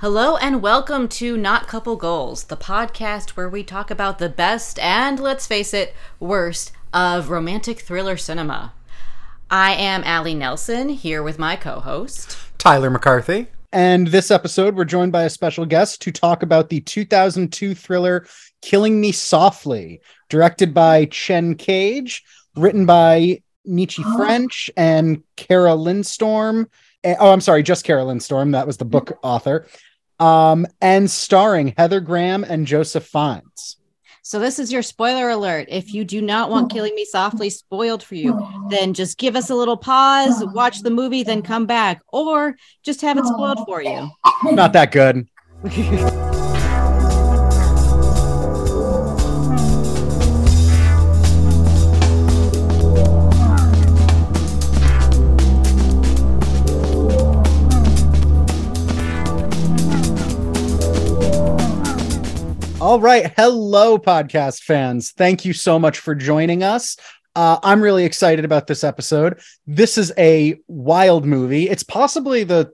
Hello 0.00 0.36
and 0.36 0.60
welcome 0.60 1.08
to 1.08 1.38
Not 1.38 1.68
Couple 1.68 1.96
Goals, 1.96 2.44
the 2.44 2.56
podcast 2.56 3.30
where 3.30 3.48
we 3.48 3.62
talk 3.62 3.90
about 3.90 4.18
the 4.18 4.28
best 4.28 4.78
and, 4.78 5.18
let's 5.18 5.46
face 5.46 5.72
it, 5.72 5.94
worst 6.20 6.70
of 6.92 7.30
romantic 7.30 7.80
thriller 7.80 8.18
cinema. 8.18 8.74
I 9.50 9.72
am 9.72 10.04
Allie 10.04 10.34
Nelson 10.34 10.90
here 10.90 11.22
with 11.22 11.38
my 11.38 11.56
co 11.56 11.80
host, 11.80 12.36
Tyler 12.58 12.90
McCarthy. 12.90 13.46
And 13.72 14.08
this 14.08 14.30
episode, 14.30 14.76
we're 14.76 14.84
joined 14.84 15.12
by 15.12 15.22
a 15.22 15.30
special 15.30 15.64
guest 15.64 16.02
to 16.02 16.12
talk 16.12 16.42
about 16.42 16.68
the 16.68 16.82
2002 16.82 17.74
thriller 17.74 18.26
Killing 18.60 19.00
Me 19.00 19.12
Softly, 19.12 20.02
directed 20.28 20.74
by 20.74 21.06
Chen 21.06 21.54
Kaige, 21.54 22.20
written 22.54 22.84
by 22.84 23.40
Nicci 23.66 24.04
French 24.14 24.70
and 24.76 25.22
Kara 25.36 25.74
Lindstrom. 25.74 26.68
Eh, 27.02 27.14
Oh, 27.18 27.32
I'm 27.32 27.40
sorry, 27.40 27.62
just 27.62 27.84
Kara 27.84 28.20
storm 28.20 28.50
That 28.50 28.66
was 28.66 28.76
the 28.76 28.84
book 28.84 29.18
author. 29.22 29.66
Um, 30.18 30.66
and 30.80 31.10
starring 31.10 31.74
Heather 31.76 32.00
Graham 32.00 32.44
and 32.44 32.66
Joseph 32.66 33.06
Fiennes. 33.06 33.76
So, 34.22 34.40
this 34.40 34.58
is 34.58 34.72
your 34.72 34.82
spoiler 34.82 35.28
alert. 35.28 35.68
If 35.70 35.94
you 35.94 36.04
do 36.04 36.20
not 36.20 36.50
want 36.50 36.72
Killing 36.72 36.96
Me 36.96 37.04
Softly 37.04 37.48
spoiled 37.48 38.02
for 38.02 38.16
you, 38.16 38.44
then 38.70 38.92
just 38.92 39.18
give 39.18 39.36
us 39.36 39.50
a 39.50 39.54
little 39.54 39.76
pause, 39.76 40.44
watch 40.46 40.80
the 40.80 40.90
movie, 40.90 41.22
then 41.22 41.42
come 41.42 41.64
back, 41.64 42.02
or 42.08 42.56
just 42.82 43.02
have 43.02 43.18
it 43.18 43.26
spoiled 43.26 43.64
for 43.66 43.82
you. 43.82 44.10
Not 44.42 44.72
that 44.72 44.90
good. 44.90 45.28
All 62.96 63.02
right. 63.02 63.30
Hello, 63.36 63.98
podcast 63.98 64.62
fans. 64.62 65.10
Thank 65.10 65.44
you 65.44 65.52
so 65.52 65.78
much 65.78 65.98
for 65.98 66.14
joining 66.14 66.62
us. 66.62 66.96
Uh, 67.34 67.58
I'm 67.62 67.82
really 67.82 68.06
excited 68.06 68.46
about 68.46 68.66
this 68.66 68.82
episode. 68.82 69.38
This 69.66 69.98
is 69.98 70.14
a 70.16 70.56
wild 70.66 71.26
movie. 71.26 71.68
It's 71.68 71.82
possibly 71.82 72.42
the, 72.42 72.72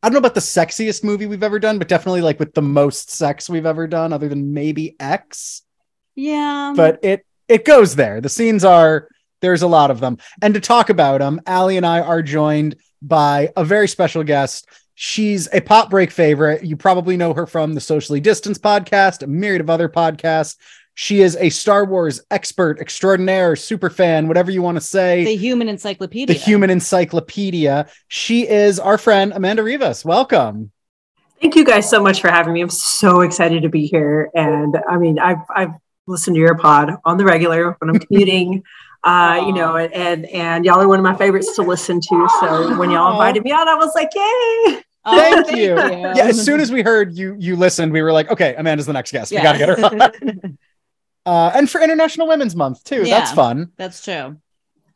I 0.00 0.06
don't 0.06 0.12
know 0.12 0.20
about 0.20 0.36
the 0.36 0.40
sexiest 0.40 1.02
movie 1.02 1.26
we've 1.26 1.42
ever 1.42 1.58
done, 1.58 1.80
but 1.80 1.88
definitely 1.88 2.20
like 2.20 2.38
with 2.38 2.54
the 2.54 2.62
most 2.62 3.10
sex 3.10 3.50
we've 3.50 3.66
ever 3.66 3.88
done, 3.88 4.12
other 4.12 4.28
than 4.28 4.54
maybe 4.54 4.94
X. 5.00 5.62
Yeah. 6.14 6.74
But 6.76 7.00
it 7.02 7.26
it 7.48 7.64
goes 7.64 7.96
there. 7.96 8.20
The 8.20 8.28
scenes 8.28 8.64
are 8.64 9.08
there's 9.40 9.62
a 9.62 9.66
lot 9.66 9.90
of 9.90 9.98
them, 9.98 10.18
and 10.40 10.54
to 10.54 10.60
talk 10.60 10.88
about 10.88 11.18
them, 11.18 11.40
Allie 11.48 11.78
and 11.78 11.84
I 11.84 11.98
are 11.98 12.22
joined 12.22 12.76
by 13.02 13.50
a 13.56 13.64
very 13.64 13.88
special 13.88 14.22
guest. 14.22 14.68
She's 14.94 15.48
a 15.52 15.60
pop 15.60 15.90
break 15.90 16.10
favorite. 16.10 16.64
You 16.64 16.76
probably 16.76 17.16
know 17.16 17.32
her 17.34 17.46
from 17.46 17.74
the 17.74 17.80
Socially 17.80 18.20
Distance 18.20 18.58
podcast, 18.58 19.22
a 19.22 19.26
myriad 19.26 19.60
of 19.60 19.70
other 19.70 19.88
podcasts. 19.88 20.56
She 20.94 21.22
is 21.22 21.36
a 21.40 21.48
Star 21.48 21.86
Wars 21.86 22.20
expert 22.30 22.78
extraordinaire, 22.78 23.56
super 23.56 23.88
fan, 23.88 24.28
whatever 24.28 24.50
you 24.50 24.60
want 24.60 24.76
to 24.76 24.82
say. 24.82 25.24
the 25.24 25.36
human 25.36 25.68
encyclopedia. 25.68 26.26
the 26.26 26.38
human 26.38 26.68
encyclopedia. 26.68 27.88
She 28.08 28.46
is 28.46 28.78
our 28.78 28.98
friend 28.98 29.32
Amanda 29.34 29.62
Rivas. 29.62 30.04
Welcome. 30.04 30.70
Thank 31.40 31.56
you 31.56 31.64
guys 31.64 31.88
so 31.88 32.02
much 32.02 32.20
for 32.20 32.30
having 32.30 32.52
me. 32.52 32.60
I'm 32.60 32.70
so 32.70 33.22
excited 33.22 33.62
to 33.62 33.68
be 33.68 33.86
here. 33.86 34.30
And 34.34 34.76
I 34.88 34.98
mean, 34.98 35.18
I've, 35.18 35.38
I've 35.54 35.72
listened 36.06 36.36
to 36.36 36.40
your 36.40 36.56
pod 36.56 36.90
on 37.04 37.16
the 37.16 37.24
regular 37.24 37.74
when 37.80 37.90
I'm 37.90 37.98
commuting, 37.98 38.62
uh, 39.04 39.42
you 39.46 39.52
know, 39.52 39.76
and, 39.76 40.26
and 40.26 40.64
y'all 40.64 40.80
are 40.80 40.88
one 40.88 40.98
of 40.98 41.02
my 41.02 41.16
favorites 41.16 41.54
to 41.56 41.62
listen 41.62 42.00
to. 42.00 42.28
So 42.40 42.78
when 42.78 42.90
y'all 42.90 43.12
invited 43.12 43.42
me 43.44 43.52
on, 43.52 43.68
I 43.68 43.74
was 43.74 43.92
like, 43.94 44.10
yay. 44.14 44.82
Oh, 45.04 45.16
Thank 45.16 45.56
you. 45.56 45.74
Yeah, 45.74 46.26
as 46.26 46.44
soon 46.44 46.60
as 46.60 46.70
we 46.70 46.82
heard 46.82 47.16
you 47.16 47.34
you 47.38 47.56
listened, 47.56 47.92
we 47.92 48.02
were 48.02 48.12
like, 48.12 48.30
okay, 48.30 48.54
Amanda's 48.54 48.86
the 48.86 48.92
next 48.92 49.10
guest. 49.10 49.32
We 49.32 49.38
gotta 49.38 49.58
get 49.58 49.68
her 49.68 49.84
on. 49.84 50.58
Uh, 51.24 51.52
and 51.54 51.70
for 51.70 51.80
International 51.80 52.26
Women's 52.26 52.56
Month 52.56 52.82
too. 52.82 53.04
That's 53.04 53.32
fun. 53.32 53.70
That's 53.76 54.02
true. 54.04 54.36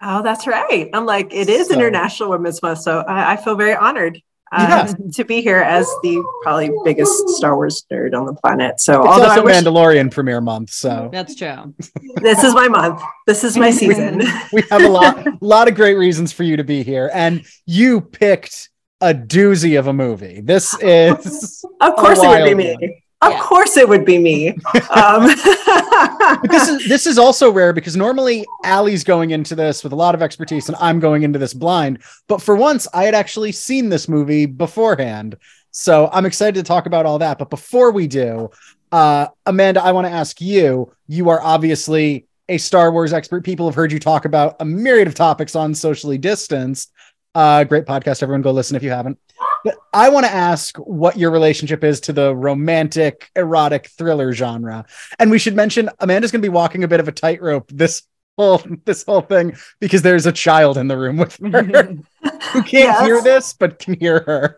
Oh, 0.02 0.22
that's 0.24 0.44
right. 0.46 0.90
I'm 0.92 1.06
like, 1.06 1.32
it 1.32 1.48
is 1.48 1.68
So- 1.68 1.74
International 1.74 2.30
Women's 2.30 2.60
Month. 2.62 2.80
So 2.80 2.98
I, 3.06 3.34
I 3.34 3.36
feel 3.36 3.54
very 3.54 3.76
honored 3.76 4.20
uh, 4.52 4.86
Yeah. 4.88 4.94
to 5.14 5.24
be 5.24 5.40
here 5.42 5.58
as 5.58 5.86
the 6.02 6.22
probably 6.42 6.70
biggest 6.84 7.28
Star 7.30 7.56
Wars 7.56 7.84
nerd 7.92 8.14
on 8.18 8.26
the 8.26 8.34
planet. 8.34 8.80
So 8.80 9.00
It's 9.02 9.08
although 9.12 9.24
I 9.26 9.28
also 9.30 9.44
wish 9.44 9.56
Mandalorian 9.56 10.10
premiere 10.10 10.40
month, 10.40 10.70
so 10.70 11.08
That's 11.12 11.34
true. 11.34 11.74
this 12.22 12.42
is 12.44 12.54
my 12.54 12.68
month, 12.68 13.00
this 13.26 13.44
is 13.44 13.56
my 13.56 13.70
season. 13.70 14.22
we 14.52 14.62
have 14.70 14.82
a 14.82 14.88
lot 14.88 15.26
lot 15.42 15.68
of 15.68 15.74
great 15.74 15.94
reasons 15.94 16.32
for 16.32 16.42
you 16.44 16.56
to 16.56 16.64
be 16.64 16.82
here. 16.82 17.10
And 17.12 17.44
you 17.66 18.00
picked 18.00 18.70
a 19.00 19.12
doozy 19.12 19.78
of 19.78 19.86
a 19.88 19.92
movie. 19.92 20.40
This 20.40 20.74
is 20.80 21.64
Of 21.80 21.96
course 21.96 22.18
it 22.22 22.28
would 22.28 22.44
be 22.44 22.54
wild 22.54 22.80
me. 22.80 23.02
One. 23.20 23.32
Of 23.32 23.36
Yeah. 23.38 23.42
course 23.44 23.76
it 23.76 23.88
would 23.88 24.04
be 24.04 24.18
me. 24.18 24.50
Um, 24.90 25.26
this 26.50 26.68
is 26.68 26.88
this 26.88 27.06
is 27.06 27.18
also 27.18 27.50
rare 27.50 27.72
because 27.72 27.96
normally 27.96 28.44
Allie's 28.64 29.04
going 29.04 29.30
into 29.30 29.54
this 29.54 29.82
with 29.82 29.92
a 29.92 29.96
lot 29.96 30.14
of 30.14 30.22
expertise 30.22 30.68
and 30.68 30.76
I'm 30.80 31.00
going 31.00 31.22
into 31.22 31.38
this 31.38 31.54
blind. 31.54 32.02
But 32.28 32.42
for 32.42 32.54
once, 32.56 32.86
I 32.92 33.04
had 33.04 33.14
actually 33.14 33.52
seen 33.52 33.88
this 33.88 34.08
movie 34.08 34.46
beforehand. 34.46 35.36
So 35.70 36.08
I'm 36.12 36.26
excited 36.26 36.54
to 36.54 36.62
talk 36.62 36.86
about 36.86 37.06
all 37.06 37.18
that. 37.18 37.38
But 37.38 37.50
before 37.50 37.90
we 37.90 38.06
do, 38.06 38.50
uh, 38.92 39.28
Amanda, 39.44 39.82
I 39.82 39.92
want 39.92 40.06
to 40.06 40.12
ask 40.12 40.40
you, 40.40 40.92
you 41.06 41.28
are 41.28 41.40
obviously 41.42 42.26
a 42.48 42.58
Star 42.58 42.92
Wars 42.92 43.12
expert. 43.12 43.44
People 43.44 43.66
have 43.66 43.74
heard 43.74 43.92
you 43.92 43.98
talk 43.98 44.24
about 44.24 44.56
a 44.60 44.64
myriad 44.64 45.08
of 45.08 45.14
topics 45.14 45.54
on 45.56 45.74
socially 45.74 46.16
distanced. 46.16 46.92
Uh, 47.36 47.64
great 47.64 47.84
podcast. 47.84 48.22
Everyone 48.22 48.40
go 48.40 48.50
listen 48.50 48.76
if 48.76 48.82
you 48.82 48.88
haven't. 48.88 49.18
But 49.62 49.76
I 49.92 50.08
want 50.08 50.24
to 50.24 50.32
ask 50.32 50.74
what 50.78 51.18
your 51.18 51.30
relationship 51.30 51.84
is 51.84 52.00
to 52.02 52.12
the 52.14 52.34
romantic, 52.34 53.30
erotic 53.36 53.88
thriller 53.88 54.32
genre. 54.32 54.86
And 55.18 55.30
we 55.30 55.38
should 55.38 55.54
mention 55.54 55.90
Amanda's 56.00 56.32
going 56.32 56.40
to 56.40 56.46
be 56.48 56.52
walking 56.52 56.82
a 56.82 56.88
bit 56.88 56.98
of 56.98 57.08
a 57.08 57.12
tightrope 57.12 57.68
this 57.70 58.04
whole 58.38 58.62
this 58.86 59.04
whole 59.04 59.20
thing 59.20 59.54
because 59.80 60.00
there's 60.00 60.24
a 60.24 60.32
child 60.32 60.78
in 60.78 60.88
the 60.88 60.96
room 60.96 61.18
with 61.18 61.36
her 61.36 61.62
who 61.62 62.02
can't 62.62 62.72
Yes. 62.72 63.04
hear 63.04 63.22
this 63.22 63.52
but 63.52 63.78
can 63.78 64.00
hear 64.00 64.20
her. 64.20 64.56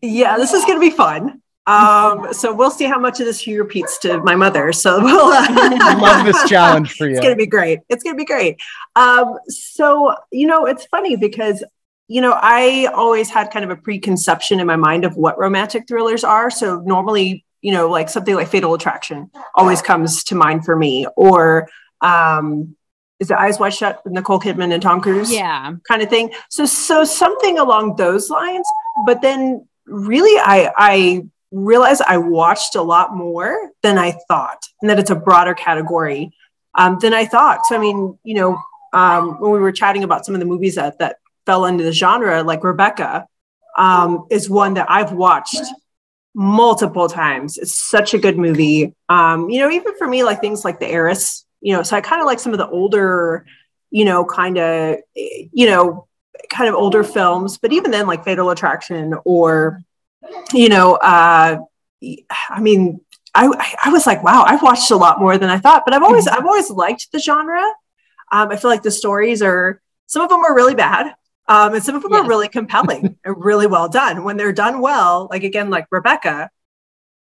yeah, 0.00 0.36
this 0.36 0.52
is 0.52 0.64
going 0.64 0.76
to 0.80 0.88
be 0.88 0.94
fun. 0.94 1.42
Um, 1.66 2.32
so 2.32 2.54
we'll 2.54 2.70
see 2.70 2.84
how 2.86 2.98
much 2.98 3.18
of 3.20 3.26
this 3.26 3.40
she 3.40 3.56
repeats 3.58 3.98
to 4.00 4.18
my 4.22 4.34
mother. 4.36 4.72
So 4.72 5.00
we'll 5.02 5.32
uh, 5.32 5.98
Love 6.00 6.24
this 6.26 6.48
challenge 6.48 6.92
for 6.94 7.06
It's 7.10 7.18
going 7.20 7.32
to 7.32 7.36
be 7.36 7.46
great. 7.46 7.80
It's 7.88 8.02
going 8.04 8.14
to 8.14 8.18
be 8.18 8.24
great. 8.24 8.56
Um, 8.96 9.36
so, 9.48 10.14
you 10.30 10.46
know, 10.46 10.66
it's 10.66 10.84
funny 10.86 11.16
because, 11.16 11.62
you 12.10 12.20
know, 12.20 12.36
I 12.36 12.86
always 12.92 13.30
had 13.30 13.52
kind 13.52 13.64
of 13.64 13.70
a 13.70 13.76
preconception 13.76 14.58
in 14.58 14.66
my 14.66 14.74
mind 14.74 15.04
of 15.04 15.16
what 15.16 15.38
romantic 15.38 15.86
thrillers 15.86 16.24
are. 16.24 16.50
So, 16.50 16.80
normally, 16.80 17.44
you 17.62 17.72
know, 17.72 17.88
like 17.88 18.08
something 18.08 18.34
like 18.34 18.48
Fatal 18.48 18.74
Attraction 18.74 19.30
always 19.54 19.80
comes 19.80 20.24
to 20.24 20.34
mind 20.34 20.64
for 20.64 20.74
me. 20.74 21.06
Or, 21.14 21.68
um, 22.00 22.74
is 23.20 23.30
it 23.30 23.36
Eyes 23.36 23.60
Wide 23.60 23.74
Shut 23.74 24.00
with 24.02 24.12
Nicole 24.12 24.40
Kidman 24.40 24.72
and 24.72 24.82
Tom 24.82 25.00
Cruise? 25.00 25.32
Yeah. 25.32 25.74
kind 25.86 26.02
of 26.02 26.08
thing. 26.08 26.32
So 26.48 26.66
so 26.66 27.04
something 27.04 27.60
along 27.60 27.94
those 27.94 28.28
lines. 28.28 28.66
But 29.06 29.22
then 29.22 29.68
really 29.86 30.36
I 30.40 30.72
I 30.76 31.26
realized 31.52 32.02
I 32.08 32.16
watched 32.16 32.74
a 32.74 32.82
lot 32.82 33.14
more 33.14 33.70
than 33.84 33.98
I 33.98 34.18
thought, 34.26 34.66
and 34.80 34.90
that 34.90 34.98
it's 34.98 35.10
a 35.10 35.14
broader 35.14 35.54
category 35.54 36.32
um, 36.74 36.98
than 37.00 37.14
I 37.14 37.24
thought. 37.24 37.66
So 37.66 37.76
I 37.76 37.78
mean, 37.78 38.18
you 38.24 38.34
know, 38.34 38.58
um, 38.92 39.38
when 39.40 39.52
we 39.52 39.60
were 39.60 39.70
chatting 39.70 40.02
about 40.02 40.26
some 40.26 40.34
of 40.34 40.40
the 40.40 40.46
movies 40.46 40.74
that 40.74 40.98
that 40.98 41.19
fell 41.46 41.64
into 41.66 41.84
the 41.84 41.92
genre, 41.92 42.42
like 42.42 42.64
Rebecca, 42.64 43.26
um, 43.76 44.26
is 44.30 44.50
one 44.50 44.74
that 44.74 44.90
I've 44.90 45.12
watched 45.12 45.60
multiple 46.34 47.08
times. 47.08 47.58
It's 47.58 47.76
such 47.76 48.14
a 48.14 48.18
good 48.18 48.38
movie. 48.38 48.94
Um, 49.08 49.50
you 49.50 49.60
know, 49.60 49.70
even 49.70 49.96
for 49.96 50.06
me, 50.06 50.22
like 50.22 50.40
things 50.40 50.64
like 50.64 50.78
The 50.78 50.86
Heiress, 50.86 51.44
you 51.60 51.74
know, 51.74 51.82
so 51.82 51.96
I 51.96 52.00
kind 52.00 52.20
of 52.20 52.26
like 52.26 52.38
some 52.38 52.52
of 52.52 52.58
the 52.58 52.68
older, 52.68 53.46
you 53.90 54.04
know, 54.04 54.24
kind 54.24 54.58
of, 54.58 54.98
you 55.14 55.66
know, 55.66 56.06
kind 56.48 56.68
of 56.68 56.74
older 56.74 57.04
films, 57.04 57.58
but 57.58 57.72
even 57.72 57.90
then, 57.90 58.06
like 58.06 58.24
Fatal 58.24 58.50
Attraction 58.50 59.14
or, 59.24 59.82
you 60.52 60.68
know, 60.68 60.94
uh, 60.94 61.58
I 62.48 62.60
mean, 62.60 63.00
I, 63.34 63.76
I 63.84 63.90
was 63.90 64.06
like, 64.06 64.22
wow, 64.22 64.44
I've 64.46 64.62
watched 64.62 64.90
a 64.90 64.96
lot 64.96 65.20
more 65.20 65.38
than 65.38 65.50
I 65.50 65.58
thought, 65.58 65.82
but 65.84 65.94
I've 65.94 66.02
always, 66.02 66.26
I've 66.26 66.46
always 66.46 66.70
liked 66.70 67.12
the 67.12 67.18
genre. 67.18 67.62
Um, 68.32 68.50
I 68.50 68.56
feel 68.56 68.70
like 68.70 68.82
the 68.82 68.90
stories 68.90 69.42
are, 69.42 69.80
some 70.06 70.22
of 70.22 70.28
them 70.28 70.44
are 70.44 70.54
really 70.54 70.74
bad. 70.74 71.14
Um, 71.50 71.74
and 71.74 71.82
some 71.82 71.96
of 71.96 72.02
them 72.02 72.12
Yes. 72.12 72.24
are 72.24 72.28
really 72.28 72.48
compelling 72.48 73.18
and 73.24 73.44
really 73.44 73.66
well 73.66 73.88
done. 73.88 74.24
When 74.24 74.36
they're 74.38 74.52
done 74.52 74.80
well, 74.80 75.28
like 75.30 75.42
again, 75.44 75.68
like 75.68 75.86
Rebecca, 75.90 76.48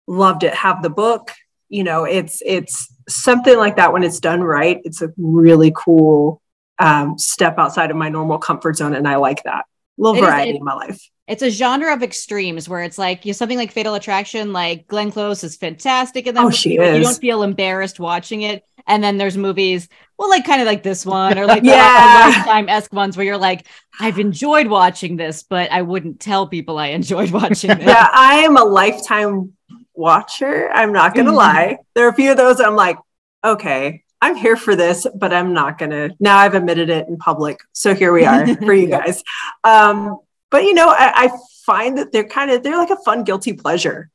loved 0.08 0.44
it. 0.44 0.54
Have 0.54 0.82
the 0.84 0.90
book, 0.90 1.32
you 1.70 1.84
know, 1.84 2.04
it's 2.04 2.42
it's 2.46 2.88
something 3.10 3.58
like 3.58 3.76
that 3.78 3.92
when 3.94 4.04
it's 4.04 4.20
done 4.20 4.42
right. 4.42 4.80
It's 4.84 5.02
a 5.02 5.10
really 5.18 5.74
cool 5.76 6.42
um, 6.80 7.18
step 7.18 7.56
outside 7.58 7.92
of 7.92 7.98
my 7.98 8.10
normal 8.10 8.38
comfort 8.38 8.78
zone, 8.78 8.94
and 8.94 9.08
I 9.08 9.16
like 9.18 9.44
that. 9.44 9.66
A 9.98 10.02
little 10.02 10.16
It 10.16 10.20
is- 10.20 10.26
variety 10.26 10.52
it- 10.52 10.56
in 10.58 10.64
my 10.64 10.74
life. 10.76 11.02
It's 11.28 11.44
a 11.44 11.50
genre 11.50 11.94
of 11.94 12.04
extremes 12.04 12.68
where 12.68 12.82
it's 12.84 12.98
like 12.98 13.26
you 13.26 13.30
know, 13.30 13.34
something 13.34 13.58
like 13.58 13.72
Fatal 13.72 13.94
Attraction, 13.94 14.52
like 14.52 14.86
Glenn 14.88 15.12
Close 15.12 15.46
is 15.46 15.56
fantastic 15.56 16.28
in 16.28 16.36
that 16.36 16.42
Oh, 16.42 16.46
movie, 16.46 16.56
she 16.58 16.78
but 16.78 16.94
You 16.98 17.04
don't 17.04 17.22
feel 17.22 17.42
embarrassed 17.44 18.02
watching 18.02 18.42
it. 18.42 18.64
And 18.88 19.04
then 19.04 19.18
there's 19.18 19.38
movies, 19.38 19.88
well, 20.18 20.30
like 20.30 20.46
kind 20.46 20.62
of 20.62 20.68
like 20.68 20.84
this 20.84 21.06
one 21.06 21.38
or 21.38 21.46
like 21.46 21.64
Yeah. 21.66 22.32
lifetime 22.36 22.70
esque 22.70 22.94
ones 22.94 23.18
where 23.18 23.26
you're 23.26 23.38
like, 23.38 23.68
I've 24.00 24.20
enjoyed 24.20 24.68
watching 24.68 25.18
this, 25.18 25.44
but 25.44 25.72
I 25.72 25.82
wouldn't 25.82 26.20
tell 26.20 26.48
people 26.48 26.78
I 26.78 26.88
enjoyed 26.88 27.32
watching 27.42 27.70
this. 27.78 27.88
yeah, 27.88 28.08
I 28.12 28.40
am 28.40 28.58
a 28.58 28.64
lifetime 28.64 29.54
watcher. 29.94 30.70
I'm 30.72 30.94
not 30.94 31.16
gonna 31.16 31.32
Mhm. 31.32 31.36
lie. 31.36 31.78
There 31.96 32.06
are 32.06 32.10
a 32.10 32.14
few 32.14 32.32
of 32.32 32.38
those 32.38 32.60
I'm 32.60 32.76
like, 32.76 32.98
okay, 33.44 34.04
I'm 34.22 34.36
here 34.36 34.56
for 34.56 34.76
this, 34.76 35.08
but 35.16 35.34
I'm 35.34 35.54
not 35.54 35.78
gonna. 35.80 36.12
Now 36.20 36.38
I've 36.38 36.54
admitted 36.54 36.90
it 36.90 37.08
in 37.08 37.18
public, 37.18 37.60
so 37.74 37.94
here 37.96 38.14
we 38.14 38.26
are 38.26 38.46
for 38.66 38.74
you 38.74 38.88
guys. 38.88 39.24
Um, 39.64 40.20
but 40.52 40.64
you 40.64 40.74
know, 40.74 40.90
I, 40.90 41.26
I 41.26 41.30
find 41.66 41.98
that 41.98 42.12
they're 42.12 42.24
kind 42.28 42.52
of 42.52 42.62
they're 42.64 42.78
like 42.78 42.92
a 42.92 42.98
fun 43.04 43.24
guilty 43.24 43.54
pleasure 43.54 44.10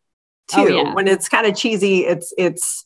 too. 0.48 0.60
Oh, 0.60 0.66
yeah. 0.68 0.94
When 0.94 1.08
it's 1.08 1.28
kind 1.28 1.46
of 1.46 1.56
cheesy, 1.56 2.06
it's 2.06 2.32
it's 2.38 2.84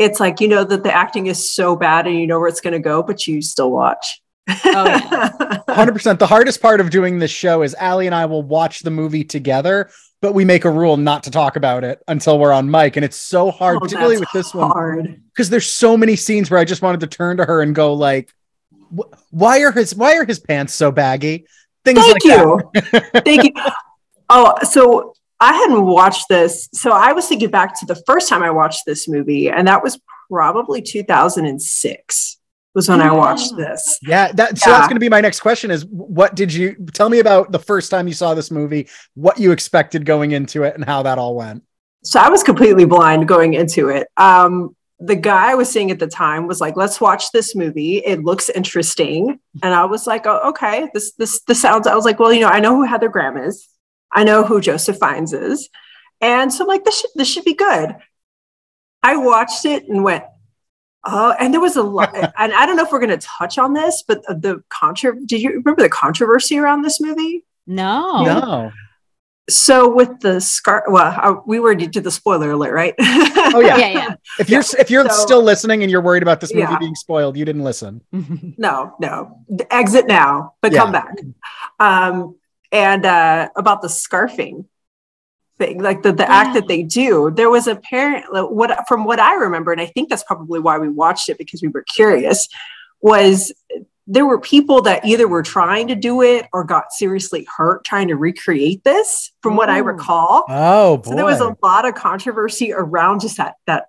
it's 0.00 0.18
like 0.18 0.40
you 0.40 0.48
know 0.48 0.64
that 0.64 0.82
the 0.82 0.92
acting 0.92 1.26
is 1.26 1.52
so 1.52 1.76
bad 1.76 2.06
and 2.06 2.18
you 2.18 2.26
know 2.26 2.40
where 2.40 2.48
it's 2.48 2.60
gonna 2.60 2.80
go, 2.80 3.02
but 3.02 3.26
you 3.26 3.42
still 3.42 3.70
watch. 3.70 4.20
Oh, 4.48 4.86
yeah. 4.86 5.30
100%. 5.68 6.18
The 6.18 6.26
hardest 6.26 6.60
part 6.60 6.80
of 6.80 6.90
doing 6.90 7.18
this 7.18 7.30
show 7.30 7.62
is 7.62 7.74
Allie 7.74 8.06
and 8.06 8.14
I 8.14 8.26
will 8.26 8.42
watch 8.42 8.80
the 8.80 8.90
movie 8.90 9.22
together, 9.22 9.90
but 10.22 10.32
we 10.32 10.44
make 10.44 10.64
a 10.64 10.70
rule 10.70 10.96
not 10.96 11.24
to 11.24 11.30
talk 11.30 11.56
about 11.56 11.84
it 11.84 12.02
until 12.08 12.38
we're 12.38 12.50
on 12.52 12.70
mic. 12.70 12.96
And 12.96 13.04
it's 13.04 13.16
so 13.16 13.50
hard, 13.50 13.76
Oh, 13.76 13.80
particularly 13.80 14.18
with 14.18 14.28
that's 14.32 14.52
this 14.52 14.54
one, 14.54 15.22
because 15.28 15.50
there's 15.50 15.68
so 15.68 15.96
many 15.96 16.16
scenes 16.16 16.50
where 16.50 16.58
I 16.58 16.64
just 16.64 16.82
wanted 16.82 17.00
to 17.00 17.06
turn 17.06 17.36
to 17.36 17.44
her 17.44 17.62
and 17.62 17.74
go 17.74 17.92
like, 17.92 18.32
why 19.30 19.60
are 19.60 19.70
his 19.70 19.94
why 19.94 20.16
are 20.16 20.24
his 20.24 20.40
pants 20.40 20.74
so 20.74 20.90
baggy? 20.90 21.46
Things 21.84 22.00
Thank 22.00 22.14
like 22.14 22.24
you. 22.24 22.70
Thank 23.24 23.44
you. 23.44 23.52
Oh, 24.32 24.54
so 24.62 25.14
I 25.40 25.54
hadn't 25.54 25.86
watched 25.86 26.28
this. 26.28 26.68
So 26.74 26.90
I 26.92 27.12
was 27.12 27.26
thinking 27.26 27.50
back 27.50 27.78
to 27.80 27.86
the 27.86 28.00
first 28.06 28.28
time 28.28 28.42
I 28.42 28.50
watched 28.50 28.84
this 28.86 29.08
movie, 29.08 29.50
and 29.50 29.66
that 29.68 29.82
was 29.82 29.98
probably 30.30 30.82
2006 30.82 32.36
was 32.74 32.88
when 32.88 33.00
I 33.00 33.12
watched 33.12 33.56
this. 33.56 33.98
Yeah, 34.02 34.30
that 34.32 34.56
so 34.58 34.70
Yeah. 34.70 34.76
that's 34.76 34.86
going 34.86 34.94
to 34.96 35.00
be 35.00 35.08
my 35.08 35.20
next 35.20 35.40
question 35.40 35.70
is 35.72 35.84
what 35.86 36.36
did 36.36 36.52
you 36.54 36.76
tell 36.92 37.08
me 37.08 37.18
about 37.18 37.50
the 37.50 37.58
first 37.58 37.90
time 37.90 38.06
you 38.06 38.14
saw 38.14 38.32
this 38.34 38.50
movie, 38.50 38.88
what 39.14 39.38
you 39.40 39.50
expected 39.50 40.06
going 40.06 40.30
into 40.30 40.62
it 40.62 40.76
and 40.76 40.84
how 40.84 41.02
that 41.02 41.18
all 41.18 41.34
went? 41.34 41.64
So 42.04 42.20
I 42.20 42.28
was 42.28 42.42
completely 42.44 42.84
blind 42.84 43.26
going 43.26 43.54
into 43.54 43.88
it. 43.88 44.06
Um, 44.16 44.76
the 45.00 45.16
guy 45.16 45.50
I 45.50 45.54
was 45.54 45.68
seeing 45.68 45.90
at 45.90 45.98
the 45.98 46.06
time 46.06 46.46
was 46.46 46.60
like, 46.60 46.76
"Let's 46.76 47.00
watch 47.00 47.32
this 47.32 47.56
movie. 47.56 47.98
It 47.98 48.22
looks 48.22 48.48
interesting." 48.50 49.40
And 49.62 49.74
I 49.74 49.86
was 49.86 50.06
like, 50.06 50.26
"Oh, 50.26 50.50
okay. 50.50 50.88
This 50.94 51.12
this 51.14 51.40
this 51.48 51.60
sounds." 51.60 51.86
I 51.86 51.94
was 51.94 52.04
like, 52.04 52.20
"Well, 52.20 52.32
you 52.32 52.40
know, 52.40 52.48
I 52.48 52.60
know 52.60 52.76
who 52.76 52.84
Heather 52.84 53.08
Graham 53.08 53.36
is. 53.36 53.66
I 54.12 54.24
know 54.24 54.44
who 54.44 54.60
Joseph 54.60 54.98
Fiennes 54.98 55.32
is, 55.32 55.68
and 56.20 56.52
so 56.52 56.64
I'm 56.64 56.68
like, 56.68 56.84
this 56.84 57.00
should 57.00 57.10
this 57.14 57.28
should 57.28 57.44
be 57.44 57.54
good." 57.54 57.96
I 59.02 59.16
watched 59.16 59.64
it 59.64 59.88
and 59.88 60.04
went, 60.04 60.24
"Oh!" 61.04 61.34
And 61.38 61.52
there 61.54 61.60
was 61.60 61.76
a 61.76 61.82
lot. 61.82 62.14
and 62.38 62.52
I 62.52 62.66
don't 62.66 62.76
know 62.76 62.84
if 62.84 62.92
we're 62.92 62.98
going 62.98 63.18
to 63.18 63.26
touch 63.26 63.58
on 63.58 63.72
this, 63.74 64.04
but 64.06 64.22
the 64.26 64.62
contra. 64.68 65.14
Did 65.24 65.40
you 65.42 65.50
remember 65.50 65.82
the 65.82 65.88
controversy 65.88 66.58
around 66.58 66.82
this 66.82 67.00
movie? 67.00 67.44
No. 67.66 68.24
No. 68.24 68.72
So 69.48 69.92
with 69.92 70.20
the 70.20 70.40
scar, 70.40 70.84
well, 70.86 71.12
uh, 71.20 71.40
we 71.44 71.58
were 71.58 71.74
to 71.74 72.00
the 72.00 72.10
spoiler 72.10 72.52
alert, 72.52 72.72
right? 72.72 72.94
Oh, 73.00 73.60
yeah. 73.64 73.76
Yeah, 73.78 73.88
yeah. 73.88 74.14
If 74.38 74.48
you're 74.48 74.62
if 74.78 74.90
you're 74.90 75.08
So- 75.08 75.14
still 75.24 75.42
listening 75.42 75.82
and 75.82 75.90
you're 75.90 76.02
worried 76.02 76.22
about 76.22 76.40
this 76.40 76.52
movie 76.54 76.68
Yeah. 76.70 76.78
being 76.78 76.94
spoiled, 76.94 77.36
you 77.36 77.44
didn't 77.44 77.64
listen. 77.64 78.00
no, 78.12 78.94
no, 79.00 79.44
exit 79.70 80.06
now, 80.06 80.54
but 80.60 80.72
come 80.72 80.92
back. 80.92 81.16
Um, 81.80 82.36
and 82.72 83.04
uh, 83.04 83.48
about 83.56 83.82
the 83.82 83.88
scarfing 83.88 84.66
thing, 85.58 85.82
like 85.82 86.02
the, 86.02 86.12
the 86.12 86.28
act 86.30 86.54
that 86.54 86.68
they 86.68 86.82
do, 86.82 87.30
there 87.30 87.50
was 87.50 87.66
a 87.66 87.76
parent, 87.76 88.26
what 88.30 88.86
from 88.88 89.04
what 89.04 89.20
I 89.20 89.34
remember, 89.34 89.72
and 89.72 89.80
I 89.80 89.86
think 89.86 90.08
that's 90.08 90.24
probably 90.24 90.60
why 90.60 90.78
we 90.78 90.88
watched 90.88 91.28
it 91.28 91.38
because 91.38 91.62
we 91.62 91.68
were 91.68 91.84
curious, 91.84 92.48
was 93.00 93.52
there 94.06 94.26
were 94.26 94.40
people 94.40 94.82
that 94.82 95.04
either 95.04 95.28
were 95.28 95.42
trying 95.42 95.86
to 95.88 95.94
do 95.94 96.22
it 96.22 96.46
or 96.52 96.64
got 96.64 96.92
seriously 96.92 97.46
hurt 97.56 97.84
trying 97.84 98.08
to 98.08 98.16
recreate 98.16 98.82
this, 98.82 99.30
from 99.40 99.54
what 99.54 99.70
I 99.70 99.78
recall. 99.78 100.44
Oh 100.48 100.96
boy. 100.96 101.10
So 101.10 101.14
there 101.14 101.24
was 101.24 101.40
a 101.40 101.56
lot 101.62 101.86
of 101.86 101.94
controversy 101.94 102.72
around 102.72 103.20
just 103.20 103.36
that 103.36 103.54
that 103.66 103.86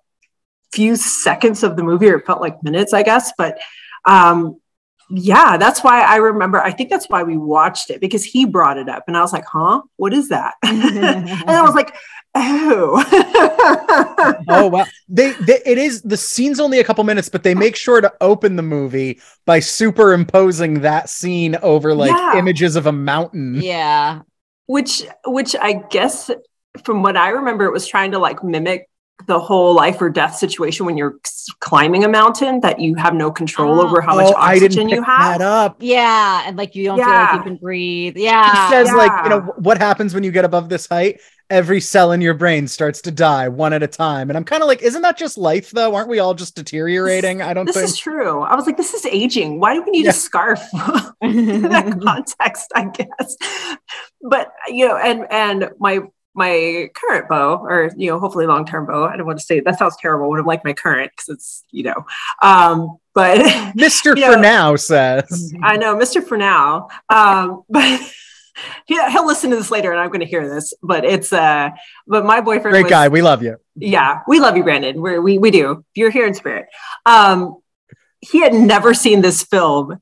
few 0.72 0.96
seconds 0.96 1.62
of 1.62 1.76
the 1.76 1.82
movie, 1.82 2.08
or 2.08 2.16
it 2.16 2.26
felt 2.26 2.40
like 2.40 2.62
minutes, 2.62 2.92
I 2.92 3.02
guess. 3.02 3.32
But 3.36 3.58
um, 4.04 4.60
yeah, 5.14 5.56
that's 5.56 5.82
why 5.84 6.02
I 6.02 6.16
remember. 6.16 6.60
I 6.60 6.70
think 6.72 6.90
that's 6.90 7.06
why 7.06 7.22
we 7.22 7.36
watched 7.36 7.90
it 7.90 8.00
because 8.00 8.24
he 8.24 8.44
brought 8.46 8.78
it 8.78 8.88
up, 8.88 9.04
and 9.06 9.16
I 9.16 9.20
was 9.20 9.32
like, 9.32 9.44
"Huh, 9.44 9.82
what 9.96 10.12
is 10.12 10.28
that?" 10.30 10.54
and 10.62 11.28
I 11.50 11.62
was 11.62 11.74
like, 11.74 11.94
"Oh, 12.34 13.04
oh 14.48 14.66
wow. 14.68 14.86
They, 15.08 15.32
they 15.32 15.60
it 15.66 15.78
is 15.78 16.02
the 16.02 16.16
scene's 16.16 16.60
only 16.60 16.78
a 16.80 16.84
couple 16.84 17.04
minutes, 17.04 17.28
but 17.28 17.42
they 17.42 17.54
make 17.54 17.76
sure 17.76 18.00
to 18.00 18.12
open 18.20 18.56
the 18.56 18.62
movie 18.62 19.20
by 19.44 19.60
superimposing 19.60 20.80
that 20.80 21.08
scene 21.08 21.56
over 21.62 21.94
like 21.94 22.10
Yeah. 22.10 22.38
images 22.38 22.76
of 22.76 22.86
a 22.86 22.92
mountain. 22.92 23.54
yeah. 23.62 24.20
which 24.66 25.02
which 25.26 25.54
I 25.60 25.74
guess 25.90 26.30
from 26.84 27.02
what 27.02 27.16
I 27.16 27.30
remember, 27.30 27.64
it 27.66 27.72
was 27.72 27.86
trying 27.86 28.12
to 28.12 28.18
like 28.18 28.42
mimic 28.42 28.88
the 29.26 29.38
whole 29.38 29.74
life 29.74 30.00
or 30.00 30.10
death 30.10 30.34
situation 30.36 30.86
when 30.86 30.96
you're 30.96 31.16
climbing 31.60 32.04
a 32.04 32.08
mountain 32.08 32.60
that 32.60 32.80
you 32.80 32.94
have 32.96 33.14
no 33.14 33.30
control 33.30 33.80
Oh. 33.80 33.86
over 33.88 34.00
how 34.00 34.16
much 34.16 34.32
oh, 34.34 34.38
I 34.38 34.52
oxygen 34.54 34.70
didn't 34.70 34.88
you 34.90 35.02
have. 35.02 35.38
that 35.38 35.44
up. 35.44 35.76
Yeah. 35.80 36.42
And 36.46 36.56
like 36.56 36.74
you 36.74 36.84
don't 36.84 36.98
feel 36.98 37.08
like 37.08 37.34
you 37.34 37.42
can 37.42 37.56
breathe. 37.56 38.16
It 38.16 38.22
Yeah. 38.22 38.70
says 38.70 38.92
like, 38.92 39.12
you 39.24 39.30
know, 39.30 39.40
what 39.58 39.78
happens 39.78 40.14
when 40.14 40.24
you 40.24 40.30
get 40.30 40.44
above 40.44 40.68
this 40.68 40.86
height? 40.88 41.20
Every 41.50 41.80
cell 41.82 42.12
in 42.12 42.22
your 42.22 42.32
brain 42.32 42.66
starts 42.66 43.02
to 43.02 43.10
die 43.10 43.48
one 43.48 43.74
at 43.74 43.82
a 43.82 43.86
time. 43.86 44.30
And 44.30 44.36
I'm 44.38 44.44
kind 44.44 44.62
of 44.62 44.68
like, 44.68 44.80
isn't 44.82 45.02
that 45.02 45.18
just 45.18 45.36
life 45.36 45.70
though? 45.70 45.94
Aren't 45.94 46.08
we 46.08 46.18
all 46.18 46.32
just 46.32 46.54
deteriorating? 46.56 47.42
I 47.42 47.52
don't 47.52 47.66
This 47.66 47.74
think 47.76 47.88
is 47.88 47.98
true. 47.98 48.40
I 48.40 48.54
was 48.54 48.64
like, 48.66 48.78
this 48.78 48.94
is 48.94 49.04
aging. 49.04 49.60
Why 49.60 49.74
do 49.74 49.82
we 49.82 49.90
need 49.90 50.04
Yeah. 50.04 50.10
a 50.10 50.14
scarf? 50.14 50.62
in 51.20 51.62
that 51.62 52.00
context, 52.04 52.70
I 52.74 52.86
guess. 52.86 53.36
But 54.22 54.50
you 54.68 54.88
know, 54.88 54.96
and 54.96 55.26
and 55.30 55.70
my 55.78 56.00
my 56.34 56.88
current 56.94 57.28
bow, 57.28 57.58
or 57.62 57.90
you 57.96 58.10
know, 58.10 58.18
hopefully 58.18 58.46
long 58.46 58.64
term 58.64 58.86
bow. 58.86 59.04
I 59.04 59.16
don't 59.16 59.26
want 59.26 59.38
to 59.38 59.44
say 59.44 59.60
that 59.60 59.78
sounds 59.78 59.96
terrible. 60.00 60.28
Would 60.30 60.38
have 60.38 60.46
liked 60.46 60.64
my 60.64 60.72
current 60.72 61.12
because 61.16 61.28
it's 61.34 61.64
you 61.70 61.84
know, 61.84 62.06
um, 62.42 62.98
but 63.14 63.38
Mr. 63.76 64.16
you 64.16 64.24
for 64.26 64.36
know- 64.36 64.40
now 64.40 64.76
says. 64.76 65.52
I 65.62 65.76
know 65.76 65.96
Mr. 65.96 66.22
For 66.26 66.36
now, 66.36 66.88
um, 67.08 67.62
but. 67.68 68.00
Yeah, 68.86 69.08
he'll 69.10 69.26
listen 69.26 69.48
to 69.48 69.56
this 69.56 69.70
later, 69.70 69.92
and 69.92 70.00
I'm 70.00 70.08
going 70.08 70.20
to 70.20 70.26
hear 70.26 70.46
this. 70.46 70.74
But 70.82 71.06
it's 71.06 71.32
uh, 71.32 71.70
but 72.06 72.26
my 72.26 72.42
boyfriend 72.42 72.72
Great 72.72 72.82
was, 72.82 72.90
guy. 72.90 73.08
We 73.08 73.22
love 73.22 73.42
you. 73.42 73.56
yeah, 73.76 74.20
we 74.28 74.40
love 74.40 74.58
you, 74.58 74.62
Brandon. 74.62 75.00
We're, 75.00 75.22
we 75.22 75.38
we 75.38 75.50
do. 75.50 75.82
You're 75.94 76.10
here 76.10 76.26
in 76.26 76.34
spirit. 76.34 76.66
Um, 77.06 77.56
he 78.20 78.42
had 78.42 78.52
never 78.52 78.92
seen 78.92 79.22
this 79.22 79.42
film, 79.42 79.98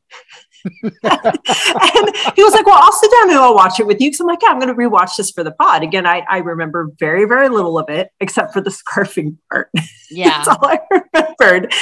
and 0.64 2.16
he 2.34 2.42
was 2.42 2.52
like, 2.52 2.66
"Well, 2.66 2.78
I'll 2.78 2.92
sit 2.92 3.10
down 3.10 3.30
and 3.30 3.38
I'll 3.38 3.54
watch 3.54 3.80
it 3.80 3.86
with 3.86 4.00
you." 4.00 4.08
Because 4.08 4.20
I'm 4.20 4.26
like, 4.26 4.40
"Yeah, 4.42 4.48
I'm 4.50 4.58
going 4.58 4.74
to 4.74 4.74
rewatch 4.74 5.16
this 5.16 5.30
for 5.30 5.44
the 5.44 5.52
pod." 5.52 5.82
Again, 5.82 6.06
I 6.06 6.24
I 6.28 6.38
remember 6.38 6.90
very 6.98 7.24
very 7.26 7.48
little 7.48 7.78
of 7.78 7.88
it 7.88 8.10
except 8.20 8.52
for 8.52 8.60
the 8.60 8.70
scarfing 8.94 9.36
part. 9.50 9.70
yeah. 10.10 10.42
That's 10.44 10.48
all 10.48 10.66
I 10.66 10.80
remembered 10.90 11.72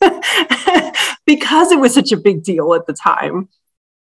because 1.26 1.72
it 1.72 1.78
was 1.80 1.94
such 1.94 2.12
a 2.12 2.16
big 2.16 2.42
deal 2.42 2.74
at 2.74 2.86
the 2.86 2.92
time. 2.92 3.48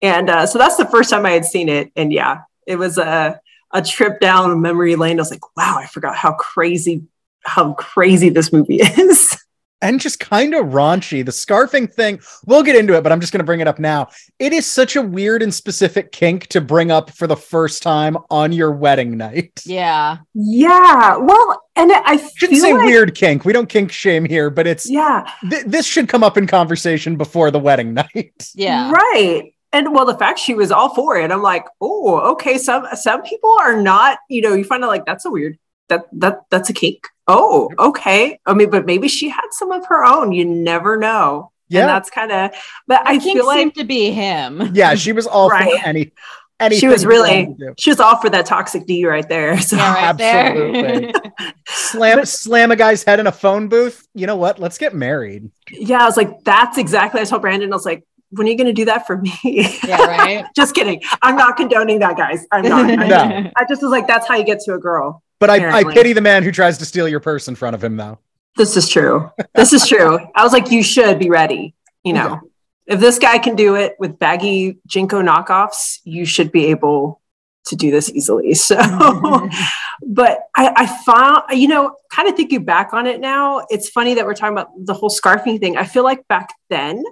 And 0.02 0.28
uh, 0.28 0.46
so 0.46 0.58
that's 0.58 0.76
the 0.76 0.86
first 0.86 1.10
time 1.10 1.26
I 1.26 1.32
had 1.32 1.44
seen 1.44 1.68
it. 1.68 1.90
And 1.96 2.12
yeah, 2.12 2.42
it 2.66 2.76
was 2.76 2.98
a, 2.98 3.40
a 3.72 3.82
trip 3.82 4.20
down 4.20 4.60
memory 4.60 4.96
lane. 4.96 5.18
I 5.18 5.22
was 5.22 5.30
like, 5.30 5.56
wow, 5.56 5.76
I 5.78 5.86
forgot 5.86 6.16
how 6.16 6.32
crazy, 6.34 7.02
how 7.44 7.74
crazy 7.74 8.28
this 8.28 8.52
movie 8.52 8.76
is. 8.80 9.36
And 9.82 10.00
just 10.00 10.20
kind 10.20 10.54
of 10.54 10.66
raunchy. 10.66 11.24
The 11.24 11.32
scarfing 11.32 11.92
thing, 11.92 12.18
we'll 12.46 12.62
get 12.62 12.76
into 12.76 12.94
it, 12.96 13.02
but 13.02 13.12
I'm 13.12 13.20
just 13.20 13.32
going 13.32 13.40
to 13.40 13.44
bring 13.44 13.60
it 13.60 13.68
up 13.68 13.78
now. 13.78 14.08
It 14.38 14.52
is 14.52 14.66
such 14.66 14.96
a 14.96 15.02
weird 15.02 15.42
and 15.42 15.52
specific 15.52 16.12
kink 16.12 16.46
to 16.48 16.60
bring 16.60 16.90
up 16.90 17.10
for 17.10 17.26
the 17.26 17.36
first 17.36 17.82
time 17.82 18.16
on 18.30 18.52
your 18.52 18.72
wedding 18.72 19.16
night. 19.16 19.60
Yeah. 19.64 20.18
yeah. 20.34 21.16
Well, 21.16 21.62
and 21.76 21.92
I 21.92 22.16
Shouldn't 22.36 22.60
say 22.60 22.72
like, 22.72 22.84
weird 22.84 23.14
kink. 23.14 23.44
We 23.44 23.52
don't 23.52 23.68
kink 23.68 23.92
shame 23.92 24.24
here, 24.24 24.48
but 24.50 24.66
it's 24.66 24.88
Yeah. 24.88 25.30
th- 25.48 25.64
this 25.66 25.86
should 25.86 26.08
come 26.08 26.24
up 26.24 26.38
in 26.38 26.46
conversation 26.46 27.16
before 27.16 27.50
the 27.50 27.58
wedding 27.58 27.94
night. 27.94 28.32
Yeah. 28.54 28.90
Right. 28.90 29.52
And 29.72 29.92
well, 29.92 30.06
the 30.06 30.16
fact 30.16 30.38
she 30.38 30.54
was 30.54 30.70
all 30.72 30.94
for 30.94 31.18
it, 31.18 31.30
I'm 31.30 31.42
like, 31.42 31.66
oh, 31.82 32.32
okay. 32.32 32.56
Some 32.56 32.86
some 32.94 33.22
people 33.22 33.54
are 33.60 33.78
not, 33.80 34.18
you 34.30 34.40
know, 34.40 34.54
you 34.54 34.64
find 34.64 34.82
out 34.82 34.88
like 34.88 35.04
that's 35.04 35.26
a 35.26 35.30
weird 35.30 35.58
that 35.88 36.04
that 36.12 36.40
that's 36.50 36.70
a 36.70 36.72
kink. 36.72 37.06
Oh, 37.28 37.70
okay. 37.78 38.38
I 38.46 38.54
mean, 38.54 38.70
but 38.70 38.86
maybe 38.86 39.08
she 39.08 39.28
had 39.28 39.46
some 39.50 39.72
of 39.72 39.84
her 39.86 40.04
own. 40.04 40.32
You 40.32 40.44
never 40.44 40.96
know. 40.96 41.50
And 41.70 41.74
Yeah, 41.78 41.86
that's 41.86 42.10
kind 42.10 42.30
of 42.30 42.52
but 42.86 43.06
I 43.06 43.14
I 43.14 43.18
think 43.18 43.38
feel 43.38 43.46
like 43.46 43.58
seemed 43.58 43.74
to 43.76 43.84
be 43.84 44.10
him. 44.12 44.70
yeah, 44.74 44.94
she 44.94 45.12
was 45.12 45.26
all 45.26 45.48
Right. 45.48 45.80
for 45.80 45.86
any. 45.86 46.12
Anything 46.58 46.80
she 46.80 46.88
was 46.88 47.04
really 47.04 47.44
wanted 47.44 47.58
to 47.58 47.66
do. 47.66 47.74
she 47.78 47.90
was 47.90 48.00
all 48.00 48.16
for 48.16 48.30
that 48.30 48.46
toxic 48.46 48.86
D 48.86 49.04
right 49.06 49.28
there. 49.28 49.60
So 49.60 49.76
Yeah, 49.76 49.92
right 49.92 50.20
Absolutely. 50.20 51.12
there. 51.12 51.52
slam 51.68 52.24
slam 52.24 52.70
a 52.70 52.76
guy's 52.76 53.02
head 53.02 53.20
in 53.20 53.26
a 53.26 53.32
phone 53.32 53.68
booth. 53.68 54.06
You 54.14 54.26
know 54.26 54.36
what? 54.36 54.58
Let's 54.58 54.78
get 54.78 54.94
married. 54.94 55.50
yeah, 55.70 55.98
I 56.02 56.06
was 56.06 56.16
like, 56.16 56.44
that's 56.44 56.78
exactly 56.78 57.20
I 57.20 57.24
told 57.24 57.42
Brandon, 57.42 57.70
I 57.72 57.76
was 57.76 57.84
like, 57.84 58.04
when 58.30 58.46
are 58.46 58.50
you 58.50 58.56
gonna 58.56 58.72
do 58.72 58.86
that 58.86 59.06
for 59.06 59.18
me? 59.18 59.32
yeah, 59.44 60.02
right. 60.06 60.46
just 60.56 60.74
kidding. 60.74 61.02
I'm 61.20 61.36
not 61.36 61.58
condoning 61.58 61.98
that, 61.98 62.16
guys. 62.16 62.46
I'm 62.50 62.62
not. 62.66 62.90
I, 62.90 63.06
No. 63.06 63.50
I 63.54 63.64
just 63.68 63.82
was 63.82 63.90
like, 63.90 64.06
that's 64.06 64.26
how 64.26 64.36
you 64.36 64.44
get 64.44 64.60
to 64.60 64.72
a 64.74 64.78
girl. 64.78 65.22
But 65.38 65.50
I, 65.50 65.78
I 65.80 65.84
pity 65.84 66.12
the 66.12 66.20
man 66.20 66.42
who 66.42 66.50
tries 66.52 66.78
to 66.78 66.84
steal 66.86 67.06
your 67.08 67.20
purse 67.20 67.46
in 67.48 67.54
front 67.56 67.74
of 67.74 67.84
him, 67.84 67.96
though. 67.96 68.18
This 68.56 68.76
is 68.76 68.88
true. 68.88 69.30
This 69.54 69.72
is 69.74 69.86
true. 69.86 70.18
I 70.34 70.42
was 70.42 70.52
like, 70.52 70.70
you 70.70 70.82
should 70.82 71.18
be 71.18 71.28
ready. 71.28 71.74
You 72.04 72.14
know, 72.14 72.40
Yeah. 72.86 72.94
if 72.94 73.00
this 73.00 73.18
guy 73.18 73.36
can 73.38 73.54
do 73.54 73.74
it 73.74 73.96
with 73.98 74.18
baggy 74.18 74.78
JNCO 74.88 75.22
knockoffs, 75.26 75.98
you 76.04 76.24
should 76.24 76.50
be 76.52 76.66
able 76.66 77.20
to 77.66 77.76
do 77.76 77.90
this 77.90 78.08
easily. 78.10 78.54
So, 78.54 78.76
but 80.06 80.38
I, 80.56 80.72
I 80.74 80.86
found, 81.04 81.42
you 81.60 81.68
know, 81.68 81.96
kind 82.10 82.28
of 82.28 82.36
thinking 82.36 82.64
back 82.64 82.94
on 82.94 83.06
it 83.06 83.20
now, 83.20 83.66
it's 83.68 83.90
funny 83.90 84.14
that 84.14 84.24
we're 84.24 84.34
talking 84.34 84.54
about 84.56 84.70
the 84.78 84.94
whole 84.94 85.10
scarfing 85.10 85.60
thing. 85.60 85.76
I 85.76 85.84
feel 85.84 86.04
like 86.04 86.26
back 86.28 86.48
then, 86.70 87.04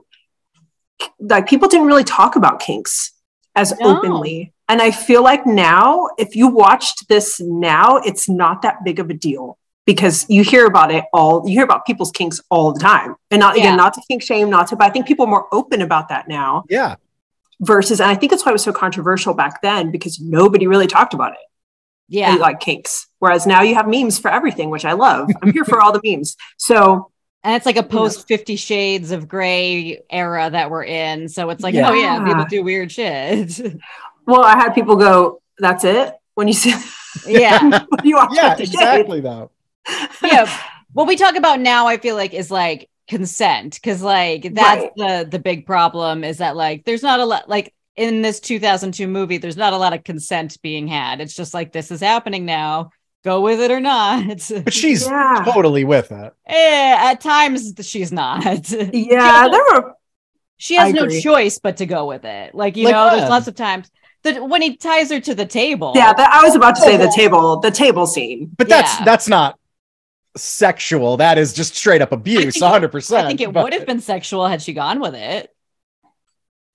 like 1.19 1.47
people 1.47 1.69
didn't 1.69 1.87
really 1.89 2.05
talk 2.05 2.37
about 2.37 2.61
kinks 2.61 3.13
as 3.55 3.79
No. 3.79 3.99
openly. 3.99 4.54
And 4.69 4.81
I 4.81 4.91
feel 4.91 5.23
like 5.23 5.47
now, 5.47 6.09
if 6.19 6.35
you 6.35 6.49
watched 6.49 7.09
this 7.09 7.39
now, 7.41 7.97
it's 7.99 8.29
not 8.29 8.63
that 8.63 8.83
big 8.85 8.99
of 8.99 9.11
a 9.11 9.15
deal 9.15 9.59
because 9.87 10.25
you 10.31 10.43
hear 10.43 10.65
about 10.67 10.91
it 10.91 11.05
all. 11.13 11.47
You 11.47 11.53
hear 11.55 11.65
about 11.65 11.85
people's 11.85 12.11
kinks 12.11 12.41
all 12.51 12.73
the 12.73 12.81
time, 12.81 13.15
and 13.31 13.39
not 13.41 13.57
Yeah. 13.57 13.65
again, 13.65 13.77
not 13.77 13.93
to 13.95 14.03
kink 14.09 14.23
shame, 14.23 14.49
not 14.49 14.69
to. 14.69 14.77
But 14.77 14.87
I 14.87 14.91
think 14.91 15.07
people 15.07 15.27
are 15.27 15.31
more 15.31 15.47
open 15.53 15.83
about 15.83 16.09
that 16.09 16.29
now 16.29 16.65
Yeah. 16.71 16.95
versus, 17.61 18.01
and 18.01 18.11
I 18.11 18.15
think 18.15 18.31
that's 18.31 18.47
why 18.47 18.51
it 18.53 18.55
was 18.55 18.63
so 18.63 18.73
controversial 18.73 19.35
back 19.35 19.61
then 19.61 19.91
because 19.91 20.19
nobody 20.19 20.67
really 20.67 20.87
talked 20.87 21.13
about 21.13 21.33
it, 21.33 21.39
Yeah. 22.09 22.37
like 22.37 22.61
kinks. 22.61 23.07
Whereas 23.19 23.47
now 23.47 23.61
you 23.61 23.75
have 23.75 23.87
memes 23.87 24.19
for 24.19 24.31
everything, 24.31 24.71
which 24.71 24.87
I 24.87 24.93
love. 24.93 25.29
I'm 25.43 25.53
here 25.53 25.65
for 25.67 25.81
all 25.83 25.93
the 25.93 26.01
memes. 26.03 26.37
So 26.57 27.11
And 27.47 27.55
it's 27.55 27.67
like 27.67 27.77
a 27.77 27.83
post 27.83 28.27
Fifty 28.27 28.57
Shades 28.57 29.11
of 29.11 29.29
Grey 29.29 30.01
era 30.09 30.49
that 30.49 30.71
we're 30.71 30.85
in. 30.85 31.29
So 31.29 31.51
it's 31.51 31.63
like, 31.63 31.75
Yeah. 31.75 31.91
oh 31.91 31.93
yeah, 31.93 32.17
Yeah. 32.17 32.25
people 32.27 32.45
do 32.49 32.63
weird 32.63 32.91
shit. 32.91 33.61
Well, 34.27 34.43
I 34.43 34.57
had 34.57 34.71
people 34.75 34.97
go, 34.97 35.41
"That's 35.59 35.85
it." 35.85 36.15
When 36.35 36.49
you 36.49 36.55
see, 36.55 36.75
yeah. 37.27 37.85
you 38.05 38.17
watch 38.17 38.31
Yeah, 38.35 38.57
exactly 38.59 39.21
though. 39.21 39.51
Yeah. 40.23 40.51
What 40.93 41.07
we 41.07 41.17
talk 41.17 41.37
about 41.37 41.61
now, 41.61 41.87
I 41.87 41.97
feel 41.99 42.17
like, 42.17 42.35
is 42.35 42.51
like 42.51 42.89
consent. 43.09 43.79
Cause 43.85 44.03
like 44.03 44.55
that's 44.55 44.83
Right. 44.83 44.93
the 44.97 45.29
the 45.31 45.39
big 45.39 45.67
problem 45.67 46.25
is 46.25 46.39
that 46.39 46.57
like 46.57 46.85
there's 46.85 47.03
not 47.03 47.21
a 47.21 47.25
lot 47.25 47.49
like 47.49 47.73
in 47.97 48.23
this 48.23 48.41
2002 48.41 49.07
movie, 49.07 49.39
there's 49.39 49.57
not 49.57 49.73
a 49.73 49.77
lot 49.77 49.93
of 49.93 50.03
consent 50.05 50.57
being 50.63 50.89
had. 50.89 51.21
It's 51.21 51.35
just 51.37 51.55
like 51.55 51.73
this 51.73 51.91
is 51.91 52.01
happening 52.01 52.45
now. 52.45 52.91
Go 53.25 53.41
with 53.41 53.61
it 53.61 53.71
or 53.71 53.81
not. 53.81 54.25
But 54.65 54.73
she's 54.75 55.07
Yeah. 55.07 55.43
totally 55.47 55.85
with 55.85 56.11
it. 56.13 56.33
Eh, 56.47 56.97
at 57.11 57.21
times 57.21 57.73
she's 57.83 58.11
not. 58.13 58.45
Yeah, 58.93 59.49
there 59.49 59.63
were. 59.73 59.95
she 60.57 60.75
has 60.77 60.89
I 60.89 60.93
no 60.93 61.05
agree. 61.05 61.21
choice 61.23 61.59
but 61.59 61.77
to 61.79 61.87
go 61.87 62.07
with 62.07 62.25
it. 62.25 62.55
Like 62.55 62.77
you 62.77 62.85
Like 62.87 62.95
know, 62.95 63.17
there's 63.17 63.31
lots 63.31 63.47
of 63.49 63.55
times 63.55 63.91
that 64.25 64.49
when 64.49 64.61
he 64.63 64.77
ties 64.77 65.11
her 65.11 65.21
to 65.21 65.35
the 65.35 65.47
table. 65.47 65.93
Yeah, 65.95 66.13
that, 66.13 66.33
I 66.33 66.43
was 66.43 66.55
about 66.57 66.75
to 66.77 66.83
say 66.83 66.97
the 66.97 67.13
table, 67.15 67.61
the 67.61 67.71
table 67.71 68.07
scene. 68.07 68.51
But 68.57 68.69
that's 68.69 68.99
Yeah. 68.99 69.05
that's 69.05 69.29
not 69.29 69.59
sexual. 70.37 71.17
That 71.19 71.39
is 71.39 71.53
just 71.53 71.75
straight 71.77 72.03
up 72.03 72.13
abuse, 72.13 72.61
I 72.61 72.69
hundred 72.69 72.91
percent. 72.93 73.25
I 73.25 73.29
think 73.29 73.41
it 73.41 73.53
would 73.53 73.73
have 73.73 73.87
been 73.87 74.01
sexual 74.01 74.47
had 74.49 74.61
she 74.63 74.73
gone 74.73 75.01
with 75.01 75.15
it. 75.15 75.45
It 75.45 75.51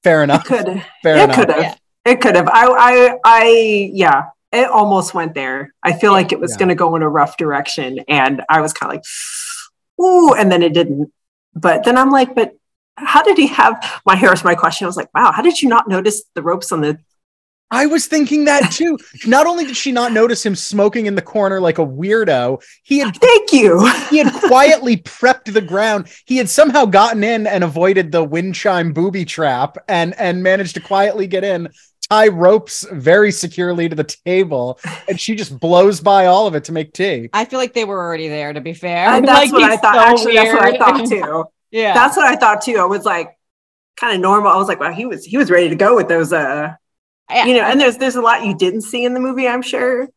fair 0.03 0.23
enough. 0.23 0.45
could. 0.45 0.85
Fair 1.03 1.17
it 1.17 1.23
enough. 1.25 1.35
could 1.35 1.49
have. 1.49 1.61
Yeah. 1.61 1.75
It 2.05 2.21
could 2.21 2.35
have. 2.35 2.47
I, 2.47 2.65
I, 2.67 3.17
I, 3.25 3.91
yeah. 3.93 4.27
It 4.51 4.67
almost 4.69 5.13
went 5.13 5.35
there. 5.35 5.73
I 5.83 5.93
feel 5.93 6.11
like 6.11 6.31
it 6.31 6.39
was 6.39 6.51
Yeah. 6.53 6.57
going 6.59 6.69
to 6.69 6.75
go 6.75 6.95
in 6.95 7.01
a 7.03 7.09
rough 7.09 7.37
direction, 7.37 7.99
and 8.07 8.41
I 8.49 8.61
was 8.61 8.73
kind 8.73 8.91
of 8.91 8.95
like, 8.95 9.05
"Ooh," 10.03 10.33
and 10.33 10.51
then 10.51 10.63
it 10.63 10.73
didn't. 10.73 11.11
But 11.53 11.83
then 11.83 11.97
I'm 11.97 12.09
like, 12.09 12.33
"But 12.33 12.53
how 12.95 13.21
did 13.21 13.37
he 13.37 13.45
have?" 13.47 14.01
My 14.07 14.15
hair 14.15 14.33
is 14.33 14.43
my 14.43 14.55
question. 14.55 14.85
I 14.85 14.87
was 14.87 14.97
like, 14.97 15.09
"Wow, 15.13 15.31
how 15.33 15.43
did 15.43 15.61
you 15.61 15.69
not 15.69 15.87
notice 15.87 16.23
the 16.33 16.41
ropes 16.41 16.71
on 16.71 16.81
the?" 16.81 16.97
I 17.71 17.85
was 17.85 18.07
thinking 18.07 18.45
that 18.45 18.71
too. 18.71 18.97
not 19.25 19.45
only 19.45 19.65
did 19.65 19.77
she 19.77 19.91
not 19.91 20.11
notice 20.11 20.45
him 20.45 20.55
smoking 20.55 21.05
in 21.05 21.15
the 21.15 21.21
corner 21.21 21.61
like 21.61 21.77
a 21.77 21.85
weirdo, 21.85 22.63
he 22.83 22.99
had 22.99 23.15
Thank 23.21 23.53
you. 23.53 23.87
he 24.09 24.17
had 24.17 24.33
quietly 24.33 24.97
prepped 24.97 25.53
the 25.53 25.61
ground. 25.61 26.07
He 26.25 26.37
had 26.37 26.49
somehow 26.49 26.85
gotten 26.85 27.23
in 27.23 27.45
and 27.47 27.63
avoided 27.63 28.11
the 28.11 28.23
wind 28.23 28.55
chime 28.55 28.91
booby 28.93 29.25
trap 29.25 29.77
and 29.87 30.13
and 30.19 30.41
managed 30.43 30.73
to 30.75 30.81
quietly 30.81 31.27
get 31.27 31.43
in, 31.43 31.69
tie 32.09 32.27
ropes 32.29 32.87
very 32.91 33.31
securely 33.31 33.87
to 33.87 33.95
the 33.95 34.03
table, 34.25 34.79
and 35.07 35.19
she 35.19 35.35
just 35.35 35.59
blows 35.59 36.01
by 36.01 36.25
all 36.25 36.47
of 36.47 36.55
it 36.55 36.63
to 36.65 36.71
make 36.71 36.91
tea. 36.93 37.29
I 37.33 37.45
feel 37.45 37.59
like 37.59 37.73
they 37.73 37.85
were 37.85 37.99
already 37.99 38.27
there. 38.29 38.51
To 38.53 38.61
be 38.61 38.73
fair, 38.73 39.09
And 39.09 39.27
that's 39.27 39.51
Like, 39.51 39.61
what 39.61 39.63
I 39.71 39.77
thought. 39.77 39.93
so 39.95 39.99
Actually, 40.01 40.35
that's 40.35 40.53
what 40.53 40.63
I 40.73 40.77
thought 40.77 41.07
too. 41.07 41.45
yeah, 41.71 41.93
That's 41.93 42.17
what 42.17 42.25
I 42.25 42.35
thought 42.35 42.61
too. 42.63 42.77
I 42.79 42.85
was 42.85 43.05
like, 43.05 43.37
kind 43.95 44.15
of 44.15 44.21
normal. 44.21 44.49
I 44.51 44.55
was 44.57 44.67
like, 44.67 44.79
"Wow, 44.79 44.91
he 44.91 45.05
was 45.05 45.23
he 45.23 45.37
was 45.37 45.51
ready 45.51 45.69
to 45.69 45.75
go 45.75 45.95
with 45.95 46.07
those." 46.07 46.33
uh 46.33 46.73
Yeah. 47.29 47.45
you 47.45 47.53
know 47.53 47.61
and 47.63 47.79
there's 47.79 47.97
there's 47.97 48.15
a 48.15 48.21
lot 48.21 48.43
you 48.45 48.55
didn't 48.57 48.81
see 48.81 49.03
in 49.05 49.13
the 49.13 49.19
movie 49.19 49.47
i'm 49.47 49.61
sure 49.61 50.07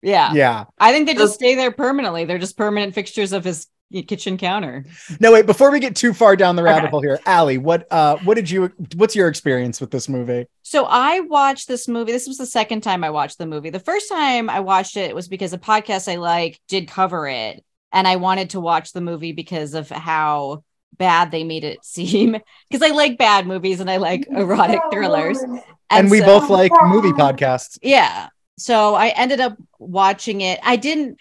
yeah. 0.00 0.32
Yeah. 0.32 0.64
I 0.78 0.92
think 0.92 1.08
they 1.08 1.14
Those- 1.14 1.30
just 1.30 1.34
stay 1.40 1.56
there 1.56 1.72
permanently. 1.72 2.24
They're 2.24 2.38
just 2.38 2.56
permanent 2.56 2.94
fixtures 2.94 3.32
of 3.32 3.42
his 3.42 3.66
kitchen 4.06 4.38
counter. 4.38 4.84
No, 5.18 5.32
wait, 5.32 5.44
before 5.44 5.72
we 5.72 5.80
get 5.80 5.96
too 5.96 6.14
far 6.14 6.36
down 6.36 6.54
the 6.54 6.62
rabbit 6.62 6.84
Okay. 6.84 6.90
hole 6.90 7.00
here, 7.02 7.18
Allie, 7.26 7.58
what 7.58 7.88
uh 7.90 8.16
what 8.22 8.34
did 8.36 8.48
you 8.48 8.70
what's 8.94 9.16
your 9.16 9.26
experience 9.26 9.80
with 9.80 9.90
this 9.90 10.08
movie? 10.08 10.46
So 10.62 10.84
I 10.88 11.18
watched 11.18 11.66
this 11.66 11.88
movie. 11.88 12.12
This 12.12 12.28
was 12.28 12.38
the 12.38 12.46
second 12.46 12.82
time 12.82 13.02
I 13.02 13.10
watched 13.10 13.38
the 13.38 13.46
movie. 13.46 13.70
The 13.70 13.80
first 13.80 14.08
time 14.08 14.48
I 14.48 14.60
watched 14.60 14.96
it 14.96 15.16
was 15.16 15.26
because 15.26 15.52
a 15.52 15.58
podcast 15.58 16.08
I 16.08 16.14
like 16.14 16.60
did 16.68 16.86
cover 16.86 17.26
it, 17.26 17.64
and 17.90 18.06
I 18.06 18.16
wanted 18.16 18.50
to 18.50 18.60
watch 18.60 18.92
the 18.92 19.00
movie 19.00 19.32
because 19.32 19.74
of 19.74 19.88
how 19.90 20.62
bad 20.96 21.32
they 21.32 21.42
made 21.42 21.64
it 21.64 21.84
seem. 21.84 22.36
Because 22.70 22.88
I 22.88 22.94
like 22.94 23.18
bad 23.18 23.48
movies 23.48 23.80
and 23.80 23.90
I 23.90 23.96
like 23.96 24.28
erotic 24.30 24.78
thrillers. 24.92 25.42
And, 25.90 26.10
we 26.10 26.18
so- 26.20 26.26
both 26.26 26.50
like 26.50 26.72
movie 26.86 27.12
podcasts. 27.12 27.78
yeah 27.82 28.28
so 28.58 28.94
i 28.94 29.08
ended 29.10 29.40
up 29.40 29.56
watching 29.78 30.40
it 30.40 30.58
i 30.64 30.74
didn't 30.76 31.16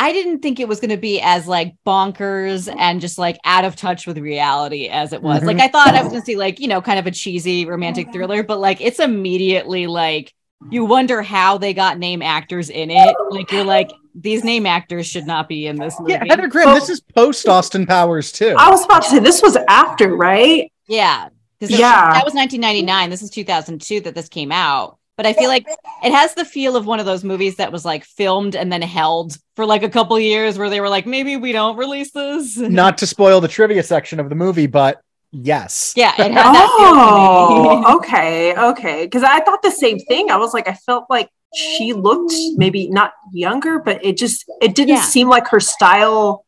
i 0.00 0.12
didn't 0.12 0.40
think 0.40 0.58
it 0.60 0.66
was 0.68 0.80
going 0.80 0.90
to 0.90 0.96
be 0.96 1.20
as 1.20 1.46
like 1.46 1.74
bonkers 1.86 2.72
and 2.78 3.00
just 3.00 3.16
like 3.18 3.38
out 3.44 3.64
of 3.64 3.76
touch 3.76 4.06
with 4.06 4.18
reality 4.18 4.88
as 4.88 5.12
it 5.12 5.22
was 5.22 5.40
Mhm. 5.42 5.46
like 5.46 5.60
i 5.60 5.68
thought 5.68 5.94
i 5.94 6.02
was 6.02 6.10
going 6.10 6.20
to 6.22 6.26
see 6.26 6.36
like 6.36 6.58
you 6.60 6.68
know 6.68 6.80
kind 6.82 6.98
of 6.98 7.06
a 7.06 7.10
cheesy 7.10 7.64
romantic 7.66 8.12
thriller 8.12 8.42
but 8.42 8.58
like 8.58 8.80
it's 8.80 8.98
immediately 9.00 9.86
like 9.86 10.34
you 10.70 10.84
wonder 10.84 11.22
how 11.22 11.56
they 11.58 11.72
got 11.72 11.98
name 11.98 12.20
actors 12.22 12.68
in 12.70 12.90
it 12.90 13.14
like 13.30 13.50
you're 13.52 13.64
like 13.64 13.90
these 14.14 14.42
name 14.42 14.66
actors 14.66 15.06
should 15.06 15.26
not 15.26 15.48
be 15.48 15.68
in 15.68 15.76
this 15.76 15.94
movie 16.00 16.12
Yeah, 16.14 16.24
Heather 16.28 16.48
Graham, 16.48 16.74
this 16.74 16.88
is 16.88 17.00
post 17.00 17.46
Austin 17.48 17.86
Powers 17.86 18.32
too. 18.32 18.56
i 18.58 18.68
was 18.68 18.84
about 18.84 19.02
to 19.02 19.08
say 19.10 19.18
this 19.20 19.40
was 19.42 19.56
after 19.68 20.14
right 20.16 20.72
Yeah. 20.88 21.28
Because 21.60 21.78
Yeah. 21.78 22.12
that 22.12 22.24
was 22.24 22.34
1999. 22.34 23.10
This 23.10 23.22
is 23.22 23.30
2002 23.30 24.00
that 24.02 24.14
this 24.14 24.28
came 24.28 24.52
out. 24.52 24.98
But 25.16 25.26
I 25.26 25.32
feel 25.32 25.48
like 25.48 25.66
it 26.04 26.12
has 26.12 26.34
the 26.34 26.44
feel 26.44 26.76
of 26.76 26.86
one 26.86 27.00
of 27.00 27.06
those 27.06 27.24
movies 27.24 27.56
that 27.56 27.72
was 27.72 27.84
like 27.84 28.04
filmed 28.04 28.54
and 28.54 28.72
then 28.72 28.82
held 28.82 29.36
for 29.56 29.66
like 29.66 29.82
a 29.82 29.88
couple 29.88 30.16
years 30.20 30.56
where 30.58 30.70
they 30.70 30.80
were 30.80 30.88
like, 30.88 31.06
maybe 31.06 31.36
we 31.36 31.50
don't 31.50 31.76
release 31.76 32.12
this. 32.12 32.56
Not 32.56 32.98
to 32.98 33.06
spoil 33.08 33.40
the 33.40 33.48
trivia 33.48 33.82
section 33.82 34.20
of 34.20 34.28
the 34.28 34.36
movie, 34.36 34.68
but 34.68 35.00
yes. 35.32 35.92
Yeah, 35.96 36.12
it 36.12 36.30
had 36.30 36.34
that 36.54 36.68
feel 36.78 37.84
oh 37.90 37.96
okay 37.96 38.56
okay 38.56 39.04
because 39.06 39.22
i 39.22 39.40
thought 39.40 39.60
the 39.62 39.70
same 39.70 39.98
thing 39.98 40.30
i 40.30 40.36
was 40.36 40.54
like 40.54 40.66
i 40.68 40.72
felt 40.72 41.04
like 41.10 41.28
she 41.54 41.92
looked 41.92 42.32
maybe 42.56 42.88
not 42.88 43.12
younger 43.32 43.78
but 43.78 44.02
it 44.04 44.16
just 44.16 44.44
it 44.62 44.74
didn't 44.74 44.96
Yeah. 44.96 45.02
seem 45.02 45.28
like 45.28 45.46
her 45.48 45.60
style 45.60 46.46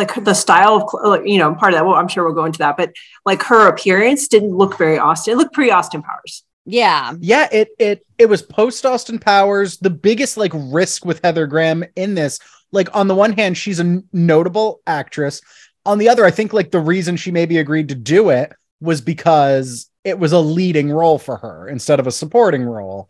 like 0.00 0.12
the 0.24 0.34
style 0.34 0.74
of 1.02 1.26
you 1.26 1.38
know 1.38 1.54
part 1.54 1.72
of 1.72 1.78
that 1.78 1.84
well 1.86 1.96
i'm 2.00 2.08
sure 2.08 2.24
we'll 2.24 2.40
go 2.40 2.44
into 2.44 2.58
that 2.64 2.76
but 2.76 2.90
like 3.24 3.42
her 3.42 3.68
appearance 3.68 4.28
didn't 4.28 4.54
look 4.60 4.78
very 4.78 4.98
austin 4.98 5.32
it 5.34 5.36
looked 5.36 5.54
pre 5.54 5.70
austin 5.70 6.02
powers 6.02 6.44
Yeah. 6.64 7.14
Yeah, 7.32 7.48
it 7.50 7.68
it 7.78 7.98
it 8.18 8.28
was 8.28 8.42
post 8.42 8.84
Austin 8.84 9.18
Powers. 9.18 9.78
The 9.78 9.96
biggest 10.08 10.36
like 10.36 10.52
risk 10.54 11.06
with 11.08 11.20
Heather 11.24 11.46
Graham 11.46 11.82
in 11.96 12.14
this, 12.14 12.38
like 12.72 12.94
on 12.94 13.08
the 13.08 13.14
one 13.14 13.32
hand, 13.32 13.56
she's 13.56 13.80
a 13.80 14.02
notable 14.12 14.80
actress. 14.86 15.40
On 15.86 15.96
the 15.96 16.10
other, 16.10 16.26
I 16.26 16.30
think 16.30 16.52
like 16.52 16.70
the 16.70 16.88
reason 16.94 17.16
she 17.16 17.30
maybe 17.30 17.56
agreed 17.56 17.88
to 17.88 17.94
do 17.94 18.28
it 18.28 18.52
was 18.80 19.00
because 19.00 19.90
it 20.04 20.18
was 20.18 20.32
a 20.32 20.38
leading 20.58 20.90
role 20.90 21.18
for 21.18 21.38
her 21.38 21.68
instead 21.68 22.00
of 22.00 22.06
a 22.06 22.12
supporting 22.12 22.64
role. 22.64 23.08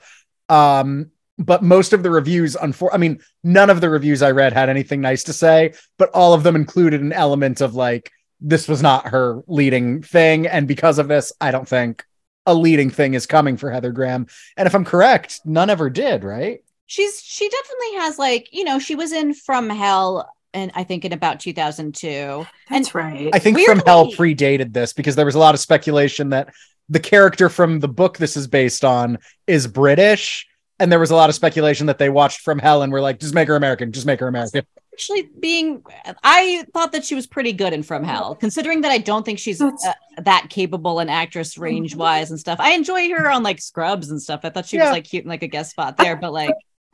Um, 0.49 1.11
but 1.38 1.62
most 1.62 1.92
of 1.92 2.02
the 2.02 2.11
reviews, 2.11 2.57
unfor- 2.57 2.90
I 2.92 2.97
mean, 2.97 3.21
none 3.45 3.71
of 3.71 3.80
the 3.80 3.90
reviews 3.90 4.23
I 4.23 4.33
read 4.33 4.52
had 4.52 4.68
anything 4.68 5.00
nice 5.00 5.25
to 5.25 5.33
say, 5.33 5.75
but 5.97 6.11
all 6.11 6.35
of 6.35 6.42
them 6.42 6.57
included 6.57 7.00
an 7.00 7.12
element 7.12 7.61
of 7.61 7.75
like 7.75 8.11
this 8.40 8.68
was 8.68 8.83
not 8.83 9.09
her 9.09 9.42
leading 9.47 10.02
thing, 10.02 10.47
and 10.47 10.68
because 10.68 10.99
of 10.99 11.09
this, 11.09 11.33
I 11.40 11.50
don't 11.50 11.68
think 11.68 12.04
a 12.47 12.54
leading 12.54 12.90
thing 12.90 13.14
is 13.14 13.26
coming 13.26 13.57
for 13.57 13.71
Heather 13.71 13.92
Graham. 13.92 14.26
And 14.57 14.66
if 14.66 14.75
I'm 14.75 14.85
correct, 14.85 15.40
none 15.45 15.71
ever 15.71 15.90
did, 15.90 16.25
right? 16.25 16.61
She's 16.87 17.21
she 17.21 17.49
definitely 17.49 17.99
has 17.99 18.18
like, 18.18 18.49
you 18.52 18.64
know, 18.64 18.78
she 18.78 18.95
was 18.95 19.12
in 19.12 19.35
From 19.35 19.68
Hell 19.68 20.28
and 20.54 20.73
I 20.75 20.83
think 20.83 21.04
in 21.04 21.12
about 21.12 21.40
2002. 21.40 22.47
that's 22.71 22.95
right 22.95 23.28
I 23.35 23.38
think 23.38 23.61
From 23.61 23.83
Hell 23.85 24.11
predated 24.12 24.73
this 24.73 24.95
because 24.95 25.14
there 25.14 25.26
was 25.26 25.35
a 25.35 25.38
lot 25.38 25.54
of 25.54 25.61
speculation 25.61 26.30
that 26.30 26.54
the 26.88 27.00
character 27.00 27.49
from 27.50 27.80
the 27.80 27.88
book 27.88 28.16
this 28.16 28.37
is 28.37 28.47
based 28.47 28.85
on 28.85 29.18
is 29.47 29.66
British. 29.66 30.48
And 30.80 30.92
there 30.92 30.99
was 31.00 31.11
a 31.11 31.16
lot 31.16 31.28
of 31.28 31.35
speculation 31.35 31.87
that 31.87 31.99
they 31.99 32.08
watched 32.08 32.40
From 32.40 32.58
Hell 32.58 32.82
and 32.82 32.92
were 32.92 33.00
like, 33.00 33.18
just 33.18 33.35
make 33.35 33.49
her 33.49 33.56
American, 33.56 33.90
just 33.92 34.06
make 34.06 34.20
her 34.20 34.28
American. 34.28 34.62
actually 34.92 35.28
being 35.38 35.82
i 36.25 36.64
thought 36.75 36.90
that 36.92 37.04
she 37.04 37.14
was 37.14 37.25
pretty 37.26 37.52
good 37.52 37.73
in 37.73 37.85
from 37.85 38.02
hell 38.02 38.35
considering 38.35 38.80
that 38.80 38.90
i 38.90 38.99
don't 38.99 39.25
think 39.25 39.38
she's 39.38 39.61
uh, 39.61 39.70
that 40.16 40.47
capable 40.50 40.99
an 40.99 41.08
actress 41.08 41.56
range 41.56 41.94
wise 41.94 42.32
and 42.32 42.40
stuff 42.40 42.58
i 42.61 42.73
enjoy 42.73 43.08
her 43.11 43.30
on 43.30 43.44
like 43.44 43.61
scrubs 43.61 44.11
and 44.11 44.20
stuff 44.20 44.40
i 44.42 44.50
thought 44.50 44.66
she 44.66 44.76
was 44.76 44.90
like 44.90 45.04
cute 45.04 45.23
and 45.23 45.30
like 45.30 45.44
a 45.44 45.47
guest 45.47 45.70
spot 45.70 45.97
there 45.99 46.16
but 46.16 46.32
like 46.32 46.50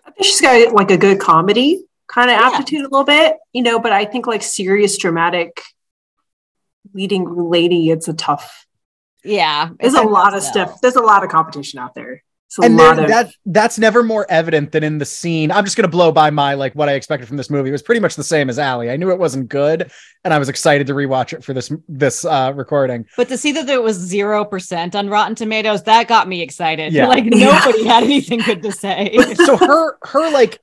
I 0.06 0.10
think 0.10 0.26
she's 0.26 0.40
got 0.42 0.74
like 0.74 0.90
a 0.90 0.98
good 0.98 1.18
comedy 1.18 1.82
kind 2.06 2.30
of 2.30 2.36
Yeah. 2.38 2.46
aptitude 2.48 2.80
a 2.80 2.88
little 2.92 3.04
bit, 3.04 3.36
you 3.54 3.62
know, 3.62 3.78
but 3.80 3.90
I 3.92 4.04
think 4.04 4.26
like 4.26 4.42
serious 4.42 4.98
dramatic 4.98 5.62
leading 6.92 7.24
lady, 7.50 7.88
it's 7.90 8.06
a 8.08 8.12
tough 8.12 8.66
Yeah. 9.24 9.70
there's 9.80 9.94
it's 9.94 10.02
a 10.02 10.06
lot 10.06 10.34
of 10.34 10.42
tough 10.42 10.50
stuff. 10.52 10.80
There's 10.82 10.96
a 10.96 11.00
lot 11.02 11.24
of 11.24 11.30
competition 11.30 11.78
out 11.80 11.94
there. 11.94 12.22
It's 12.46 12.58
and 12.64 12.78
then 12.78 12.98
of 13.00 13.08
that 13.08 13.32
that's 13.46 13.78
never 13.78 14.02
more 14.02 14.26
evident 14.28 14.70
than 14.70 14.84
in 14.84 14.98
the 14.98 15.04
scene. 15.04 15.50
I'm 15.50 15.64
just 15.64 15.76
gonna 15.76 15.88
blow 15.88 16.12
by 16.12 16.30
my 16.30 16.54
like 16.54 16.72
what 16.74 16.88
I 16.88 16.92
expected 16.92 17.26
from 17.26 17.36
this 17.36 17.50
movie. 17.50 17.70
It 17.70 17.72
was 17.72 17.82
pretty 17.82 18.00
much 18.00 18.14
the 18.14 18.22
same 18.22 18.48
as 18.48 18.58
Allie. 18.58 18.90
I 18.90 18.96
knew 18.96 19.10
it 19.10 19.18
wasn't 19.18 19.48
good, 19.48 19.90
and 20.22 20.32
I 20.32 20.38
was 20.38 20.48
excited 20.48 20.86
to 20.86 20.94
rewatch 20.94 21.32
it 21.32 21.42
for 21.42 21.52
this 21.52 21.72
this 21.88 22.24
uh 22.24 22.52
recording. 22.54 23.06
But 23.16 23.28
to 23.28 23.38
see 23.38 23.52
that 23.52 23.66
there 23.66 23.82
was 23.82 23.96
zero 23.96 24.44
percent 24.44 24.94
on 24.94 25.08
Rotten 25.08 25.34
Tomatoes, 25.34 25.82
that 25.84 26.06
got 26.06 26.28
me 26.28 26.42
excited. 26.42 26.92
Yeah. 26.92 27.08
Like 27.08 27.24
nobody 27.24 27.84
had 27.84 28.04
anything 28.04 28.40
good 28.40 28.62
to 28.62 28.70
say. 28.70 29.16
so 29.34 29.56
her 29.56 29.98
her 30.02 30.30
like 30.30 30.60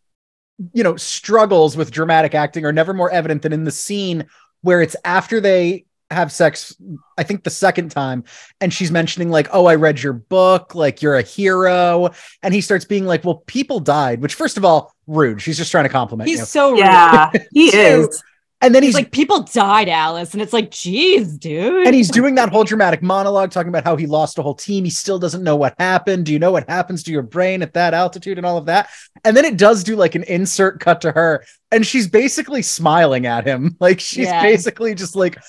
you 0.73 0.83
know 0.83 0.95
struggles 0.95 1.75
with 1.75 1.91
dramatic 1.91 2.35
acting 2.35 2.65
are 2.65 2.71
never 2.71 2.93
more 2.93 3.11
evident 3.11 3.41
than 3.41 3.53
in 3.53 3.65
the 3.65 3.71
scene 3.71 4.27
where 4.61 4.81
it's 4.81 4.95
after 5.03 5.41
they 5.41 5.85
have 6.11 6.31
sex 6.31 6.75
i 7.17 7.23
think 7.23 7.43
the 7.43 7.49
second 7.49 7.89
time 7.89 8.23
and 8.59 8.73
she's 8.73 8.91
mentioning 8.91 9.29
like 9.29 9.47
oh 9.53 9.65
i 9.65 9.75
read 9.75 10.01
your 10.01 10.13
book 10.13 10.75
like 10.75 11.01
you're 11.01 11.15
a 11.15 11.21
hero 11.21 12.09
and 12.43 12.53
he 12.53 12.61
starts 12.61 12.85
being 12.85 13.05
like 13.05 13.23
well 13.23 13.43
people 13.47 13.79
died 13.79 14.21
which 14.21 14.33
first 14.35 14.57
of 14.57 14.65
all 14.65 14.93
rude 15.07 15.41
she's 15.41 15.57
just 15.57 15.71
trying 15.71 15.85
to 15.85 15.89
compliment 15.89 16.29
you 16.29 16.37
He's 16.37 16.47
so 16.49 16.71
rude. 16.71 16.79
yeah, 16.79 17.31
he 17.53 17.71
Two. 17.71 17.77
is. 17.77 18.23
and 18.61 18.75
then 18.75 18.83
He's 18.83 18.89
he's, 18.89 18.95
like, 19.05 19.11
people 19.11 19.41
died, 19.41 19.89
Alice. 19.89 20.33
And 20.33 20.41
it's 20.41 20.53
like, 20.53 20.69
geez, 20.69 21.35
dude. 21.35 21.87
and 21.87 21.95
he's 21.95 22.09
doing 22.11 22.35
that 22.35 22.49
whole 22.49 22.63
dramatic 22.63 23.01
monologue 23.01 23.49
talking 23.49 23.69
about 23.69 23.83
how 23.83 23.95
he 23.95 24.05
lost 24.05 24.37
a 24.37 24.43
whole 24.43 24.53
team 24.53 24.83
he 24.83 24.89
still 24.91 25.17
doesn't 25.17 25.43
know 25.43 25.55
what 25.55 25.73
happened 25.79 26.27
do 26.27 26.31
you 26.33 26.37
know 26.39 26.51
what 26.51 26.69
happens 26.69 27.01
to 27.03 27.11
your 27.11 27.23
brain 27.23 27.61
at 27.63 27.73
that 27.73 27.93
altitude 27.95 28.37
and 28.37 28.45
all 28.45 28.57
of 28.57 28.67
that 28.67 28.89
and 29.25 29.35
then 29.35 29.45
it 29.45 29.57
does 29.57 29.83
do 29.83 29.95
like 29.95 30.13
an 30.15 30.23
insert 30.23 30.79
cut 30.79 31.01
to 31.01 31.11
her 31.11 31.43
and 31.71 31.85
she's 31.87 32.07
basically 32.07 32.61
smiling 32.61 33.25
at 33.25 33.45
him 33.47 33.75
like 33.79 33.99
she's 33.99 34.27
Yeah. 34.27 34.43
basically 34.43 34.93
just 34.93 35.15
like 35.15 35.37
l- 35.37 35.43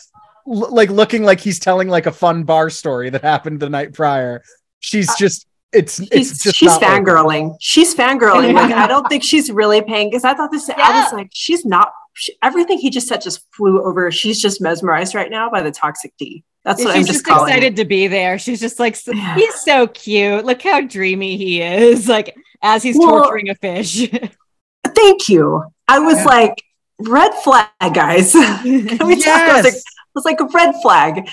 like 0.46 0.90
looking 0.90 1.22
like 1.22 1.40
he's 1.40 1.58
telling 1.58 1.88
like 1.88 2.06
a 2.06 2.12
fun 2.12 2.44
bar 2.44 2.68
story 2.70 3.10
that 3.10 3.22
happened 3.22 3.60
the 3.60 3.68
night 3.70 3.92
prior 3.92 4.42
she's 4.80 5.08
just 5.16 5.46
it's 5.72 6.00
Uh, 6.00 6.06
He's, 6.12 6.30
it's 6.32 6.42
just 6.42 6.56
she's 6.56 6.68
not 6.68 6.82
working. 6.82 7.04
fangirling. 7.06 7.56
She's 7.60 7.94
fangirling. 7.94 8.52
Like 8.62 8.72
I 8.72 8.86
don't 8.86 9.08
think 9.08 9.22
she's 9.22 9.50
really 9.50 9.80
paying 9.80 10.10
because 10.10 10.22
I 10.24 10.34
thought 10.34 10.50
this. 10.50 10.68
I 10.68 11.02
was 11.02 11.12
like, 11.14 11.30
she's 11.32 11.64
not. 11.64 11.92
She, 12.12 12.34
everything 12.42 12.76
he 12.78 12.90
just 12.90 13.08
said 13.08 13.22
just 13.22 13.46
flew 13.56 13.82
over. 13.82 14.10
She's 14.10 14.38
just 14.38 14.60
mesmerized 14.60 15.14
right 15.14 15.30
now 15.30 15.48
by 15.48 15.62
the 15.62 15.70
toxic 15.70 16.12
D. 16.18 16.44
That's 16.64 16.84
what 16.84 16.88
She's 16.94 16.96
I'm 16.96 17.06
just, 17.06 17.12
just, 17.12 17.24
calling. 17.24 17.48
it. 17.48 17.56
excited 17.56 17.76
to 17.76 17.84
be 17.86 18.06
there. 18.06 18.38
She's 18.38 18.60
just 18.60 18.78
like, 18.78 18.96
"So- 18.96 19.12
Yeah. 19.14 19.34
he's 19.34 19.54
so 19.62 19.86
cute. 19.86 20.44
Look 20.44 20.60
how 20.60 20.82
dreamy 20.82 21.38
he 21.38 21.62
is. 21.62 22.06
Like 22.06 22.36
as 22.60 22.82
he's 22.82 22.98
Well- 22.98 23.22
torturing 23.22 23.48
a 23.48 23.54
fish. 23.54 24.10
Thank 24.94 25.28
you. 25.30 25.64
I 25.88 26.00
was 26.00 26.16
Yeah. 26.18 26.24
like, 26.24 26.62
red 26.98 27.32
flag, 27.36 27.68
guys. 27.94 28.32
Can 28.32 29.06
we 29.06 29.16
talk? 29.16 29.26
I 29.40 29.54
was 29.56 29.64
like, 29.64 29.72
yes 29.72 29.76
it 29.76 29.84
was 30.14 30.24
like 30.24 30.40
a 30.40 30.46
red 30.46 30.72
flag. 30.82 31.28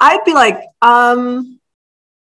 I'd 0.00 0.24
be 0.24 0.32
like, 0.34 0.58
um, 0.82 1.60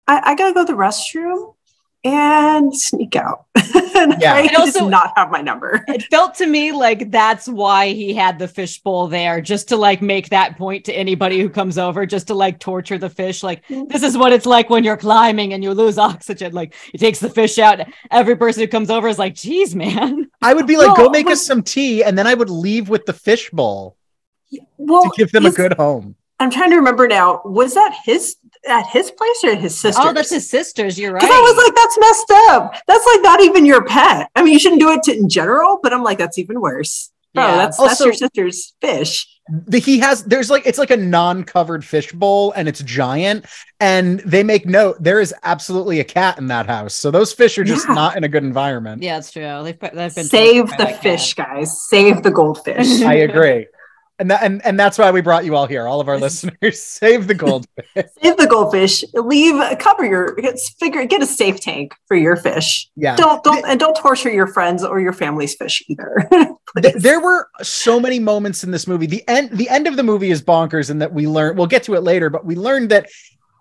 I, 0.07 0.21
I 0.31 0.35
gotta 0.35 0.53
go 0.53 0.65
to 0.65 0.71
the 0.73 0.77
restroom 0.77 1.55
and 2.03 2.73
sneak 2.75 3.15
out. 3.17 3.45
and 3.95 4.15
Yeah. 4.21 4.33
I 4.33 4.39
And 4.41 4.49
does 4.51 4.75
also- 4.75 4.87
not 4.87 5.11
have 5.17 5.29
my 5.31 5.41
number. 5.41 5.83
it 5.89 6.03
felt 6.03 6.35
to 6.35 6.45
me 6.47 6.71
like 6.71 7.11
that's 7.11 7.47
why 7.47 7.89
he 7.89 8.13
had 8.13 8.39
the 8.39 8.47
fishbowl 8.47 9.07
there, 9.07 9.41
just 9.41 9.67
to 9.69 9.77
like 9.77 10.01
make 10.01 10.29
that 10.29 10.57
point 10.57 10.85
to 10.85 10.93
anybody 10.93 11.41
who 11.41 11.49
comes 11.49 11.77
over, 11.77 12.05
just 12.05 12.27
to 12.27 12.33
like 12.33 12.57
torture 12.59 12.97
the 12.97 13.09
fish. 13.09 13.43
Like, 13.43 13.67
this 13.67 14.01
is 14.01 14.17
what 14.17 14.31
it's 14.31 14.45
like 14.45 14.69
when 14.69 14.83
you're 14.85 14.95
climbing 14.97 15.53
and 15.53 15.61
you 15.63 15.73
lose 15.73 15.97
oxygen. 16.11 16.53
Like, 16.53 16.73
he 16.91 16.97
takes 16.97 17.19
the 17.19 17.29
fish 17.29 17.59
out. 17.59 17.81
Every 18.09 18.37
person 18.37 18.61
who 18.61 18.67
comes 18.67 18.89
over 18.89 19.09
is 19.09 19.19
like, 19.19 19.35
geez, 19.35 19.75
man. 19.75 20.29
i 20.41 20.53
would 20.53 20.67
be 20.67 20.77
like 20.77 20.97
No, 20.97 21.05
go 21.05 21.09
make 21.09 21.25
but- 21.25 21.33
us 21.33 21.45
some 21.45 21.61
tea 21.63 22.01
and 22.03 22.17
then 22.17 22.25
i 22.27 22.33
would 22.33 22.49
leave 22.49 22.87
with 22.87 23.05
the 23.05 23.13
fish 23.13 23.49
bowl 23.51 23.97
Well, 24.77 25.03
to 25.03 25.11
give 25.17 25.31
them 25.31 25.45
a 25.45 25.51
good 25.51 25.73
home 25.73 26.15
I'm 26.41 26.49
trying 26.49 26.69
to 26.69 26.77
remember 26.77 27.05
now. 27.07 27.41
Was 27.43 27.73
that 27.73 27.93
his 28.05 28.37
at 28.67 28.87
his 28.87 29.11
place 29.11 29.43
or 29.43 29.55
his 29.55 29.77
sister's? 29.77 30.05
Oh, 30.05 30.13
that's 30.13 30.29
his 30.29 30.49
sisters. 30.49 30.97
You're 30.97 31.11
right. 31.11 31.21
I 31.23 31.27
was 31.27 31.57
like, 31.57 31.75
that's 31.75 31.97
messed 31.99 32.31
up. 32.51 32.73
That's 32.87 33.05
like 33.13 33.21
not 33.21 33.41
even 33.41 33.65
your 33.65 33.83
pet. 33.83 34.29
I 34.37 34.43
mean, 34.43 34.53
you 34.53 34.59
shouldn't 34.59 34.79
do 34.81 34.89
it 34.91 35.03
to, 35.03 35.13
in 35.17 35.27
general, 35.27 35.79
but 35.83 35.91
I'm 35.91 36.01
like, 36.01 36.17
that's 36.17 36.37
even 36.37 36.61
worse. 36.61 37.11
Bro, 37.33 37.45
Yeah. 37.45 37.57
that's 37.57 37.77
that's 37.77 37.99
your 37.99 38.13
sister's 38.13 38.73
fish. 38.81 39.27
the, 39.67 39.79
he 39.79 39.99
has 39.99 40.23
there's 40.23 40.49
like 40.49 40.65
it's 40.65 40.79
like 40.79 40.91
a 40.91 40.97
non-covered 40.97 41.83
fish 41.85 42.11
bowl 42.13 42.53
and 42.53 42.67
it's 42.69 42.81
giant 42.83 43.45
and 43.81 44.19
they 44.21 44.41
make 44.43 44.65
note 44.65 44.95
there 45.03 45.19
is 45.19 45.33
absolutely 45.43 45.99
a 45.99 46.03
cat 46.03 46.37
in 46.39 46.47
that 46.47 46.65
house 46.67 46.93
so 46.95 47.11
those 47.11 47.31
fish 47.33 47.57
are 47.59 47.63
just 47.63 47.87
Yeah. 47.87 47.93
not 47.95 48.17
in 48.17 48.23
a 48.23 48.27
good 48.27 48.43
environment 48.43 49.03
yeah, 49.03 49.17
it's 49.19 49.31
true. 49.31 49.61
They've, 49.63 49.79
they've 49.79 50.15
been 50.15 50.23
Save 50.25 50.69
the 50.69 50.75
that 50.79 50.87
cat. 50.93 51.03
fish, 51.03 51.33
guys. 51.35 51.87
Save 51.87 52.23
the 52.23 52.31
goldfish. 52.31 53.01
i 53.03 53.13
agree 53.15 53.67
and 54.19 54.29
that 54.29 54.43
and, 54.43 54.63
and 54.65 54.79
that's 54.79 54.97
why 54.97 55.09
we 55.11 55.21
brought 55.21 55.45
you 55.45 55.55
all 55.55 55.65
here 55.65 55.87
all 55.87 56.01
of 56.01 56.07
our 56.07 56.17
listeners 56.27 56.81
save 56.83 57.27
the 57.27 57.33
gold 57.33 57.65
Save 58.21 58.37
the 58.37 58.47
goldfish. 58.47 59.03
Leave 59.13 59.55
cover 59.79 60.05
your 60.05 60.35
get, 60.35 60.59
figure 60.79 61.05
get 61.05 61.21
a 61.21 61.25
safe 61.25 61.59
tank 61.59 61.93
for 62.07 62.15
your 62.15 62.35
fish. 62.35 62.89
yeah 62.95 63.15
Don't 63.15 63.43
don't 63.43 63.65
and 63.65 63.79
don't 63.79 63.95
torture 63.95 64.29
your 64.29 64.47
friends 64.47 64.83
or 64.83 64.99
your 64.99 65.13
family's 65.13 65.55
fish 65.55 65.83
either. 65.87 66.27
There 66.95 67.19
were 67.19 67.49
so 67.61 67.99
many 67.99 68.19
moments 68.19 68.63
in 68.63 68.71
this 68.71 68.87
movie 68.87 69.05
the 69.05 69.27
end 69.27 69.51
the 69.57 69.69
end 69.69 69.87
of 69.87 69.95
the 69.95 70.03
movie 70.03 70.31
is 70.31 70.41
bonkers 70.41 70.89
in 70.89 70.99
that 70.99 71.13
we 71.13 71.27
learn 71.27 71.55
we'll 71.55 71.67
get 71.67 71.83
to 71.83 71.95
it 71.95 72.01
later 72.01 72.29
but 72.29 72.45
we 72.45 72.55
learned 72.55 72.89
that 72.91 73.09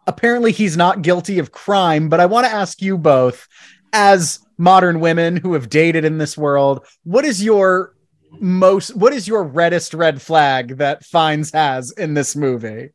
apparently 0.06 0.52
he's 0.52 0.76
not 0.76 1.02
guilty 1.02 1.38
of 1.38 1.52
crime 1.52 2.08
but 2.08 2.20
i 2.20 2.26
want 2.26 2.46
to 2.46 2.52
ask 2.52 2.82
you 2.82 2.98
both 2.98 3.46
as 3.92 4.40
modern 4.58 5.00
women 5.00 5.36
who 5.36 5.54
have 5.54 5.68
dated 5.68 6.04
in 6.04 6.18
this 6.18 6.36
world 6.36 6.84
what 7.04 7.24
is 7.24 7.42
your 7.42 7.94
most 8.40 8.94
what 8.96 9.12
is 9.12 9.26
your 9.26 9.42
reddest 9.44 9.94
red 9.94 10.20
flag 10.20 10.76
that 10.78 11.04
Fiennes 11.04 11.52
has 11.52 11.90
in 11.92 12.14
this 12.14 12.36
movie 12.36 12.90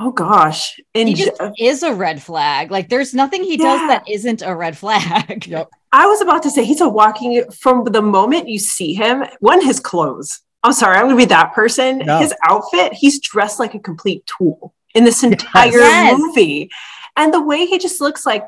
oh 0.00 0.12
gosh. 0.12 0.78
And 0.94 1.08
He 1.08 1.14
just 1.16 1.40
is 1.58 1.82
a 1.82 1.92
red 1.92 2.22
flag. 2.22 2.70
Like, 2.70 2.88
there's 2.88 3.14
nothing 3.14 3.42
he 3.42 3.56
does 3.56 3.80
that 3.88 4.08
isn't 4.08 4.42
a 4.42 4.54
red 4.54 4.78
flag. 4.78 5.44
Yep. 5.46 5.68
I 5.90 6.06
was 6.06 6.20
about 6.20 6.42
to 6.44 6.50
say 6.50 6.64
he's 6.64 6.80
a 6.80 6.88
walking 6.88 7.50
from 7.50 7.82
the 7.84 8.00
moment 8.02 8.48
you 8.48 8.58
see 8.60 8.94
him, 8.94 9.24
one, 9.40 9.60
his 9.64 9.80
clothes. 9.80 10.40
I'm 10.62 10.72
sorry, 10.72 10.96
I'm 10.98 11.06
gonna 11.06 11.16
be 11.16 11.24
that 11.24 11.52
person. 11.52 11.98
No. 11.98 12.18
His 12.20 12.32
outfit, 12.48 12.92
he's 12.92 13.20
dressed 13.20 13.58
like 13.58 13.74
a 13.74 13.78
complete 13.80 14.24
tool 14.38 14.72
in 14.94 15.02
this 15.04 15.22
entire 15.24 15.70
Yes. 15.72 16.16
movie. 16.18 16.70
And 17.16 17.34
the 17.34 17.42
way 17.42 17.66
he 17.66 17.78
just 17.78 18.00
looks 18.00 18.24
like 18.24 18.44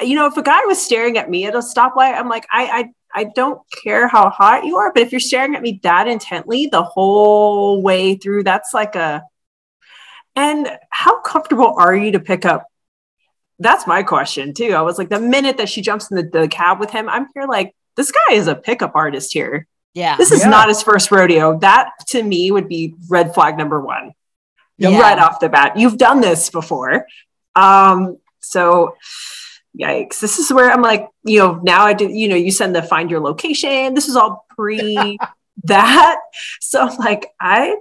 you 0.00 0.14
know, 0.14 0.26
if 0.26 0.36
a 0.36 0.42
guy 0.42 0.64
was 0.66 0.80
staring 0.80 1.18
at 1.18 1.28
me 1.30 1.46
at 1.46 1.54
a 1.54 1.58
stoplight, 1.58 2.14
I'm 2.14 2.28
like, 2.28 2.46
I 2.50 2.90
I 3.14 3.20
I 3.20 3.24
don't 3.34 3.60
care 3.82 4.06
how 4.08 4.30
hot 4.30 4.64
you 4.64 4.76
are, 4.76 4.92
but 4.92 5.02
if 5.02 5.12
you're 5.12 5.20
staring 5.20 5.54
at 5.54 5.62
me 5.62 5.80
that 5.82 6.08
intently 6.08 6.66
the 6.66 6.82
whole 6.82 7.82
way 7.82 8.16
through, 8.16 8.44
that's 8.44 8.74
like 8.74 8.94
a 8.96 9.22
and 10.36 10.68
how 10.90 11.20
comfortable 11.22 11.74
are 11.78 11.94
you 11.96 12.12
to 12.12 12.20
pick 12.20 12.44
up 12.44 12.64
that's 13.60 13.88
my 13.88 14.04
question 14.04 14.54
too. 14.54 14.72
I 14.72 14.82
was 14.82 14.98
like, 14.98 15.08
the 15.08 15.18
minute 15.18 15.56
that 15.56 15.68
she 15.68 15.80
jumps 15.82 16.10
in 16.12 16.16
the, 16.16 16.22
the 16.22 16.46
cab 16.48 16.78
with 16.78 16.90
him, 16.90 17.08
I'm 17.08 17.26
here 17.34 17.44
like, 17.48 17.74
this 17.96 18.12
guy 18.12 18.34
is 18.34 18.46
a 18.46 18.54
pickup 18.54 18.92
artist 18.94 19.32
here. 19.32 19.66
Yeah. 19.94 20.16
This 20.16 20.30
is 20.30 20.42
Yeah. 20.42 20.50
not 20.50 20.68
his 20.68 20.80
first 20.80 21.10
rodeo. 21.10 21.58
That 21.58 21.90
to 22.10 22.22
me 22.22 22.52
would 22.52 22.68
be 22.68 22.94
red 23.08 23.34
flag 23.34 23.58
number 23.58 23.80
one, 23.80 24.12
Yeah. 24.76 25.00
right 25.00 25.18
off 25.18 25.40
the 25.40 25.48
bat. 25.48 25.76
You've 25.76 25.98
done 25.98 26.20
this 26.20 26.50
before. 26.50 27.04
Um, 27.56 28.18
so 28.38 28.94
yikes. 29.78 30.20
This 30.20 30.38
is 30.38 30.52
where 30.52 30.70
I'm 30.70 30.82
like, 30.82 31.08
you 31.24 31.38
know, 31.40 31.60
now 31.62 31.84
I 31.84 31.92
do, 31.92 32.08
you 32.08 32.28
know, 32.28 32.36
you 32.36 32.50
send 32.50 32.76
the 32.76 32.82
find 32.82 33.10
your 33.10 33.20
location. 33.20 33.94
This 33.94 34.08
is 34.08 34.16
all 34.16 34.46
pre 34.50 35.18
that. 35.64 36.20
So 36.60 36.82
I'm 36.82 36.96
like, 36.98 37.26
I, 37.40 37.76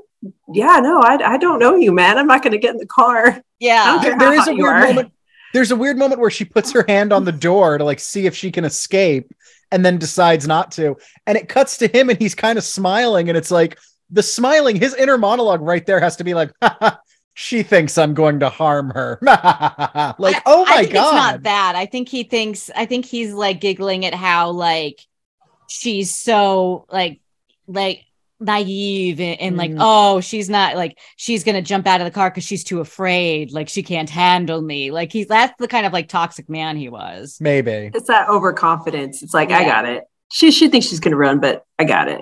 yeah, 0.52 0.80
no, 0.82 1.02
I, 1.02 1.18
I 1.24 1.38
don't 1.38 1.60
know 1.60 1.76
you, 1.76 1.92
man. 1.92 2.18
I'm 2.18 2.28
not 2.28 2.42
going 2.42 2.54
to 2.54 2.60
get 2.60 2.72
in 2.72 2.78
the 2.78 2.88
car. 2.88 3.42
Yeah. 3.60 4.00
There, 4.02 4.18
there 4.18 4.34
is 4.34 4.48
a 4.48 4.54
weird 4.54 4.76
are. 4.76 4.82
moment 4.82 5.12
there's 5.54 5.72
a 5.72 5.76
weird 5.76 5.98
moment 5.98 6.22
where 6.22 6.30
she 6.30 6.46
puts 6.46 6.72
her 6.72 6.86
hand 6.88 7.14
on 7.14 7.26
the 7.26 7.32
door 7.32 7.78
to 7.78 7.84
like 7.84 8.00
see 8.00 8.26
if 8.26 8.36
she 8.36 8.52
can 8.52 8.66
escape 8.66 9.34
and 9.72 9.86
then 9.86 9.98
decides 9.98 10.48
not 10.48 10.72
to 10.72 10.96
and 11.26 11.38
it 11.38 11.50
cuts 11.50 11.78
to 11.78 11.88
him 11.88 12.10
and 12.10 12.20
he's 12.20 12.36
kind 12.36 12.58
of 12.58 12.64
smiling 12.64 13.30
and 13.30 13.38
it's 13.38 13.52
like 13.52 13.78
the 14.10 14.24
smiling 14.24 14.76
his 14.76 14.94
inner 14.94 15.18
monologue 15.18 15.62
right 15.62 15.86
there 15.86 16.00
has 16.00 16.18
to 16.18 16.24
be 16.24 16.34
like 16.34 16.52
she 17.40 17.62
thinks 17.62 18.00
i'm 18.00 18.16
going 18.16 18.40
to 18.40 18.50
harm 18.50 18.90
her 18.90 19.20
like 19.22 19.38
I- 19.44 20.42
oh 20.48 20.66
I 20.68 20.70
my 20.70 20.82
think 20.82 20.94
god 20.94 21.04
It's 21.06 21.14
not 21.14 21.44
that. 21.44 21.74
I 21.76 21.86
think 21.86 22.10
he 22.10 22.24
thinks. 22.24 22.72
I 22.76 22.86
think 22.88 23.06
he's 23.06 23.32
like 23.32 23.62
giggling 23.62 24.06
at 24.06 24.16
how 24.16 24.50
like 24.52 25.00
she's 25.70 26.16
so 26.16 26.86
like 26.92 27.22
like 27.68 28.06
naive 28.40 29.20
and, 29.20 29.40
and 29.42 29.58
like 29.58 29.70
Mm. 29.72 29.78
oh 29.80 30.20
she's 30.22 30.50
not 30.50 30.76
like 30.76 30.98
she's 31.16 31.44
gonna 31.44 31.62
jump 31.62 31.86
out 31.86 32.02
of 32.02 32.06
the 32.06 32.12
car 32.12 32.30
because 32.32 32.44
she's 32.44 32.64
too 32.64 32.80
afraid 32.80 33.52
like 33.52 33.70
she 33.70 33.84
can't 33.84 34.10
handle 34.10 34.62
me 34.62 34.90
like 34.92 35.12
he's 35.12 35.28
that's 35.28 35.54
the 35.60 35.68
kind 35.68 35.86
of 35.86 35.94
like 35.94 36.08
toxic 36.08 36.50
man 36.50 36.76
he 36.78 36.90
was 36.90 37.38
maybe 37.40 37.92
It's 37.94 38.08
that 38.08 38.30
overconfidence. 38.30 39.22
It's 39.22 39.34
like, 39.34 39.52
I 39.52 39.64
got 39.64 39.86
it. 39.86 40.04
She 40.32 40.52
she 40.52 40.70
thinks 40.70 40.88
she's 40.88 41.00
gonna 41.00 41.18
run, 41.18 41.40
but 41.40 41.66
I 41.78 41.84
got 41.84 42.08
it. 42.10 42.22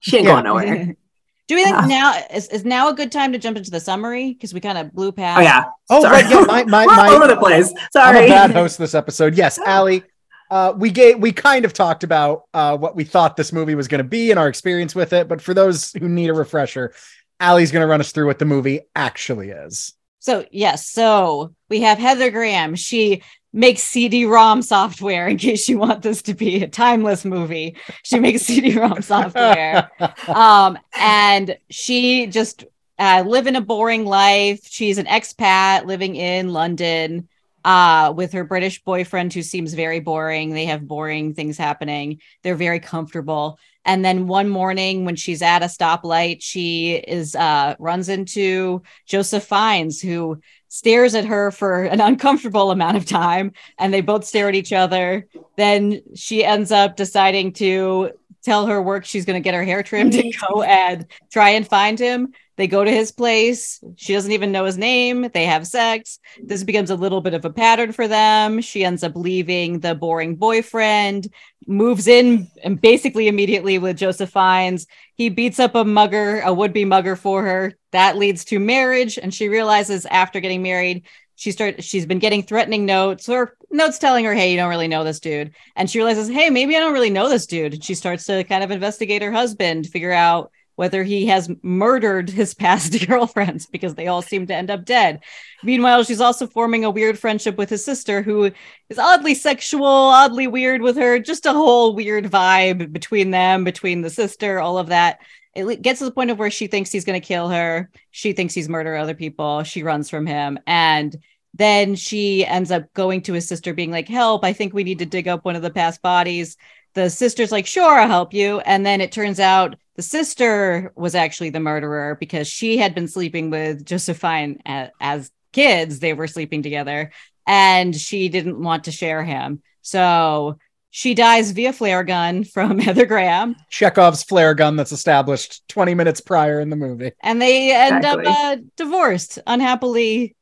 She 0.00 0.16
ain't 0.16 0.26
Yeah. 0.26 0.32
going 0.42 0.44
nowhere. 0.44 0.94
do 1.48 1.54
we 1.54 1.64
think 1.64 1.76
Yeah. 1.76 1.86
now 1.86 2.22
is, 2.34 2.48
is 2.48 2.64
now 2.64 2.88
a 2.88 2.94
good 2.94 3.12
time 3.12 3.32
to 3.32 3.38
jump 3.38 3.56
into 3.56 3.70
the 3.70 3.80
summary 3.80 4.32
because 4.32 4.52
we 4.52 4.60
kind 4.60 4.78
of 4.78 4.92
blew 4.92 5.12
past 5.12 5.38
Oh 5.38 5.42
yeah. 5.42 5.64
oh 5.90 6.02
Sorry. 6.02 6.22
right, 6.22 6.30
yeah 6.30 6.40
my, 6.40 6.64
my, 6.64 6.86
We're 6.86 6.92
all 6.92 6.96
my 7.06 7.08
over 7.14 7.26
the 7.28 7.36
place. 7.36 7.72
Sorry, 7.92 8.18
I'm 8.18 8.24
a 8.24 8.28
bad 8.28 8.50
host 8.52 8.78
this 8.78 8.94
episode 8.94 9.34
yes 9.36 9.58
Allie, 9.58 10.02
uh, 10.50 10.72
we 10.76 10.90
gave 10.90 11.18
we 11.18 11.32
kind 11.32 11.64
of 11.64 11.72
talked 11.72 12.04
about 12.04 12.42
uh, 12.54 12.76
what 12.76 12.94
we 12.96 13.04
thought 13.04 13.36
this 13.36 13.52
movie 13.52 13.74
was 13.74 13.88
going 13.88 13.98
to 14.02 14.08
be 14.08 14.30
and 14.30 14.38
our 14.38 14.48
experience 14.48 14.94
with 14.94 15.12
it. 15.12 15.26
But 15.28 15.40
for 15.42 15.54
those 15.54 15.92
who 15.92 16.08
need 16.08 16.30
a 16.30 16.34
refresher, 16.34 16.94
Allie's 17.40 17.72
going 17.72 17.82
to 17.82 17.86
run 17.88 18.00
us 18.00 18.12
through 18.12 18.26
what 18.26 18.38
the 18.38 18.44
movie 18.44 18.80
actually 18.94 19.50
is. 19.50 19.92
So 20.20 20.44
yes, 20.52 20.88
so 20.88 21.54
we 21.68 21.80
have 21.82 21.98
Heather 21.98 22.30
Graham. 22.30 22.74
She 22.76 23.22
makes 23.56 23.82
CD-ROM 23.82 24.60
software 24.60 25.26
in 25.26 25.38
case 25.38 25.68
you 25.68 25.78
want 25.78 26.02
this 26.02 26.20
to 26.22 26.34
be 26.34 26.62
a 26.62 26.68
timeless 26.68 27.24
movie. 27.24 27.76
She 28.02 28.20
makes 28.20 28.42
CD-ROM 28.46 29.02
software, 29.02 29.90
um, 30.28 30.78
and 30.94 31.56
she 31.70 32.26
just 32.26 32.64
uh, 32.98 33.24
living 33.26 33.56
a 33.56 33.60
boring 33.60 34.04
life. 34.04 34.60
She's 34.68 34.98
an 34.98 35.06
expat 35.06 35.86
living 35.86 36.16
in 36.16 36.52
London 36.52 37.28
uh, 37.64 38.12
with 38.14 38.32
her 38.32 38.44
British 38.44 38.82
boyfriend, 38.84 39.32
who 39.32 39.42
seems 39.42 39.74
very 39.74 40.00
boring. 40.00 40.50
They 40.50 40.66
have 40.66 40.86
boring 40.86 41.34
things 41.34 41.58
happening. 41.58 42.20
They're 42.42 42.54
very 42.54 42.78
comfortable. 42.78 43.58
And 43.84 44.04
then 44.04 44.26
one 44.26 44.48
morning, 44.48 45.04
when 45.04 45.16
she's 45.16 45.42
at 45.42 45.62
a 45.62 45.66
stoplight, 45.66 46.42
she 46.42 46.94
is 46.94 47.34
uh, 47.34 47.74
runs 47.78 48.08
into 48.08 48.82
Joseph 49.06 49.44
Fiennes, 49.44 50.00
who 50.00 50.40
stares 50.68 51.14
at 51.14 51.24
her 51.24 51.50
for 51.50 51.84
an 51.84 52.00
uncomfortable 52.00 52.70
amount 52.70 52.96
of 52.96 53.06
time, 53.06 53.52
and 53.78 53.92
they 53.92 54.00
both 54.00 54.24
stare 54.24 54.48
at 54.48 54.54
each 54.54 54.72
other. 54.72 55.26
Then 55.56 56.02
she 56.14 56.44
ends 56.44 56.72
up 56.72 56.96
deciding 56.96 57.52
to 57.54 58.12
tell 58.42 58.66
her 58.66 58.80
work 58.80 59.04
she's 59.04 59.24
going 59.24 59.40
to 59.40 59.44
get 59.44 59.54
her 59.54 59.64
hair 59.64 59.82
trimmed 59.82 60.14
and 60.14 60.32
go 60.48 60.62
and 60.62 61.06
try 61.30 61.50
and 61.50 61.66
find 61.66 61.98
him. 61.98 62.32
They 62.56 62.66
go 62.66 62.82
to 62.82 62.90
his 62.90 63.12
place. 63.12 63.82
She 63.96 64.14
doesn't 64.14 64.32
even 64.32 64.50
know 64.50 64.64
his 64.64 64.78
name. 64.78 65.28
They 65.32 65.44
have 65.44 65.66
sex. 65.66 66.18
This 66.42 66.64
becomes 66.64 66.90
a 66.90 66.96
little 66.96 67.20
bit 67.20 67.34
of 67.34 67.44
a 67.44 67.50
pattern 67.50 67.92
for 67.92 68.08
them. 68.08 68.60
She 68.62 68.84
ends 68.84 69.02
up 69.02 69.14
leaving 69.14 69.80
the 69.80 69.94
boring 69.94 70.36
boyfriend, 70.36 71.32
moves 71.66 72.06
in 72.06 72.48
and 72.64 72.80
basically 72.80 73.28
immediately 73.28 73.78
with 73.78 73.98
Joseph 73.98 74.30
Fiennes. 74.30 74.86
He 75.14 75.28
beats 75.28 75.58
up 75.58 75.74
a 75.74 75.84
mugger, 75.84 76.40
a 76.40 76.52
would 76.52 76.72
be 76.72 76.84
mugger 76.84 77.16
for 77.16 77.42
her. 77.42 77.74
That 77.92 78.16
leads 78.16 78.44
to 78.46 78.58
marriage. 78.58 79.18
And 79.18 79.32
she 79.32 79.48
realizes 79.48 80.06
after 80.06 80.40
getting 80.40 80.62
married, 80.62 81.04
she 81.36 81.52
started 81.52 81.84
she's 81.84 82.06
been 82.06 82.18
getting 82.18 82.42
threatening 82.42 82.86
notes 82.86 83.28
or 83.28 83.56
notes 83.70 83.98
telling 83.98 84.24
her 84.24 84.34
hey 84.34 84.50
you 84.50 84.56
don't 84.56 84.70
really 84.70 84.88
know 84.88 85.04
this 85.04 85.20
dude 85.20 85.54
and 85.76 85.88
she 85.88 85.98
realizes 85.98 86.28
hey 86.28 86.48
maybe 86.50 86.74
i 86.74 86.80
don't 86.80 86.94
really 86.94 87.10
know 87.10 87.28
this 87.28 87.46
dude 87.46 87.74
and 87.74 87.84
she 87.84 87.94
starts 87.94 88.24
to 88.24 88.42
kind 88.44 88.64
of 88.64 88.70
investigate 88.70 89.20
her 89.20 89.30
husband 89.30 89.86
figure 89.86 90.12
out 90.12 90.50
whether 90.76 91.02
he 91.02 91.26
has 91.26 91.50
murdered 91.62 92.30
his 92.30 92.54
past 92.54 93.06
girlfriends 93.08 93.66
because 93.66 93.94
they 93.94 94.06
all 94.06 94.22
seem 94.22 94.46
to 94.46 94.54
end 94.54 94.70
up 94.70 94.84
dead. 94.84 95.22
Meanwhile, 95.64 96.04
she's 96.04 96.20
also 96.20 96.46
forming 96.46 96.84
a 96.84 96.90
weird 96.90 97.18
friendship 97.18 97.58
with 97.58 97.70
his 97.70 97.84
sister, 97.84 98.22
who 98.22 98.52
is 98.88 98.98
oddly 98.98 99.34
sexual, 99.34 99.86
oddly 99.86 100.46
weird 100.46 100.82
with 100.82 100.96
her, 100.96 101.18
just 101.18 101.46
a 101.46 101.52
whole 101.52 101.94
weird 101.94 102.26
vibe 102.26 102.92
between 102.92 103.30
them, 103.30 103.64
between 103.64 104.02
the 104.02 104.10
sister, 104.10 104.60
all 104.60 104.78
of 104.78 104.88
that. 104.88 105.18
It 105.54 105.80
gets 105.80 106.00
to 106.00 106.04
the 106.04 106.12
point 106.12 106.30
of 106.30 106.38
where 106.38 106.50
she 106.50 106.66
thinks 106.66 106.92
he's 106.92 107.06
going 107.06 107.18
to 107.18 107.26
kill 107.26 107.48
her. 107.48 107.90
She 108.10 108.34
thinks 108.34 108.52
he's 108.52 108.68
murdered 108.68 108.98
other 108.98 109.14
people. 109.14 109.62
She 109.62 109.82
runs 109.82 110.10
from 110.10 110.26
him. 110.26 110.58
And 110.66 111.16
then 111.54 111.94
she 111.94 112.44
ends 112.44 112.70
up 112.70 112.92
going 112.92 113.22
to 113.22 113.32
his 113.32 113.48
sister, 113.48 113.72
being 113.72 113.90
like, 113.90 114.08
Help, 114.08 114.44
I 114.44 114.52
think 114.52 114.74
we 114.74 114.84
need 114.84 114.98
to 114.98 115.06
dig 115.06 115.26
up 115.26 115.46
one 115.46 115.56
of 115.56 115.62
the 115.62 115.70
past 115.70 116.02
bodies. 116.02 116.58
The 116.92 117.08
sister's 117.08 117.50
like, 117.52 117.66
Sure, 117.66 117.98
I'll 117.98 118.08
help 118.08 118.34
you. 118.34 118.60
And 118.60 118.84
then 118.84 119.00
it 119.00 119.12
turns 119.12 119.40
out 119.40 119.76
the 119.96 120.02
sister 120.02 120.92
was 120.94 121.14
actually 121.14 121.50
the 121.50 121.60
murderer 121.60 122.16
because 122.20 122.46
she 122.46 122.76
had 122.76 122.94
been 122.94 123.08
sleeping 123.08 123.50
with 123.50 123.84
Joseph 123.84 124.18
Fiennes, 124.18 124.60
as 125.00 125.30
kids. 125.52 125.98
They 125.98 126.12
were 126.12 126.26
sleeping 126.26 126.62
together 126.62 127.10
and 127.46 127.94
she 127.94 128.28
didn't 128.28 128.60
want 128.60 128.84
to 128.84 128.92
share 128.92 129.24
him. 129.24 129.62
So 129.82 130.58
she 130.90 131.14
dies 131.14 131.52
via 131.52 131.72
flare 131.72 132.04
gun 132.04 132.44
from 132.44 132.78
Heather 132.78 133.06
Graham. 133.06 133.56
Chekhov's 133.70 134.22
flare 134.22 134.54
gun 134.54 134.76
that's 134.76 134.92
established 134.92 135.66
20 135.68 135.94
minutes 135.94 136.20
prior 136.20 136.60
in 136.60 136.70
the 136.70 136.76
movie. 136.76 137.12
And 137.22 137.40
they 137.40 137.74
end 137.74 137.98
exactly. 137.98 138.26
up 138.26 138.36
uh, 138.36 138.56
divorced, 138.76 139.38
unhappily 139.46 140.36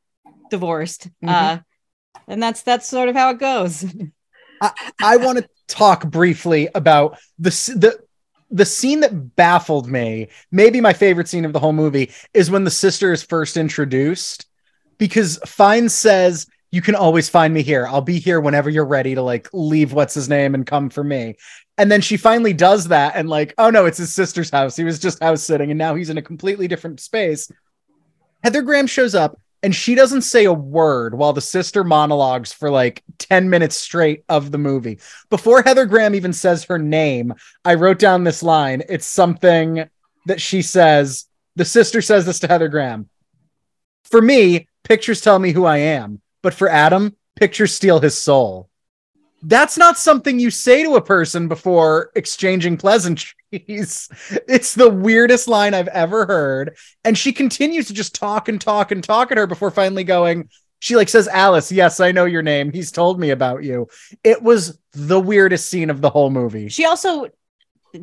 divorced. 0.49 1.07
Mm-hmm. 1.23 1.29
Uh, 1.29 1.57
and 2.27 2.41
that's 2.41 2.63
that's 2.63 2.87
sort 2.87 3.09
of 3.09 3.15
how 3.15 3.29
it 3.29 3.39
goes. 3.39 3.85
I, 4.61 4.71
I 5.01 5.17
want 5.17 5.39
to 5.39 5.47
talk 5.67 6.09
briefly 6.09 6.69
about 6.73 7.19
the 7.37 7.49
the 7.49 8.04
the 8.51 8.65
scene 8.65 8.99
that 9.01 9.35
baffled 9.35 9.87
me, 9.87 10.29
maybe 10.51 10.81
my 10.81 10.93
favorite 10.93 11.27
scene 11.27 11.45
of 11.45 11.53
the 11.53 11.59
whole 11.59 11.73
movie, 11.73 12.11
is 12.33 12.51
when 12.51 12.63
the 12.63 12.71
sister 12.71 13.11
is 13.11 13.23
first 13.23 13.57
introduced. 13.57 14.45
Because 14.97 15.39
Fiennes 15.45 15.93
says, 15.93 16.47
You 16.71 16.81
can 16.81 16.95
always 16.95 17.27
find 17.27 17.53
me 17.53 17.63
here. 17.63 17.87
I'll 17.87 18.01
be 18.01 18.19
here 18.19 18.39
whenever 18.39 18.69
you're 18.69 18.85
ready 18.85 19.15
to 19.15 19.21
like 19.21 19.49
leave 19.53 19.93
what's 19.93 20.13
his 20.13 20.29
name 20.29 20.55
and 20.55 20.65
come 20.65 20.89
for 20.89 21.03
me. 21.03 21.35
And 21.77 21.91
then 21.91 22.01
she 22.01 22.15
finally 22.15 22.53
does 22.53 22.87
that, 22.87 23.15
and 23.15 23.27
like, 23.27 23.53
oh 23.57 23.69
no, 23.69 23.85
it's 23.85 23.97
his 23.97 24.13
sister's 24.13 24.49
house. 24.49 24.77
He 24.77 24.85
was 24.85 24.99
just 24.99 25.21
house 25.21 25.43
sitting, 25.43 25.71
and 25.71 25.77
now 25.77 25.95
he's 25.95 26.09
in 26.09 26.17
a 26.17 26.21
completely 26.21 26.69
different 26.69 27.01
space. 27.01 27.51
Heather 28.43 28.61
Graham 28.61 28.87
shows 28.87 29.15
up 29.15 29.39
and 29.65 29.73
she 29.73 29.95
doesn't 29.95 30.21
say 30.21 30.45
a 30.45 30.53
word 30.53 31.15
while 31.15 31.33
the 31.33 31.41
sister 31.41 31.83
monologues 31.83 32.53
for 32.53 32.69
like 32.69 33.03
10 33.17 33.49
minutes 33.49 33.75
straight 33.75 34.23
of 34.29 34.51
the 34.51 34.59
movie. 34.59 34.99
Before 35.31 35.63
Heather 35.63 35.87
Graham 35.87 36.13
even 36.13 36.33
says 36.33 36.65
her 36.65 36.77
name, 36.77 37.33
I 37.65 37.73
wrote 37.73 37.97
down 37.97 38.23
this 38.23 38.43
line. 38.43 38.83
It's 38.87 39.07
something 39.07 39.89
that 40.27 40.39
she 40.39 40.61
says. 40.61 41.25
The 41.55 41.65
sister 41.65 42.03
says 42.03 42.27
this 42.27 42.37
to 42.41 42.47
Heather 42.47 42.67
Graham. 42.67 43.09
For 44.03 44.21
me, 44.21 44.67
pictures 44.83 45.19
tell 45.19 45.39
me 45.39 45.51
who 45.51 45.65
I 45.65 45.77
am, 45.77 46.21
but 46.43 46.53
for 46.53 46.69
Adam, 46.69 47.15
pictures 47.35 47.73
steal 47.73 47.99
his 47.99 48.15
soul 48.15 48.69
that's 49.43 49.77
not 49.77 49.97
something 49.97 50.39
you 50.39 50.49
say 50.49 50.83
to 50.83 50.95
a 50.95 51.01
person 51.01 51.47
before 51.47 52.11
exchanging 52.15 52.77
pleasantries. 52.77 53.35
It's 53.51 54.73
the 54.75 54.89
weirdest 54.89 55.47
line 55.47 55.73
I've 55.73 55.87
ever 55.87 56.25
heard. 56.25 56.75
And 57.05 57.17
she 57.17 57.31
continues 57.31 57.87
to 57.87 57.93
just 57.93 58.13
talk 58.13 58.49
and 58.49 58.59
talk 58.59 58.91
and 58.91 59.01
talk 59.01 59.31
at 59.31 59.37
her 59.37 59.47
before 59.47 59.71
finally 59.71 60.03
going, 60.03 60.49
she 60.79 60.95
like 60.95 61.07
says, 61.07 61.27
Alice, 61.29 61.71
yes, 61.71 61.99
I 61.99 62.11
know 62.11 62.25
your 62.25 62.41
name. 62.41 62.71
He's 62.71 62.91
told 62.91 63.19
me 63.19 63.29
about 63.29 63.63
you. 63.63 63.87
It 64.23 64.41
was 64.41 64.77
the 64.91 65.19
weirdest 65.19 65.69
scene 65.69 65.89
of 65.89 66.01
the 66.01 66.09
whole 66.09 66.29
movie. 66.29 66.67
She 66.67 66.85
also 66.85 67.29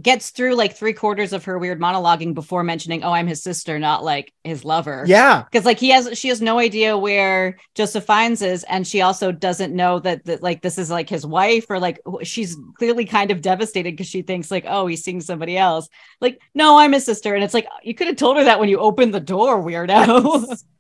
gets 0.01 0.31
through 0.31 0.55
like 0.55 0.77
three 0.77 0.93
quarters 0.93 1.33
of 1.33 1.45
her 1.45 1.59
weird 1.59 1.81
monologuing 1.81 2.35
before 2.35 2.63
mentioning, 2.63 3.03
"Oh, 3.03 3.13
I'm 3.13 3.27
his 3.27 3.43
sister, 3.43 3.79
not 3.79 4.05
like 4.05 4.33
his 4.45 4.65
lover." 4.65 5.05
Yeah, 5.07 5.43
because 5.43 5.65
like 5.65 5.79
he 5.79 5.91
has, 5.91 6.17
she 6.19 6.29
has 6.29 6.41
no 6.41 6.59
idea 6.59 6.97
where 6.97 7.59
Joseph 7.75 8.07
Fiennes 8.07 8.43
is, 8.43 8.65
and 8.65 8.87
she 8.87 9.01
also 9.01 9.33
doesn't 9.33 9.75
know 9.75 9.99
that 10.01 10.25
that 10.27 10.43
like 10.43 10.63
this 10.63 10.79
is 10.79 10.91
like 10.91 11.09
his 11.09 11.27
wife, 11.27 11.67
or 11.69 11.79
like 11.79 12.01
she's 12.23 12.57
clearly 12.77 13.05
kind 13.05 13.31
of 13.31 13.43
devastated 13.43 13.93
because 13.93 14.09
she 14.09 14.23
thinks 14.23 14.51
like, 14.51 14.65
"Oh, 14.67 14.87
he's 14.87 15.03
seeing 15.03 15.21
somebody 15.21 15.59
else." 15.59 15.89
Like, 16.21 16.41
no, 16.55 16.79
I'm 16.79 16.93
his 16.93 17.05
sister, 17.05 17.35
and 17.35 17.43
it's 17.43 17.55
like 17.55 17.67
you 17.83 17.95
could 17.95 18.07
have 18.07 18.17
told 18.17 18.37
her 18.37 18.45
that 18.45 18.61
when 18.61 18.69
you 18.69 18.79
opened 18.79 19.13
the 19.13 19.21
door, 19.21 19.63
weirdo. 19.63 20.57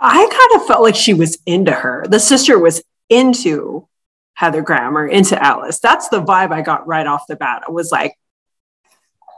I 0.00 0.28
kind 0.28 0.60
of 0.60 0.66
felt 0.66 0.82
like 0.82 0.96
she 0.96 1.14
was 1.14 1.38
into 1.46 1.72
her. 1.72 2.04
The 2.08 2.20
sister 2.20 2.58
was 2.58 2.82
into 3.08 3.88
Heather 4.34 4.62
Graham 4.62 4.96
or 4.96 5.06
into 5.06 5.42
Alice. 5.42 5.78
That's 5.78 6.08
the 6.08 6.22
vibe 6.22 6.52
I 6.52 6.62
got 6.62 6.86
right 6.86 7.06
off 7.06 7.26
the 7.28 7.36
bat. 7.36 7.62
I 7.66 7.70
was 7.70 7.90
like, 7.90 8.14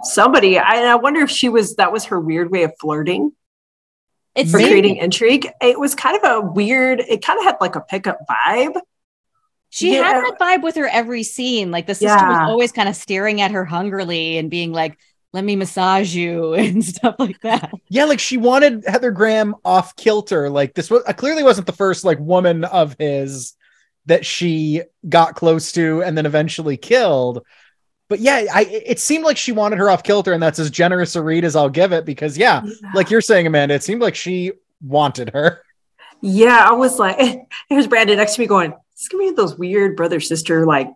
somebody. 0.06 0.58
I, 0.58 0.92
I 0.92 0.94
wonder 0.96 1.20
if 1.20 1.30
she 1.30 1.48
was 1.48 1.76
that 1.76 1.92
was 1.92 2.06
her 2.06 2.20
weird 2.20 2.50
way 2.50 2.62
of 2.62 2.72
flirting. 2.80 3.32
It's 4.34 4.50
for 4.50 4.58
creating 4.58 4.96
intrigue. 4.96 5.48
It 5.62 5.80
was 5.80 5.94
kind 5.94 6.16
of 6.16 6.24
a 6.24 6.40
weird. 6.46 7.00
It 7.00 7.24
kind 7.24 7.38
of 7.38 7.44
had 7.44 7.56
like 7.60 7.74
a 7.74 7.80
pickup 7.80 8.18
vibe. 8.28 8.78
She 9.70 9.94
yeah. 9.94 10.04
had 10.04 10.24
that 10.24 10.38
vibe 10.38 10.62
with 10.62 10.76
her 10.76 10.86
every 10.86 11.22
scene. 11.22 11.70
Like 11.70 11.86
the 11.86 11.94
sister 11.94 12.06
yeah. 12.06 12.28
was 12.28 12.50
always 12.50 12.72
kind 12.72 12.88
of 12.88 12.96
staring 12.96 13.40
at 13.40 13.50
her 13.50 13.64
hungrily 13.64 14.38
and 14.38 14.50
being 14.50 14.72
like, 14.72 14.98
let 15.32 15.44
me 15.44 15.56
massage 15.56 16.14
you 16.14 16.54
and 16.54 16.84
stuff 16.84 17.16
like 17.18 17.40
that. 17.40 17.72
Yeah, 17.88 18.04
like 18.04 18.20
she 18.20 18.36
wanted 18.36 18.84
Heather 18.86 19.10
Graham 19.10 19.54
off 19.64 19.96
kilter. 19.96 20.50
Like 20.50 20.74
this 20.74 20.90
was 20.90 21.02
uh, 21.06 21.12
clearly 21.12 21.42
wasn't 21.42 21.66
the 21.66 21.72
first 21.72 22.04
like 22.04 22.18
woman 22.18 22.64
of 22.64 22.96
his 22.98 23.54
that 24.06 24.24
she 24.24 24.82
got 25.08 25.34
close 25.34 25.72
to 25.72 26.02
and 26.02 26.16
then 26.16 26.26
eventually 26.26 26.76
killed 26.76 27.44
but 28.08 28.20
yeah, 28.20 28.46
I 28.52 28.62
it 28.62 29.00
seemed 29.00 29.24
like 29.24 29.36
she 29.36 29.52
wanted 29.52 29.78
her 29.78 29.90
off 29.90 30.02
kilter, 30.02 30.32
and 30.32 30.42
that's 30.42 30.58
as 30.58 30.70
generous 30.70 31.16
a 31.16 31.22
read 31.22 31.44
as 31.44 31.56
I'll 31.56 31.68
give 31.68 31.92
it 31.92 32.04
because 32.04 32.38
yeah, 32.38 32.62
yeah. 32.64 32.90
like 32.94 33.10
you're 33.10 33.20
saying, 33.20 33.46
Amanda, 33.46 33.74
it 33.74 33.82
seemed 33.82 34.00
like 34.00 34.14
she 34.14 34.52
wanted 34.80 35.30
her. 35.30 35.62
Yeah, 36.20 36.66
I 36.68 36.72
was 36.72 36.98
like, 36.98 37.18
here's 37.68 37.86
Brandon 37.86 38.16
next 38.16 38.36
to 38.36 38.40
me 38.40 38.46
going, 38.46 38.74
"It's 38.92 39.08
gonna 39.08 39.24
be 39.24 39.30
those 39.32 39.58
weird 39.58 39.96
brother 39.96 40.20
sister 40.20 40.66
like 40.66 40.88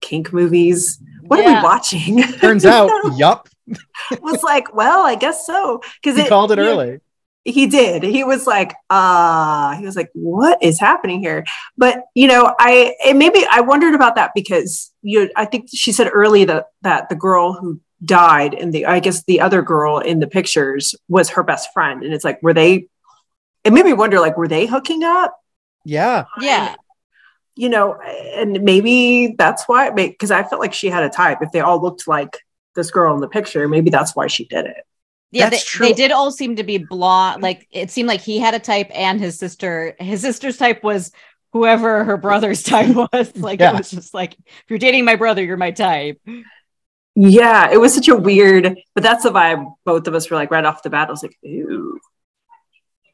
kink 0.00 0.32
movies. 0.32 1.00
What 1.22 1.40
yeah. 1.40 1.52
are 1.52 1.56
we 1.56 1.62
watching?" 1.62 2.22
Turns 2.40 2.66
out, 2.66 2.90
yup. 3.16 3.48
was 4.20 4.42
like, 4.42 4.74
well, 4.74 5.06
I 5.06 5.14
guess 5.14 5.46
so 5.46 5.80
because 6.02 6.18
he 6.18 6.24
it, 6.24 6.28
called 6.28 6.52
it 6.52 6.58
early 6.58 7.00
he 7.44 7.66
did. 7.66 8.02
He 8.02 8.24
was 8.24 8.46
like 8.46 8.74
uh 8.90 9.76
he 9.76 9.84
was 9.84 9.96
like 9.96 10.10
what 10.14 10.62
is 10.62 10.78
happening 10.78 11.20
here? 11.20 11.44
But 11.76 12.04
you 12.14 12.28
know 12.28 12.54
i 12.58 12.94
maybe 13.14 13.44
i 13.50 13.60
wondered 13.60 13.94
about 13.94 14.16
that 14.16 14.32
because 14.34 14.92
you 15.02 15.30
i 15.36 15.44
think 15.44 15.68
she 15.72 15.92
said 15.92 16.10
early 16.12 16.44
that 16.44 16.66
that 16.82 17.08
the 17.08 17.16
girl 17.16 17.52
who 17.52 17.80
died 18.04 18.52
and 18.52 18.72
the 18.72 18.86
i 18.86 18.98
guess 18.98 19.22
the 19.24 19.40
other 19.40 19.62
girl 19.62 19.98
in 19.98 20.18
the 20.18 20.26
pictures 20.26 20.94
was 21.08 21.30
her 21.30 21.42
best 21.42 21.72
friend. 21.72 22.02
And 22.02 22.12
it's 22.12 22.24
like 22.24 22.42
were 22.42 22.54
they 22.54 22.88
it 23.64 23.72
made 23.72 23.84
me 23.84 23.92
wonder 23.92 24.20
like 24.20 24.36
were 24.36 24.48
they 24.48 24.66
hooking 24.66 25.04
up? 25.04 25.36
Yeah. 25.84 26.26
Yeah. 26.40 26.74
You 27.54 27.68
know, 27.68 28.00
and 28.00 28.62
maybe 28.62 29.34
that's 29.36 29.64
why, 29.64 29.90
because 29.90 30.30
I 30.30 30.42
felt 30.42 30.60
like 30.60 30.72
she 30.72 30.88
had 30.88 31.02
a 31.02 31.10
type. 31.10 31.38
If 31.42 31.52
they 31.52 31.60
all 31.60 31.82
looked 31.82 32.08
like 32.08 32.38
this 32.74 32.90
girl 32.90 33.14
in 33.14 33.20
the 33.20 33.28
picture, 33.28 33.68
maybe 33.68 33.90
that's 33.90 34.16
why 34.16 34.26
she 34.26 34.46
did 34.46 34.66
it. 34.66 34.84
Yeah, 35.32 35.48
That's 35.50 35.64
they, 35.64 35.66
true. 35.66 35.86
they 35.86 35.92
did 35.94 36.12
all 36.12 36.30
seem 36.30 36.56
to 36.56 36.62
be 36.62 36.78
blonde. 36.78 37.42
Like 37.42 37.66
it 37.70 37.90
seemed 37.90 38.06
like 38.08 38.20
he 38.20 38.38
had 38.38 38.54
a 38.54 38.58
type 38.60 38.90
and 38.94 39.18
his 39.20 39.38
sister, 39.38 39.96
his 39.98 40.20
sister's 40.20 40.58
type 40.58 40.84
was 40.84 41.10
whoever 41.52 42.04
her 42.04 42.16
brother's 42.18 42.62
type 42.74 42.94
was. 42.94 43.32
Like 43.36 43.60
Yeah. 43.60 43.72
it 43.74 43.78
was 43.78 43.90
just 43.90 44.14
like, 44.14 44.34
if 44.34 44.64
you're 44.68 44.78
dating 44.78 45.04
my 45.04 45.16
brother, 45.16 45.42
you're 45.42 45.56
my 45.56 45.70
type. 45.72 46.20
Yeah, 47.14 47.70
it 47.70 47.78
was 47.80 47.94
such 47.94 48.08
a 48.08 48.16
weird, 48.16 48.78
but 48.94 49.02
that's 49.02 49.24
the 49.24 49.30
vibe 49.30 49.64
both 49.84 50.06
of 50.06 50.14
us 50.14 50.30
were 50.30 50.36
like 50.36 50.50
right 50.50 50.64
off 50.64 50.82
the 50.82 50.90
bat. 50.90 51.08
I 51.08 51.10
was 51.10 51.22
like, 51.22 51.36
ooh. 51.44 51.98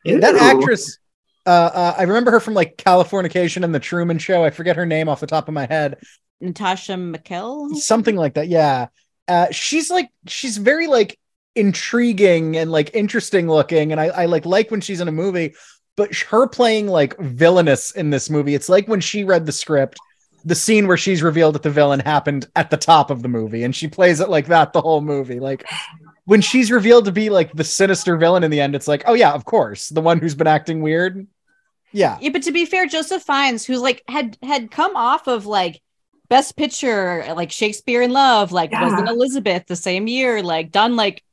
that 0.04 0.34
Ew. 0.34 0.38
actress 0.38 0.98
uh, 1.46 1.50
uh 1.50 1.94
i 1.98 2.02
remember 2.02 2.30
her 2.30 2.40
from 2.40 2.54
like 2.54 2.76
californication 2.76 3.64
and 3.64 3.74
the 3.74 3.80
truman 3.80 4.18
show 4.18 4.44
i 4.44 4.50
forget 4.50 4.76
her 4.76 4.86
name 4.86 5.08
off 5.08 5.20
the 5.20 5.26
top 5.26 5.48
of 5.48 5.54
my 5.54 5.66
head 5.66 5.98
Natascha 6.42 7.16
McElhone. 7.16 7.74
something 7.76 8.16
like 8.16 8.34
that 8.34 8.48
yeah 8.48 8.86
uh 9.26 9.50
she's 9.50 9.90
like 9.90 10.08
she's 10.26 10.56
very 10.56 10.86
like 10.86 11.18
intriguing 11.58 12.56
and 12.56 12.70
like 12.70 12.90
interesting 12.94 13.48
looking 13.48 13.92
and 13.92 14.00
i, 14.00 14.06
I 14.06 14.24
like 14.26 14.46
like 14.46 14.70
when 14.70 14.80
she's 14.80 15.00
in 15.00 15.08
a 15.08 15.12
movie 15.12 15.54
but 15.96 16.14
her 16.14 16.46
playing 16.46 16.86
like 16.86 17.18
villainous 17.18 17.90
in 17.92 18.10
this 18.10 18.30
movie 18.30 18.54
it's 18.54 18.68
like 18.68 18.86
when 18.88 19.00
she 19.00 19.24
read 19.24 19.44
the 19.44 19.52
script 19.52 19.98
the 20.44 20.54
scene 20.54 20.86
where 20.86 20.96
she's 20.96 21.22
revealed 21.22 21.56
that 21.56 21.64
the 21.64 21.70
villain 21.70 22.00
happened 22.00 22.46
at 22.54 22.70
the 22.70 22.76
top 22.76 23.10
of 23.10 23.22
the 23.22 23.28
movie 23.28 23.64
and 23.64 23.74
she 23.74 23.88
plays 23.88 24.20
it 24.20 24.28
like 24.30 24.46
that 24.46 24.72
the 24.72 24.80
whole 24.80 25.00
movie 25.00 25.40
like 25.40 25.68
when 26.26 26.40
she's 26.40 26.70
revealed 26.70 27.04
to 27.06 27.12
be 27.12 27.28
like 27.28 27.52
the 27.52 27.64
sinister 27.64 28.16
villain 28.16 28.44
in 28.44 28.50
the 28.50 28.60
end 28.60 28.74
it's 28.76 28.88
like 28.88 29.02
oh 29.06 29.14
yeah 29.14 29.32
of 29.32 29.44
course 29.44 29.88
the 29.88 30.00
one 30.00 30.18
who's 30.18 30.36
been 30.36 30.46
acting 30.46 30.80
weird 30.80 31.26
yeah 31.92 32.18
Yeah, 32.20 32.30
but 32.30 32.42
to 32.42 32.52
be 32.52 32.66
fair, 32.66 32.86
Joseph 32.86 33.22
Fiennes, 33.22 33.64
who's 33.64 33.80
like 33.80 34.02
had 34.08 34.36
had 34.42 34.70
come 34.70 34.94
off 34.94 35.26
of 35.26 35.46
like 35.46 35.80
Best 36.28 36.54
Picture, 36.56 37.24
like 37.34 37.50
Shakespeare 37.50 38.02
in 38.02 38.12
Love, 38.12 38.52
like 38.52 38.70
Yeah. 38.70 38.82
wasn't 38.84 39.08
Elizabeth 39.08 39.64
the 39.66 39.74
same 39.74 40.06
year, 40.06 40.42
like 40.42 40.70
done 40.70 40.96
like 40.96 41.24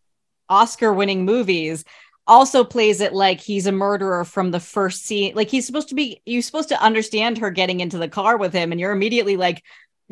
Oscar 0.50 0.94
winning 0.94 1.26
movies, 1.26 1.84
also 2.28 2.64
plays 2.64 3.02
it 3.02 3.14
like 3.14 3.40
he's 3.40 3.68
a 3.68 3.72
murderer 3.72 4.26
from 4.26 4.52
the 4.52 4.60
first 4.60 5.06
scene. 5.06 5.36
Like 5.36 5.50
he's 5.50 5.66
supposed 5.66 5.90
to 5.90 5.96
be, 5.96 6.22
you're 6.26 6.42
supposed 6.42 6.70
to 6.70 6.82
understand 6.82 7.38
her 7.38 7.52
getting 7.52 7.80
into 7.80 7.98
the 7.98 8.08
car 8.08 8.38
with 8.38 8.54
him, 8.54 8.72
and 8.72 8.80
you're 8.80 8.92
immediately 8.92 9.38
like, 9.38 9.64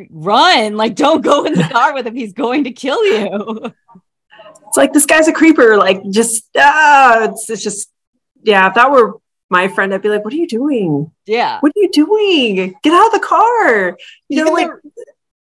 run, 0.09 0.75
like 0.77 0.95
don't 0.95 1.21
go 1.21 1.45
in 1.45 1.53
the 1.53 1.63
car 1.63 1.93
with 1.93 2.07
him. 2.07 2.15
He's 2.15 2.33
going 2.33 2.65
to 2.65 2.71
kill 2.71 3.03
you. 3.05 3.73
It's 4.67 4.77
like 4.77 4.91
this 4.91 5.05
guy's 5.05 5.27
a 5.27 5.33
creeper. 5.33 5.77
Like 5.77 6.01
just 6.09 6.45
ah, 6.57 7.25
it's, 7.25 7.47
it's 7.47 7.61
just 7.61 7.91
yeah. 8.41 8.67
If 8.69 8.73
that 8.73 8.89
were 8.89 9.17
my 9.47 9.67
friend, 9.67 9.93
I'd 9.93 10.01
be 10.01 10.09
like, 10.09 10.23
"What 10.25 10.33
are 10.33 10.37
you 10.37 10.47
doing? 10.47 11.11
yeah. 11.27 11.59
What 11.59 11.71
are 11.75 11.79
you 11.79 11.91
doing? 11.91 12.73
Get 12.81 12.91
out 12.91 13.05
of 13.05 13.11
the 13.11 13.19
car!" 13.19 13.95
You 14.29 14.37
know, 14.37 14.43
Even 14.45 14.53
like 14.53 14.67
their- 14.67 14.81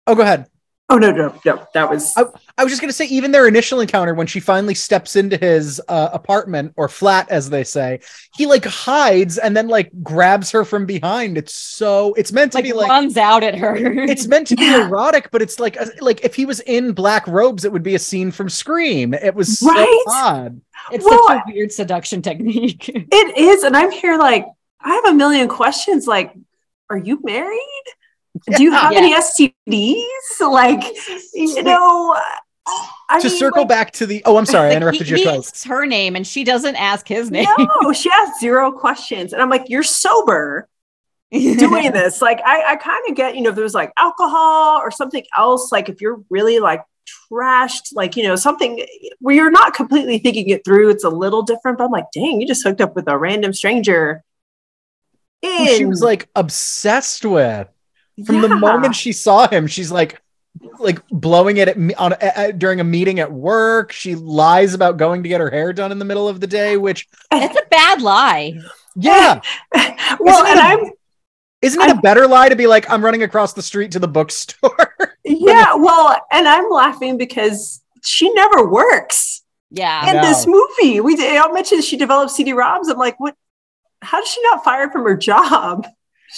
oh 0.07 0.15
go 0.15 0.23
ahead 0.23 0.47
oh 0.91 0.97
no, 0.99 1.11
no, 1.13 1.39
no, 1.45 1.67
that 1.75 1.89
was 1.91 2.15
I 2.17 2.65
was 2.65 2.73
just 2.73 2.81
gonna 2.81 2.93
say, 2.93 3.07
even 3.07 3.31
their 3.31 3.47
initial 3.47 3.81
encounter 3.81 4.15
when 4.15 4.27
she 4.27 4.41
finally 4.41 4.75
steps 4.75 5.15
into 5.17 5.37
his 5.37 5.81
uh, 5.89 6.11
apartment 6.13 6.73
or 6.77 6.89
flat, 6.89 7.31
as 7.31 7.51
they 7.51 7.63
say, 7.65 8.01
he 8.37 8.47
like 8.47 8.65
hides 8.65 9.39
and 9.39 9.57
then 9.57 9.69
like 9.69 9.91
grabs 10.03 10.51
her 10.51 10.65
from 10.65 10.87
behind. 10.87 11.39
It's 11.39 11.55
so 11.55 12.15
it's 12.15 12.33
meant 12.33 12.53
to 12.53 12.59
Like 12.59 12.65
be 12.65 12.73
like 12.73 12.89
runs 12.89 13.17
out 13.17 13.45
at 13.45 13.55
her. 13.57 13.77
it's 13.77 14.27
meant 14.27 14.47
to 14.49 14.57
be 14.57 14.63
Yeah. 14.67 14.87
erotic, 14.87 15.31
but 15.31 15.41
it's 15.43 15.61
like 15.61 15.77
a, 15.77 15.87
like 16.01 16.25
if 16.25 16.35
he 16.35 16.47
was 16.47 16.61
in 16.61 16.93
black 16.93 17.27
robes, 17.29 17.65
it 17.65 17.73
would 17.73 17.83
be 17.83 17.95
a 17.95 17.99
scene 17.99 18.31
from 18.31 18.49
Scream. 18.49 19.15
It 19.15 19.35
was 19.35 19.59
so 19.59 19.69
Right? 19.71 20.03
odd. 20.09 20.61
It's 20.91 21.05
Well, 21.05 21.27
such 21.29 21.43
a 21.49 21.53
weird 21.53 21.71
seduction 21.73 22.23
technique. 22.23 22.89
it 22.89 23.39
is, 23.39 23.63
and 23.63 23.77
I'm 23.77 23.91
here 23.91 24.19
like 24.19 24.47
I 24.81 24.95
have 24.95 25.07
a 25.07 25.15
million 25.15 25.49
questions. 25.49 26.07
Like, 26.07 26.33
are 26.89 26.97
you 26.99 27.21
married? 27.23 27.85
Do 28.55 28.63
you 28.63 28.73
have 28.73 28.93
Yeah. 28.93 28.99
any 28.99 29.15
STDs? 29.15 30.41
Like, 30.41 30.85
you 31.35 31.63
know, 31.63 32.17
I 33.09 33.21
to 33.21 33.29
mean, 33.29 33.39
circle 33.39 33.63
like, 33.63 33.69
back 33.69 33.93
to 33.93 34.07
the 34.07 34.23
oh, 34.27 34.37
I'm 34.37 34.47
sorry, 34.47 34.71
I 34.73 34.77
interrupted 34.77 35.07
he, 35.07 35.11
your 35.11 35.19
he 35.19 35.25
close. 35.25 35.49
asks 35.49 35.65
her 35.65 35.87
name 35.87 36.17
and 36.17 36.27
she 36.27 36.45
doesn't 36.45 36.77
ask 36.77 37.09
his 37.09 37.31
name. 37.31 37.47
No, 37.83 37.93
she 37.93 38.11
has 38.11 38.39
zero 38.41 38.71
questions, 38.73 39.33
and 39.33 39.41
I'm 39.41 39.49
like, 39.51 39.69
you're 39.71 39.83
sober. 39.83 40.69
doing 41.31 41.93
this. 41.93 42.21
Like 42.23 42.41
I, 42.45 42.73
I 42.73 42.77
kind 42.77 43.03
of 43.09 43.15
get, 43.17 43.35
you 43.37 43.43
know, 43.43 43.51
if 43.51 43.57
there's 43.57 43.75
like 43.75 43.93
alcohol 43.99 44.79
or 44.83 44.91
something 44.91 45.25
else, 45.37 45.73
like 45.73 45.89
if 45.89 46.01
you're 46.01 46.21
really 46.31 46.59
like 46.61 46.83
trashed, 47.33 47.95
like, 47.95 48.17
you 48.17 48.23
know, 48.23 48.37
something 48.37 48.85
where 49.21 49.35
you're 49.35 49.51
not 49.51 49.75
completely 49.75 50.19
thinking 50.19 50.49
it 50.51 50.65
through, 50.65 50.91
it's 50.91 51.05
a 51.05 51.09
little 51.11 51.43
different. 51.43 51.79
But 51.79 51.85
I'm 51.85 51.91
like, 51.91 52.11
dang, 52.15 52.41
you 52.41 52.47
just 52.47 52.63
hooked 52.63 52.81
up 52.83 52.95
with 52.95 53.09
a 53.09 53.17
random 53.19 53.53
stranger. 53.55 54.23
Who 55.43 55.67
she 55.77 55.85
was 55.85 56.03
like 56.03 56.29
obsessed 56.35 57.25
with. 57.25 57.69
From 58.27 58.41
the 58.41 58.49
moment 58.57 58.95
she 58.95 59.13
saw 59.13 59.49
him, 59.49 59.67
she's 59.67 59.91
like 59.93 60.21
like 60.81 61.01
blowing 61.11 61.59
it 61.59 61.69
at 61.69 61.79
me 61.79 61.95
on 61.95 62.15
uh, 62.15 62.51
during 62.57 62.81
a 62.81 62.85
meeting 62.85 63.21
at 63.21 63.31
work. 63.33 63.93
She 63.93 64.15
lies 64.17 64.75
about 64.75 64.97
going 64.97 65.23
to 65.23 65.29
get 65.29 65.41
her 65.41 65.51
hair 65.51 65.73
done 65.73 65.93
in 65.93 65.99
the 65.99 66.05
middle 66.05 66.27
of 66.29 66.41
the 66.41 66.47
day, 66.47 66.77
which 66.77 67.07
It's 67.33 67.57
a 67.57 67.67
bad 67.71 68.03
lie. 68.03 68.55
yeah, 68.97 69.41
well, 70.19 70.45
Isn't 70.45 70.47
it 70.47 70.51
and 70.51 70.59
a- 70.59 70.63
I'm 70.63 70.93
isn't 71.61 71.81
it 71.83 71.91
a 71.97 72.01
better 72.01 72.27
lie 72.29 72.49
to 72.49 72.57
be 72.57 72.67
like 72.69 72.89
I'm 72.91 73.05
running 73.05 73.23
across 73.25 73.53
the 73.53 73.63
street 73.63 73.93
to 73.93 73.99
the 73.99 74.09
bookstore? 74.09 74.95
yeah, 75.25 75.75
well, 75.75 76.17
and 76.33 76.47
I'm 76.49 76.71
laughing 76.71 77.19
because 77.19 77.83
she 78.03 78.33
never 78.33 78.69
works 78.69 79.43
Yeah. 79.71 80.09
in 80.11 80.17
No. 80.17 80.23
this 80.23 80.47
movie. 80.47 81.01
We 81.01 81.15
I 81.39 81.51
mentioned 81.53 81.83
she 81.85 81.97
developed 81.97 82.31
CD-ROMs. 82.33 82.89
I'm 82.91 82.97
like, 82.99 83.19
what? 83.21 83.35
How 84.03 84.21
does 84.21 84.29
she 84.31 84.41
not 84.45 84.63
fired 84.65 84.93
from 84.93 85.03
her 85.03 85.17
job? 85.17 85.87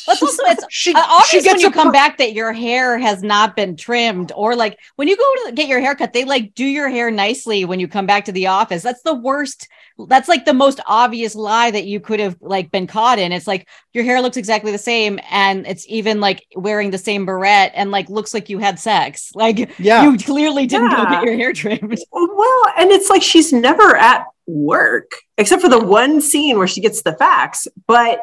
It's 0.08 0.22
also 0.22 0.42
it's 0.44 0.64
she 0.70 0.94
uh, 0.94 0.98
obvious 1.08 1.44
she 1.44 1.50
when 1.50 1.60
you 1.60 1.70
come 1.70 1.88
per- 1.88 1.92
back 1.92 2.18
that 2.18 2.32
your 2.32 2.52
hair 2.52 2.98
has 2.98 3.22
not 3.22 3.56
been 3.56 3.76
trimmed 3.76 4.32
or 4.34 4.54
like 4.56 4.78
when 4.96 5.08
you 5.08 5.16
go 5.16 5.34
to 5.46 5.52
get 5.52 5.68
your 5.68 5.80
hair 5.80 5.94
cut, 5.94 6.12
they 6.12 6.24
like 6.24 6.54
do 6.54 6.64
your 6.64 6.88
hair 6.88 7.10
nicely 7.10 7.64
when 7.64 7.80
you 7.80 7.88
come 7.88 8.06
back 8.06 8.24
to 8.26 8.32
the 8.32 8.46
office. 8.46 8.82
That's 8.82 9.02
the 9.02 9.14
worst. 9.14 9.68
That's 10.08 10.28
like 10.28 10.46
the 10.46 10.54
most 10.54 10.80
obvious 10.86 11.34
lie 11.34 11.70
that 11.70 11.84
you 11.84 12.00
could 12.00 12.20
have 12.20 12.36
like 12.40 12.70
been 12.70 12.86
caught 12.86 13.18
in. 13.18 13.32
It's 13.32 13.46
like 13.46 13.68
your 13.92 14.04
hair 14.04 14.22
looks 14.22 14.38
exactly 14.38 14.72
the 14.72 14.78
same 14.78 15.18
and 15.30 15.66
it's 15.66 15.84
even 15.88 16.20
like 16.20 16.46
wearing 16.56 16.90
the 16.90 16.96
same 16.98 17.26
beret 17.26 17.72
and 17.74 17.90
like 17.90 18.08
looks 18.08 18.32
like 18.32 18.48
you 18.48 18.58
had 18.58 18.78
sex. 18.78 19.30
Like 19.34 19.78
Yeah. 19.78 20.04
you 20.04 20.16
clearly 20.16 20.66
didn't 20.66 20.90
go 20.90 21.04
get 21.04 21.24
your 21.24 21.36
hair 21.36 21.52
trimmed. 21.52 21.98
Well, 22.12 22.64
and 22.78 22.90
it's 22.90 23.10
like 23.10 23.22
she's 23.22 23.52
never 23.52 23.96
at 23.96 24.24
work 24.46 25.10
except 25.36 25.60
for 25.62 25.68
the 25.68 25.78
one 25.78 26.20
scene 26.20 26.56
where 26.56 26.66
she 26.66 26.80
gets 26.80 27.02
the 27.02 27.12
facts. 27.14 27.68
But 27.86 28.20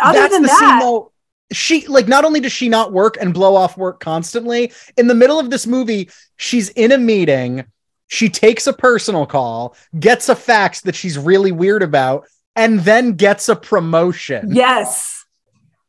other 0.00 0.18
That's 0.20 0.34
than 0.34 0.42
the 0.42 0.48
that, 0.48 0.58
scene 0.58 0.78
though. 0.80 1.12
She 1.52 1.86
like 1.86 2.08
not 2.08 2.24
only 2.24 2.40
does 2.40 2.52
she 2.52 2.68
not 2.68 2.92
work 2.92 3.16
and 3.20 3.32
blow 3.34 3.54
off 3.54 3.76
work 3.76 4.00
constantly, 4.00 4.72
in 4.96 5.06
the 5.06 5.14
middle 5.14 5.38
of 5.38 5.50
this 5.50 5.66
movie, 5.66 6.10
she's 6.36 6.70
in 6.70 6.90
a 6.90 6.98
meeting, 6.98 7.64
she 8.08 8.28
takes 8.28 8.66
a 8.66 8.72
personal 8.72 9.26
call, 9.26 9.76
gets 9.98 10.28
a 10.28 10.34
fax 10.34 10.80
that 10.82 10.94
she's 10.94 11.18
really 11.18 11.52
weird 11.52 11.82
about, 11.82 12.26
and 12.56 12.80
then 12.80 13.12
gets 13.12 13.48
a 13.48 13.56
promotion. 13.56 14.54
yes, 14.54 15.24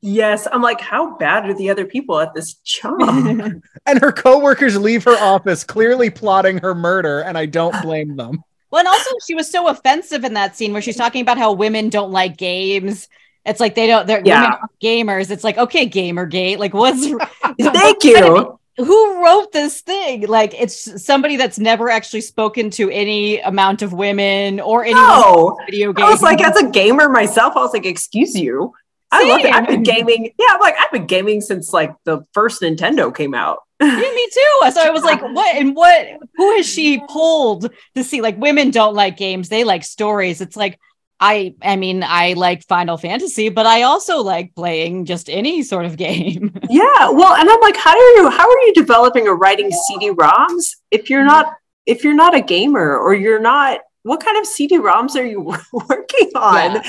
yes, 0.02 0.48
I'm 0.52 0.62
like, 0.62 0.82
how 0.82 1.16
bad 1.18 1.48
are 1.48 1.54
the 1.54 1.70
other 1.70 1.86
people 1.86 2.20
at 2.20 2.34
this 2.34 2.56
job? 2.56 3.00
And 3.88 4.02
her 4.02 4.12
coworkers 4.12 4.78
leave 4.78 5.04
her 5.04 5.16
office 5.18 5.64
clearly 5.64 6.10
plotting 6.10 6.58
her 6.58 6.74
murder, 6.74 7.22
and 7.22 7.38
I 7.38 7.46
don't 7.46 7.80
blame 7.84 8.16
them. 8.16 8.44
Well, 8.72 8.80
and 8.80 8.88
also 8.88 9.12
she 9.26 9.36
was 9.36 9.50
so 9.50 9.68
offensive 9.68 10.26
in 10.26 10.34
that 10.34 10.56
scene 10.56 10.74
where 10.74 10.82
she's 10.82 10.98
talking 10.98 11.22
about 11.22 11.38
how 11.38 11.54
women 11.54 11.90
don't 11.90 12.12
like 12.12 12.36
games. 12.36 13.08
It's 13.46 13.60
like 13.60 13.76
they 13.76 13.88
don't. 13.88 14.08
They're 14.08 14.22
Yeah. 14.26 14.42
women 14.44 14.58
gamers. 14.82 15.30
It's 15.32 15.44
like 15.44 15.58
okay, 15.58 15.88
gamergate. 15.90 16.58
Like 16.58 16.74
what's 16.74 17.06
Thank 17.60 18.04
you. 18.04 18.60
who 18.78 19.24
wrote 19.24 19.52
this 19.52 19.82
thing? 19.82 20.28
Like 20.28 20.54
it's 20.60 21.04
somebody 21.04 21.36
that's 21.38 21.60
never 21.60 21.90
actually 21.90 22.22
spoken 22.22 22.70
to 22.72 22.90
any 22.90 23.40
amount 23.40 23.82
of 23.82 23.94
women 23.94 24.60
or 24.60 24.84
any 24.84 24.96
No, 24.96 25.58
video 25.66 25.94
games. 25.94 26.08
I 26.08 26.12
was 26.12 26.22
like, 26.22 26.42
as 26.42 26.56
a 26.58 26.70
gamer 26.70 27.08
myself, 27.10 27.56
I 27.56 27.60
was 27.60 27.74
like, 27.74 27.86
excuse 27.86 28.36
you. 28.36 28.74
I 29.12 29.30
love 29.30 29.42
it. 29.42 29.54
I've 29.54 29.68
been 29.68 29.84
gaming. 29.84 30.32
Yeah, 30.38 30.48
I'm 30.50 30.60
like, 30.60 30.76
I've 30.80 30.92
been 30.92 31.06
gaming 31.06 31.40
since 31.40 31.72
like 31.72 31.94
the 32.04 32.26
first 32.34 32.62
Nintendo 32.62 33.16
came 33.16 33.34
out. 33.34 33.60
Yeah, 33.80 33.96
me 33.98 34.30
too. 34.34 34.72
So 34.72 34.82
I 34.82 34.90
was 34.90 35.04
like, 35.04 35.22
what 35.38 35.56
and 35.56 35.76
what? 35.76 36.08
Who 36.36 36.56
has 36.58 36.66
she 36.68 37.00
pulled 37.08 37.70
to 37.96 38.04
see? 38.04 38.22
Like 38.22 38.38
women 38.38 38.72
don't 38.72 38.96
like 38.96 39.16
games; 39.16 39.48
they 39.50 39.64
like 39.64 39.84
stories. 39.84 40.42
It's 40.42 40.56
like 40.58 40.80
I, 41.20 41.56
I 41.62 41.76
mean, 41.78 42.04
I 42.04 42.34
like 42.34 42.68
Final 42.68 42.98
Fantasy, 42.98 43.50
but 43.50 43.66
I 43.66 43.84
also 43.84 44.22
like 44.22 44.54
playing 44.54 45.06
just 45.06 45.30
any 45.30 45.64
sort 45.64 45.86
of 45.86 45.98
game. 46.06 46.54
Yeah, 46.70 47.10
well, 47.10 47.36
and 47.36 47.50
I'm 47.50 47.62
like, 47.62 47.78
how 47.78 47.92
are 47.92 48.16
you? 48.18 48.30
How 48.30 48.50
are 48.50 48.62
you 48.62 48.74
developing 48.74 49.28
or 49.28 49.36
writing 49.36 49.72
CD-ROMs 49.72 50.76
if 50.92 51.10
you're 51.10 51.22
mm-hmm. 51.22 51.28
not 51.28 51.56
if 51.86 52.04
you're 52.04 52.16
not 52.16 52.36
a 52.36 52.42
gamer 52.42 52.98
or 52.98 53.14
you're 53.14 53.40
not? 53.40 53.82
What 54.04 54.24
kind 54.24 54.38
of 54.38 54.46
CD-ROMs 54.46 55.16
are 55.16 55.26
you 55.26 55.42
working 55.74 56.32
on? 56.36 56.82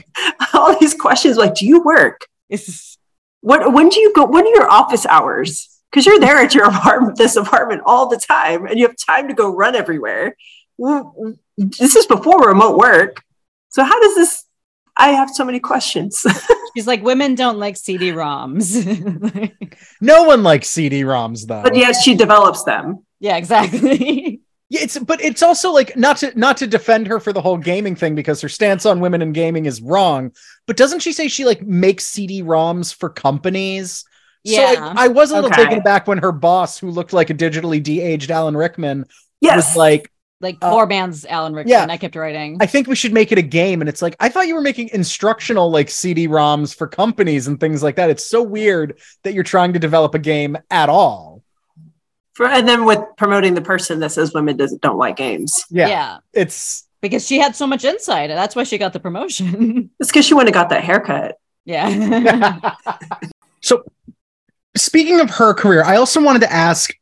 All 0.54 0.78
these 0.78 0.94
questions, 0.94 1.36
like, 1.36 1.54
do 1.54 1.66
you 1.66 1.82
work? 1.82 2.26
It's 2.48 2.98
What? 3.40 3.72
When 3.72 3.88
do 3.88 4.00
you 4.00 4.12
go? 4.12 4.26
When 4.26 4.44
are 4.44 4.54
your 4.54 4.70
office 4.70 5.06
hours? 5.06 5.68
Because 5.90 6.06
you're 6.06 6.20
there 6.20 6.36
at 6.36 6.54
your 6.54 6.66
apartment, 6.66 7.18
this 7.18 7.34
apartment 7.34 7.82
all 7.84 8.08
the 8.08 8.16
time, 8.16 8.66
and 8.66 8.78
you 8.78 8.86
have 8.86 8.96
time 8.96 9.26
to 9.26 9.34
go 9.34 9.52
run 9.52 9.74
everywhere. 9.74 10.36
This 11.56 11.96
is 11.96 12.06
before 12.06 12.46
remote 12.46 12.78
work, 12.78 13.24
so 13.70 13.82
how 13.82 13.98
does 14.00 14.14
this? 14.14 14.44
I 14.96 15.08
have 15.12 15.30
so 15.30 15.44
many 15.44 15.60
questions. 15.60 16.26
She's 16.76 16.86
like, 16.86 17.02
women 17.02 17.34
don't 17.34 17.58
like 17.58 17.76
CD-ROMs. 17.76 19.52
No 20.02 20.24
one 20.24 20.42
likes 20.42 20.68
CD-ROMs 20.70 21.46
though. 21.46 21.62
But 21.62 21.76
yes, 21.76 22.02
she 22.02 22.14
develops 22.14 22.64
them. 22.64 23.04
yeah, 23.20 23.36
exactly. 23.36 24.40
Yeah, 24.72 24.82
it's 24.82 24.96
but 25.00 25.20
it's 25.20 25.42
also 25.42 25.72
like 25.72 25.96
not 25.96 26.18
to 26.18 26.32
not 26.38 26.56
to 26.58 26.66
defend 26.68 27.08
her 27.08 27.18
for 27.18 27.32
the 27.32 27.40
whole 27.40 27.56
gaming 27.58 27.96
thing 27.96 28.14
because 28.14 28.40
her 28.40 28.48
stance 28.48 28.86
on 28.86 29.00
women 29.00 29.20
and 29.20 29.34
gaming 29.34 29.66
is 29.66 29.82
wrong. 29.82 30.30
But 30.68 30.76
doesn't 30.76 31.00
she 31.00 31.12
say 31.12 31.26
she 31.26 31.44
like 31.44 31.60
makes 31.62 32.04
CD-ROMs 32.04 32.94
for 32.94 33.08
companies? 33.10 34.04
So 34.46 34.52
Yeah. 34.52 34.94
I, 34.96 35.06
I 35.06 35.08
was 35.08 35.32
a 35.32 35.34
little 35.34 35.50
Okay. 35.50 35.64
taken 35.64 35.78
aback 35.80 36.06
when 36.06 36.18
her 36.18 36.30
boss, 36.30 36.78
who 36.78 36.88
looked 36.92 37.12
like 37.12 37.30
a 37.30 37.34
digitally 37.34 37.82
de-aged 37.82 38.30
Alan 38.30 38.56
Rickman, 38.56 39.06
Yes. 39.40 39.56
was 39.70 39.76
like, 39.76 40.09
like 40.40 40.56
Uh, 40.62 40.70
poor 40.70 40.86
man's 40.86 41.24
Alan 41.26 41.52
Rickman. 41.54 41.70
yeah. 41.72 41.86
I 41.88 41.96
kept 41.96 42.16
writing. 42.16 42.56
"I 42.60 42.66
think 42.66 42.86
we 42.86 42.94
should 42.96 43.12
make 43.12 43.30
it 43.32 43.38
a 43.38 43.42
game." 43.42 43.80
And 43.82 43.88
it's 43.88 44.00
like, 44.02 44.16
I 44.20 44.28
thought 44.28 44.46
you 44.46 44.54
were 44.54 44.60
making 44.62 44.90
instructional 44.92 45.70
like 45.70 45.90
CD-ROMs 45.90 46.74
for 46.74 46.86
companies 46.86 47.46
and 47.46 47.60
things 47.60 47.82
like 47.82 47.96
that. 47.96 48.10
It's 48.10 48.24
so 48.26 48.42
weird 48.42 48.98
that 49.24 49.34
you're 49.34 49.44
trying 49.44 49.72
to 49.74 49.78
develop 49.78 50.14
a 50.14 50.18
game 50.18 50.56
at 50.70 50.88
all. 50.88 51.42
For, 52.34 52.46
and 52.46 52.66
then 52.66 52.84
with 52.86 53.00
promoting 53.18 53.54
the 53.54 53.60
person 53.60 54.00
that 54.00 54.12
says 54.12 54.32
women 54.32 54.56
doesn't 54.56 54.80
don't 54.80 54.96
like 54.96 55.16
games. 55.16 55.64
Yeah, 55.70 55.88
yeah. 55.88 56.18
it's 56.32 56.86
Because 57.02 57.26
she 57.26 57.38
had 57.38 57.54
so 57.54 57.66
much 57.66 57.84
insight. 57.84 58.28
That's 58.30 58.56
why 58.56 58.64
she 58.64 58.78
got 58.78 58.92
the 58.94 59.00
promotion. 59.00 59.90
It's 60.00 60.10
because 60.10 60.24
she 60.24 60.32
went 60.34 60.48
and 60.48 60.54
got 60.54 60.70
that 60.70 60.82
haircut. 60.84 61.36
yeah. 61.66 62.74
so 63.60 63.84
speaking 64.76 65.20
of 65.20 65.28
her 65.28 65.52
career 65.52 65.82
i 65.84 65.96
also 65.96 66.22
wanted 66.22 66.38
to 66.38 66.50
ask 66.50 66.94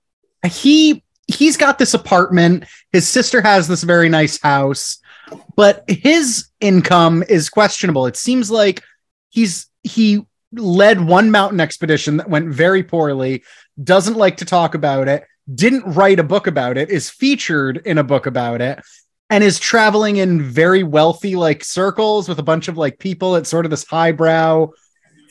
he 0.51 1.05
he's 1.29 1.57
got 1.57 1.79
this 1.79 1.95
apartment 1.95 2.65
his 2.93 3.07
sister 3.07 3.41
has 3.41 3.69
this 3.69 3.83
very 3.83 4.09
nice 4.09 4.41
house 4.41 4.99
but 5.57 5.85
his 5.89 6.49
income 6.61 7.23
is 7.29 7.49
questionable 7.49 8.07
it 8.07 8.17
seems 8.17 8.51
like 8.51 8.83
he's 9.31 9.67
he 9.83 10.27
led 10.53 11.01
one 11.01 11.31
mountain 11.31 11.61
expedition 11.61 12.17
that 12.17 12.31
went 12.31 12.49
very 12.49 12.83
poorly 12.83 13.45
doesn't 13.83 14.17
like 14.17 14.39
to 14.39 14.45
talk 14.45 14.75
about 14.75 15.07
it 15.07 15.25
didn't 15.55 15.85
write 15.95 16.19
a 16.19 16.25
book 16.25 16.47
about 16.47 16.77
it 16.77 16.91
is 16.91 17.11
featured 17.11 17.79
in 17.85 17.99
a 17.99 18.05
book 18.05 18.27
about 18.27 18.61
it 18.61 18.83
and 19.31 19.45
is 19.45 19.59
traveling 19.59 20.17
in 20.17 20.43
very 20.43 20.83
wealthy 20.83 21.37
like 21.37 21.65
circles 21.65 22.29
with 22.29 22.39
a 22.39 22.43
bunch 22.43 22.69
of 22.69 22.79
like 22.79 22.99
people 22.99 23.37
at 23.37 23.47
sort 23.47 23.67
of 23.67 23.71
this 23.71 23.85
highbrow 23.85 24.69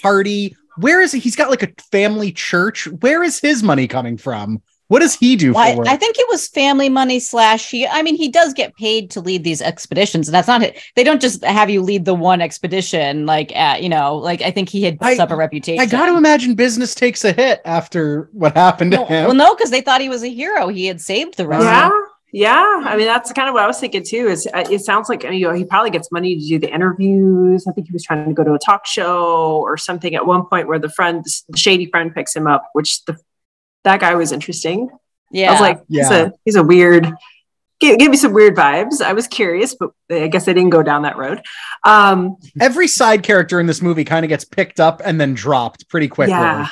party. 0.02 0.56
Where 0.78 1.02
is 1.02 1.12
he? 1.12 1.20
He's 1.20 1.36
got 1.36 1.50
like 1.50 1.64
a 1.64 1.74
family 1.92 2.32
church. 2.32 2.88
Where 2.88 3.24
is 3.24 3.40
his 3.40 3.64
money 3.64 3.88
coming 3.88 4.18
from? 4.18 4.62
What 4.88 5.00
does 5.00 5.15
he 5.15 5.36
do 5.36 5.54
Well, 5.54 5.76
for 5.76 5.88
I, 5.88 5.93
I 5.93 5.97
think 5.97 6.17
it 6.17 6.28
was 6.30 6.47
family 6.47 6.89
money 6.89 7.19
slash 7.19 7.69
he 7.69 7.86
I 7.86 8.02
mean 8.02 8.15
he 8.15 8.30
does 8.30 8.54
get 8.54 8.76
paid 8.76 9.12
to 9.12 9.21
lead 9.21 9.43
these 9.43 9.62
expeditions 9.62 10.28
and 10.28 10.36
that's 10.36 10.47
not 10.47 10.63
it. 10.63 10.80
They 10.95 11.04
don't 11.04 11.21
just 11.21 11.43
have 11.43 11.69
you 11.69 11.82
lead 11.82 12.06
the 12.06 12.15
one 12.15 12.41
expedition 12.41 13.26
like 13.26 13.56
at, 13.56 13.84
you 13.84 13.89
know, 13.89 14.15
like 14.15 14.41
I 14.41 14.52
think 14.52 14.69
he 14.69 14.84
had 14.84 14.97
built 15.00 15.19
up 15.19 15.32
a 15.32 15.36
reputation. 15.36 15.82
I 15.82 15.86
got 15.86 16.08
to 16.08 16.17
imagine 16.17 16.56
business 16.56 16.95
takes 16.95 17.23
a 17.26 17.34
hit 17.34 17.62
after 17.65 18.30
what 18.32 18.56
happened 18.56 18.91
to 18.91 18.97
well, 18.97 19.08
him. 19.08 19.26
well, 19.26 19.36
no, 19.36 19.56
because 19.56 19.71
they 19.71 19.82
thought 19.82 20.02
he 20.02 20.10
was 20.10 20.23
a 20.23 20.30
hero. 20.30 20.69
He 20.69 20.86
had 20.86 21.02
saved 21.02 21.38
the 21.38 21.47
rest. 21.47 21.63
Yeah. 21.63 21.91
Yeah. 22.34 22.84
I 22.86 22.97
mean, 22.97 23.08
that's 23.08 23.32
kind 23.32 23.47
of 23.47 23.54
what 23.54 23.63
I 23.63 23.67
was 23.67 23.80
thinking 23.80 24.04
too. 24.04 24.28
Is 24.28 24.47
uh, 24.54 24.65
it 24.69 24.80
sounds 24.80 25.10
like 25.10 25.23
you 25.23 25.47
know 25.47 25.54
he 25.54 25.63
probably 25.63 25.89
gets 25.89 26.12
money 26.12 26.38
to 26.38 26.45
do 26.45 26.60
the 26.60 26.73
interviews. 26.73 27.65
I 27.67 27.71
think 27.71 27.88
he 27.88 27.93
was 27.93 28.04
trying 28.04 28.28
to 28.28 28.34
go 28.34 28.43
to 28.43 28.54
a 28.54 28.60
talk 28.60 28.86
show 28.86 29.62
or 29.62 29.78
something 29.78 30.13
at 30.13 30.26
one 30.26 30.45
point 30.45 30.67
where 30.67 30.80
the 30.80 30.89
friend, 30.89 31.26
the 31.50 31.58
shady 31.58 31.86
friend, 31.86 32.13
picks 32.13 32.36
him 32.36 32.45
up. 32.45 32.69
Which 32.73 33.04
the 33.06 33.17
that 33.88 34.00
guy 34.00 34.15
was 34.15 34.32
interesting. 34.32 34.89
Yeah. 35.32 35.50
I 35.50 35.52
was 35.54 35.62
like, 35.62 35.82
he's 35.89 36.10
a 36.12 36.32
he's 36.45 36.56
a 36.56 36.63
weird. 36.63 37.12
Give, 37.80 38.00
give 38.00 38.10
me 38.10 38.17
some 38.17 38.34
weird 38.34 38.56
vibes. 38.56 39.02
I 39.02 39.13
was 39.13 39.28
curious, 39.28 39.76
but 39.76 39.91
I 40.12 40.28
guess 40.28 40.47
I 40.47 40.54
didn't 40.54 40.71
go 40.71 40.82
down 40.82 41.04
that 41.04 41.15
road. 41.15 41.43
Um, 41.84 42.38
Every 42.60 42.88
side 42.88 43.21
character 43.21 43.60
in 43.60 43.67
this 43.67 43.84
movie 43.84 44.04
kind 44.04 44.26
of 44.26 44.30
gets 44.30 44.43
picked 44.45 44.80
up 44.80 45.00
and 45.06 45.21
then 45.21 45.36
dropped 45.36 45.88
pretty 45.88 46.08
quickly. 46.08 46.34
Yeah. 46.34 46.67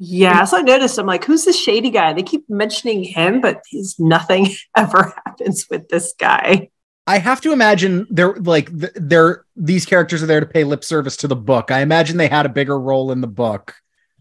Yeah. 0.00 0.44
So 0.44 0.58
I 0.58 0.62
noticed, 0.62 0.98
I'm 0.98 1.06
like, 1.06 1.24
who's 1.24 1.44
this 1.44 1.56
shady 1.58 1.90
guy? 1.90 2.12
They 2.12 2.24
keep 2.24 2.44
mentioning 2.50 3.04
him, 3.04 3.40
but 3.40 3.62
he's 3.68 4.00
nothing 4.00 4.48
ever 4.76 5.14
happens 5.24 5.66
with 5.70 5.88
this 5.88 6.12
guy. 6.18 6.70
I 7.06 7.18
have 7.18 7.40
to 7.42 7.52
imagine 7.52 8.08
they're 8.10 8.34
like 8.34 8.68
they're 8.72 9.44
these 9.54 9.86
characters 9.86 10.24
are 10.24 10.26
there 10.26 10.40
to 10.40 10.46
pay 10.46 10.64
lip 10.64 10.82
service 10.82 11.16
to 11.18 11.28
the 11.28 11.36
book. 11.36 11.70
I 11.70 11.82
imagine 11.82 12.16
they 12.16 12.26
had 12.26 12.46
a 12.46 12.48
bigger 12.48 12.76
role 12.78 13.12
in 13.12 13.20
the 13.20 13.28
book, 13.28 13.76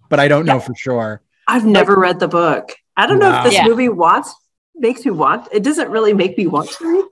but 0.07 0.19
I 0.19 0.27
don't 0.27 0.45
know 0.45 0.57
Yeah. 0.57 0.59
for 0.59 0.75
sure. 0.75 1.21
I've 1.47 1.65
never 1.65 1.95
read 1.99 2.19
the 2.19 2.27
book. 2.27 2.73
I 2.97 3.07
don't 3.07 3.19
know 3.19 3.35
if 3.37 3.43
this 3.43 3.53
Yeah. 3.53 3.67
movie 3.67 3.89
wants 3.89 4.33
makes 4.75 5.05
me 5.05 5.11
want. 5.11 5.47
It 5.51 5.63
doesn't 5.63 5.89
really 5.89 6.13
make 6.13 6.37
me 6.37 6.47
want 6.47 6.69
to 6.71 6.87
read. 6.87 7.05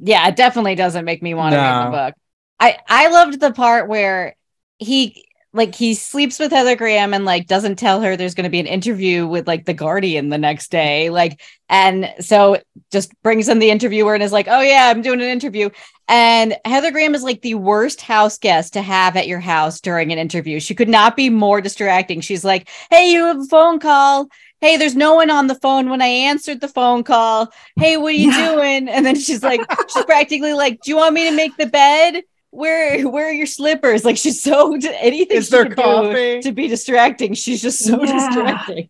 yeah, 0.00 0.26
it 0.28 0.36
definitely 0.36 0.74
doesn't 0.74 1.04
make 1.04 1.22
me 1.22 1.34
want 1.34 1.52
to 1.52 1.58
read 1.58 1.86
the 1.86 1.90
book. 1.90 2.14
I 2.58 2.78
I 2.88 3.08
loved 3.08 3.40
the 3.40 3.52
part 3.52 3.88
where 3.88 4.36
he 4.78 5.26
like 5.52 5.74
he 5.74 5.94
sleeps 5.94 6.38
with 6.38 6.52
Heather 6.52 6.76
Graham 6.76 7.12
and 7.12 7.24
like 7.24 7.46
doesn't 7.48 7.76
tell 7.76 8.00
her 8.00 8.16
there's 8.16 8.34
going 8.34 8.44
to 8.44 8.50
be 8.50 8.60
an 8.60 8.66
interview 8.66 9.26
with 9.26 9.48
like 9.48 9.64
the 9.64 9.74
Guardian 9.74 10.28
the 10.28 10.38
next 10.38 10.70
day 10.70 11.10
like 11.10 11.40
and 11.68 12.12
so 12.20 12.58
just 12.92 13.12
brings 13.22 13.48
in 13.48 13.58
the 13.58 13.70
interviewer 13.70 14.14
and 14.14 14.22
is 14.22 14.32
like 14.32 14.46
oh 14.48 14.60
yeah 14.60 14.88
I'm 14.94 15.02
doing 15.02 15.20
an 15.20 15.28
interview. 15.28 15.70
And 16.08 16.56
Heather 16.64 16.90
Graham 16.90 17.14
is 17.14 17.22
like 17.22 17.40
the 17.42 17.54
worst 17.54 18.00
house 18.00 18.38
guest 18.38 18.72
to 18.74 18.82
have 18.82 19.16
at 19.16 19.28
your 19.28 19.40
house 19.40 19.80
during 19.80 20.12
an 20.12 20.18
interview. 20.18 20.58
She 20.60 20.74
could 20.74 20.88
not 20.88 21.16
be 21.16 21.30
more 21.30 21.60
distracting. 21.60 22.20
She's 22.20 22.44
like 22.44 22.68
hey 22.90 23.10
you 23.12 23.24
have 23.24 23.40
a 23.40 23.44
phone 23.46 23.78
call. 23.80 24.28
Hey 24.60 24.76
there's 24.76 24.96
no 24.96 25.14
one 25.14 25.30
on 25.30 25.46
the 25.48 25.54
phone. 25.56 25.88
When 25.90 26.02
I 26.02 26.06
answered 26.06 26.60
the 26.60 26.68
phone 26.68 27.02
call 27.02 27.52
hey 27.76 27.96
what 27.96 28.12
are 28.12 28.16
you 28.16 28.28
Yeah. 28.30 28.52
doing? 28.52 28.88
And 28.88 29.04
then 29.04 29.16
she's 29.16 29.42
like 29.42 29.68
she's 29.88 30.04
practically 30.04 30.52
like 30.52 30.80
do 30.82 30.90
you 30.90 30.96
want 30.96 31.14
me 31.14 31.28
to 31.28 31.34
make 31.34 31.56
the 31.56 31.66
bed 31.66 32.22
where 32.50 33.08
where 33.08 33.28
are 33.28 33.32
your 33.32 33.46
slippers 33.46 34.04
like 34.04 34.16
she's 34.16 34.42
so 34.42 34.74
anything 34.98 35.36
Is 35.38 35.46
she 35.46 35.50
there 35.52 35.64
can 35.66 35.76
do 35.76 35.82
coffee? 35.82 36.40
to 36.40 36.52
be 36.52 36.66
distracting 36.68 37.34
she's 37.34 37.62
just 37.62 37.78
so 37.84 38.02
Yeah. 38.02 38.12
distracting 38.28 38.88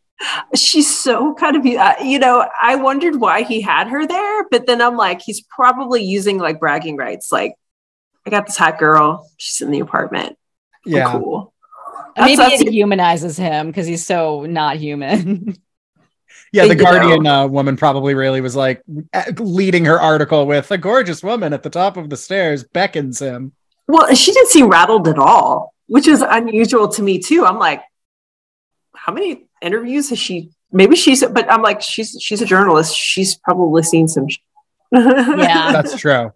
She's 0.55 0.94
so 0.99 1.33
kind 1.33 1.57
of, 1.57 1.64
uh, 1.64 1.94
you 2.05 2.18
know, 2.18 2.46
I 2.62 2.77
wondered 2.77 3.18
why 3.18 3.40
he 3.42 3.62
had 3.62 3.88
her 3.88 4.07
there, 4.07 4.44
but 4.51 4.66
then 4.66 4.83
I'm 4.83 4.94
like, 4.94 5.23
he's 5.23 5.40
probably 5.40 6.05
using 6.05 6.37
like 6.37 6.61
bragging 6.61 6.99
rights. 6.99 7.33
Like, 7.33 7.55
I 8.27 8.31
got 8.31 8.44
this 8.44 8.59
hot 8.59 8.79
girl. 8.79 9.27
She's 9.38 9.62
in 9.62 9.70
the 9.70 9.81
apartment. 9.81 10.37
I'm 10.85 10.92
Yeah. 10.92 11.11
cool. 11.12 11.55
maybe 12.18 12.37
That's- 12.37 12.61
it 12.61 12.68
humanizes 12.68 13.38
him 13.38 13.68
because 13.68 13.87
he's 13.87 14.05
so 14.05 14.44
not 14.44 14.77
human 14.77 15.57
Yeah, 16.53 16.67
the 16.67 16.75
Guardian 16.75 17.27
uh, 17.27 17.47
woman 17.47 17.77
probably 17.77 18.15
really 18.15 18.41
was 18.41 18.57
like 18.57 18.83
uh, 19.13 19.23
leading 19.39 19.85
her 19.85 20.01
article 20.01 20.47
with 20.47 20.71
a 20.73 20.79
gorgeous 20.79 21.23
woman 21.23 21.53
at 21.53 21.63
the 21.63 21.71
top 21.71 21.97
of 21.97 22.11
the 22.11 22.17
stairs 22.17 22.65
beckons 22.65 23.21
him. 23.21 23.53
Well, 23.87 24.13
she 24.15 24.33
didn't 24.33 24.49
seem 24.51 24.69
rattled 24.69 25.07
at 25.09 25.19
all, 25.19 25.75
which 25.87 26.09
is 26.09 26.23
unusual 26.23 26.89
to 26.89 27.03
me 27.03 27.19
too. 27.21 27.45
I'm 27.47 27.59
like, 27.59 27.83
how 28.97 29.13
many 29.13 29.47
interviews 29.63 30.11
has 30.11 30.19
she? 30.19 30.51
Maybe 30.73 30.97
she's, 30.97 31.25
but 31.25 31.51
I'm 31.51 31.63
like, 31.63 31.83
she's 31.83 32.17
she's 32.21 32.41
a 32.43 32.47
journalist. 32.47 32.97
She's 32.97 33.35
probably 33.37 33.83
seen 33.83 34.09
some. 34.09 34.29
sh- 34.29 34.39
Yeah. 34.93 35.73
That's 35.73 35.97
true. 35.99 36.33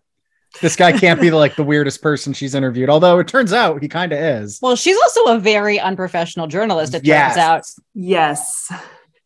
This 0.62 0.76
guy 0.76 0.92
can't 0.92 1.20
be 1.20 1.32
like 1.32 1.56
the 1.56 1.64
weirdest 1.64 2.00
person 2.02 2.32
she's 2.32 2.54
interviewed, 2.54 2.88
although 2.88 3.18
it 3.18 3.26
turns 3.26 3.52
out 3.52 3.82
he 3.82 3.88
kind 3.88 4.12
of 4.12 4.18
is. 4.20 4.60
well 4.62 4.76
she's 4.76 4.96
also 4.96 5.24
a 5.34 5.38
very 5.40 5.80
unprofessional 5.80 6.46
journalist 6.46 6.94
it 6.94 7.04
Yes. 7.04 7.34
turns 7.34 7.38
out 7.38 7.62
yes. 7.94 8.70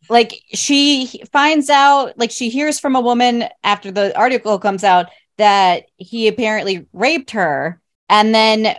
Like 0.09 0.43
she 0.53 1.23
finds 1.33 1.71
out 1.71 2.19
like 2.19 2.31
she 2.31 2.49
hears 2.49 2.79
from 2.81 2.97
a 2.97 3.01
woman 3.01 3.45
after 3.65 3.91
the 3.91 4.17
article 4.19 4.59
comes 4.59 4.85
out 4.85 5.07
that 5.37 5.85
he 5.97 6.29
apparently 6.29 6.87
raped 6.93 7.31
her 7.33 7.81
and 8.09 8.35
then 8.35 8.77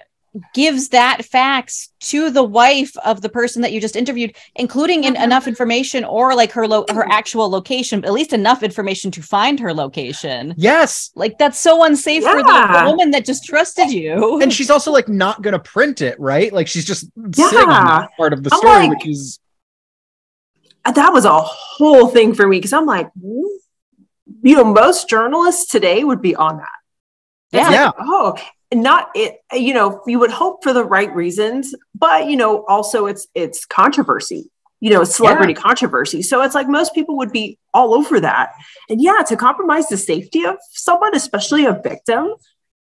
gives 0.54 0.90
that 0.90 1.26
facts 1.26 1.90
to 2.00 2.30
the 2.30 2.44
wife 2.44 2.96
of 3.04 3.22
the 3.22 3.30
person 3.30 3.64
that 3.64 3.72
you 3.72 3.82
just 3.82 3.96
interviewed 3.96 4.36
including 4.56 5.04
in 5.04 5.16
mm-hmm. 5.16 5.24
enough 5.24 5.48
information 5.48 6.04
or 6.04 6.36
like 6.36 6.52
her 6.52 6.68
lo- 6.68 6.86
her 6.92 7.06
actual 7.12 7.50
location 7.50 8.06
at 8.06 8.14
least 8.14 8.32
enough 8.32 8.62
information 8.62 9.10
to 9.10 9.24
find 9.24 9.60
her 9.60 9.74
location 9.74 10.54
Yes. 10.56 11.12
like 11.16 11.40
that's 11.40 11.58
so 11.60 11.84
unsafe 11.84 12.24
for 12.24 12.44
the, 12.44 12.44
the 12.44 12.84
woman 12.86 13.10
that 13.12 13.26
just 13.26 13.44
trusted 13.44 13.90
you 13.90 14.40
And 14.40 14.54
she's 14.54 14.70
also 14.70 14.92
like 14.92 15.10
not 15.10 15.42
gonna 15.42 15.60
print 15.60 16.02
it, 16.02 16.20
right? 16.20 16.54
Like 16.54 16.68
she's 16.68 16.86
just 16.86 17.10
sitting 17.34 17.60
on 17.60 17.70
Yeah. 17.70 18.00
that 18.02 18.10
part 18.16 18.32
of 18.32 18.44
the 18.44 18.52
I'm 18.54 18.60
story, 18.60 18.88
like- 18.88 18.90
which 18.92 19.08
is 19.08 19.40
that 20.96 21.14
was 21.14 21.26
a 21.26 21.40
whole 21.40 22.08
thing 22.08 22.34
for 22.34 22.48
me 22.48 22.58
because 22.58 22.74
I'm 22.74 22.86
like, 22.86 23.10
hmm? 23.14 23.44
you 24.42 24.56
know, 24.56 24.64
most 24.64 25.10
journalists 25.10 25.70
today 25.72 26.04
would 26.04 26.22
be 26.22 26.36
on 26.36 26.58
that. 26.58 26.70
Yeah. 27.52 27.64
like, 27.64 27.72
Yeah. 27.72 27.92
oh, 28.00 28.36
not 28.74 29.10
it. 29.16 29.40
You 29.52 29.74
know, 29.74 30.02
you 30.06 30.20
would 30.20 30.32
hope 30.32 30.64
for 30.64 30.74
the 30.74 30.84
right 30.86 31.14
reasons, 31.14 31.74
but 31.96 32.28
you 32.28 32.38
know, 32.38 32.66
also 32.68 33.08
it's 33.08 33.28
it's 33.34 33.66
controversy. 33.66 34.52
You 34.82 34.92
know, 34.92 35.04
celebrity 35.04 35.54
controversy. 35.54 36.22
So 36.22 36.42
it's 36.42 36.56
like 36.56 36.70
most 36.70 36.94
people 36.96 37.18
would 37.18 37.34
be 37.34 37.58
all 37.74 37.94
over 37.94 38.22
that. 38.22 38.52
And 38.90 39.02
yeah, 39.02 39.24
to 39.28 39.36
compromise 39.36 39.90
the 39.90 39.98
safety 39.98 40.46
of 40.46 40.56
someone, 40.72 41.14
especially 41.16 41.66
a 41.66 41.74
victim, 41.74 42.34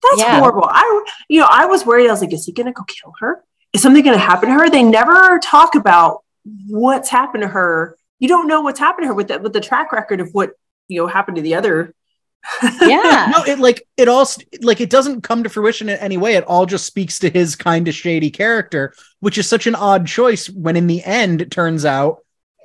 that's 0.02 0.20
Yeah. 0.20 0.38
horrible. 0.40 0.68
I, 0.70 1.04
you 1.30 1.40
know, 1.40 1.48
I 1.50 1.64
was 1.64 1.86
worried. 1.86 2.08
I 2.08 2.10
was 2.10 2.20
like, 2.20 2.34
is 2.34 2.44
he 2.44 2.52
going 2.52 2.66
to 2.66 2.72
go 2.72 2.82
kill 2.84 3.14
her? 3.20 3.42
Is 3.72 3.80
something 3.80 4.04
going 4.04 4.18
to 4.18 4.22
happen 4.22 4.50
to 4.50 4.54
her? 4.56 4.68
They 4.68 4.82
never 4.82 5.38
talk 5.38 5.74
about 5.74 6.22
what's 6.68 7.08
happened 7.08 7.42
to 7.42 7.48
her. 7.48 7.96
You 8.18 8.28
don't 8.28 8.46
know 8.48 8.62
what's 8.62 8.80
happened 8.80 9.04
to 9.04 9.08
her 9.08 9.14
with 9.14 9.28
the, 9.28 9.38
with 9.38 9.52
the 9.52 9.60
track 9.60 9.92
record 9.92 10.20
of 10.20 10.30
what 10.32 10.52
you 10.88 11.00
know 11.00 11.06
happened 11.06 11.36
to 11.36 11.42
the 11.42 11.54
other 11.54 11.94
Yeah. 12.80 13.32
no, 13.36 13.44
it 13.44 13.58
like 13.58 13.86
it 13.96 14.08
all 14.08 14.26
like 14.62 14.80
it 14.80 14.90
doesn't 14.90 15.22
come 15.22 15.42
to 15.42 15.48
fruition 15.48 15.88
in 15.88 15.98
any 15.98 16.16
way. 16.16 16.34
It 16.34 16.44
all 16.44 16.66
just 16.66 16.86
speaks 16.86 17.18
to 17.20 17.30
his 17.30 17.56
kind 17.56 17.88
of 17.88 17.94
shady 17.94 18.30
character, 18.30 18.94
which 19.20 19.38
is 19.38 19.48
such 19.48 19.66
an 19.66 19.74
odd 19.74 20.06
choice 20.06 20.48
when 20.48 20.76
in 20.76 20.86
the 20.86 21.02
end 21.02 21.42
it 21.42 21.50
turns 21.50 21.84
out 21.84 22.18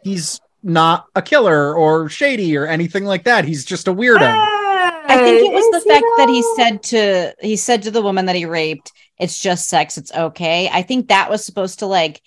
he's 0.04 0.40
not 0.64 1.06
a 1.16 1.22
killer 1.22 1.76
or 1.76 2.10
shady 2.10 2.56
or 2.56 2.68
anything 2.68 3.06
like 3.06 3.24
that. 3.24 3.46
He's 3.46 3.66
just 3.66 3.88
a 3.88 3.94
weirdo. 3.94 4.22
I 4.22 5.18
think 5.18 5.46
it 5.46 5.52
was 5.52 5.66
Is 5.66 5.84
the 5.84 5.90
he 5.90 5.90
fact 5.90 6.06
that 6.18 6.30
he 6.30 6.44
said 6.56 6.84
to 6.84 7.36
he 7.42 7.56
said 7.56 7.84
to 7.84 7.92
the 7.92 8.02
woman 8.02 8.28
that 8.28 8.36
he 8.36 8.46
raped, 8.46 8.92
"It's 9.18 9.40
just 9.40 9.68
sex. 9.68 9.98
It's 9.98 10.14
okay." 10.14 10.70
I 10.72 10.84
think 10.84 11.08
that 11.08 11.30
was 11.30 11.44
supposed 11.44 11.80
to 11.80 11.88
like 11.88 12.22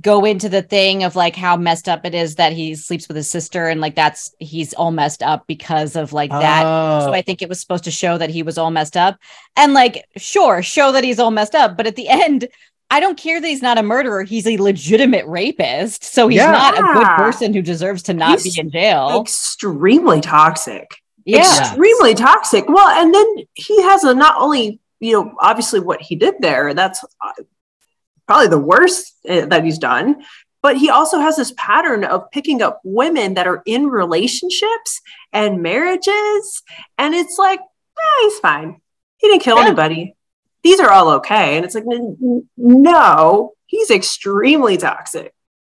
go 0.00 0.24
into 0.24 0.48
the 0.48 0.62
thing 0.62 1.04
of 1.04 1.14
like 1.14 1.36
how 1.36 1.56
messed 1.56 1.88
up 1.88 2.04
it 2.04 2.14
is 2.14 2.34
that 2.36 2.52
he 2.52 2.74
sleeps 2.74 3.06
with 3.06 3.16
his 3.16 3.30
sister 3.30 3.68
and 3.68 3.80
like 3.80 3.94
that's 3.94 4.34
he's 4.40 4.74
all 4.74 4.90
messed 4.90 5.22
up 5.22 5.46
because 5.46 5.94
of 5.94 6.12
like 6.12 6.30
that. 6.30 6.62
So 6.62 7.10
Oh. 7.10 7.12
I 7.12 7.22
think 7.22 7.40
it 7.40 7.48
was 7.48 7.60
supposed 7.60 7.84
to 7.84 7.90
show 7.92 8.18
that 8.18 8.30
he 8.30 8.42
was 8.42 8.58
all 8.58 8.72
messed 8.72 8.96
up. 8.96 9.16
And 9.56 9.74
like, 9.74 10.04
sure, 10.16 10.60
show 10.62 10.90
that 10.90 11.04
he's 11.04 11.20
all 11.20 11.30
messed 11.30 11.54
up. 11.54 11.76
But 11.76 11.86
at 11.86 11.94
the 11.94 12.08
end, 12.24 12.48
I 12.90 12.98
don't 13.00 13.16
care 13.18 13.40
that 13.40 13.46
he's 13.46 13.62
not 13.62 13.78
a 13.78 13.82
murderer. 13.82 14.22
He's 14.24 14.46
a 14.46 14.56
legitimate 14.56 15.26
rapist. 15.26 16.02
So 16.04 16.28
he's 16.28 16.38
Yeah. 16.38 16.50
not 16.52 16.78
a 16.78 16.82
good 16.82 17.16
person 17.16 17.54
who 17.54 17.62
deserves 17.62 18.02
to 18.04 18.14
not 18.14 18.40
He's 18.42 18.54
be 18.54 18.60
in 18.60 18.70
jail. 18.70 19.20
extremely 19.20 20.20
toxic. 20.20 20.88
yeah. 21.24 21.40
extremely 21.60 22.14
toxic. 22.14 22.64
Well, 22.68 22.88
and 22.88 23.14
then 23.14 23.26
he 23.54 23.82
has 23.82 24.02
a 24.04 24.14
not 24.14 24.34
only 24.38 24.80
you 25.00 25.12
know 25.12 25.32
obviously 25.40 25.78
what 25.80 26.00
he 26.00 26.16
did 26.16 26.34
there. 26.40 26.74
That's 26.74 27.04
probably 28.26 28.48
the 28.48 28.58
worst 28.58 29.14
uh, 29.28 29.46
that 29.46 29.64
he's 29.64 29.78
done. 29.78 30.24
But 30.62 30.76
he 30.76 30.90
also 30.90 31.18
has 31.20 31.36
this 31.36 31.52
pattern 31.56 32.02
of 32.04 32.30
picking 32.32 32.60
up 32.60 32.80
women 32.82 33.34
that 33.34 33.46
are 33.46 33.62
in 33.66 33.86
relationships 33.86 35.00
and 35.32 35.62
marriages, 35.62 36.62
and 36.98 37.14
it's 37.14 37.38
like, 37.38 37.60
eh, 37.60 38.22
he's 38.22 38.38
fine. 38.40 38.80
He 39.18 39.28
didn't 39.28 39.42
kill 39.42 39.58
Yeah. 39.58 39.66
anybody. 39.66 40.14
These 40.64 40.80
are 40.80 40.90
all 40.90 41.08
okay, 41.10 41.56
and 41.56 41.64
it's 41.64 41.76
like, 41.76 41.84
no, 42.56 43.52
he's 43.66 43.90
extremely 43.90 44.76
toxic. 44.76 45.32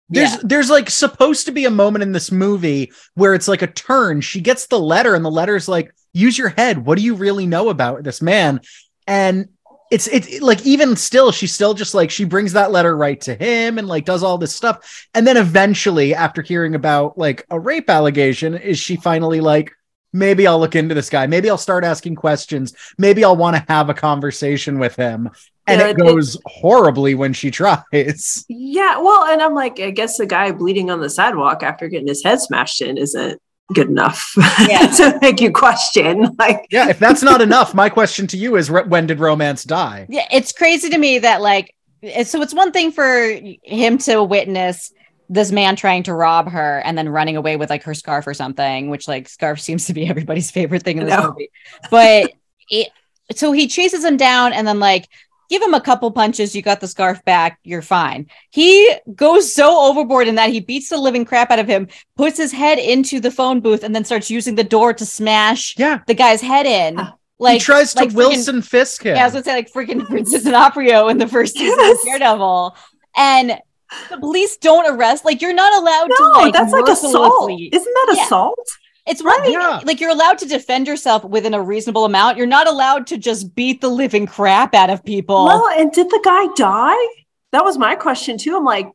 There's 0.08 0.32
Yeah. 0.32 0.40
there's 0.42 0.70
like 0.70 0.90
supposed 0.90 1.46
to 1.46 1.52
be 1.52 1.66
a 1.66 1.70
moment 1.70 2.02
in 2.02 2.10
this 2.12 2.32
movie 2.32 2.92
where 3.14 3.34
it's 3.34 3.46
like 3.46 3.62
a 3.62 3.68
turn. 3.68 4.20
She 4.20 4.40
gets 4.40 4.66
the 4.66 4.80
letter 4.80 5.14
and 5.14 5.24
the 5.24 5.30
letter's 5.30 5.68
like, 5.68 5.94
use 6.12 6.36
your 6.36 6.48
head. 6.48 6.84
What 6.84 6.98
do 6.98 7.04
you 7.04 7.14
really 7.14 7.46
know 7.46 7.68
about 7.68 8.02
this 8.02 8.20
man? 8.20 8.60
And 9.06 9.50
it's 9.90 10.06
it's 10.08 10.26
it- 10.28 10.42
like 10.42 10.64
even 10.66 10.96
still, 10.96 11.32
she's 11.32 11.52
still 11.52 11.74
just 11.74 11.94
like 11.94 12.10
she 12.10 12.24
brings 12.24 12.52
that 12.52 12.70
letter 12.72 12.96
right 12.96 13.20
to 13.22 13.34
him 13.34 13.78
and 13.78 13.88
like 13.88 14.04
does 14.04 14.22
all 14.22 14.38
this 14.38 14.54
stuff. 14.54 15.06
And 15.14 15.26
then 15.26 15.36
eventually, 15.36 16.14
after 16.14 16.42
hearing 16.42 16.74
about 16.74 17.18
like 17.18 17.44
a 17.50 17.58
rape 17.58 17.90
allegation, 17.90 18.54
is 18.56 18.78
she 18.78 18.96
finally 18.96 19.40
like, 19.40 19.72
maybe 20.12 20.46
I'll 20.46 20.58
look 20.60 20.76
into 20.76 20.94
this 20.94 21.10
guy. 21.10 21.26
Maybe 21.26 21.50
I'll 21.50 21.58
start 21.58 21.84
asking 21.84 22.16
questions. 22.16 22.74
Maybe 22.98 23.24
I'll 23.24 23.36
want 23.36 23.56
to 23.56 23.64
have 23.68 23.88
a 23.90 23.94
conversation 23.94 24.78
with 24.78 24.96
him. 24.96 25.30
And 25.66 25.80
Yeah, 25.80 25.88
it 25.88 25.90
it- 25.90 25.98
goes 25.98 26.36
horribly 26.46 27.14
when 27.14 27.32
she 27.32 27.50
tries. 27.52 28.44
Yeah, 28.48 28.98
well, 28.98 29.24
and 29.24 29.40
I'm 29.42 29.54
like, 29.54 29.78
I 29.80 29.90
guess 29.90 30.16
the 30.18 30.26
guy 30.26 30.50
bleeding 30.52 30.90
on 30.90 31.00
the 31.00 31.10
sidewalk 31.10 31.62
after 31.62 31.88
getting 31.88 32.08
his 32.08 32.24
head 32.24 32.40
smashed 32.40 32.80
in 32.82 32.96
isn't 32.98 33.40
good 33.74 33.88
enough 33.88 34.32
Yeah. 34.68 34.86
to 34.96 35.18
make 35.22 35.40
you 35.40 35.52
question. 35.52 36.34
Like, 36.38 36.66
Yeah, 36.70 36.88
if 36.88 36.98
that's 36.98 37.22
not 37.22 37.40
enough, 37.40 37.74
my 37.74 37.88
question 37.88 38.26
to 38.28 38.36
you 38.36 38.56
is 38.56 38.70
when 38.70 39.06
did 39.06 39.18
romance 39.20 39.64
die? 39.64 40.06
Yeah, 40.08 40.26
it's 40.32 40.52
crazy 40.52 40.88
to 40.90 40.98
me 40.98 41.18
that 41.20 41.40
like 41.40 41.74
so 42.24 42.40
it's 42.40 42.54
one 42.54 42.72
thing 42.72 42.92
for 42.92 43.38
him 43.62 43.98
to 43.98 44.22
witness 44.24 44.92
this 45.28 45.52
man 45.52 45.76
trying 45.76 46.02
to 46.04 46.14
rob 46.14 46.50
her 46.50 46.78
and 46.84 46.96
then 46.98 47.08
running 47.08 47.36
away 47.36 47.56
with 47.56 47.70
like 47.70 47.82
her 47.84 47.94
scarf 47.94 48.26
or 48.26 48.34
something, 48.34 48.90
which 48.90 49.06
like 49.06 49.28
scarf 49.28 49.60
seems 49.60 49.86
to 49.86 49.92
be 49.94 50.08
everybody's 50.08 50.50
favorite 50.50 50.82
thing 50.82 50.98
in 50.98 51.04
this 51.04 51.14
I 51.14 51.20
know. 51.22 51.28
movie. 51.28 51.50
But 51.90 52.32
it, 52.68 52.88
so 53.36 53.52
he 53.52 53.68
chases 53.68 54.04
him 54.04 54.16
down 54.16 54.52
and 54.52 54.66
then 54.66 54.80
like 54.80 55.08
give 55.50 55.60
him 55.60 55.74
a 55.74 55.80
couple 55.80 56.10
punches, 56.12 56.54
you 56.54 56.62
got 56.62 56.80
the 56.80 56.86
scarf 56.88 57.22
back, 57.26 57.58
you're 57.64 57.82
fine. 57.82 58.26
He 58.50 58.90
goes 59.14 59.52
so 59.54 59.78
overboard 59.90 60.28
in 60.28 60.36
that 60.36 60.48
he 60.50 60.60
beats 60.60 60.88
the 60.88 60.96
living 60.96 61.24
crap 61.26 61.50
out 61.50 61.58
of 61.58 61.66
him, 61.66 61.88
puts 62.16 62.38
his 62.38 62.52
head 62.52 62.78
into 62.78 63.20
the 63.20 63.30
phone 63.30 63.60
booth, 63.60 63.82
and 63.84 63.94
then 63.94 64.04
starts 64.04 64.30
using 64.30 64.54
the 64.54 64.64
door 64.64 64.94
to 64.94 65.04
smash 65.04 65.74
Yeah, 65.76 65.98
the 66.06 66.14
guy's 66.14 66.40
head 66.40 66.64
in. 66.66 66.98
Ah. 66.98 67.16
he 67.48 67.58
tries 67.58 67.92
to 67.94 68.00
like 68.00 68.10
freaking- 68.10 68.14
Wilson 68.14 68.62
Fisk 68.62 69.02
him. 69.04 69.16
yeah, 69.16 69.22
I 69.22 69.24
was 69.26 69.32
gonna 69.34 69.44
say 69.44 69.54
like 69.54 69.72
freaking 69.72 70.08
Vincent 70.10 70.44
D'Onofrio 70.44 71.08
in 71.08 71.18
the 71.18 71.26
first 71.28 71.54
season 71.58 71.76
Yes. 71.78 71.98
of 71.98 72.04
Daredevil, 72.06 72.76
and 73.16 73.58
the 74.08 74.18
police 74.18 74.56
don't 74.58 74.86
arrest. 74.94 75.24
Like 75.24 75.42
you're 75.42 75.52
not 75.52 75.72
allowed 75.82 76.06
to 76.06 76.16
no, 76.34 76.40
like 76.42 76.52
that's 76.54 76.72
like 76.72 76.86
assault. 76.88 77.50
Isn't 77.50 77.72
that 77.72 78.14
Yeah. 78.16 78.24
assault? 78.24 78.68
It's 79.10 79.22
one 79.24 79.42
thing, 79.42 79.52
Yeah. 79.54 79.80
like 79.84 80.00
you're 80.00 80.10
allowed 80.10 80.38
to 80.38 80.46
defend 80.46 80.86
yourself 80.86 81.24
within 81.24 81.52
a 81.52 81.60
reasonable 81.60 82.04
amount. 82.04 82.38
You're 82.38 82.46
not 82.46 82.68
allowed 82.68 83.06
to 83.08 83.18
just 83.18 83.54
beat 83.56 83.80
the 83.80 83.88
living 83.88 84.24
crap 84.26 84.72
out 84.74 84.88
of 84.88 85.04
people. 85.04 85.44
Well, 85.46 85.66
and 85.76 85.90
did 85.90 86.08
the 86.10 86.20
guy 86.24 86.46
die? 86.54 87.06
That 87.52 87.64
was 87.64 87.76
my 87.76 87.96
question 87.96 88.38
too. 88.38 88.56
I'm 88.56 88.64
like, 88.64 88.88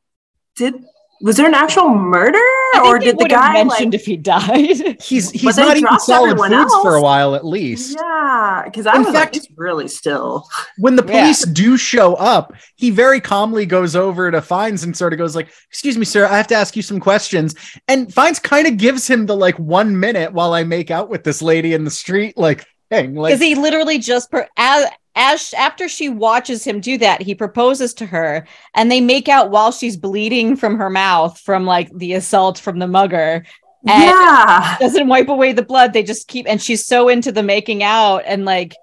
did 0.56 0.76
was 1.22 1.38
there 1.38 1.48
an 1.48 1.54
actual 1.54 1.90
murder, 1.90 2.38
or 2.84 3.00
did 3.00 3.14
the 3.18 3.24
would 3.24 3.32
have 3.32 3.42
guy 3.42 3.54
mentioned 3.64 3.94
like? 3.94 4.02
if 4.02 4.06
he 4.06 4.18
died. 4.18 5.02
he's 5.02 5.32
he's 5.32 5.58
not 5.58 5.72
even 5.72 5.84
dropped 5.84 6.02
solid 6.02 6.32
everyone 6.32 6.52
foods 6.52 6.74
for 6.82 6.96
a 6.96 7.02
while 7.02 7.36
at 7.36 7.46
least. 7.46 7.96
Yeah, 8.00 8.64
because 8.66 8.86
I 8.86 8.96
In 8.98 9.04
was 9.06 9.14
fact- 9.14 9.36
like, 9.36 9.46
really 9.56 9.88
still. 9.88 10.48
When 10.78 10.96
the 10.98 11.06
Yeah. 11.08 11.22
police 11.22 11.46
do 11.46 11.78
show 11.78 12.16
up, 12.16 12.54
he 12.76 12.90
very 12.92 13.22
calmly 13.22 13.66
goes 13.66 13.96
over 13.96 14.30
to 14.30 14.42
Fiennes 14.42 14.84
and 14.84 14.96
sort 14.96 15.14
of 15.14 15.20
goes 15.20 15.36
like, 15.36 15.48
"Excuse 15.70 15.98
me, 15.98 16.06
sir, 16.06 16.26
I 16.28 16.36
have 16.38 16.48
to 16.48 16.56
ask 16.56 16.76
you 16.76 16.82
some 16.82 17.00
questions." 17.00 17.56
And 17.88 18.14
Fiennes 18.14 18.40
kind 18.40 18.68
of 18.68 18.78
gives 18.78 19.08
him 19.08 19.26
the 19.26 19.36
like 19.38 19.58
one 19.58 20.00
minute 20.00 20.34
while 20.34 20.54
I 20.54 20.64
make 20.64 20.92
out 20.92 21.10
with 21.10 21.24
this 21.24 21.42
lady 21.42 21.74
in 21.74 21.86
the 21.86 21.92
street, 21.92 22.38
like 22.38 22.66
thing. 22.90 23.16
Like 23.16 23.32
Because 23.32 23.42
he 23.42 23.56
literally 23.56 24.00
just 24.00 24.32
per- 24.32 24.48
as 24.58 24.86
as 25.16 25.54
after 25.54 25.88
she 25.88 26.10
watches 26.10 26.64
him 26.66 26.82
do 26.82 26.98
that, 26.98 27.22
he 27.22 27.34
proposes 27.34 27.94
to 27.96 28.06
her, 28.06 28.46
and 28.74 28.92
they 28.92 29.00
make 29.00 29.30
out 29.30 29.50
while 29.50 29.72
she's 29.72 29.96
bleeding 29.96 30.56
from 30.58 30.78
her 30.78 30.90
mouth 30.90 31.40
from 31.40 31.66
like 31.66 31.90
the 31.96 32.14
assault 32.14 32.60
from 32.60 32.80
the 32.80 32.88
mugger. 32.88 33.46
And- 33.88 34.04
yeah, 34.04 34.78
doesn't 34.80 35.08
wipe 35.08 35.30
away 35.30 35.54
the 35.54 35.62
blood. 35.62 35.94
They 35.94 36.04
just 36.04 36.28
keep, 36.28 36.48
and 36.50 36.62
she's 36.62 36.86
so 36.86 37.08
into 37.08 37.32
the 37.32 37.44
making 37.44 37.84
out, 37.84 38.24
and 38.26 38.44
like 38.44 38.76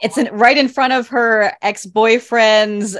it's 0.00 0.16
in, 0.16 0.28
right 0.32 0.56
in 0.56 0.68
front 0.68 0.92
of 0.94 1.08
her 1.08 1.52
ex 1.62 1.84
boyfriend's 1.86 2.96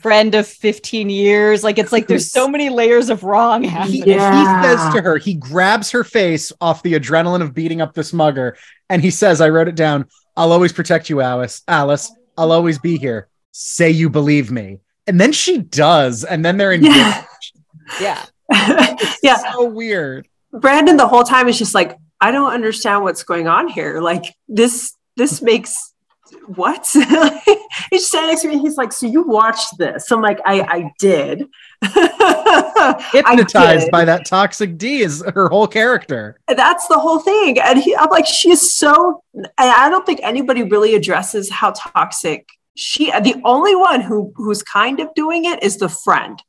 friend 0.00 0.34
of 0.34 0.46
15 0.46 1.10
years. 1.10 1.64
Like 1.64 1.78
it's 1.78 1.92
like 1.92 2.06
there's 2.06 2.30
so 2.30 2.48
many 2.48 2.68
layers 2.68 3.10
of 3.10 3.24
wrong 3.24 3.62
he, 3.62 3.68
happening. 3.68 4.04
Yeah. 4.06 4.62
he 4.62 4.66
says 4.66 4.94
to 4.94 5.02
her, 5.02 5.16
he 5.16 5.34
grabs 5.34 5.90
her 5.90 6.04
face 6.04 6.52
off 6.60 6.82
the 6.82 6.94
adrenaline 6.94 7.42
of 7.42 7.54
beating 7.54 7.80
up 7.80 7.94
this 7.94 8.12
mugger, 8.12 8.56
and 8.88 9.02
he 9.02 9.10
says, 9.10 9.40
I 9.40 9.48
wrote 9.48 9.68
it 9.68 9.74
down, 9.74 10.06
I'll 10.36 10.52
always 10.52 10.72
protect 10.72 11.10
you, 11.10 11.20
Alice. 11.20 11.62
Alice, 11.66 12.12
I'll 12.36 12.52
always 12.52 12.78
be 12.78 12.96
here. 12.96 13.28
Say 13.52 13.90
you 13.90 14.08
believe 14.08 14.50
me. 14.50 14.78
And 15.06 15.20
then 15.20 15.32
she 15.32 15.58
does, 15.58 16.24
and 16.24 16.44
then 16.44 16.58
they're 16.58 16.72
in 16.72 16.84
yeah, 16.84 17.24
yeah. 18.00 18.24
yeah. 19.22 19.36
So 19.52 19.64
weird. 19.64 20.28
Brandon 20.52 20.96
the 20.96 21.08
whole 21.08 21.24
time 21.24 21.48
is 21.48 21.58
just 21.58 21.74
like, 21.74 21.96
I 22.20 22.30
don't 22.30 22.52
understand 22.52 23.02
what's 23.02 23.22
going 23.22 23.48
on 23.48 23.68
here. 23.68 24.00
Like 24.00 24.24
this, 24.48 24.94
this 25.16 25.42
makes 25.42 25.87
what? 26.56 26.86
he's 27.90 28.08
standing 28.08 28.30
next 28.30 28.42
to 28.42 28.48
me. 28.48 28.58
He's 28.58 28.76
like, 28.76 28.92
so 28.92 29.06
you 29.06 29.22
watched 29.22 29.78
this? 29.78 30.10
I'm 30.10 30.22
like, 30.22 30.40
I, 30.44 30.60
I 30.60 30.92
did. 30.98 31.44
I 31.82 33.10
Hypnotized 33.12 33.86
did. 33.86 33.90
by 33.90 34.04
that 34.04 34.26
toxic 34.26 34.78
D 34.78 35.00
is 35.00 35.22
her 35.34 35.48
whole 35.48 35.66
character. 35.66 36.38
That's 36.48 36.88
the 36.88 36.98
whole 36.98 37.20
thing. 37.20 37.60
And 37.60 37.78
he, 37.78 37.94
I'm 37.94 38.10
like, 38.10 38.26
she 38.26 38.50
is 38.50 38.74
so. 38.74 39.22
And 39.34 39.48
I 39.58 39.88
don't 39.90 40.06
think 40.06 40.20
anybody 40.22 40.62
really 40.62 40.94
addresses 40.94 41.50
how 41.50 41.72
toxic 41.72 42.48
she. 42.76 43.10
The 43.10 43.40
only 43.44 43.76
one 43.76 44.00
who 44.00 44.32
who's 44.36 44.62
kind 44.62 45.00
of 45.00 45.12
doing 45.14 45.44
it 45.44 45.62
is 45.62 45.76
the 45.76 45.88
friend. 45.88 46.42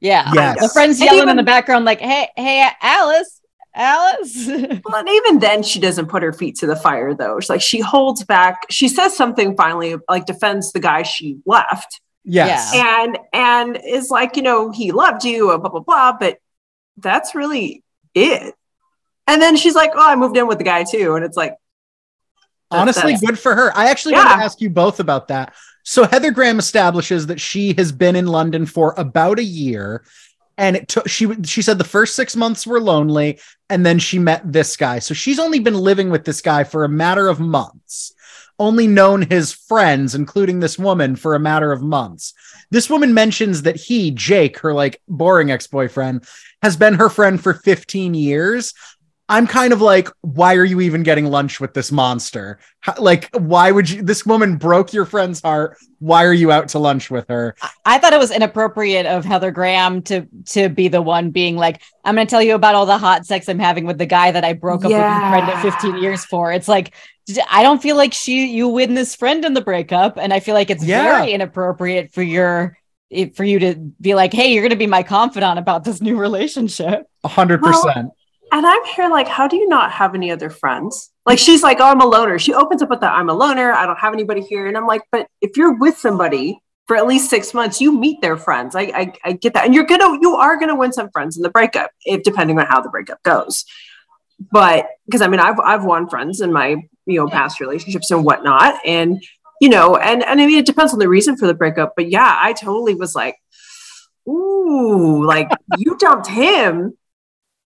Yeah. 0.00 0.30
Yes. 0.34 0.60
The 0.60 0.68
friend's 0.68 1.00
And 1.00 1.10
yelling 1.10 1.28
in 1.30 1.36
the 1.36 1.42
background, 1.42 1.84
like, 1.84 2.00
hey, 2.00 2.28
hey, 2.36 2.68
Alice, 2.82 3.35
Alice. 3.76 4.46
Well, 4.84 4.96
and 4.96 5.08
even 5.08 5.38
then, 5.38 5.62
she 5.62 5.78
doesn't 5.78 6.06
put 6.06 6.22
her 6.22 6.32
feet 6.32 6.56
to 6.56 6.66
the 6.66 6.76
fire, 6.76 7.14
though. 7.14 7.38
She's 7.40 7.50
like 7.50 7.60
she 7.62 7.80
holds 7.80 8.24
back. 8.24 8.62
She 8.70 8.88
says 8.88 9.16
something 9.16 9.56
finally, 9.56 9.96
like 10.08 10.26
defends 10.26 10.72
the 10.72 10.80
guy 10.80 11.02
she 11.02 11.38
left, 11.46 12.00
Yes. 12.24 12.72
Yeah. 12.74 13.04
and 13.04 13.18
and 13.32 13.78
is 13.84 14.10
like, 14.10 14.36
you 14.36 14.42
know, 14.42 14.70
he 14.70 14.92
loved 14.92 15.24
you, 15.24 15.50
uh, 15.50 15.58
blah 15.58 15.70
blah 15.70 15.80
blah. 15.80 16.16
But 16.18 16.38
that's 16.96 17.34
really 17.34 17.84
it. 18.14 18.54
And 19.26 19.42
then 19.42 19.56
she's 19.56 19.74
like, 19.74 19.90
"Oh, 19.94 20.08
I 20.08 20.16
moved 20.16 20.36
in 20.36 20.46
with 20.46 20.58
the 20.58 20.64
guy 20.64 20.84
too," 20.84 21.14
and 21.16 21.24
it's 21.24 21.36
like, 21.36 21.54
Honestly, 22.70 23.12
that's- 23.12 23.20
good 23.20 23.38
for 23.38 23.54
her. 23.54 23.76
I 23.76 23.90
actually 23.90 24.14
want 24.14 24.28
to 24.28 24.44
ask 24.44 24.60
you 24.60 24.70
both 24.70 24.98
about 25.00 25.28
that. 25.28 25.54
So 25.84 26.04
Heather 26.04 26.32
Graham 26.32 26.58
establishes 26.58 27.26
that 27.28 27.40
she 27.40 27.72
has 27.74 27.92
been 27.92 28.16
in 28.16 28.26
London 28.26 28.66
for 28.66 28.92
about 28.96 29.38
a 29.38 29.44
year, 29.44 30.04
and 30.58 30.76
it 30.76 30.88
took 30.88 31.08
she 31.08 31.42
she 31.44 31.62
said 31.62 31.78
the 31.78 31.84
first 31.84 32.14
six 32.14 32.34
months 32.36 32.66
were 32.66 32.80
lonely, 32.80 33.40
and 33.68 33.84
then 33.84 33.98
she 33.98 34.18
met 34.18 34.50
this 34.50 34.76
guy. 34.76 34.98
So 34.98 35.14
she's 35.14 35.38
only 35.38 35.58
been 35.58 35.74
living 35.74 36.10
with 36.10 36.24
this 36.24 36.40
guy 36.40 36.64
for 36.64 36.84
a 36.84 36.88
matter 36.88 37.28
of 37.28 37.40
months. 37.40 38.12
Only 38.58 38.86
known 38.86 39.20
his 39.20 39.52
friends, 39.52 40.14
including 40.14 40.60
this 40.60 40.78
woman, 40.78 41.14
for 41.14 41.34
a 41.34 41.40
matter 41.40 41.72
of 41.72 41.82
months. 41.82 42.32
This 42.70 42.88
woman 42.88 43.12
mentions 43.12 43.62
that 43.62 43.76
he, 43.76 44.10
Jake, 44.10 44.58
her 44.60 44.72
like 44.72 45.02
boring 45.06 45.50
ex 45.50 45.66
boyfriend, 45.66 46.24
has 46.62 46.76
been 46.76 46.94
her 46.94 47.10
friend 47.10 47.40
for 47.40 47.52
15 47.52 48.14
years. 48.14 48.72
I'm 49.28 49.48
kind 49.48 49.72
of 49.72 49.80
like, 49.80 50.08
why 50.20 50.54
are 50.54 50.64
you 50.64 50.80
even 50.80 51.02
getting 51.02 51.26
lunch 51.26 51.58
with 51.58 51.74
this 51.74 51.90
monster? 51.90 52.60
How, 52.80 52.94
like, 52.98 53.28
why 53.34 53.72
would 53.72 53.90
you? 53.90 54.02
This 54.02 54.24
woman 54.24 54.56
broke 54.56 54.92
your 54.92 55.04
friend's 55.04 55.42
heart. 55.42 55.76
Why 55.98 56.24
are 56.24 56.32
you 56.32 56.52
out 56.52 56.68
to 56.68 56.78
lunch 56.78 57.10
with 57.10 57.26
her? 57.28 57.56
I 57.84 57.98
thought 57.98 58.12
it 58.12 58.20
was 58.20 58.30
inappropriate 58.30 59.04
of 59.04 59.24
Heather 59.24 59.50
Graham 59.50 60.02
to 60.02 60.26
to 60.50 60.68
be 60.68 60.86
the 60.86 61.02
one 61.02 61.30
being 61.30 61.56
like, 61.56 61.82
"I'm 62.04 62.14
going 62.14 62.26
to 62.26 62.30
tell 62.30 62.42
you 62.42 62.54
about 62.54 62.76
all 62.76 62.86
the 62.86 62.98
hot 62.98 63.26
sex 63.26 63.48
I'm 63.48 63.58
having 63.58 63.84
with 63.84 63.98
the 63.98 64.06
guy 64.06 64.30
that 64.30 64.44
I 64.44 64.52
broke 64.52 64.84
up 64.84 64.90
with 64.92 65.00
your 65.00 65.30
friend 65.30 65.50
of 65.50 65.60
15 65.60 65.96
years 66.00 66.24
for." 66.24 66.52
It's 66.52 66.68
like 66.68 66.94
I 67.50 67.64
don't 67.64 67.82
feel 67.82 67.96
like 67.96 68.12
she 68.14 68.46
you 68.46 68.68
win 68.68 68.94
this 68.94 69.16
friend 69.16 69.44
in 69.44 69.54
the 69.54 69.60
breakup, 69.60 70.18
and 70.18 70.32
I 70.32 70.38
feel 70.38 70.54
like 70.54 70.70
it's 70.70 70.84
Yeah. 70.84 71.02
very 71.18 71.32
inappropriate 71.32 72.12
for 72.12 72.22
your 72.22 72.78
it- 73.10 73.36
for 73.36 73.42
you 73.42 73.58
to 73.58 73.74
be 74.00 74.14
like, 74.14 74.32
"Hey, 74.32 74.52
you're 74.52 74.62
going 74.62 74.70
to 74.70 74.76
be 74.76 74.86
my 74.86 75.02
confidant 75.02 75.58
about 75.58 75.82
this 75.82 76.00
new 76.00 76.16
relationship." 76.16 77.06
A 77.24 77.28
hundred 77.28 77.60
percent. 77.60 78.10
And 78.52 78.64
I'm 78.64 78.84
here 78.84 79.08
like, 79.08 79.28
how 79.28 79.48
do 79.48 79.56
you 79.56 79.68
not 79.68 79.90
have 79.92 80.14
any 80.14 80.30
other 80.30 80.50
friends? 80.50 81.10
Like 81.24 81.38
she's 81.38 81.62
like, 81.62 81.78
oh, 81.80 81.86
I'm 81.86 82.00
a 82.00 82.06
loner. 82.06 82.38
She 82.38 82.54
opens 82.54 82.82
up 82.82 82.90
with 82.90 83.00
that 83.00 83.12
I'm 83.12 83.28
a 83.28 83.34
loner. 83.34 83.72
I 83.72 83.86
don't 83.86 83.98
have 83.98 84.12
anybody 84.12 84.40
here. 84.40 84.66
And 84.66 84.76
I'm 84.76 84.86
like, 84.86 85.02
but 85.10 85.26
if 85.40 85.56
you're 85.56 85.74
with 85.74 85.98
somebody 85.98 86.60
for 86.86 86.96
at 86.96 87.06
least 87.06 87.28
six 87.28 87.52
months, 87.52 87.80
you 87.80 87.98
meet 87.98 88.20
their 88.20 88.36
friends. 88.36 88.76
I 88.76 88.82
I, 88.82 89.12
I 89.24 89.32
get 89.32 89.54
that. 89.54 89.64
And 89.64 89.74
you're 89.74 89.86
gonna 89.86 90.18
you 90.20 90.36
are 90.36 90.58
gonna 90.58 90.76
win 90.76 90.92
some 90.92 91.10
friends 91.10 91.36
in 91.36 91.42
the 91.42 91.50
breakup, 91.50 91.90
if 92.04 92.22
depending 92.22 92.58
on 92.60 92.66
how 92.66 92.80
the 92.80 92.88
breakup 92.88 93.22
goes. 93.24 93.64
But 94.52 94.86
because 95.06 95.22
I 95.22 95.26
mean 95.26 95.40
I've 95.40 95.58
I've 95.58 95.84
won 95.84 96.08
friends 96.08 96.40
in 96.40 96.52
my 96.52 96.76
you 97.06 97.18
know 97.18 97.28
past 97.28 97.58
relationships 97.58 98.12
and 98.12 98.24
whatnot. 98.24 98.78
And 98.86 99.20
you 99.60 99.68
know, 99.68 99.96
and, 99.96 100.22
and 100.22 100.40
I 100.40 100.46
mean 100.46 100.58
it 100.58 100.66
depends 100.66 100.92
on 100.92 101.00
the 101.00 101.08
reason 101.08 101.36
for 101.36 101.48
the 101.48 101.54
breakup. 101.54 101.94
But 101.96 102.08
yeah, 102.10 102.38
I 102.40 102.52
totally 102.52 102.94
was 102.94 103.16
like, 103.16 103.36
ooh, 104.28 105.24
like 105.26 105.50
you 105.78 105.96
dumped 105.98 106.28
him 106.28 106.96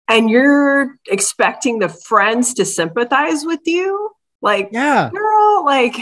and 0.09 0.29
you're 0.29 0.95
expecting 1.09 1.79
the 1.79 1.89
friends 1.89 2.53
to 2.55 2.65
sympathize 2.65 3.43
with 3.45 3.61
you 3.65 4.11
like 4.41 4.69
Yeah. 4.71 5.09
girl 5.13 5.65
like 5.65 5.95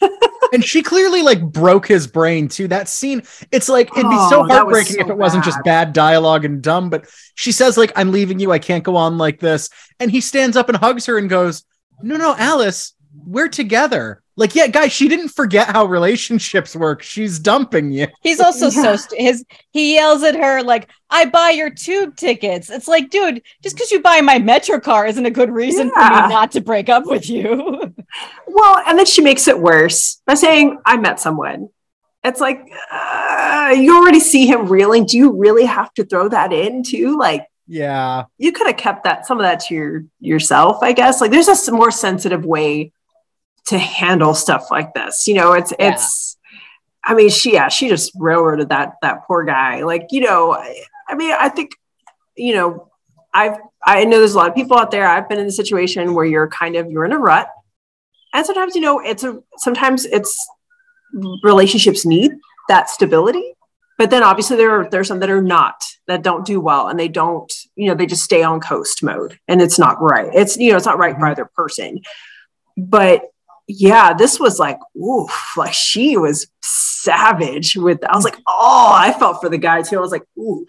and 0.52 0.62
she 0.64 0.82
clearly 0.82 1.22
like 1.22 1.40
broke 1.42 1.86
his 1.88 2.06
brain 2.06 2.48
too. 2.48 2.68
That 2.68 2.86
scene, 2.88 3.22
it's 3.50 3.68
like 3.68 3.88
it'd 3.96 4.10
be 4.10 4.16
so 4.28 4.42
Oh, 4.42 4.44
heartbreaking 4.46 4.96
so 4.96 5.00
if 5.00 5.08
it 5.08 5.16
wasn't 5.16 5.42
just 5.44 5.56
bad. 5.58 5.86
bad 5.86 5.92
dialogue 5.94 6.44
and 6.44 6.60
dumb. 6.62 6.90
But 6.90 7.06
she 7.34 7.50
says 7.50 7.78
like, 7.78 7.92
"I'm 7.96 8.12
leaving 8.12 8.38
you. 8.38 8.52
I 8.52 8.58
can't 8.58 8.84
go 8.84 8.94
on 8.96 9.16
like 9.16 9.40
this." 9.40 9.70
And 9.98 10.10
he 10.10 10.20
stands 10.20 10.54
up 10.56 10.68
and 10.68 10.76
hugs 10.76 11.06
her 11.06 11.16
and 11.16 11.30
goes, 11.30 11.64
"No, 12.02 12.16
no, 12.18 12.34
Alice, 12.36 12.92
we're 13.26 13.48
together." 13.48 14.22
Like, 14.36 14.54
yeah, 14.54 14.66
guys, 14.66 14.92
she 14.92 15.08
didn't 15.08 15.28
forget 15.28 15.68
how 15.68 15.86
relationships 15.86 16.76
work. 16.76 17.02
She's 17.02 17.38
dumping 17.38 17.90
you. 17.90 18.08
He's 18.22 18.38
also 18.38 18.68
so 18.68 18.96
st- 18.96 19.20
his 19.20 19.44
he 19.72 19.94
yells 19.94 20.22
at 20.22 20.36
her 20.36 20.62
like, 20.62 20.90
"I 21.08 21.24
buy 21.24 21.50
your 21.50 21.70
tube 21.70 22.16
tickets." 22.16 22.68
It's 22.68 22.86
like, 22.86 23.10
dude, 23.10 23.42
just 23.62 23.76
because 23.76 23.90
you 23.90 24.02
buy 24.02 24.20
my 24.20 24.38
metro 24.38 24.78
car 24.78 25.06
isn't 25.06 25.24
a 25.24 25.30
good 25.30 25.50
reason 25.50 25.90
for 25.90 26.00
me 26.00 26.28
not 26.28 26.52
to 26.52 26.60
break 26.60 26.88
up 26.88 27.06
with 27.06 27.30
you. 27.30 27.94
well 28.48 28.82
and 28.86 28.98
then 28.98 29.06
she 29.06 29.22
makes 29.22 29.48
it 29.48 29.58
worse 29.58 30.20
by 30.26 30.34
saying 30.34 30.78
i 30.84 30.96
met 30.96 31.20
someone 31.20 31.68
it's 32.24 32.40
like 32.40 32.60
uh, 32.90 33.74
you 33.76 33.96
already 33.96 34.20
see 34.20 34.46
him 34.46 34.66
reeling 34.66 35.04
do 35.06 35.16
you 35.16 35.32
really 35.32 35.64
have 35.64 35.92
to 35.94 36.04
throw 36.04 36.28
that 36.28 36.52
in 36.52 36.82
too 36.82 37.18
like 37.18 37.46
Yeah, 37.66 38.24
you 38.38 38.52
could 38.52 38.66
have 38.66 38.76
kept 38.76 39.04
that 39.04 39.26
some 39.26 39.38
of 39.38 39.44
that 39.44 39.60
to 39.60 39.74
your 39.74 40.04
yourself 40.20 40.78
i 40.82 40.92
guess 40.92 41.20
like 41.20 41.30
there's 41.30 41.48
a 41.48 41.72
more 41.72 41.90
sensitive 41.90 42.44
way 42.44 42.92
to 43.66 43.78
handle 43.78 44.34
stuff 44.34 44.70
like 44.70 44.94
this. 44.94 45.26
You 45.26 45.34
know 45.34 45.52
it's 45.52 45.72
Yeah. 45.78 45.94
it's 45.94 46.36
i 47.04 47.14
mean 47.14 47.30
she 47.30 47.52
yeah 47.52 47.68
she 47.68 47.88
just 47.88 48.12
railroaded 48.16 48.68
that 48.70 48.94
that 49.02 49.26
poor 49.26 49.44
guy. 49.44 49.82
Like 49.82 50.08
you 50.10 50.20
know 50.20 50.54
I, 50.54 50.82
I 51.08 51.14
mean 51.14 51.34
i 51.38 51.48
think 51.48 51.72
you 52.36 52.54
know 52.54 52.90
i've 53.32 53.58
i 53.84 54.04
know 54.04 54.18
there's 54.18 54.34
a 54.34 54.38
lot 54.38 54.48
of 54.48 54.54
people 54.54 54.76
out 54.76 54.90
there. 54.90 55.06
I've 55.06 55.28
been 55.28 55.38
in 55.38 55.46
the 55.46 55.52
situation 55.52 56.14
where 56.14 56.24
you're 56.24 56.48
kind 56.48 56.76
of 56.76 56.90
you're 56.90 57.04
in 57.04 57.12
a 57.12 57.18
rut. 57.18 57.48
And 58.32 58.44
sometimes 58.44 58.74
you 58.74 58.80
know 58.80 59.00
it's 59.00 59.24
a 59.24 59.40
sometimes 59.58 60.04
it's 60.04 60.36
relationships 61.42 62.04
need 62.04 62.32
that 62.68 62.90
stability. 62.90 63.54
But 63.98 64.10
then 64.10 64.22
obviously 64.22 64.56
there 64.58 64.70
are 64.70 64.90
there's 64.90 65.08
some 65.08 65.20
that 65.20 65.30
are 65.30 65.42
not 65.42 65.82
that 66.06 66.22
don't 66.22 66.44
do 66.44 66.60
well 66.60 66.88
and 66.88 67.00
they 67.00 67.08
don't 67.08 67.50
you 67.76 67.88
know 67.88 67.94
they 67.94 68.06
just 68.06 68.22
stay 68.22 68.42
on 68.42 68.60
coast 68.60 69.02
mode 69.02 69.38
and 69.48 69.62
it's 69.62 69.78
not 69.78 70.00
right. 70.00 70.30
It's 70.34 70.56
you 70.56 70.70
know 70.70 70.76
it's 70.76 70.86
not 70.86 70.98
right 70.98 71.14
for 71.14 71.20
mm-hmm. 71.20 71.30
either 71.30 71.50
person. 71.54 72.00
But 72.76 73.22
yeah 73.68 74.12
this 74.14 74.38
was 74.38 74.58
like 74.58 74.78
oof 74.96 75.56
like 75.56 75.72
she 75.74 76.16
was 76.16 76.46
savage 76.62 77.76
with 77.76 77.98
i 78.08 78.14
was 78.16 78.24
like 78.24 78.36
oh 78.46 78.92
i 78.94 79.12
felt 79.18 79.40
for 79.40 79.48
the 79.48 79.58
guy 79.58 79.82
too. 79.82 79.96
I 79.96 80.00
was 80.00 80.12
like 80.12 80.22
ooh 80.38 80.64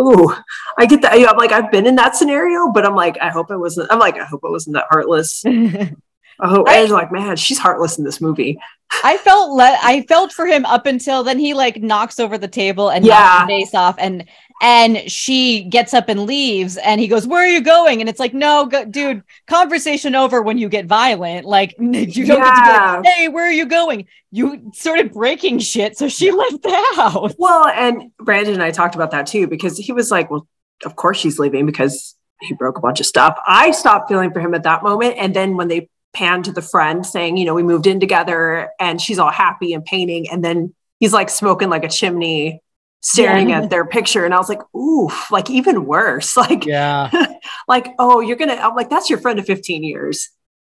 ooh. 0.00 0.34
I 0.78 0.86
get 0.86 1.02
that 1.02 1.12
i'm 1.14 1.36
like 1.36 1.52
i've 1.52 1.70
been 1.70 1.86
in 1.86 1.96
that 1.96 2.16
scenario 2.16 2.70
but 2.72 2.86
i'm 2.86 2.94
like 2.94 3.18
i 3.20 3.28
hope 3.28 3.50
it 3.50 3.58
wasn't 3.58 3.90
i'm 3.92 3.98
like 3.98 4.16
i 4.18 4.24
hope 4.24 4.40
it 4.44 4.50
wasn't 4.50 4.74
that 4.74 4.86
heartless. 4.90 5.44
I 6.40 6.48
hope 6.48 6.68
i 6.68 6.80
was 6.82 6.90
like 6.90 7.10
man 7.12 7.36
she's 7.36 7.58
heartless 7.58 7.98
in 7.98 8.04
this 8.04 8.20
movie. 8.20 8.58
I 9.04 9.18
felt 9.18 9.50
le- 9.50 9.78
I 9.82 10.02
felt 10.08 10.32
for 10.32 10.46
him 10.46 10.64
up 10.64 10.86
until 10.86 11.22
then 11.22 11.38
he 11.38 11.52
like 11.52 11.82
knocks 11.82 12.18
over 12.18 12.38
the 12.38 12.48
table 12.48 12.88
and 12.90 13.04
Yeah. 13.04 13.14
knocks 13.40 13.46
face 13.48 13.74
off 13.74 13.96
and 13.98 14.24
and 14.60 15.10
she 15.10 15.62
gets 15.62 15.94
up 15.94 16.08
and 16.08 16.24
leaves 16.24 16.76
and 16.78 17.00
he 17.00 17.06
goes 17.06 17.26
where 17.26 17.44
are 17.44 17.48
you 17.48 17.60
going? 17.60 18.00
And 18.00 18.08
it's 18.08 18.18
like 18.18 18.34
no 18.34 18.66
go- 18.66 18.84
dude 18.84 19.22
conversation 19.46 20.14
over 20.14 20.42
when 20.42 20.58
you 20.58 20.68
get 20.68 20.86
violent. 20.86 21.46
Like 21.46 21.74
you 21.78 22.26
don't 22.26 22.42
get 22.42 22.54
to 22.54 22.62
be 22.62 22.70
like 22.70 23.06
hey 23.06 23.28
where 23.28 23.46
are 23.46 23.52
you 23.52 23.66
going? 23.66 24.06
You 24.30 24.70
started 24.74 25.12
breaking 25.12 25.60
shit 25.60 25.96
so 25.96 26.08
she 26.08 26.30
left 26.32 26.62
the 26.62 26.92
house. 26.96 27.34
Well, 27.38 27.66
and 27.66 28.10
Brandon 28.18 28.54
and 28.54 28.62
I 28.62 28.70
talked 28.70 28.94
about 28.94 29.12
that 29.12 29.26
too 29.26 29.46
because 29.46 29.78
he 29.78 29.92
was 29.92 30.10
like, 30.10 30.30
"Well, 30.30 30.46
of 30.84 30.96
course 30.96 31.18
she's 31.18 31.38
leaving 31.38 31.66
because 31.66 32.14
he 32.40 32.54
broke 32.54 32.78
a 32.78 32.80
bunch 32.80 33.00
of 33.00 33.06
stuff." 33.06 33.38
I 33.46 33.70
stopped 33.70 34.08
feeling 34.08 34.32
for 34.32 34.40
him 34.40 34.54
at 34.54 34.64
that 34.64 34.82
moment, 34.82 35.16
and 35.18 35.34
then 35.34 35.56
when 35.56 35.68
they 35.68 35.88
panned 36.12 36.44
to 36.46 36.52
the 36.52 36.62
friend 36.62 37.06
saying, 37.06 37.36
"You 37.36 37.46
know, 37.46 37.54
we 37.54 37.62
moved 37.62 37.86
in 37.86 38.00
together," 38.00 38.70
and 38.78 39.00
she's 39.00 39.18
all 39.18 39.30
happy 39.30 39.72
and 39.72 39.84
painting, 39.84 40.28
and 40.30 40.44
then 40.44 40.74
he's 41.00 41.12
like 41.12 41.30
smoking 41.30 41.70
like 41.70 41.84
a 41.84 41.88
chimney, 41.88 42.60
staring 43.00 43.50
Yeah. 43.50 43.62
at 43.62 43.70
their 43.70 43.84
picture, 43.84 44.24
and 44.24 44.34
I 44.34 44.38
was 44.38 44.48
like, 44.48 44.60
"Oof!" 44.74 45.30
Like 45.30 45.50
even 45.50 45.84
worse. 45.86 46.36
Like, 46.36 46.64
yeah. 46.66 47.10
like, 47.68 47.94
oh, 47.98 48.20
you're 48.20 48.36
gonna. 48.36 48.54
I'm 48.54 48.74
like, 48.74 48.90
that's 48.90 49.08
your 49.10 49.18
friend 49.20 49.38
of 49.38 49.46
15 49.46 49.82
years. 49.84 50.30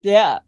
yeah 0.02 0.40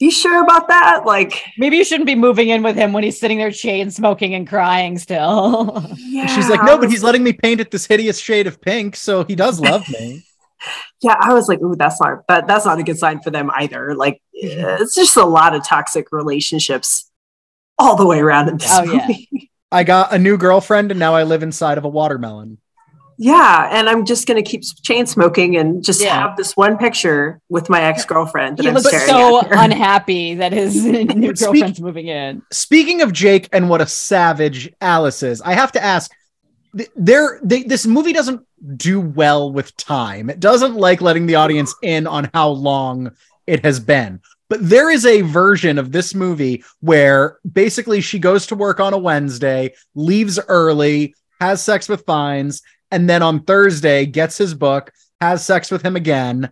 You 0.00 0.10
sure 0.10 0.42
about 0.42 0.68
that? 0.68 1.04
Like, 1.06 1.42
maybe 1.58 1.76
you 1.76 1.84
shouldn't 1.84 2.06
be 2.06 2.14
moving 2.16 2.48
in 2.50 2.62
with 2.62 2.76
him 2.76 2.92
when 2.92 3.04
he's 3.04 3.18
sitting 3.18 3.38
there 3.38 3.50
chain 3.52 3.90
smoking 3.90 4.34
and 4.34 4.46
crying 4.48 4.98
still 4.98 5.86
yeah. 5.98 6.26
She's 6.26 6.48
like, 6.48 6.60
I 6.60 6.66
no, 6.66 6.78
but 6.78 6.90
he's 6.90 7.02
letting 7.04 7.22
me 7.22 7.32
paint 7.32 7.60
it 7.60 7.70
this 7.70 7.86
hideous 7.86 8.18
shade 8.18 8.46
of 8.46 8.60
pink, 8.60 8.96
so 8.96 9.24
he 9.24 9.34
does 9.36 9.60
love 9.60 9.88
me. 9.90 10.24
yeah 11.02 11.16
i 11.20 11.34
was 11.34 11.46
like 11.46 11.60
ooh 11.60 11.76
that's 11.76 12.00
not 12.00 12.22
that, 12.28 12.46
that's 12.46 12.64
not 12.64 12.78
a 12.78 12.82
good 12.82 12.96
sign 12.98 13.20
for 13.20 13.30
them 13.30 13.50
either 13.56 13.94
like 13.94 14.20
Mm-hmm. 14.42 14.82
it's 14.82 14.94
just 14.96 15.16
a 15.16 15.24
lot 15.24 15.54
of 15.54 15.62
toxic 15.66 16.10
relationships 16.10 17.10
all 17.78 17.96
the 17.96 18.04
way 18.06 18.18
around 18.18 18.48
in 18.48 18.56
this 18.58 18.68
Oh, 18.70 18.82
yeah. 18.82 19.06
Movie. 19.74 19.80
I 19.80 19.84
got 19.84 20.12
a 20.12 20.18
new 20.18 20.36
girlfriend, 20.36 20.90
and 20.90 20.98
now 21.00 21.14
I 21.14 21.22
live 21.24 21.42
inside 21.42 21.78
of 21.78 21.84
a 21.84 21.88
watermelon. 21.88 22.58
yeah 23.16 23.68
and 23.70 23.88
i'm 23.88 24.04
just 24.04 24.26
going 24.26 24.42
to 24.42 24.50
keep 24.50 24.62
chain 24.82 25.06
smoking 25.06 25.56
and 25.56 25.84
just 25.84 26.02
Yeah. 26.02 26.18
have 26.22 26.36
this 26.36 26.56
one 26.56 26.76
picture 26.76 27.40
with 27.48 27.70
my 27.70 27.80
ex-girlfriend 27.80 28.58
he 28.58 28.66
i'm 28.66 28.74
looks 28.74 28.90
so 29.06 29.38
unhappy 29.52 30.34
that 30.34 30.52
his 30.52 30.84
new 30.84 31.06
Speak- 31.36 31.38
girlfriend's 31.38 31.80
moving 31.80 32.08
in 32.08 32.42
Speaking 32.50 33.02
of 33.02 33.12
Jake 33.12 33.48
and 33.52 33.68
what 33.70 33.80
a 33.80 33.86
savage 33.86 34.68
Alice 34.80 35.22
is, 35.22 35.40
I 35.42 35.54
have 35.54 35.70
to 35.72 35.80
ask. 35.94 36.10
There, 36.96 37.38
they, 37.44 37.62
this 37.62 37.86
movie 37.86 38.12
doesn't 38.12 38.40
do 38.76 39.00
well 39.00 39.52
with 39.52 39.76
time. 39.76 40.28
It 40.28 40.40
doesn't 40.40 40.74
like 40.74 41.00
letting 41.00 41.26
the 41.26 41.36
audience 41.36 41.72
in 41.82 42.08
on 42.08 42.28
how 42.34 42.48
long 42.48 43.12
it 43.46 43.64
has 43.64 43.78
been. 43.78 44.20
But 44.48 44.68
there 44.68 44.90
is 44.90 45.06
a 45.06 45.22
version 45.22 45.78
of 45.78 45.92
this 45.92 46.14
movie 46.14 46.64
where 46.80 47.38
basically 47.50 48.00
she 48.00 48.18
goes 48.18 48.46
to 48.48 48.54
work 48.54 48.78
on 48.78 48.92
a 48.92 48.98
Wednesday, 48.98 49.74
leaves 49.94 50.38
early, 50.48 51.14
has 51.40 51.62
sex 51.62 51.88
with 51.88 52.04
Fiennes, 52.06 52.62
and 52.90 53.08
then 53.08 53.22
on 53.22 53.42
Thursday 53.42 54.06
gets 54.06 54.36
his 54.38 54.54
book, 54.54 54.92
has 55.20 55.44
sex 55.44 55.70
with 55.70 55.82
him 55.82 55.96
again. 55.96 56.50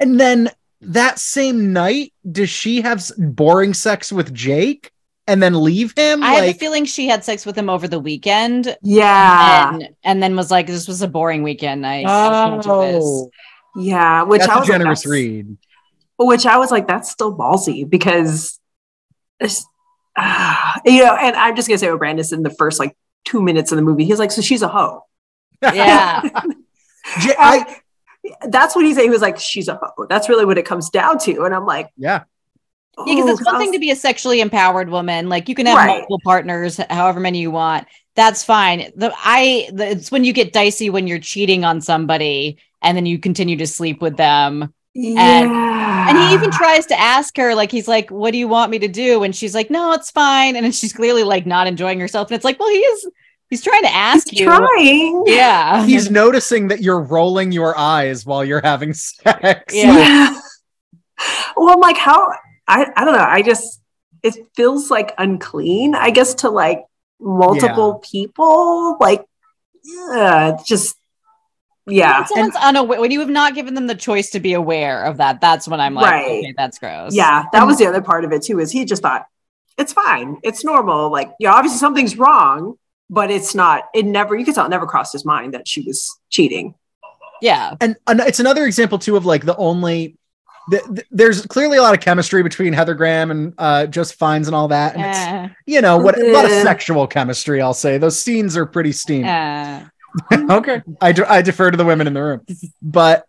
And 0.00 0.18
then 0.18 0.50
that 0.80 1.18
same 1.20 1.72
night, 1.72 2.12
does 2.30 2.50
she 2.50 2.80
have 2.80 3.04
boring 3.16 3.72
sex 3.72 4.10
with 4.12 4.34
Jake 4.34 4.90
and 5.28 5.40
then 5.40 5.62
leave 5.62 5.94
him? 5.96 6.22
I 6.24 6.32
have 6.34 6.44
a 6.56 6.58
feeling 6.58 6.84
she 6.84 7.06
had 7.06 7.24
sex 7.24 7.46
with 7.46 7.56
him 7.56 7.70
over 7.70 7.86
the 7.86 8.00
weekend 8.00 8.76
yeah 8.82 9.72
and, 9.74 9.88
and 10.02 10.20
then 10.22 10.34
was 10.34 10.50
like, 10.50 10.66
this 10.66 10.88
was 10.88 11.00
a 11.02 11.08
boring 11.08 11.44
weekend. 11.44 11.86
I, 11.86 12.00
I 12.00 12.02
can't 12.02 12.62
do 12.62 12.68
this. 12.80 13.04
oh, 13.04 13.30
yeah 13.76 14.24
which 14.24 14.40
that's 14.40 14.50
i 14.50 14.56
a 14.56 14.58
was 14.60 14.68
like, 14.68 14.78
generous 14.78 15.00
that's- 15.04 15.10
read. 15.10 15.56
Which 16.26 16.46
i 16.46 16.56
was 16.56 16.70
like 16.70 16.86
that's 16.86 17.10
still 17.10 17.36
ballsy 17.36 17.88
because 17.88 18.58
it's, 19.40 19.64
ah, 20.16 20.80
you 20.84 21.04
know 21.04 21.14
and 21.16 21.34
i'm 21.36 21.56
just 21.56 21.68
going 21.68 21.76
to 21.76 21.78
say 21.84 21.90
what 21.90 21.98
brandon 21.98 22.24
said 22.24 22.36
in 22.36 22.42
the 22.42 22.50
first 22.50 22.78
like 22.78 22.96
two 23.24 23.40
minutes 23.42 23.72
of 23.72 23.76
the 23.76 23.82
movie 23.82 24.04
he's 24.04 24.18
like 24.18 24.30
so 24.32 24.40
she's 24.42 24.62
a 24.62 24.68
hoe 24.68 25.04
Yeah. 25.62 26.22
J- 27.20 27.34
I, 27.38 27.76
that's 28.48 28.74
what 28.76 28.84
he 28.84 28.94
said. 28.94 29.02
He 29.02 29.10
was 29.10 29.20
like, 29.22 29.38
she's 29.38 29.66
a 29.68 29.74
hoe. 29.74 30.06
That's 30.08 30.28
really 30.28 30.44
what 30.44 30.56
it 30.58 30.64
comes 30.64 30.88
down 30.90 31.18
to. 31.20 31.42
And 31.44 31.52
I'm 31.54 31.66
like, 31.66 31.88
yeah, 31.96 32.22
Yeah, 32.98 33.14
because 33.16 33.30
it's 33.40 33.44
one 33.46 33.58
thing 33.58 33.72
to 33.72 33.78
be 33.80 33.90
a 33.90 33.96
sexually 33.96 34.40
empowered 34.40 34.88
woman. 34.88 35.28
Like 35.28 35.48
you 35.48 35.54
can 35.56 35.66
have 35.66 35.76
Right. 35.76 35.86
multiple 35.88 36.20
partners, 36.24 36.76
however 36.90 37.18
many 37.20 37.40
you 37.40 37.50
want. 37.50 37.88
That's 38.14 38.44
fine. 38.44 38.92
The 38.94 39.12
I 39.16 39.68
the, 39.72 39.90
it's 39.90 40.12
when 40.12 40.22
you 40.24 40.32
get 40.32 40.52
dicey 40.52 40.90
when 40.90 41.06
you're 41.08 41.18
cheating 41.18 41.64
on 41.64 41.80
somebody 41.80 42.58
and 42.80 42.96
then 42.96 43.06
you 43.06 43.18
continue 43.18 43.56
to 43.56 43.66
sleep 43.66 44.00
with 44.00 44.16
them. 44.16 44.72
Yeah. 44.94 46.08
And 46.08 46.18
he 46.18 46.34
even 46.34 46.50
tries 46.50 46.86
to 46.86 47.00
ask 47.00 47.36
her, 47.38 47.54
like, 47.54 47.70
he's 47.70 47.88
like, 47.88 48.10
What 48.10 48.32
do 48.32 48.38
you 48.38 48.48
want 48.48 48.70
me 48.70 48.78
to 48.80 48.88
do? 48.88 49.22
And 49.22 49.34
she's 49.34 49.54
like, 49.54 49.70
No, 49.70 49.92
it's 49.92 50.10
fine. 50.10 50.56
And 50.56 50.64
then 50.64 50.72
she's 50.72 50.92
clearly 50.92 51.22
like 51.22 51.46
not 51.46 51.66
enjoying 51.66 51.98
herself. 51.98 52.28
And 52.28 52.36
it's 52.36 52.44
like, 52.44 52.60
Well, 52.60 52.68
he 52.68 52.78
is, 52.78 53.08
he's 53.48 53.62
trying 53.62 53.82
to 53.82 53.92
ask 53.94 54.28
He's 54.28 54.40
you. 54.40 54.46
trying. 54.46 55.24
Yeah. 55.26 55.84
He's 55.86 56.10
noticing 56.10 56.68
that 56.68 56.82
you're 56.82 57.00
rolling 57.00 57.52
your 57.52 57.76
eyes 57.78 58.26
while 58.26 58.44
you're 58.44 58.60
having 58.62 58.92
sex. 58.94 59.74
Yeah. 59.74 59.96
Yeah. 59.96 60.40
well, 61.56 61.70
I'm 61.74 61.80
like, 61.80 61.96
how? 61.96 62.28
I, 62.68 62.90
I 62.96 63.04
don't 63.04 63.14
know. 63.14 63.24
I 63.26 63.42
just, 63.42 63.80
it 64.22 64.34
feels 64.54 64.90
like 64.90 65.14
unclean, 65.18 65.94
I 65.94 66.10
guess, 66.10 66.34
to 66.36 66.50
like 66.50 66.84
multiple 67.18 68.02
people. 68.10 68.96
Like, 69.00 69.24
yeah, 69.84 70.58
just, 70.64 70.96
yeah. 71.92 72.18
When 72.20 72.26
someone's 72.28 72.56
unaware, 72.56 73.00
when 73.00 73.10
you 73.10 73.20
have 73.20 73.28
not 73.28 73.54
given 73.54 73.74
them 73.74 73.86
the 73.86 73.94
choice 73.94 74.30
to 74.30 74.40
be 74.40 74.52
aware 74.54 75.04
of 75.04 75.16
that, 75.18 75.40
that's 75.40 75.68
when 75.68 75.80
I'm 75.80 75.94
like, 75.94 76.10
Right. 76.10 76.24
okay, 76.38 76.54
that's 76.56 76.78
gross. 76.78 77.14
Yeah. 77.14 77.44
That 77.52 77.66
was 77.66 77.78
the 77.78 77.86
other 77.86 78.02
part 78.02 78.24
of 78.24 78.32
it 78.32 78.42
too, 78.42 78.58
is 78.60 78.70
he 78.72 78.84
just 78.84 79.02
thought, 79.02 79.26
it's 79.78 79.92
fine. 79.92 80.38
It's 80.42 80.64
normal. 80.64 81.10
Like, 81.10 81.32
yeah, 81.38 81.52
obviously 81.52 81.78
something's 81.78 82.16
wrong, 82.18 82.74
but 83.10 83.30
it's 83.30 83.54
not, 83.54 83.84
it 83.94 84.04
never, 84.06 84.36
you 84.36 84.44
could 84.44 84.54
tell 84.54 84.66
it 84.66 84.70
never 84.70 84.86
crossed 84.86 85.12
his 85.12 85.24
mind 85.24 85.54
that 85.54 85.66
she 85.68 85.82
was 85.82 86.18
cheating. 86.30 86.74
Yeah. 87.40 87.74
and, 87.80 87.96
and 88.06 88.20
it's 88.20 88.38
another 88.40 88.64
example 88.66 88.98
too 88.98 89.16
of 89.16 89.26
like 89.26 89.44
the 89.44 89.56
only 89.56 90.16
th- 90.70 90.84
th- 90.84 91.06
there's 91.10 91.44
clearly 91.46 91.76
a 91.78 91.82
lot 91.82 91.92
of 91.92 92.00
chemistry 92.00 92.42
between 92.44 92.72
Heather 92.72 92.94
Graham 92.94 93.32
and 93.32 93.52
uh, 93.58 93.86
Joseph 93.86 94.16
Fiennes 94.16 94.46
and 94.46 94.54
all 94.54 94.68
that, 94.68 94.94
and 94.94 95.04
it's 95.04 95.18
Uh, 95.18 95.48
you 95.66 95.80
know 95.80 95.96
what 95.98 96.16
a 96.16 96.32
lot 96.32 96.44
of 96.44 96.52
sexual 96.52 97.06
chemistry. 97.08 97.60
I'll 97.60 97.74
say 97.74 97.98
those 97.98 98.20
scenes 98.22 98.56
are 98.56 98.64
pretty 98.64 98.92
steamy. 98.92 99.28
uh, 99.28 99.80
okay, 100.50 100.82
I 101.00 101.12
de- 101.12 101.30
I 101.30 101.42
defer 101.42 101.70
to 101.70 101.76
the 101.76 101.84
women 101.84 102.06
in 102.06 102.14
the 102.14 102.22
room, 102.22 102.40
but 102.82 103.26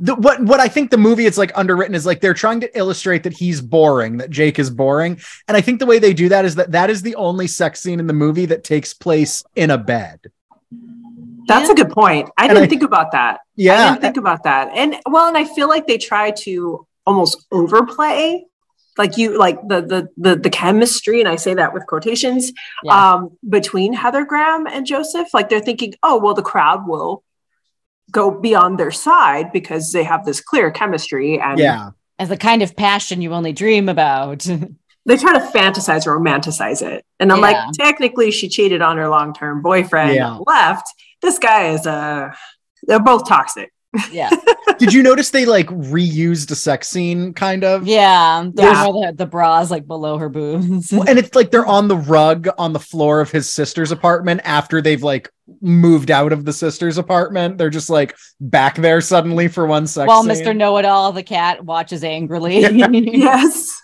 the, 0.00 0.14
what 0.14 0.42
what 0.42 0.58
I 0.60 0.68
think 0.68 0.90
the 0.90 0.96
movie 0.98 1.26
it's 1.26 1.38
like 1.38 1.52
underwritten 1.54 1.94
is 1.94 2.06
like 2.06 2.20
they're 2.20 2.34
trying 2.34 2.60
to 2.60 2.78
illustrate 2.78 3.22
that 3.24 3.32
he's 3.34 3.60
boring, 3.60 4.16
that 4.18 4.30
Jake 4.30 4.58
is 4.58 4.70
boring, 4.70 5.20
and 5.48 5.56
I 5.56 5.60
think 5.60 5.78
the 5.80 5.86
way 5.86 5.98
they 5.98 6.12
do 6.14 6.28
that 6.30 6.44
is 6.44 6.54
that 6.56 6.72
that 6.72 6.90
is 6.90 7.02
the 7.02 7.14
only 7.16 7.46
sex 7.46 7.80
scene 7.80 8.00
in 8.00 8.06
the 8.06 8.12
movie 8.14 8.46
that 8.46 8.64
takes 8.64 8.94
place 8.94 9.44
in 9.54 9.70
a 9.70 9.78
bed. 9.78 10.20
That's 11.48 11.66
Yeah. 11.66 11.72
a 11.72 11.74
good 11.74 11.90
point. 11.90 12.30
I 12.38 12.44
And 12.46 12.50
didn't 12.54 12.64
I- 12.64 12.68
think 12.68 12.82
about 12.82 13.12
that. 13.12 13.40
Yeah, 13.56 13.84
I 13.84 13.88
didn't 13.90 14.00
think 14.02 14.16
about 14.16 14.44
that. 14.44 14.70
And 14.74 14.96
well, 15.06 15.28
and 15.28 15.36
I 15.36 15.44
feel 15.44 15.68
like 15.68 15.86
they 15.86 15.98
try 15.98 16.30
to 16.42 16.86
almost 17.06 17.46
overplay 17.52 18.44
like 18.98 19.16
you 19.16 19.38
like 19.38 19.58
the 19.68 19.80
the 19.82 20.08
the, 20.16 20.36
the 20.36 20.50
chemistry 20.50 21.20
and 21.20 21.28
I 21.28 21.36
say 21.36 21.54
that 21.54 21.72
with 21.74 21.86
quotations 21.86 22.52
Yeah. 22.82 23.14
um 23.14 23.36
between 23.48 23.92
Heather 23.92 24.24
Graham 24.24 24.66
and 24.66 24.86
Joseph 24.86 25.28
like 25.32 25.48
they're 25.48 25.60
thinking 25.60 25.94
oh 26.02 26.18
well 26.18 26.34
the 26.34 26.42
crowd 26.42 26.86
will 26.86 27.24
go 28.10 28.30
be 28.30 28.54
on 28.54 28.76
their 28.76 28.90
side 28.90 29.52
because 29.52 29.92
they 29.92 30.04
have 30.04 30.24
this 30.26 30.40
clear 30.40 30.70
chemistry 30.70 31.40
and 31.40 31.58
yeah. 31.58 31.90
as 32.18 32.28
the 32.28 32.36
kind 32.36 32.60
of 32.62 32.76
passion 32.76 33.22
you 33.22 33.32
only 33.32 33.52
dream 33.52 33.88
about. 33.88 34.40
they 35.06 35.16
try 35.16 35.32
to 35.32 35.40
fantasize 35.46 36.06
or 36.06 36.18
romanticize 36.20 36.82
it 36.86 37.04
and 37.18 37.32
I'm 37.32 37.38
Yeah. 37.38 37.46
like 37.46 37.72
technically 37.72 38.30
she 38.30 38.48
cheated 38.48 38.82
on 38.82 38.98
her 38.98 39.08
long-term 39.08 39.62
boyfriend 39.62 40.14
Yeah. 40.14 40.38
left 40.46 40.86
this 41.22 41.38
guy 41.38 41.68
is 41.70 41.86
uh 41.86 42.32
they're 42.84 43.00
both 43.00 43.26
toxic 43.26 43.71
yeah. 44.10 44.30
Did 44.78 44.92
you 44.92 45.02
notice 45.02 45.30
they 45.30 45.44
like 45.44 45.66
reused 45.68 46.50
a 46.50 46.54
sex 46.54 46.88
scene 46.88 47.34
kind 47.34 47.62
of? 47.64 47.86
Yeah. 47.86 48.48
The, 48.52 48.62
Yeah. 48.62 48.86
where 48.88 49.12
The, 49.12 49.18
the 49.18 49.26
bras 49.26 49.70
like 49.70 49.86
below 49.86 50.18
her 50.18 50.28
boobs. 50.28 50.92
And 50.92 51.18
it's 51.18 51.34
like 51.34 51.50
they're 51.50 51.66
on 51.66 51.88
the 51.88 51.96
rug 51.96 52.48
on 52.58 52.72
the 52.72 52.80
floor 52.80 53.20
of 53.20 53.30
his 53.30 53.48
sister's 53.48 53.92
apartment 53.92 54.40
after 54.44 54.80
they've 54.80 55.02
like 55.02 55.30
moved 55.60 56.10
out 56.10 56.32
of 56.32 56.44
the 56.44 56.52
sister's 56.52 56.98
apartment. 56.98 57.58
They're 57.58 57.70
just 57.70 57.90
like 57.90 58.16
back 58.40 58.76
there 58.76 59.00
suddenly 59.00 59.48
for 59.48 59.66
one 59.66 59.86
sex. 59.86 60.08
While 60.08 60.22
scene. 60.24 60.32
Mr. 60.44 60.56
Know 60.56 60.76
It 60.78 60.84
All, 60.84 61.12
the 61.12 61.22
cat, 61.22 61.64
watches 61.64 62.02
angrily. 62.02 62.60
yes. 62.60 63.80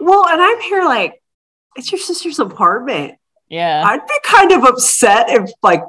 Well, 0.00 0.26
and 0.28 0.40
I'm 0.42 0.60
here 0.62 0.84
like, 0.84 1.22
it's 1.76 1.90
your 1.92 2.00
sister's 2.00 2.38
apartment. 2.38 3.14
yeah. 3.48 3.82
I'd 3.86 4.06
be 4.06 4.14
kind 4.24 4.52
of 4.52 4.64
upset 4.64 5.26
if, 5.30 5.50
like, 5.62 5.82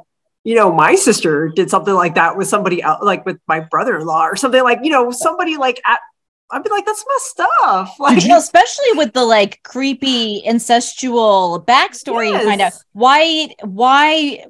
you 0.44 0.54
know, 0.54 0.70
my 0.70 0.94
sister 0.94 1.48
did 1.48 1.70
something 1.70 1.94
like 1.94 2.14
that 2.16 2.36
with 2.36 2.46
somebody 2.46 2.82
else, 2.82 3.02
like 3.02 3.24
with 3.24 3.38
my 3.48 3.60
brother-in-law 3.60 4.26
or 4.26 4.36
something 4.36 4.62
like, 4.62 4.80
you 4.82 4.90
know, 4.90 5.10
somebody 5.10 5.56
like 5.56 5.80
at, 5.86 6.00
I'd 6.50 6.62
be 6.62 6.68
like, 6.68 6.84
that's 6.84 7.04
messed 7.08 7.40
up. 7.62 7.88
Like, 7.98 8.22
especially 8.24 8.92
with 8.92 9.14
the 9.14 9.24
like 9.24 9.62
creepy 9.62 10.42
incestual 10.46 11.64
backstory 11.64 12.30
you 12.30 12.44
find 12.44 12.60
out 12.60 12.72
why 12.92 13.48
why 13.62 14.44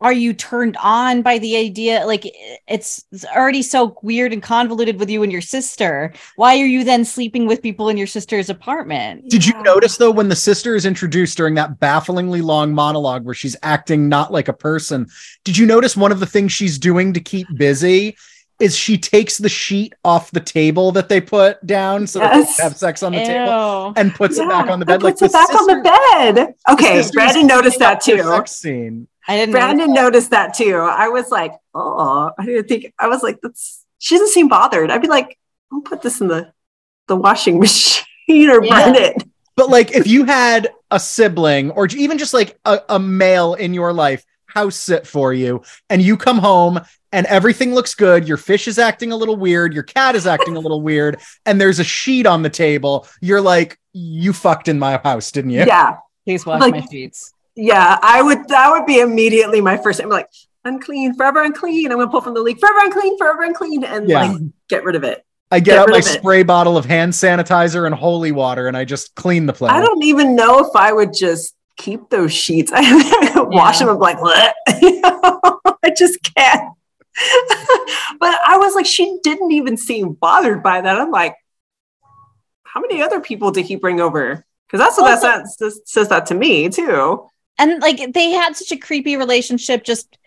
are 0.00 0.12
you 0.12 0.34
turned 0.34 0.76
on 0.82 1.22
by 1.22 1.38
the 1.38 1.56
idea 1.56 2.04
like 2.06 2.26
it's, 2.68 3.04
it's 3.12 3.24
already 3.26 3.62
so 3.62 3.96
weird 4.02 4.32
and 4.32 4.42
convoluted 4.42 4.98
with 4.98 5.08
you 5.08 5.22
and 5.22 5.32
your 5.32 5.40
sister 5.40 6.12
why 6.36 6.58
are 6.58 6.66
you 6.66 6.84
then 6.84 7.04
sleeping 7.04 7.46
with 7.46 7.62
people 7.62 7.88
in 7.88 7.96
your 7.96 8.06
sister's 8.06 8.50
apartment 8.50 9.28
Did 9.30 9.46
you 9.46 9.54
notice 9.62 9.96
though 9.96 10.10
when 10.10 10.28
the 10.28 10.36
sister 10.36 10.74
is 10.74 10.86
introduced 10.86 11.36
during 11.36 11.54
that 11.54 11.80
bafflingly 11.80 12.42
long 12.42 12.74
monologue 12.74 13.24
where 13.24 13.34
she's 13.34 13.56
acting 13.62 14.08
not 14.08 14.32
like 14.32 14.48
a 14.48 14.52
person? 14.52 15.06
Did 15.44 15.56
you 15.56 15.66
notice 15.66 15.96
one 15.96 16.12
of 16.12 16.20
the 16.20 16.26
things 16.26 16.52
she's 16.52 16.78
doing 16.78 17.12
to 17.14 17.20
keep 17.20 17.46
busy 17.56 18.16
is 18.58 18.76
she 18.76 18.96
takes 18.96 19.36
the 19.38 19.48
sheet 19.48 19.94
off 20.04 20.30
the 20.30 20.40
table 20.40 20.90
that 20.92 21.08
they 21.08 21.20
put 21.20 21.64
down 21.66 22.06
so 22.06 22.18
that 22.20 22.34
they 22.34 22.44
can 22.44 22.54
have 22.58 22.76
sex 22.76 23.02
on 23.02 23.12
the 23.12 23.18
table 23.18 23.92
and 23.96 24.14
puts 24.14 24.38
it 24.38 24.48
back 24.48 24.68
on 24.68 24.78
the 24.80 24.86
bed? 24.86 24.94
and 24.94 25.02
Like 25.02 25.18
puts 25.18 25.22
it 25.22 25.32
the 25.32 25.32
back 25.32 25.54
on 25.54 25.66
the 25.66 25.82
bed. 25.82 26.54
Okay, 26.70 26.96
sister 26.96 26.98
is 27.00 27.12
Brandon 27.12 27.46
noticed 27.46 27.78
that 27.80 28.00
too. 28.00 28.22
Sex 28.22 28.52
scene. 28.52 29.08
I 29.28 29.36
didn't 29.36 29.52
Brandon 29.52 29.92
know. 29.92 30.02
noticed 30.02 30.30
that 30.30 30.54
too. 30.54 30.76
I 30.76 31.08
was 31.08 31.30
like, 31.30 31.52
oh, 31.74 32.30
I 32.38 32.44
didn't 32.46 32.68
think. 32.68 32.94
I 32.98 33.08
was 33.08 33.22
like, 33.22 33.38
that's. 33.42 33.84
She 33.98 34.14
doesn't 34.14 34.28
seem 34.32 34.48
bothered. 34.48 34.90
I'd 34.90 35.00
be 35.02 35.08
like, 35.08 35.38
I'll 35.72 35.80
put 35.80 36.02
this 36.02 36.20
in 36.20 36.28
the 36.28 36.52
the 37.08 37.16
washing 37.16 37.58
machine 37.60 38.04
or 38.50 38.62
Yeah. 38.64 38.84
burn 38.86 38.94
it. 38.96 39.22
But 39.56 39.70
like, 39.70 39.92
if 39.96 40.06
you 40.06 40.24
had 40.24 40.68
a 40.90 41.00
sibling 41.00 41.70
or 41.72 41.86
even 41.86 42.18
just 42.18 42.34
like 42.34 42.58
a, 42.64 42.80
a 42.90 42.98
male 42.98 43.54
in 43.54 43.72
your 43.74 43.92
life 43.92 44.24
house 44.46 44.76
sit 44.76 45.06
for 45.06 45.32
you, 45.32 45.62
and 45.90 46.00
you 46.02 46.16
come 46.16 46.38
home 46.38 46.78
and 47.12 47.26
everything 47.26 47.74
looks 47.74 47.94
good, 47.94 48.26
your 48.28 48.36
fish 48.36 48.68
is 48.68 48.78
acting 48.78 49.12
a 49.12 49.16
little 49.16 49.36
weird, 49.36 49.72
your 49.74 49.82
cat 49.82 50.14
is 50.14 50.26
acting 50.26 50.56
a 50.56 50.60
little 50.60 50.80
weird, 50.82 51.20
and 51.46 51.60
there's 51.60 51.78
a 51.78 51.84
sheet 51.84 52.26
on 52.26 52.42
the 52.42 52.50
table, 52.50 53.06
you're 53.20 53.40
like, 53.40 53.78
you 53.92 54.32
fucked 54.32 54.68
in 54.68 54.78
my 54.78 54.98
house, 55.02 55.30
didn't 55.32 55.50
you? 55.50 55.64
Yeah, 55.66 55.96
please 56.24 56.44
wash 56.46 56.60
Like- 56.60 56.72
my 56.74 56.86
sheets 56.90 57.32
yeah. 57.56 57.98
I 58.02 58.22
would. 58.22 58.46
That 58.48 58.70
would 58.70 58.86
be 58.86 59.00
immediately 59.00 59.60
my 59.60 59.76
first. 59.76 60.00
I'm 60.00 60.08
like, 60.08 60.28
unclean, 60.64 61.14
forever 61.14 61.42
unclean. 61.42 61.90
I'm 61.90 61.98
gonna 61.98 62.10
pull 62.10 62.20
from 62.20 62.34
the 62.34 62.42
leak, 62.42 62.60
forever 62.60 62.78
unclean, 62.80 63.16
forever 63.18 63.42
unclean, 63.44 63.82
and 63.84 64.08
Yeah. 64.08 64.22
like 64.32 64.40
get 64.68 64.84
rid 64.84 64.94
of 64.96 65.04
it. 65.04 65.24
I 65.50 65.60
get 65.60 65.72
Get 65.72 65.78
out 65.78 65.88
my 65.90 65.98
of 65.98 66.06
it. 66.06 66.08
spray 66.08 66.42
bottle 66.42 66.76
of 66.76 66.84
hand 66.84 67.12
sanitizer 67.12 67.86
and 67.86 67.94
holy 67.94 68.32
water, 68.32 68.66
and 68.66 68.76
I 68.76 68.84
just 68.84 69.14
clean 69.14 69.46
the 69.46 69.52
place. 69.52 69.70
I 69.72 69.80
don't 69.80 70.02
even 70.02 70.34
know 70.34 70.58
if 70.58 70.74
I 70.74 70.92
would 70.92 71.12
just 71.14 71.54
keep 71.76 72.10
those 72.10 72.32
sheets. 72.32 72.72
I 72.74 73.32
wash 73.46 73.78
them. 73.78 73.88
I'm 73.88 73.98
like, 73.98 74.20
what? 74.20 74.54
You 74.82 75.00
know, 75.00 75.40
I 75.84 75.90
just 75.96 76.18
can't. 76.34 76.72
but 78.20 78.34
I 78.46 78.56
was 78.58 78.74
like, 78.74 78.86
she 78.86 79.18
didn't 79.22 79.52
even 79.52 79.76
seem 79.76 80.12
bothered 80.14 80.62
by 80.62 80.80
that. 80.80 80.98
I'm 80.98 81.10
like, 81.10 81.34
how 82.64 82.80
many 82.80 83.00
other 83.02 83.20
people 83.20 83.50
did 83.52 83.66
he 83.66 83.76
bring 83.76 84.00
over? 84.00 84.44
Because 84.66 84.80
that's 84.84 84.98
what 84.98 85.04
Well, 85.04 85.20
that 85.20 85.46
says, 85.48 85.80
says 85.86 86.08
that 86.08 86.26
to 86.26 86.34
me 86.34 86.68
too. 86.68 87.28
And 87.58 87.80
like 87.80 88.12
they 88.12 88.30
had 88.30 88.56
such 88.56 88.72
a 88.72 88.76
creepy 88.76 89.16
relationship 89.16 89.84
just 89.84 90.18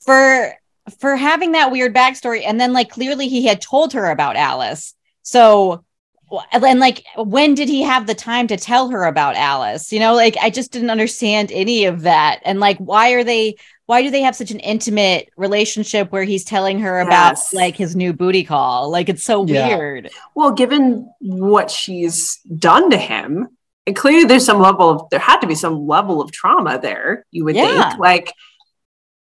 for 0.00 0.54
for 1.00 1.16
having 1.16 1.52
that 1.52 1.70
weird 1.70 1.94
backstory. 1.94 2.42
And 2.46 2.58
then 2.60 2.72
like 2.72 2.88
clearly 2.90 3.28
he 3.28 3.44
had 3.46 3.60
told 3.60 3.92
her 3.92 4.10
about 4.10 4.36
alice. 4.36 4.94
So 5.22 5.84
and 6.52 6.78
like 6.80 7.04
when 7.16 7.54
did 7.54 7.68
he 7.68 7.82
have 7.82 8.06
the 8.06 8.14
time 8.14 8.46
to 8.48 8.56
tell 8.56 8.88
her 8.90 9.04
about 9.04 9.36
alice? 9.36 9.92
You 9.92 10.00
know 10.00 10.14
like 10.14 10.36
i 10.42 10.50
just 10.50 10.72
didn't 10.72 10.90
understand 10.90 11.50
any 11.52 11.84
of 11.86 12.02
that. 12.02 12.40
And 12.44 12.58
like 12.60 12.78
why 12.78 13.10
are 13.12 13.24
they 13.24 13.56
why 13.86 14.02
do 14.02 14.10
they 14.10 14.20
have 14.20 14.36
such 14.36 14.50
an 14.50 14.60
intimate 14.60 15.30
relationship 15.38 16.12
where 16.12 16.24
he's 16.24 16.44
telling 16.44 16.78
her 16.80 17.00
about 17.00 17.32
Yes. 17.32 17.54
like 17.54 17.74
his 17.76 17.96
new 17.96 18.12
booty 18.12 18.44
call? 18.44 18.90
Like 18.90 19.08
it's 19.08 19.24
so 19.24 19.46
Yeah. 19.46 19.68
weird. 19.76 20.10
Well, 20.34 20.52
given 20.52 21.10
what 21.20 21.70
she's 21.70 22.38
done 22.58 22.90
to 22.90 22.98
him, 22.98 23.48
and 23.88 23.96
clearly 23.96 24.24
there's 24.24 24.44
some 24.46 24.60
level 24.60 24.88
of 24.90 25.10
there 25.10 25.18
had 25.18 25.40
to 25.40 25.46
be 25.48 25.54
some 25.56 25.86
level 25.86 26.20
of 26.22 26.30
trauma 26.30 26.78
there, 26.80 27.24
you 27.32 27.44
would 27.44 27.56
Yeah. 27.56 27.88
think. 27.90 27.98
Like 28.00 28.32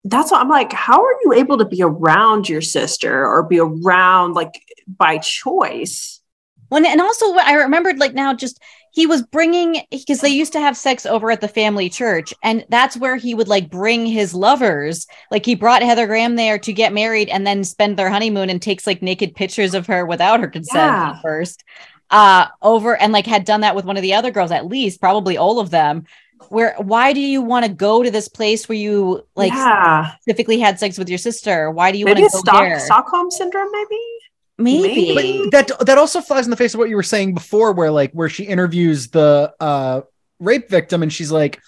that's 0.03 0.31
what 0.31 0.41
I'm 0.41 0.49
like, 0.49 0.73
how 0.73 1.01
are 1.03 1.15
you 1.23 1.33
able 1.33 1.57
to 1.59 1.65
be 1.65 1.81
around 1.81 2.49
your 2.49 2.61
sister 2.61 3.25
or 3.25 3.43
be 3.43 3.59
around 3.59 4.33
like 4.33 4.51
by 4.87 5.17
choice? 5.19 6.19
When 6.69 6.85
and 6.85 6.99
also 6.99 7.33
I 7.35 7.53
remembered 7.53 7.99
like 7.99 8.13
now 8.13 8.33
just 8.33 8.59
he 8.91 9.05
was 9.07 9.23
bringing 9.23 9.81
because 9.91 10.21
they 10.21 10.29
used 10.29 10.53
to 10.53 10.59
have 10.59 10.77
sex 10.77 11.05
over 11.05 11.29
at 11.29 11.41
the 11.41 11.47
family 11.47 11.89
church 11.89 12.33
and 12.41 12.65
that's 12.69 12.95
where 12.97 13.17
he 13.17 13.35
would 13.35 13.47
like 13.47 13.69
bring 13.69 14.05
his 14.05 14.33
lovers 14.33 15.05
like 15.31 15.45
he 15.45 15.53
brought 15.53 15.83
Heather 15.83 16.07
Graham 16.07 16.35
there 16.37 16.57
to 16.59 16.71
get 16.73 16.93
married 16.93 17.29
and 17.29 17.45
then 17.45 17.63
spend 17.63 17.97
their 17.97 18.09
honeymoon 18.09 18.49
and 18.49 18.61
takes 18.61 18.87
like 18.87 19.01
naked 19.01 19.35
pictures 19.35 19.73
of 19.75 19.85
her 19.87 20.05
without 20.05 20.39
her 20.39 20.47
consent 20.47 20.93
Yeah. 20.93 21.11
at 21.11 21.21
first 21.21 21.63
uh 22.11 22.47
over 22.61 22.95
and 22.95 23.11
like 23.11 23.25
had 23.25 23.45
done 23.45 23.61
that 23.61 23.75
with 23.75 23.85
one 23.85 23.97
of 23.97 24.03
the 24.03 24.13
other 24.13 24.31
girls 24.31 24.51
at 24.51 24.67
least 24.67 24.99
probably 24.99 25.37
all 25.37 25.59
of 25.59 25.69
them 25.71 26.05
where 26.49 26.75
why 26.77 27.13
do 27.13 27.19
you 27.19 27.41
want 27.41 27.65
to 27.65 27.71
go 27.71 28.03
to 28.03 28.11
this 28.11 28.27
place 28.27 28.69
where 28.69 28.77
you 28.77 29.25
like 29.35 29.51
yeah. 29.51 30.11
specifically 30.21 30.59
had 30.59 30.79
sex 30.79 30.97
with 30.97 31.09
your 31.09 31.17
sister 31.17 31.71
why 31.71 31.91
do 31.91 31.97
you 31.97 32.05
want 32.05 32.17
to 32.17 32.23
go 32.23 32.27
Stock- 32.27 32.61
there 32.61 32.79
Stockholm 32.79 33.31
syndrome, 33.31 33.71
maybe. 33.71 34.01
maybe, 34.57 35.15
maybe. 35.15 35.49
But 35.49 35.67
that 35.67 35.85
that 35.85 35.97
also 35.97 36.21
flies 36.21 36.45
in 36.45 36.51
the 36.51 36.57
face 36.57 36.73
of 36.73 36.79
what 36.79 36.89
you 36.89 36.95
were 36.95 37.03
saying 37.03 37.33
before, 37.33 37.73
where 37.73 37.91
like 37.91 38.11
where 38.11 38.29
she 38.29 38.43
interviews 38.43 39.07
the 39.09 39.53
uh 39.59 40.01
rape 40.39 40.69
victim 40.69 41.03
and 41.03 41.11
she's 41.11 41.31
like 41.31 41.61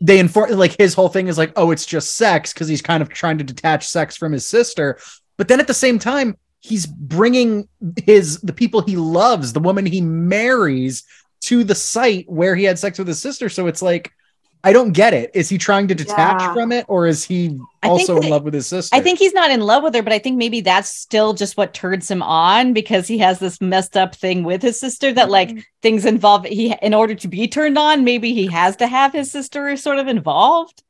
they 0.00 0.18
inform 0.18 0.50
like 0.52 0.76
his 0.76 0.94
whole 0.94 1.08
thing 1.08 1.28
is 1.28 1.38
like 1.38 1.52
oh 1.56 1.70
it's 1.70 1.86
just 1.86 2.16
sex 2.16 2.52
because 2.52 2.68
he's 2.68 2.82
kind 2.82 3.02
of 3.02 3.08
trying 3.08 3.38
to 3.38 3.44
detach 3.44 3.86
sex 3.86 4.16
from 4.16 4.32
his 4.32 4.46
sister 4.46 4.98
but 5.36 5.48
then 5.48 5.60
at 5.60 5.66
the 5.66 5.74
same 5.74 5.98
time 5.98 6.36
he's 6.60 6.86
bringing 6.86 7.68
his 8.04 8.40
the 8.40 8.52
people 8.52 8.80
he 8.82 8.96
loves 8.96 9.52
the 9.52 9.60
woman 9.60 9.86
he 9.86 10.00
marries 10.00 11.04
to 11.40 11.62
the 11.64 11.74
site 11.74 12.28
where 12.28 12.56
he 12.56 12.64
had 12.64 12.78
sex 12.78 12.98
with 12.98 13.06
his 13.08 13.20
sister 13.22 13.48
so 13.48 13.66
it's 13.68 13.80
like 13.80 14.10
i 14.64 14.72
don't 14.72 14.90
get 14.92 15.14
it 15.14 15.30
is 15.34 15.48
he 15.48 15.56
trying 15.56 15.86
to 15.86 15.94
detach 15.94 16.40
Yeah. 16.40 16.52
from 16.52 16.72
it 16.72 16.84
or 16.88 17.06
is 17.06 17.22
he 17.22 17.46
I 17.82 17.86
think 17.86 18.00
also 18.00 18.20
in 18.20 18.28
love 18.28 18.42
with 18.42 18.54
his 18.54 18.66
sister 18.66 18.94
I 18.96 19.00
think 19.00 19.20
he's 19.20 19.32
not 19.34 19.52
in 19.52 19.60
love 19.60 19.84
with 19.84 19.94
her, 19.94 20.02
but 20.02 20.12
I 20.12 20.18
think 20.18 20.36
maybe 20.36 20.60
that's 20.62 20.88
still 20.90 21.32
just 21.32 21.56
what 21.56 21.72
turns 21.74 22.10
him 22.10 22.24
on 22.24 22.72
because 22.72 23.06
he 23.06 23.18
has 23.18 23.38
this 23.38 23.60
messed 23.60 23.96
up 23.96 24.16
thing 24.16 24.42
with 24.42 24.60
his 24.62 24.80
sister 24.80 25.12
that 25.12 25.30
like 25.30 25.50
Mm-hmm. 25.50 25.60
things 25.80 26.04
involve 26.04 26.44
he 26.44 26.74
in 26.82 26.92
order 26.92 27.14
to 27.14 27.28
be 27.28 27.46
turned 27.46 27.78
on, 27.78 28.02
maybe 28.02 28.34
he 28.34 28.48
has 28.48 28.74
to 28.78 28.88
have 28.88 29.12
his 29.12 29.30
sister 29.30 29.76
sort 29.76 29.98
of 30.00 30.08
involved. 30.08 30.82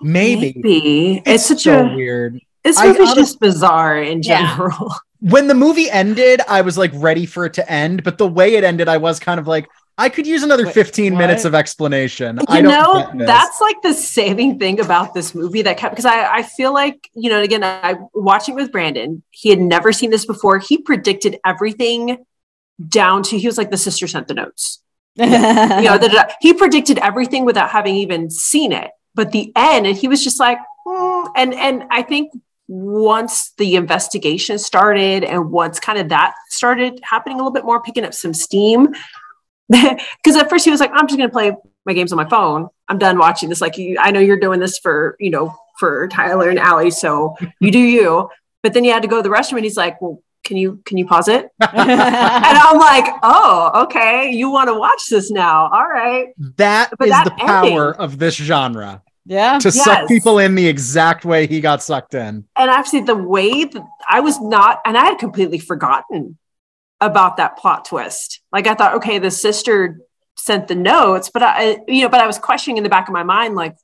maybe, 0.00 0.52
Maybe. 0.56 1.22
It's, 1.26 1.46
such 1.46 1.62
so 1.62 1.86
a 1.88 1.94
weird 1.96 2.40
this 2.66 2.78
I 2.78 2.88
movie's 2.88 3.14
just 3.14 3.40
bizarre 3.40 4.02
in 4.02 4.22
Yeah. 4.22 4.56
general. 4.56 4.92
when 5.20 5.46
the 5.46 5.54
movie 5.54 5.90
ended, 5.90 6.40
I 6.48 6.60
was 6.62 6.76
like 6.76 6.90
ready 6.94 7.24
for 7.26 7.46
it 7.46 7.54
to 7.54 7.70
end, 7.70 8.02
but 8.02 8.18
the 8.18 8.26
way 8.26 8.54
it 8.54 8.64
ended, 8.64 8.88
I 8.88 8.96
was 8.96 9.20
kind 9.20 9.38
of 9.38 9.46
like, 9.46 9.68
I 9.98 10.08
could 10.10 10.26
use 10.26 10.42
another 10.42 10.66
Wait, 10.66 10.74
15 10.74 11.12
what? 11.14 11.18
minutes 11.18 11.44
of 11.44 11.54
explanation. 11.54 12.40
I 12.48 12.58
You 12.58 12.64
don't 12.64 13.14
know, 13.16 13.24
that's 13.24 13.60
like 13.60 13.80
the 13.82 13.94
saving 13.94 14.58
thing 14.58 14.80
about 14.80 15.14
this 15.14 15.34
movie 15.34 15.62
that 15.62 15.78
kept 15.78 15.92
because 15.92 16.04
I, 16.04 16.38
I 16.38 16.42
feel 16.42 16.74
like, 16.74 17.08
you 17.14 17.30
know, 17.30 17.40
again, 17.40 17.64
I 17.64 17.94
watching 18.12 18.56
with 18.56 18.72
Brandon, 18.72 19.22
he 19.30 19.48
had 19.48 19.60
never 19.60 19.92
seen 19.92 20.10
this 20.10 20.26
before. 20.26 20.58
He 20.58 20.78
predicted 20.78 21.38
everything 21.46 22.18
down 22.86 23.22
to 23.22 23.38
he 23.38 23.46
was 23.46 23.56
like 23.56 23.70
the 23.70 23.78
sister 23.78 24.06
sent 24.06 24.28
the 24.28 24.34
notes. 24.34 24.82
You 25.18 25.24
know, 25.24 25.96
the, 25.96 26.30
he 26.40 26.52
predicted 26.52 26.98
everything 26.98 27.46
without 27.46 27.70
having 27.70 27.94
even 27.94 28.28
seen 28.28 28.72
it. 28.72 28.90
But 29.14 29.32
the 29.32 29.50
end, 29.56 29.86
and 29.86 29.96
he 29.96 30.08
was 30.08 30.22
just 30.22 30.38
like, 30.38 30.58
hmm. 30.86 31.24
and 31.34 31.54
and 31.54 31.84
I 31.90 32.02
think 32.02 32.32
once 32.68 33.52
the 33.58 33.76
investigation 33.76 34.58
started 34.58 35.22
and 35.24 35.50
once 35.50 35.78
kind 35.78 35.98
of 35.98 36.08
that 36.08 36.34
started 36.50 36.98
happening 37.02 37.36
a 37.36 37.38
little 37.38 37.52
bit 37.52 37.64
more, 37.64 37.80
picking 37.82 38.04
up 38.04 38.14
some 38.14 38.34
steam. 38.34 38.88
Because 39.68 40.36
at 40.36 40.48
first 40.48 40.64
he 40.64 40.70
was 40.70 40.78
like, 40.78 40.92
I'm 40.94 41.08
just 41.08 41.18
going 41.18 41.28
to 41.28 41.32
play 41.32 41.52
my 41.84 41.92
games 41.92 42.12
on 42.12 42.16
my 42.16 42.28
phone. 42.28 42.68
I'm 42.88 42.98
done 42.98 43.18
watching 43.18 43.48
this. 43.48 43.60
Like, 43.60 43.76
you, 43.76 43.96
I 44.00 44.12
know 44.12 44.20
you're 44.20 44.38
doing 44.38 44.60
this 44.60 44.78
for, 44.78 45.16
you 45.18 45.28
know, 45.30 45.52
for 45.80 46.06
Tyler 46.06 46.48
and 46.50 46.58
Allie. 46.58 46.92
So 46.92 47.34
you 47.60 47.72
do 47.72 47.78
you. 47.80 48.30
But 48.62 48.74
then 48.74 48.84
he 48.84 48.90
had 48.90 49.02
to 49.02 49.08
go 49.08 49.16
to 49.16 49.22
the 49.22 49.28
restroom 49.34 49.54
and 49.56 49.64
he's 49.64 49.76
like, 49.76 50.00
well, 50.00 50.22
can 50.44 50.56
you, 50.56 50.80
can 50.84 50.98
you 50.98 51.06
pause 51.06 51.26
it? 51.26 51.50
And 51.60 51.90
I'm 51.90 52.78
like, 52.78 53.12
oh, 53.24 53.82
okay. 53.84 54.30
You 54.30 54.50
want 54.50 54.68
to 54.68 54.74
watch 54.74 55.08
this 55.10 55.32
now. 55.32 55.68
All 55.68 55.88
right. 55.88 56.28
That 56.58 56.90
But 56.96 57.08
is 57.08 57.10
that 57.10 57.24
the 57.24 57.30
power 57.32 57.64
ending- 57.88 58.00
of 58.00 58.18
this 58.18 58.36
genre 58.36 59.02
yeah. 59.26 59.58
to 59.58 59.70
suck 59.70 60.08
people 60.08 60.38
in 60.38 60.54
the 60.54 60.66
exact 60.66 61.24
way 61.24 61.46
he 61.46 61.60
got 61.60 61.82
sucked 61.82 62.14
in. 62.14 62.44
And 62.56 62.70
actually, 62.70 63.02
the 63.02 63.16
way 63.16 63.64
that 63.64 63.86
I 64.08 64.20
was 64.20 64.40
not, 64.40 64.80
and 64.84 64.96
I 64.96 65.04
had 65.04 65.18
completely 65.18 65.58
forgotten 65.58 66.38
about 67.00 67.36
that 67.36 67.58
plot 67.58 67.84
twist. 67.84 68.40
Like, 68.52 68.66
I 68.66 68.74
thought, 68.74 68.94
okay, 68.94 69.18
the 69.18 69.30
sister 69.30 70.00
sent 70.36 70.68
the 70.68 70.74
notes, 70.74 71.30
but 71.30 71.42
I, 71.42 71.78
you 71.88 72.02
know, 72.02 72.08
but 72.08 72.20
I 72.20 72.26
was 72.26 72.38
questioning 72.38 72.76
in 72.76 72.82
the 72.82 72.88
back 72.88 73.08
of 73.08 73.12
my 73.12 73.22
mind, 73.22 73.54
like, 73.54 73.76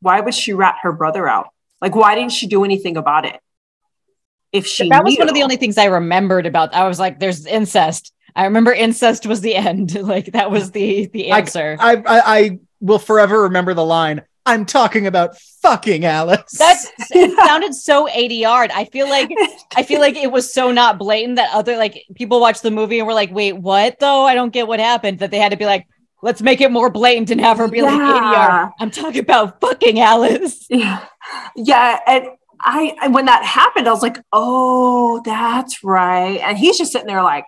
why 0.00 0.20
would 0.20 0.34
she 0.34 0.52
rat 0.52 0.76
her 0.82 0.92
brother 0.92 1.28
out? 1.28 1.48
Like, 1.80 1.94
why 1.94 2.14
didn't 2.14 2.32
she 2.32 2.46
do 2.46 2.64
anything 2.64 2.96
about 2.96 3.26
it? 3.26 3.40
If 4.52 4.66
she 4.66 4.88
that 4.88 5.04
was 5.04 5.18
one 5.18 5.28
of 5.28 5.34
the 5.34 5.42
only 5.42 5.56
things 5.56 5.76
I 5.76 5.86
remembered 5.86 6.46
about. 6.46 6.72
I 6.74 6.86
was 6.86 7.00
like, 7.00 7.18
there's 7.18 7.44
incest. 7.44 8.12
I 8.36 8.44
remember 8.44 8.72
incest 8.72 9.26
was 9.26 9.40
the 9.40 9.54
end. 9.54 9.94
like 10.02 10.26
that 10.32 10.50
was 10.50 10.70
the 10.70 11.06
the 11.06 11.30
answer. 11.30 11.76
I, 11.78 11.96
I, 11.96 12.02
I 12.06 12.58
will 12.80 12.98
forever 12.98 13.42
remember 13.42 13.74
the 13.74 13.84
line, 13.84 14.22
I'm 14.46 14.66
talking 14.66 15.06
about 15.06 15.38
fucking 15.62 16.04
Alice. 16.04 16.58
That 16.58 16.78
sounded 17.46 17.74
so 17.74 18.08
ADR. 18.08 18.70
I 18.74 18.84
feel 18.86 19.08
like 19.08 19.30
I 19.76 19.82
feel 19.82 20.00
like 20.00 20.16
it 20.16 20.30
was 20.30 20.52
so 20.52 20.70
not 20.70 20.98
blatant 20.98 21.36
that 21.36 21.50
other 21.52 21.76
like 21.76 22.04
people 22.14 22.40
watched 22.40 22.62
the 22.62 22.70
movie 22.70 22.98
and 22.98 23.06
were 23.06 23.14
like, 23.14 23.32
wait, 23.32 23.54
what 23.54 23.98
though? 24.00 24.24
I 24.24 24.34
don't 24.34 24.52
get 24.52 24.68
what 24.68 24.80
happened. 24.80 25.20
That 25.20 25.30
they 25.30 25.38
had 25.38 25.50
to 25.50 25.56
be 25.56 25.66
like, 25.66 25.86
let's 26.22 26.42
make 26.42 26.60
it 26.60 26.70
more 26.70 26.90
blatant 26.90 27.30
and 27.30 27.40
have 27.40 27.58
her 27.58 27.68
be 27.68 27.82
like 27.82 27.94
ADR. 27.94 28.72
I'm 28.80 28.90
talking 28.90 29.20
about 29.20 29.60
fucking 29.60 30.00
Alice. 30.00 30.66
yeah 30.70 31.06
yeah 31.56 31.98
and 32.06 32.28
I, 32.60 32.96
and 33.02 33.14
when 33.14 33.26
that 33.26 33.44
happened 33.44 33.88
i 33.88 33.90
was 33.90 34.02
like 34.02 34.18
oh 34.32 35.20
that's 35.24 35.84
right 35.84 36.38
and 36.40 36.56
he's 36.56 36.78
just 36.78 36.92
sitting 36.92 37.06
there 37.06 37.22
like 37.22 37.44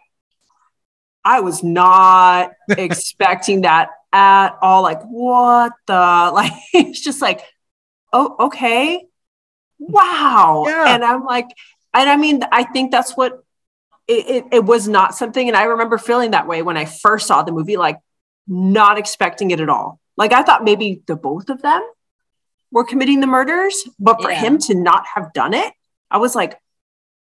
i 1.26 1.40
was 1.40 1.62
not 1.62 2.50
expecting 2.70 3.62
that 3.62 3.90
at 4.12 4.56
all 4.62 4.82
like 4.82 5.02
what 5.02 5.72
the 5.86 5.92
like 6.34 6.52
it's 6.72 7.00
just 7.00 7.20
like 7.20 7.40
oh 8.12 8.36
okay 8.46 9.04
wow 9.78 10.64
Yeah. 10.66 10.94
and 10.94 11.04
i'm 11.04 11.24
like 11.24 11.46
and 11.92 12.08
i 12.08 12.16
mean 12.16 12.42
i 12.52 12.62
think 12.64 12.90
that's 12.90 13.16
what 13.16 13.42
it, 14.08 14.26
it, 14.28 14.44
it 14.52 14.64
was 14.64 14.88
not 14.88 15.14
something 15.14 15.46
and 15.48 15.56
i 15.56 15.64
remember 15.64 15.98
feeling 15.98 16.30
that 16.30 16.46
way 16.46 16.62
when 16.62 16.76
i 16.76 16.84
first 16.84 17.26
saw 17.26 17.42
the 17.42 17.52
movie 17.52 17.76
like 17.76 17.98
not 18.48 18.98
expecting 18.98 19.50
it 19.50 19.60
at 19.60 19.68
all 19.68 20.00
like 20.16 20.32
i 20.32 20.42
thought 20.42 20.64
maybe 20.64 21.02
the 21.06 21.16
both 21.16 21.50
of 21.50 21.60
them 21.62 21.82
were 22.72 22.84
committing 22.84 23.20
the 23.20 23.26
murders, 23.28 23.88
but 23.98 24.20
for 24.20 24.30
Yeah. 24.30 24.40
him 24.40 24.58
to 24.58 24.74
not 24.74 25.04
have 25.14 25.32
done 25.32 25.54
it, 25.54 25.72
I 26.10 26.18
was 26.18 26.34
like, 26.34 26.58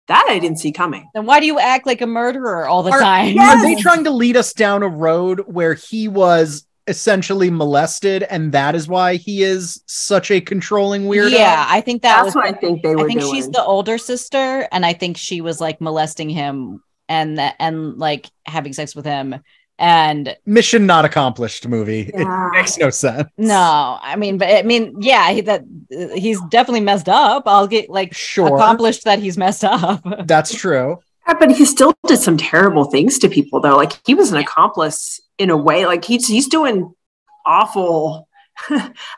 that 0.08 0.26
I 0.28 0.38
didn't 0.38 0.58
see 0.58 0.72
coming. 0.72 1.08
Then 1.14 1.26
why 1.26 1.40
do 1.40 1.46
you 1.46 1.58
act 1.58 1.86
like 1.86 2.00
a 2.00 2.06
murderer 2.06 2.68
all 2.68 2.82
the 2.82 2.92
Are- 2.92 3.00
time? 3.00 3.38
Are 3.38 3.60
they 3.62 3.74
trying 3.76 4.04
to 4.04 4.10
lead 4.10 4.36
us 4.36 4.52
down 4.52 4.82
a 4.82 4.88
road 4.88 5.40
where 5.46 5.74
he 5.74 6.08
was 6.08 6.66
essentially 6.88 7.50
molested 7.50 8.22
and 8.22 8.52
that 8.52 8.76
is 8.76 8.86
why 8.86 9.16
he 9.16 9.42
is 9.42 9.82
such 9.86 10.30
a 10.30 10.40
controlling 10.40 11.02
weirdo? 11.06 11.32
Yeah, 11.32 11.66
I 11.68 11.80
think 11.80 12.02
that 12.02 12.22
That's 12.22 12.26
was 12.26 12.34
what 12.36 12.46
I 12.46 12.52
think 12.52 12.82
they 12.82 12.94
were 12.94 13.04
I 13.04 13.06
think 13.08 13.20
doing. 13.20 13.34
she's 13.34 13.48
the 13.48 13.64
older 13.64 13.98
sister, 13.98 14.68
and 14.70 14.86
I 14.86 14.92
think 14.92 15.16
she 15.16 15.40
was 15.40 15.60
like 15.60 15.80
molesting 15.80 16.30
him 16.30 16.82
and 17.08 17.40
and 17.58 17.98
like 17.98 18.30
having 18.46 18.72
sex 18.72 18.94
with 18.94 19.04
him. 19.04 19.34
And 19.78 20.34
Mission 20.46 20.86
not 20.86 21.04
accomplished 21.04 21.68
movie. 21.68 22.10
Yeah. 22.14 22.48
It 22.48 22.52
makes 22.52 22.78
no 22.78 22.88
sense. 22.90 23.28
no, 23.36 23.98
I 24.00 24.16
mean, 24.16 24.38
but 24.38 24.48
I 24.48 24.62
mean, 24.62 24.96
yeah, 25.00 25.30
he, 25.32 25.42
that 25.42 25.64
he's 26.14 26.40
definitely 26.48 26.80
messed 26.80 27.08
up. 27.10 27.42
I'll 27.46 27.66
get 27.66 27.90
like 27.90 28.14
Sure. 28.14 28.56
accomplished 28.56 29.04
that 29.04 29.18
he's 29.18 29.36
messed 29.36 29.64
up. 29.64 30.02
That's 30.26 30.54
true. 30.54 30.98
Yeah, 31.28 31.34
but 31.38 31.50
he 31.52 31.64
still 31.66 31.92
did 32.06 32.18
some 32.20 32.36
terrible 32.38 32.84
things 32.84 33.18
to 33.18 33.28
people, 33.28 33.60
though. 33.60 33.76
Like 33.76 33.92
he 34.06 34.14
was 34.14 34.30
an 34.32 34.38
accomplice 34.38 35.20
in 35.38 35.50
a 35.50 35.56
way. 35.56 35.84
Like 35.84 36.04
he's 36.04 36.26
he's 36.26 36.48
doing 36.48 36.94
awful. 37.44 38.28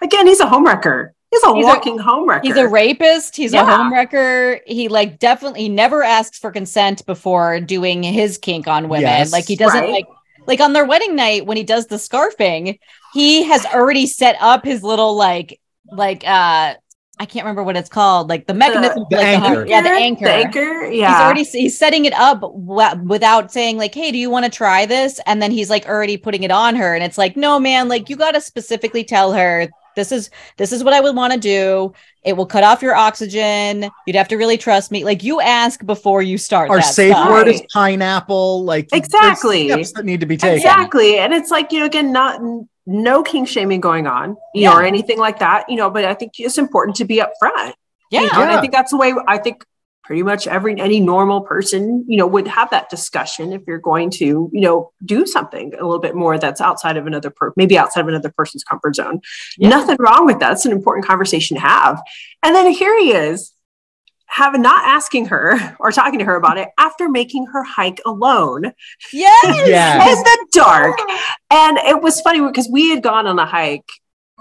Again, 0.02 0.26
he's 0.26 0.40
a 0.40 0.46
homewrecker. 0.46 1.10
He's 1.30 1.42
a 1.42 1.54
He's 1.54 1.64
a- 1.64 1.68
walking 1.68 1.98
homewrecker. 1.98 2.42
He's 2.42 2.56
a 2.56 2.66
rapist. 2.66 3.36
He's 3.36 3.52
a 3.52 3.56
Yeah. 3.56 3.66
homewrecker. 3.78 4.60
He 4.66 4.88
like 4.88 5.18
definitely 5.18 5.60
he 5.60 5.68
never 5.68 6.02
asks 6.02 6.38
for 6.38 6.50
consent 6.50 7.04
before 7.06 7.60
doing 7.60 8.02
his 8.02 8.38
kink 8.38 8.66
on 8.66 8.88
women. 8.88 9.02
Yes. 9.02 9.30
Like 9.32 9.46
he 9.46 9.54
doesn't 9.56 9.78
Right. 9.80 9.90
like 9.92 10.06
like 10.48 10.60
on 10.60 10.72
their 10.72 10.84
wedding 10.84 11.14
night 11.14 11.46
when 11.46 11.56
he 11.56 11.62
does 11.62 11.86
the 11.86 11.96
scarfing, 11.96 12.80
he 13.12 13.44
has 13.44 13.64
already 13.66 14.06
set 14.06 14.36
up 14.40 14.64
his 14.64 14.82
little 14.82 15.14
like 15.14 15.60
like 15.92 16.26
uh 16.26 16.74
I 17.20 17.26
can't 17.26 17.44
remember 17.44 17.64
what 17.64 17.76
it's 17.76 17.88
called, 17.88 18.28
like 18.28 18.46
the 18.46 18.54
mechanism, 18.54 19.04
the 19.10 19.16
like 19.16 19.26
anchor. 19.26 19.66
yeah, 19.66 19.80
the 19.82 19.88
anchor. 19.88 20.24
The 20.24 20.32
anchor. 20.32 20.84
Yeah. 20.86 21.08
He's 21.08 21.20
already 21.20 21.44
he's 21.44 21.78
setting 21.78 22.04
it 22.04 22.14
up 22.14 22.38
wa- 22.42 22.94
without 22.94 23.50
saying 23.50 23.76
like, 23.76 23.92
"Hey, 23.92 24.12
do 24.12 24.18
you 24.18 24.30
want 24.30 24.44
to 24.44 24.50
try 24.50 24.86
this?" 24.86 25.20
And 25.26 25.42
then 25.42 25.50
he's 25.50 25.68
like 25.68 25.86
already 25.86 26.16
putting 26.16 26.44
it 26.44 26.52
on 26.52 26.76
her, 26.76 26.94
and 26.94 27.02
it's 27.02 27.18
like, 27.18 27.36
"No, 27.36 27.58
man, 27.58 27.88
like 27.88 28.08
you 28.08 28.14
got 28.14 28.32
to 28.32 28.40
specifically 28.40 29.02
tell 29.02 29.32
her 29.32 29.68
this 29.98 30.12
is 30.12 30.30
this 30.56 30.72
is 30.72 30.84
what 30.84 30.94
I 30.94 31.00
would 31.00 31.16
want 31.16 31.32
to 31.32 31.38
do. 31.38 31.92
It 32.24 32.34
will 32.34 32.46
cut 32.46 32.62
off 32.62 32.82
your 32.82 32.94
oxygen. 32.94 33.90
You'd 34.06 34.16
have 34.16 34.28
to 34.28 34.36
really 34.36 34.56
trust 34.56 34.90
me. 34.90 35.04
Like 35.04 35.22
you 35.22 35.40
ask 35.40 35.84
before 35.84 36.22
you 36.22 36.38
start. 36.38 36.70
Our 36.70 36.76
that 36.78 36.84
safe 36.84 37.12
stuff. 37.12 37.30
word 37.30 37.48
is 37.48 37.62
pineapple. 37.72 38.64
Like 38.64 38.88
Exactly. 38.92 39.68
steps 39.68 39.92
that 39.92 40.04
need 40.04 40.20
to 40.20 40.26
be 40.26 40.36
taken. 40.36 40.56
Exactly. 40.56 41.18
And 41.18 41.32
it's 41.34 41.50
like, 41.50 41.72
you 41.72 41.80
know, 41.80 41.86
again, 41.86 42.12
not 42.12 42.40
no 42.86 43.22
kink 43.22 43.48
shaming 43.48 43.80
going 43.80 44.06
on, 44.06 44.36
you 44.54 44.64
know, 44.64 44.74
or 44.74 44.82
anything 44.82 45.18
like 45.18 45.40
that, 45.40 45.68
you 45.68 45.76
know, 45.76 45.90
but 45.90 46.04
I 46.04 46.14
think 46.14 46.32
it's 46.38 46.58
important 46.58 46.96
to 46.96 47.04
be 47.04 47.16
upfront. 47.16 47.74
Yeah, 48.10 48.22
You 48.22 48.26
know, 48.32 48.42
And 48.42 48.50
I 48.50 48.60
think 48.60 48.72
that's 48.72 48.90
the 48.92 48.96
way 48.96 49.12
I 49.26 49.38
think 49.38 49.64
pretty 50.08 50.22
much 50.22 50.46
every 50.46 50.80
any 50.80 51.00
normal 51.00 51.42
person, 51.42 52.02
you 52.08 52.16
know, 52.16 52.26
would 52.26 52.48
have 52.48 52.70
that 52.70 52.88
discussion 52.88 53.52
if 53.52 53.60
you're 53.66 53.78
going 53.78 54.08
to, 54.08 54.48
you 54.54 54.60
know, 54.62 54.90
do 55.04 55.26
something 55.26 55.74
a 55.74 55.84
little 55.84 55.98
bit 55.98 56.14
more 56.14 56.38
that's 56.38 56.62
outside 56.62 56.96
of 56.96 57.06
another 57.06 57.28
per 57.28 57.52
maybe 57.56 57.76
outside 57.76 58.00
of 58.00 58.08
another 58.08 58.32
person's 58.34 58.64
comfort 58.64 58.96
zone. 58.96 59.20
Yeah. 59.58 59.68
Nothing 59.68 59.98
wrong 60.00 60.24
with 60.24 60.38
that. 60.38 60.52
It's 60.52 60.64
an 60.64 60.72
important 60.72 61.06
conversation 61.06 61.58
to 61.58 61.60
have. 61.60 62.02
And 62.42 62.54
then 62.54 62.72
here 62.72 62.98
he 62.98 63.12
is 63.12 63.52
have 64.28 64.58
not 64.58 64.82
asking 64.86 65.26
her 65.26 65.76
or 65.78 65.92
talking 65.92 66.20
to 66.20 66.24
her 66.24 66.36
about 66.36 66.56
it 66.56 66.70
after 66.78 67.10
making 67.10 67.44
her 67.52 67.62
hike 67.62 68.00
alone 68.06 68.72
Yes. 69.12 69.68
Yeah. 69.68 70.08
in 70.08 70.16
the 70.16 70.46
dark. 70.52 70.98
And 71.50 71.76
it 71.76 72.00
was 72.00 72.22
funny 72.22 72.40
because 72.40 72.66
we 72.72 72.88
had 72.88 73.02
gone 73.02 73.26
on 73.26 73.38
a 73.38 73.44
hike 73.44 73.90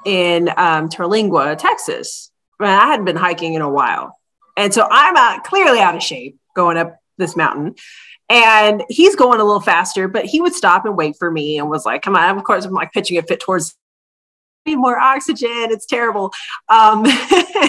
in 0.05 0.47
um, 0.55 0.87
Terlingua, 0.87 1.57
Texas. 1.57 2.31
I 2.57 2.87
hadn't 2.87 3.03
been 3.03 3.17
hiking 3.17 3.55
in 3.55 3.61
a 3.61 3.69
while. 3.69 4.17
And 4.57 4.73
so 4.73 4.87
I'm 4.91 5.15
out, 5.15 5.43
clearly 5.45 5.79
out 5.79 5.95
of 5.95 6.03
shape 6.03 6.37
going 6.55 6.77
up 6.77 6.99
this 7.17 7.35
mountain. 7.37 7.75
And 8.29 8.83
he's 8.89 9.15
going 9.15 9.39
a 9.39 9.43
little 9.45 9.61
faster, 9.61 10.09
but 10.09 10.25
he 10.25 10.41
would 10.41 10.53
stop 10.53 10.85
and 10.85 10.97
wait 10.97 11.15
for 11.17 11.31
me 11.31 11.57
and 11.59 11.69
was 11.69 11.85
like, 11.85 12.01
come 12.01 12.15
on. 12.17 12.37
Of 12.37 12.43
course, 12.43 12.65
I'm 12.65 12.73
like 12.73 12.91
pitching 12.91 13.17
a 13.17 13.21
fit 13.23 13.39
towards 13.39 13.75
more 14.67 14.99
oxygen. 14.99 15.47
It's 15.71 15.85
terrible. 15.85 16.33
Um, 16.67 17.05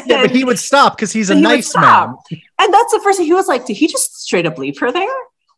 Yeah, 0.07 0.23
but 0.23 0.31
he 0.31 0.43
would 0.43 0.59
stop 0.59 0.97
because 0.97 1.13
he's 1.13 1.29
a 1.31 1.35
He 1.35 1.41
nice 1.43 1.77
man. 1.77 2.15
and 2.59 2.75
that's 2.75 2.93
the 2.93 3.01
first 3.05 3.19
thing 3.19 3.27
he 3.27 3.35
was 3.35 3.47
like, 3.47 3.67
did 3.67 3.77
he 3.77 3.87
just 3.87 4.23
straight 4.23 4.47
up 4.47 4.57
leave 4.59 4.79
her 4.79 4.91
there? 4.91 5.07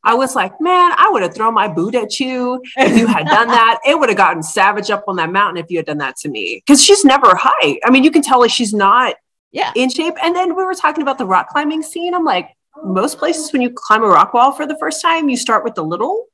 I 0.02 0.14
was 0.14 0.34
like, 0.34 0.60
man, 0.60 0.92
I 0.96 1.08
would 1.12 1.22
have 1.22 1.34
thrown 1.34 1.54
my 1.54 1.68
boot 1.68 1.94
at 1.94 2.18
you 2.18 2.60
if 2.76 2.96
you 2.98 3.06
had 3.06 3.26
done 3.26 3.48
that. 3.48 3.78
It 3.86 3.98
would 3.98 4.08
have 4.08 4.18
gotten 4.18 4.42
savage 4.42 4.90
up 4.90 5.04
on 5.06 5.16
that 5.16 5.30
mountain 5.30 5.62
if 5.62 5.70
you 5.70 5.78
had 5.78 5.86
done 5.86 5.98
that 5.98 6.16
to 6.18 6.28
me. 6.28 6.62
Because 6.66 6.82
she's 6.82 7.04
never 7.04 7.34
high. 7.34 7.78
I 7.84 7.90
mean, 7.90 8.02
you 8.02 8.10
can 8.10 8.22
tell 8.22 8.40
like 8.40 8.50
she's 8.50 8.74
not 8.74 9.14
Yeah. 9.52 9.72
in 9.74 9.90
shape. 9.90 10.14
And 10.22 10.34
then 10.34 10.54
we 10.56 10.64
were 10.64 10.74
talking 10.74 11.02
about 11.02 11.18
the 11.18 11.26
rock 11.26 11.48
climbing 11.48 11.82
scene. 11.82 12.14
I'm 12.14 12.24
like, 12.24 12.50
most 12.84 13.18
places 13.18 13.52
when 13.52 13.62
you 13.62 13.70
climb 13.74 14.02
a 14.04 14.08
rock 14.08 14.32
wall 14.32 14.52
for 14.52 14.66
the 14.66 14.78
first 14.78 15.02
time, 15.02 15.28
you 15.28 15.36
start 15.36 15.64
with 15.64 15.74
the 15.74 15.82
little, 15.84 16.26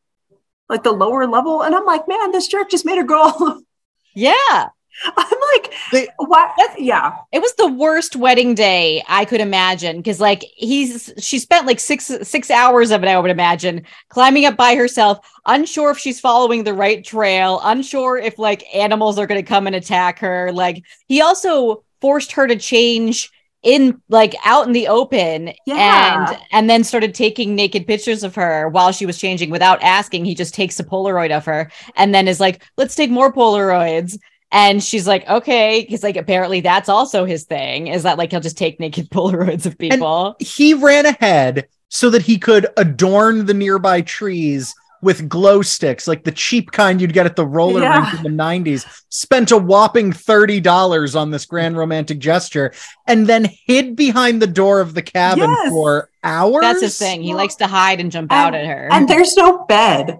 like 0.68 0.82
the 0.82 0.92
lower 0.92 1.26
level. 1.26 1.62
And 1.62 1.74
I'm 1.74 1.84
like, 1.86 2.06
man, 2.08 2.30
this 2.30 2.46
jerk 2.46 2.70
just 2.70 2.84
made 2.86 2.98
her 2.98 3.04
go. 3.04 3.60
Yeah. 4.18 4.68
I'm 5.04 5.38
like, 5.54 5.74
They- 5.92 6.08
what? 6.16 6.50
Yeah. 6.78 7.12
It 7.32 7.40
was 7.40 7.52
the 7.56 7.66
worst 7.66 8.16
wedding 8.16 8.54
day 8.54 9.04
I 9.06 9.26
could 9.26 9.42
imagine 9.42 9.98
because, 9.98 10.20
like, 10.20 10.42
he's 10.56 11.12
she 11.18 11.38
spent 11.38 11.66
like 11.66 11.80
six 11.80 12.06
six 12.22 12.50
hours 12.50 12.90
of 12.92 13.02
it. 13.02 13.08
I 13.08 13.18
would 13.20 13.30
imagine 13.30 13.82
climbing 14.08 14.46
up 14.46 14.56
by 14.56 14.74
herself, 14.74 15.18
unsure 15.44 15.90
if 15.90 15.98
she's 15.98 16.18
following 16.18 16.64
the 16.64 16.72
right 16.72 17.04
trail, 17.04 17.60
unsure 17.62 18.16
if 18.16 18.38
like 18.38 18.64
animals 18.74 19.18
are 19.18 19.26
going 19.26 19.38
to 19.42 19.46
come 19.46 19.66
and 19.66 19.76
attack 19.76 20.18
her. 20.20 20.50
Like, 20.50 20.82
he 21.08 21.20
also 21.20 21.84
forced 22.00 22.32
her 22.32 22.46
to 22.46 22.56
change 22.56 23.30
in 23.62 24.00
like 24.08 24.34
out 24.44 24.66
in 24.66 24.72
the 24.72 24.86
open 24.86 25.52
Yeah. 25.66 26.30
and 26.30 26.38
and 26.52 26.70
then 26.70 26.84
started 26.84 27.14
taking 27.14 27.54
naked 27.54 27.86
pictures 27.86 28.22
of 28.22 28.34
her 28.36 28.68
while 28.68 28.92
she 28.92 29.06
was 29.06 29.18
changing 29.18 29.50
without 29.50 29.82
asking 29.82 30.24
he 30.24 30.34
just 30.34 30.54
takes 30.54 30.78
a 30.78 30.84
polaroid 30.84 31.36
of 31.36 31.44
her 31.46 31.70
and 31.96 32.14
then 32.14 32.28
is 32.28 32.38
like 32.38 32.62
let's 32.76 32.94
take 32.94 33.10
more 33.10 33.32
polaroids 33.32 34.18
and 34.52 34.82
she's 34.82 35.08
like, 35.08 35.28
okay, 35.28 35.82
because 35.82 36.04
like 36.04 36.16
apparently 36.16 36.60
that's 36.60 36.88
also 36.88 37.24
his 37.24 37.42
thing. 37.44 37.88
Is 37.88 38.04
that 38.04 38.16
like 38.16 38.30
he'll 38.30 38.40
just 38.40 38.56
take 38.56 38.78
naked 38.78 39.10
Polaroids 39.10 39.66
of 39.66 39.76
people? 39.76 40.36
He 40.38 40.72
ran 40.72 41.04
ahead 41.04 41.66
so 41.88 42.10
that 42.10 42.22
he 42.22 42.38
could 42.38 42.68
adorn 42.76 43.46
the 43.46 43.54
nearby 43.54 44.02
trees 44.02 44.72
with 45.06 45.28
glow 45.28 45.62
sticks, 45.62 46.06
like 46.06 46.24
the 46.24 46.30
cheap 46.32 46.70
kind 46.70 47.00
you'd 47.00 47.14
get 47.14 47.24
at 47.24 47.36
the 47.36 47.46
roller 47.46 47.80
Yeah. 47.80 48.10
rink 48.10 48.14
in 48.18 48.22
the 48.36 48.42
90s. 48.42 48.84
Spent 49.08 49.50
a 49.50 49.56
whopping 49.56 50.12
$30 50.12 51.16
on 51.18 51.30
this 51.30 51.46
grand 51.46 51.78
romantic 51.78 52.18
gesture 52.18 52.72
and 53.06 53.26
then 53.26 53.48
hid 53.66 53.96
behind 53.96 54.42
the 54.42 54.46
door 54.46 54.80
of 54.80 54.92
the 54.92 55.00
cabin 55.02 55.48
Yes. 55.48 55.70
for 55.70 56.10
hours. 56.22 56.60
That's 56.60 56.82
his 56.82 56.98
thing. 56.98 57.22
He 57.22 57.32
likes 57.32 57.54
to 57.56 57.66
hide 57.66 58.00
and 58.00 58.12
jump 58.12 58.30
out 58.32 58.54
at 58.54 58.66
her. 58.66 58.88
And 58.92 59.08
there's 59.08 59.34
no 59.36 59.64
bed 59.64 60.18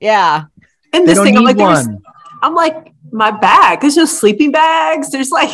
yeah. 0.00 0.44
And 0.92 1.08
this 1.08 1.18
thing. 1.18 1.36
I'm 1.36 1.44
like, 1.44 1.56
there's. 1.56 1.88
I'm 2.40 2.54
like, 2.54 2.92
my 3.10 3.30
bag. 3.32 3.80
There's 3.80 3.96
no 3.96 4.04
sleeping 4.04 4.52
bags. 4.52 5.10
There's 5.10 5.30
like, 5.30 5.50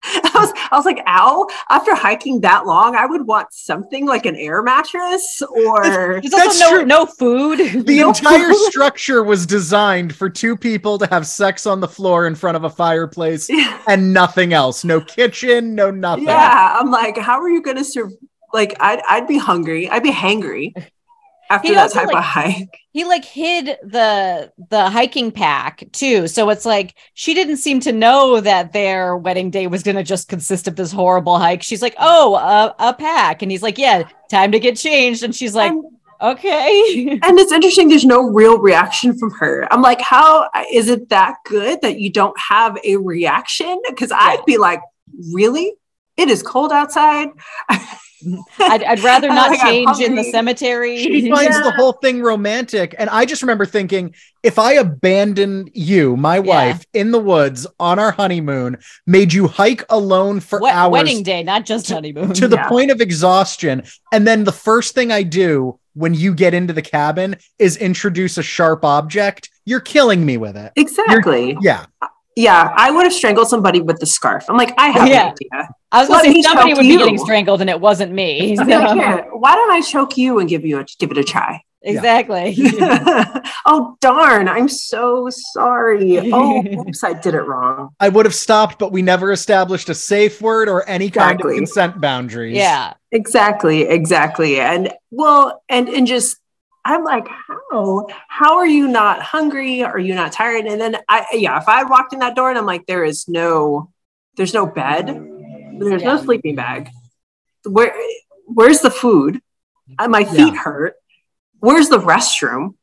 I 0.04 0.30
was, 0.34 0.52
I 0.70 0.76
was 0.76 0.84
like, 0.86 1.00
ow. 1.06 1.46
After 1.70 1.94
hiking 1.94 2.40
that 2.42 2.66
long, 2.66 2.94
I 2.94 3.06
would 3.06 3.26
want 3.26 3.48
something 3.52 4.06
like 4.06 4.26
an 4.26 4.36
air 4.36 4.62
mattress 4.62 5.42
or 5.50 5.82
There's 5.82 6.30
That's 6.30 6.60
also 6.62 6.64
no 6.64 6.76
true. 6.76 6.86
no 6.86 7.06
food. 7.06 7.86
The 7.86 7.98
No 8.00 8.08
entire 8.10 8.48
food. 8.48 8.70
structure 8.70 9.22
was 9.24 9.44
designed 9.46 10.14
for 10.14 10.30
two 10.30 10.56
people 10.56 10.98
to 10.98 11.06
have 11.08 11.26
sex 11.26 11.66
on 11.66 11.80
the 11.80 11.88
floor 11.88 12.26
in 12.26 12.34
front 12.34 12.56
of 12.56 12.64
a 12.64 12.70
fireplace 12.70 13.48
yeah. 13.50 13.80
and 13.88 14.12
nothing 14.12 14.52
else. 14.52 14.84
No 14.84 15.00
kitchen, 15.00 15.74
no 15.74 15.90
nothing. 15.90 16.24
yeah. 16.26 16.76
I'm 16.78 16.90
like, 16.90 17.18
how 17.18 17.40
are 17.40 17.48
you 17.50 17.60
going 17.62 17.76
to 17.78 17.84
serve? 17.84 18.12
Like, 18.52 18.76
I'd, 18.80 19.02
I'd 19.08 19.26
be 19.26 19.36
hungry. 19.36 19.90
I'd 19.90 20.02
be 20.02 20.12
hangry 20.12 20.72
after 21.50 21.68
He 21.68 21.74
that 21.74 21.92
type 21.92 22.06
like- 22.08 22.16
of 22.16 22.24
hike. 22.24 22.78
he 22.92 23.04
like 23.04 23.24
hid 23.24 23.66
the 23.82 24.52
the 24.70 24.90
hiking 24.90 25.30
pack 25.30 25.84
too. 25.92 26.26
So 26.28 26.48
it's 26.50 26.66
like 26.66 26.94
she 27.14 27.32
didn't 27.34 27.58
seem 27.58 27.80
to 27.80 27.92
know 27.92 28.40
that 28.40 28.72
their 28.72 29.16
wedding 29.16 29.50
day 29.50 29.66
was 29.66 29.82
gonna 29.82 30.02
just 30.04 30.28
consist 30.28 30.66
of 30.68 30.76
this 30.76 30.90
horrible 30.92 31.38
hike. 31.38 31.62
She's 31.62 31.82
like, 31.82 31.94
oh, 31.98 32.34
a, 32.36 32.74
a 32.90 32.94
pack, 32.94 33.42
and 33.42 33.50
he's 33.50 33.62
like, 33.62 33.78
yeah, 33.78 34.08
time 34.30 34.52
to 34.52 34.58
get 34.58 34.76
changed. 34.76 35.22
And 35.22 35.34
she's 35.34 35.54
like, 35.54 35.70
And- 35.72 35.84
okay. 36.20 37.18
And 37.22 37.38
it's 37.38 37.52
interesting, 37.52 37.88
there's 37.88 38.04
no 38.04 38.22
real 38.22 38.58
reaction 38.58 39.16
from 39.16 39.30
her. 39.38 39.66
I'm 39.72 39.82
like, 39.82 40.00
how 40.00 40.48
is 40.72 40.88
it 40.88 41.08
that 41.10 41.36
good 41.44 41.80
that 41.82 42.00
you 42.00 42.10
don't 42.10 42.36
have 42.38 42.76
a 42.84 42.96
reaction? 42.96 43.80
Because 43.88 44.10
I'd 44.12 44.44
be 44.44 44.58
like, 44.58 44.80
really? 45.32 45.74
It 46.16 46.28
is 46.28 46.42
cold 46.42 46.72
outside. 46.72 47.28
I'd, 48.58 48.82
I'd 48.84 49.00
rather 49.00 49.28
Oh 49.30 49.34
not 49.34 49.50
my 49.50 49.56
God, 49.56 49.64
change 49.64 50.00
in 50.00 50.14
the 50.14 50.24
cemetery. 50.24 50.98
She 50.98 51.30
finds 51.30 51.56
Yeah. 51.56 51.62
the 51.62 51.72
whole 51.72 51.92
thing 51.92 52.22
romantic. 52.22 52.94
And 52.98 53.08
I 53.10 53.24
just 53.24 53.42
remember 53.42 53.64
thinking, 53.66 54.14
if 54.42 54.58
I 54.58 54.74
abandoned 54.74 55.70
you, 55.74 56.16
my 56.16 56.38
wife, 56.40 56.84
in 56.92 57.10
the 57.10 57.18
woods 57.18 57.66
on 57.78 57.98
our 57.98 58.10
honeymoon, 58.12 58.78
made 59.06 59.32
you 59.32 59.46
hike 59.48 59.84
alone 59.90 60.40
for 60.40 60.60
Wed- 60.60 60.74
hours 60.74 60.92
wedding 60.92 61.22
day, 61.22 61.42
not 61.42 61.64
just 61.64 61.88
honeymoon. 61.90 62.32
to 62.34 62.48
the 62.48 62.56
Yeah. 62.56 62.68
point 62.68 62.90
of 62.90 63.00
exhaustion, 63.00 63.82
and 64.12 64.26
then 64.26 64.44
the 64.44 64.52
first 64.52 64.94
thing 64.94 65.10
I 65.12 65.22
do 65.22 65.78
when 65.94 66.14
you 66.14 66.32
get 66.34 66.54
into 66.54 66.72
the 66.72 66.82
cabin 66.82 67.36
is 67.58 67.76
introduce 67.76 68.38
a 68.38 68.42
sharp 68.42 68.84
object, 68.84 69.50
you're 69.64 69.80
killing 69.80 70.24
me 70.24 70.36
with 70.36 70.56
it. 70.56 70.72
Exactly. 70.76 71.56
Yeah. 71.60 71.86
Yeah, 72.36 72.72
I 72.76 72.92
would 72.92 73.02
have 73.02 73.12
strangled 73.12 73.48
somebody 73.48 73.80
with 73.80 73.98
the 73.98 74.06
scarf. 74.06 74.44
I'm 74.48 74.56
like, 74.56 74.72
I 74.78 74.90
have 74.90 75.08
Yeah. 75.08 75.26
an 75.26 75.34
idea. 75.60 75.68
I 75.90 76.00
was 76.00 76.08
gonna 76.08 76.32
say 76.32 76.42
somebody 76.42 76.70
choke 76.70 76.76
would 76.78 76.82
be 76.82 76.88
you. 76.88 76.98
getting 76.98 77.18
strangled, 77.18 77.60
and 77.60 77.70
it 77.70 77.80
wasn't 77.80 78.12
me. 78.12 78.56
I'd 78.58 78.66
like, 78.66 78.94
"Here, 78.94 79.26
why 79.32 79.54
don't 79.54 79.70
I 79.70 79.80
choke 79.80 80.18
you 80.18 80.38
and 80.38 80.48
give 80.48 80.64
you 80.64 80.80
a 80.80 80.86
give 80.98 81.10
it 81.10 81.18
a 81.18 81.24
try? 81.24 81.62
exactly. 81.82 82.54
oh 83.66 83.96
darn, 84.00 84.48
I'm 84.48 84.68
so 84.68 85.28
sorry. 85.30 86.18
Oh, 86.32 86.64
oops, 86.80 87.04
I 87.04 87.14
did 87.14 87.34
it 87.34 87.42
wrong. 87.42 87.94
I 88.00 88.08
would 88.08 88.26
have 88.26 88.34
stopped, 88.34 88.78
but 88.78 88.92
we 88.92 89.02
never 89.02 89.32
established 89.32 89.88
a 89.88 89.94
safe 89.94 90.40
word 90.42 90.68
or 90.68 90.86
any 90.88 91.10
kind 91.10 91.40
of 91.40 91.46
consent 91.54 92.00
boundaries. 92.00 92.56
yeah. 92.56 92.94
Exactly, 93.10 93.82
exactly. 93.82 94.60
And 94.60 94.92
well, 95.10 95.62
and 95.70 95.88
and 95.88 96.06
just 96.06 96.36
I'm 96.84 97.04
like, 97.04 97.26
how? 97.28 98.06
How 98.28 98.58
are 98.58 98.66
you 98.66 98.86
not 98.86 99.22
hungry? 99.22 99.82
Are 99.82 99.98
you 99.98 100.14
not 100.14 100.32
tired? 100.32 100.66
And 100.66 100.80
then 100.80 100.98
I 101.08 101.26
yeah, 101.32 101.58
if 101.58 101.68
I 101.68 101.84
walked 101.84 102.12
in 102.12 102.18
that 102.18 102.36
door 102.36 102.50
and 102.50 102.58
I'm 102.58 102.66
like, 102.66 102.86
there 102.86 103.04
is 103.04 103.26
no 103.28 103.90
there's 104.36 104.52
no 104.52 104.66
bed, 104.66 105.08
there's 105.78 106.02
no 106.02 106.22
sleeping 106.22 106.54
bag. 106.56 106.88
Where 107.64 107.94
where's 108.46 108.80
the 108.80 108.90
food? 108.90 109.40
Uh, 109.98 110.08
My 110.08 110.24
feet 110.24 110.54
hurt. 110.56 110.94
Where's 111.60 111.88
the 111.88 111.98
restroom? 111.98 112.74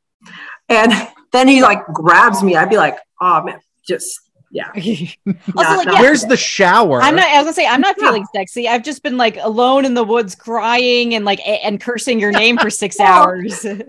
And 0.70 0.92
then 1.32 1.48
he 1.48 1.62
like 1.62 1.86
grabs 1.88 2.42
me. 2.44 2.56
I'd 2.56 2.70
be 2.70 2.78
like, 2.78 2.98
oh 3.22 3.44
man, 3.44 3.60
just 3.88 4.20
yeah. 4.52 4.70
also, 4.76 4.84
Not- 5.26 5.56
like, 5.56 5.86
not 5.86 5.94
yeah, 5.96 6.02
Where's 6.02 6.24
the 6.24 6.38
shower? 6.38 7.02
I'm 7.02 7.16
not. 7.16 7.28
I 7.28 7.38
was 7.38 7.46
gonna 7.46 7.54
say 7.54 7.68
I'm 7.68 7.82
not 7.82 7.96
Yeah. 8.00 8.06
feeling 8.08 8.26
sexy. 8.34 8.68
I've 8.68 8.84
just 8.84 9.04
been 9.04 9.18
like 9.18 9.38
alone 9.38 9.86
in 9.86 9.94
the 9.94 10.04
woods, 10.04 10.34
crying 10.36 11.14
and 11.14 11.26
like 11.26 11.40
a- 11.40 11.64
and 11.66 11.80
cursing 11.80 12.20
your 12.20 12.32
name 12.32 12.58
for 12.58 12.70
six 12.70 12.96
Well, 13.00 13.08
hours. 13.24 13.66
And 13.66 13.86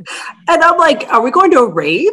I'm 0.49 0.77
like, 0.79 1.09
are 1.09 1.21
we 1.23 1.31
going 1.31 1.51
to 1.53 1.61
a 1.61 1.69
rave? 1.73 2.11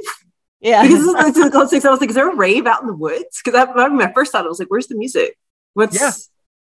yeah, 0.61 0.83
because 0.83 0.99
this 0.99 1.35
is 1.37 1.43
like 1.43 1.51
close 1.51 1.69
six. 1.71 1.83
I 1.85 1.89
was 1.91 1.99
like, 1.99 2.09
is 2.09 2.15
there 2.15 2.29
a 2.31 2.35
rave 2.35 2.65
out 2.67 2.81
in 2.81 2.87
the 2.87 2.95
woods? 2.95 3.41
Because 3.43 3.53
that 3.59 3.75
I 3.77 3.87
mean, 3.89 3.97
my 3.97 4.11
first 4.13 4.31
thought 4.31 4.45
I 4.45 4.47
was 4.47 4.59
like, 4.59 4.69
where's 4.69 4.87
the 4.87 4.95
music? 4.95 5.37
What's 5.73 5.99
Yeah. 5.99 6.11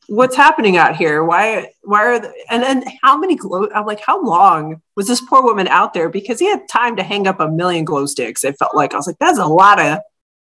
What's 0.08 0.36
happening 0.36 0.76
out 0.76 0.96
here? 0.96 1.24
Why 1.24 1.70
why 1.82 2.04
are 2.04 2.18
the, 2.20 2.32
and 2.50 2.62
then 2.62 2.84
how 3.02 3.16
many 3.16 3.36
glow? 3.36 3.68
I'm 3.74 3.86
like, 3.86 4.00
how 4.00 4.22
long 4.22 4.80
was 4.94 5.06
this 5.06 5.20
poor 5.20 5.42
woman 5.42 5.68
out 5.68 5.94
there? 5.94 6.08
Because 6.08 6.38
he 6.38 6.48
had 6.48 6.68
time 6.68 6.96
to 6.96 7.02
hang 7.02 7.26
up 7.26 7.40
a 7.40 7.48
million 7.48 7.84
glow 7.84 8.06
sticks. 8.06 8.44
It 8.44 8.58
felt 8.58 8.74
like 8.74 8.94
I 8.94 8.96
was 8.96 9.06
like, 9.06 9.18
that's 9.18 9.38
a 9.38 9.46
lot 9.46 9.80
of 9.80 9.98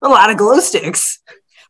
a 0.01 0.07
lot 0.07 0.29
of 0.29 0.37
glow 0.37 0.59
sticks. 0.59 1.19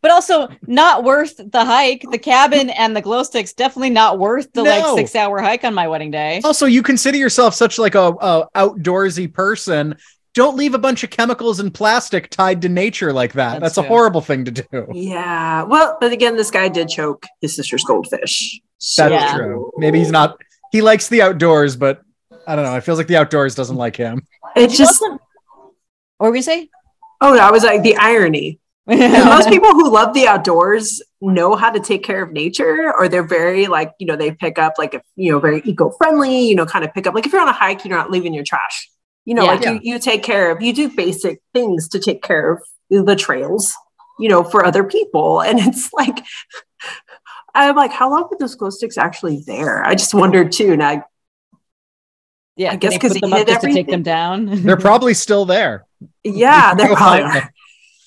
but 0.01 0.11
also 0.11 0.47
not 0.65 1.03
worth 1.03 1.37
the 1.37 1.65
hike. 1.65 2.05
The 2.09 2.17
cabin 2.17 2.69
and 2.69 2.95
the 2.95 3.01
glow 3.01 3.23
sticks 3.23 3.53
definitely 3.53 3.89
not 3.89 4.17
worth 4.19 4.51
the 4.53 4.63
like 4.63 4.95
six 4.95 5.15
hour 5.15 5.41
hike 5.41 5.63
on 5.63 5.73
my 5.73 5.87
wedding 5.87 6.11
day. 6.11 6.41
also 6.43 6.65
you 6.65 6.81
consider 6.83 7.17
yourself 7.17 7.53
such 7.53 7.77
like 7.77 7.95
a, 7.95 8.13
a 8.21 8.47
outdoorsy 8.55 9.31
person 9.33 9.97
don't 10.39 10.55
leave 10.57 10.73
a 10.73 10.77
bunch 10.87 11.03
of 11.03 11.09
chemicals 11.09 11.59
and 11.59 11.73
plastic 11.73 12.29
tied 12.29 12.61
to 12.63 12.69
nature 12.69 13.11
like 13.21 13.33
that 13.33 13.59
That's 13.59 13.75
that's, 13.75 13.85
a 13.85 13.89
horrible 13.93 14.21
thing 14.21 14.45
to 14.45 14.51
do 14.51 14.87
Yeah. 14.93 15.63
Well, 15.63 15.97
but 16.01 16.11
again, 16.17 16.35
this 16.41 16.49
guy 16.49 16.67
did 16.69 16.87
choke 16.87 17.25
his 17.41 17.55
sister's 17.57 17.83
goldfish. 17.83 18.59
So 18.77 19.09
that's 19.09 19.23
Yeah. 19.25 19.35
true 19.37 19.71
maybe 19.77 19.99
he's 19.99 20.11
not 20.19 20.37
he 20.71 20.81
likes 20.81 21.09
the 21.09 21.21
outdoors 21.21 21.75
but 21.75 21.95
i 22.47 22.55
don't 22.55 22.63
know 22.65 22.75
it 22.77 22.83
feels 22.87 22.97
like 22.97 23.07
the 23.07 23.17
outdoors 23.17 23.53
doesn't 23.55 23.75
like 23.85 23.95
him 24.05 24.15
it 24.55 24.69
just 24.69 25.01
What 25.01 25.19
were 26.19 26.31
we 26.31 26.37
gonna 26.37 26.43
say? 26.43 26.69
oh, 27.21 27.37
I 27.37 27.51
was 27.51 27.63
like 27.63 27.83
the 27.83 27.97
irony 27.97 28.59
most 28.87 29.49
people 29.49 29.71
who 29.77 29.91
love 29.91 30.13
the 30.13 30.25
outdoors 30.27 31.01
know 31.21 31.55
how 31.55 31.69
to 31.69 31.79
take 31.79 32.03
care 32.03 32.23
of 32.23 32.31
nature 32.31 32.93
or 32.97 33.07
they're 33.09 33.27
very 33.39 33.67
like 33.67 33.91
you 33.99 34.07
know 34.07 34.15
they 34.15 34.31
pick 34.31 34.57
up 34.57 34.73
like 34.77 34.93
a, 34.95 35.01
you 35.15 35.31
know 35.31 35.39
very 35.39 35.61
eco-friendly 35.65 36.47
you 36.49 36.55
know 36.55 36.65
kind 36.65 36.83
of 36.85 36.93
pick 36.93 37.05
up 37.05 37.13
like 37.13 37.25
if 37.27 37.31
you're 37.33 37.41
on 37.41 37.49
a 37.49 37.59
hike 37.63 37.83
you're 37.83 37.95
not 37.97 38.09
leaving 38.09 38.33
your 38.33 38.43
trash 38.45 38.89
you 39.25 39.33
know 39.35 39.43
Yeah. 39.43 39.51
like 39.51 39.61
Yeah. 39.63 39.71
You, 39.73 39.79
you 39.83 39.99
take 39.99 40.23
care 40.23 40.51
of 40.51 40.61
you 40.61 40.73
do 40.73 40.89
basic 40.89 41.41
things 41.53 41.87
to 41.89 41.99
take 41.99 42.21
care 42.23 42.51
of 42.53 42.61
the 42.89 43.15
trails 43.15 43.73
you 44.19 44.29
know 44.29 44.43
for 44.43 44.65
other 44.65 44.83
people 44.83 45.41
and 45.41 45.59
it's 45.59 45.91
like 46.01 46.19
i'm 47.55 47.75
like 47.75 47.91
how 47.91 48.09
long 48.09 48.23
were 48.29 48.37
those 48.39 48.55
glow 48.55 48.69
sticks 48.69 48.97
actually 48.97 49.43
there 49.45 49.85
i 49.85 49.93
just 49.95 50.13
wondered 50.13 50.51
too 50.51 50.71
and 50.73 50.83
i 50.83 51.03
Yeah, 52.57 52.71
I 52.73 52.75
guess 52.75 52.91
they 52.93 52.99
'cause 52.99 53.11
put 53.13 53.15
he 53.25 53.29
them 53.29 53.33
up 53.41 53.47
just 53.47 53.61
to 53.61 53.71
take 53.73 53.87
them 53.87 54.03
down. 54.03 54.45
They're 54.63 54.75
probably 54.77 55.13
still 55.13 55.45
there. 55.45 55.85
yeah 56.25 56.73
they're 56.75 56.93
probably 56.95 57.21
find 57.23 57.35
them. 57.35 57.49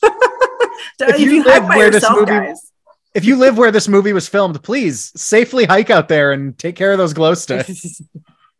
if 1.08 1.20
you 1.20 1.30
you, 1.30 1.42
live 1.44 1.62
hike 1.62 1.68
by 1.70 1.76
where 1.76 1.90
this 1.90 2.04
movie- 2.10 2.26
guys 2.26 2.72
If 3.14 3.24
you 3.24 3.36
live 3.36 3.56
where 3.58 3.70
this 3.70 3.88
movie 3.88 4.12
was 4.12 4.28
filmed, 4.28 4.62
please 4.62 5.12
safely 5.16 5.64
hike 5.64 5.90
out 5.90 6.08
there 6.08 6.32
and 6.32 6.56
take 6.58 6.76
care 6.76 6.92
of 6.92 6.98
those 6.98 7.12
glow 7.14 7.34
sticks. 7.34 8.00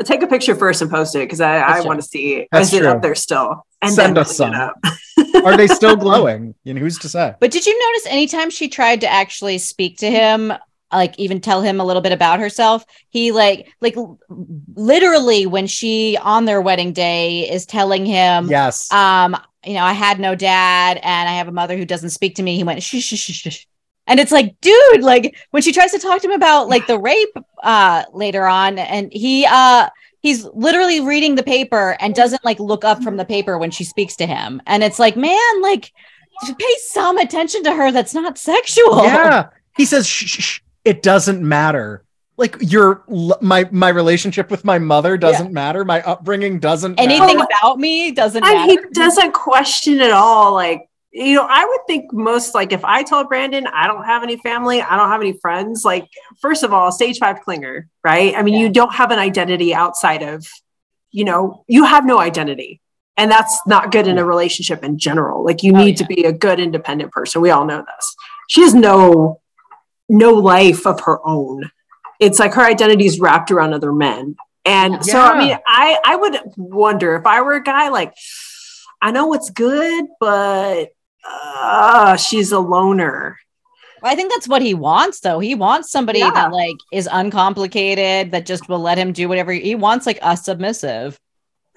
Take 0.04 0.22
a 0.22 0.26
picture 0.26 0.54
first 0.54 0.82
and 0.82 0.90
post 0.90 1.14
it 1.14 1.20
because 1.20 1.40
I, 1.40 1.58
I 1.58 1.80
want 1.82 2.00
to 2.00 2.06
see 2.06 2.48
That's 2.52 2.68
is 2.68 2.80
it 2.80 2.86
up 2.86 3.02
there 3.02 3.14
still 3.14 3.66
and 3.80 3.92
Send 3.92 4.16
then 4.16 4.22
us 4.22 4.28
put 4.28 4.32
it 4.32 4.36
some. 4.36 4.54
up. 4.54 4.74
Are 5.44 5.56
they 5.56 5.66
still 5.66 5.96
glowing? 6.06 6.54
You 6.64 6.74
know, 6.74 6.80
who's 6.80 6.98
to 7.00 7.08
say? 7.08 7.34
But 7.40 7.50
did 7.50 7.66
you 7.66 7.78
notice 7.88 8.06
anytime 8.06 8.50
she 8.50 8.68
tried 8.68 9.00
to 9.02 9.08
actually 9.10 9.58
speak 9.58 9.98
to 9.98 10.10
him, 10.10 10.52
like 10.92 11.18
even 11.18 11.40
tell 11.40 11.62
him 11.62 11.80
a 11.80 11.84
little 11.84 12.02
bit 12.02 12.12
about 12.12 12.38
herself, 12.40 12.84
he 13.10 13.32
like 13.32 13.72
like 13.80 13.96
literally 14.74 15.46
when 15.46 15.66
she 15.66 16.16
on 16.20 16.44
their 16.44 16.60
wedding 16.60 16.92
day 16.92 17.50
is 17.50 17.66
telling 17.66 18.06
him, 18.06 18.48
Yes. 18.48 18.90
um, 18.92 19.36
you 19.64 19.74
know, 19.74 19.84
I 19.84 19.92
had 19.92 20.18
no 20.20 20.34
dad 20.34 20.98
and 21.02 21.28
I 21.28 21.32
have 21.34 21.48
a 21.48 21.52
mother 21.52 21.76
who 21.76 21.84
doesn't 21.84 22.10
speak 22.10 22.36
to 22.36 22.42
me. 22.42 22.56
He 22.56 22.64
went 22.64 22.82
shh 22.82 22.96
shh 23.00 23.14
shh 23.14 23.48
shh. 23.48 23.64
Shh. 24.06 24.10
And 24.10 24.20
it's 24.20 24.32
like, 24.32 24.60
dude, 24.60 25.02
like 25.02 25.36
when 25.50 25.62
she 25.62 25.72
tries 25.72 25.92
to 25.92 25.98
talk 25.98 26.20
to 26.22 26.28
him 26.28 26.32
about 26.34 26.68
like 26.68 26.86
the 26.86 26.98
rape 26.98 27.36
uh 27.62 28.04
later 28.12 28.46
on, 28.46 28.78
and 28.78 29.12
he 29.12 29.46
uh 29.48 29.88
he's 30.20 30.44
literally 30.54 31.00
reading 31.00 31.34
the 31.34 31.42
paper 31.42 31.96
and 32.00 32.14
doesn't 32.14 32.44
like 32.44 32.60
look 32.60 32.84
up 32.84 33.02
from 33.02 33.16
the 33.16 33.24
paper 33.24 33.58
when 33.58 33.70
she 33.70 33.84
speaks 33.84 34.16
to 34.16 34.26
him. 34.26 34.62
And 34.66 34.82
it's 34.82 34.98
like, 34.98 35.16
man, 35.16 35.62
like 35.62 35.92
pay 36.58 36.74
some 36.84 37.18
attention 37.18 37.62
to 37.64 37.74
her 37.74 37.92
that's 37.92 38.14
not 38.14 38.38
sexual. 38.38 39.04
yeah. 39.04 39.48
He 39.76 39.84
says, 39.84 40.06
shh, 40.06 40.26
shh, 40.26 40.42
shh, 40.42 40.60
it 40.84 41.02
doesn't 41.02 41.42
matter. 41.46 42.04
Like 42.36 42.56
your 42.60 43.04
my 43.40 43.68
my 43.70 43.90
relationship 43.90 44.50
with 44.50 44.64
my 44.64 44.78
mother 44.78 45.16
doesn't 45.16 45.52
matter. 45.52 45.84
My 45.84 46.02
upbringing 46.02 46.58
doesn't 46.58 46.98
Anything 46.98 47.38
matter. 47.38 47.48
about 47.60 47.78
me 47.78 48.10
doesn't 48.10 48.42
and 48.44 48.70
he 48.70 48.78
doesn't 48.92 49.32
question 49.32 50.00
at 50.00 50.10
all 50.10 50.52
like 50.52 50.88
you 51.12 51.34
know 51.34 51.46
i 51.48 51.64
would 51.64 51.80
think 51.86 52.12
most 52.12 52.54
like 52.54 52.72
if 52.72 52.84
i 52.84 53.02
told 53.02 53.28
brandon 53.28 53.66
i 53.66 53.86
don't 53.86 54.04
have 54.04 54.22
any 54.22 54.36
family 54.38 54.80
i 54.80 54.96
don't 54.96 55.10
have 55.10 55.20
any 55.20 55.34
friends 55.34 55.84
like 55.84 56.08
first 56.40 56.62
of 56.62 56.72
all 56.72 56.90
stage 56.90 57.18
five 57.18 57.40
clinger 57.46 57.84
right? 58.04 58.34
I 58.36 58.42
mean 58.42 58.54
you 58.54 58.68
don't 58.68 58.92
have 58.94 59.10
an 59.10 59.18
identity 59.18 59.74
outside 59.74 60.22
of 60.22 60.46
you 61.10 61.24
know 61.24 61.64
you 61.68 61.84
have 61.84 62.04
no 62.04 62.18
identity. 62.18 62.80
And 63.18 63.30
that's 63.30 63.60
not 63.66 63.92
good 63.92 64.08
in 64.08 64.16
a 64.16 64.24
relationship 64.24 64.82
in 64.82 64.98
general. 64.98 65.44
Like 65.44 65.62
you 65.62 65.74
Oh, 65.74 65.84
need 65.84 65.98
to 65.98 66.06
be 66.06 66.24
a 66.24 66.32
good 66.32 66.58
independent 66.58 67.12
person. 67.12 67.42
We 67.42 67.50
all 67.50 67.66
know 67.66 67.84
this. 67.86 68.16
She 68.48 68.62
has 68.62 68.74
no 68.74 69.40
no 70.08 70.32
life 70.32 70.86
of 70.86 71.00
her 71.02 71.24
own. 71.26 71.70
It's 72.18 72.38
like 72.38 72.54
her 72.54 72.62
identity 72.62 73.04
is 73.04 73.20
wrapped 73.20 73.50
around 73.50 73.74
other 73.74 73.92
men. 73.92 74.36
And 74.64 75.04
so 75.04 75.20
i 75.20 75.38
mean 75.38 75.58
i 75.66 75.98
i 76.04 76.16
would 76.16 76.38
wonder 76.56 77.16
if 77.16 77.26
i 77.26 77.40
were 77.42 77.54
a 77.54 77.62
guy 77.62 77.88
like 77.88 78.14
i 79.00 79.10
know 79.10 79.26
what's 79.26 79.50
good 79.50 80.04
but 80.20 80.90
uh 81.28 82.16
she's 82.16 82.52
a 82.52 82.58
loner 82.58 83.36
I 84.04 84.16
think 84.16 84.32
that's 84.32 84.48
what 84.48 84.62
he 84.62 84.74
wants, 84.74 85.20
though. 85.20 85.38
He 85.38 85.54
wants 85.54 85.92
somebody 85.92 86.18
Yeah. 86.18 86.32
that 86.32 86.50
like 86.52 86.74
is 86.92 87.08
uncomplicated, 87.12 88.32
that 88.32 88.46
just 88.46 88.68
will 88.68 88.80
let 88.80 88.98
him 88.98 89.12
do 89.12 89.28
whatever 89.28 89.52
he 89.52 89.76
wants, 89.76 90.06
like 90.06 90.18
a 90.22 90.36
submissive. 90.36 91.18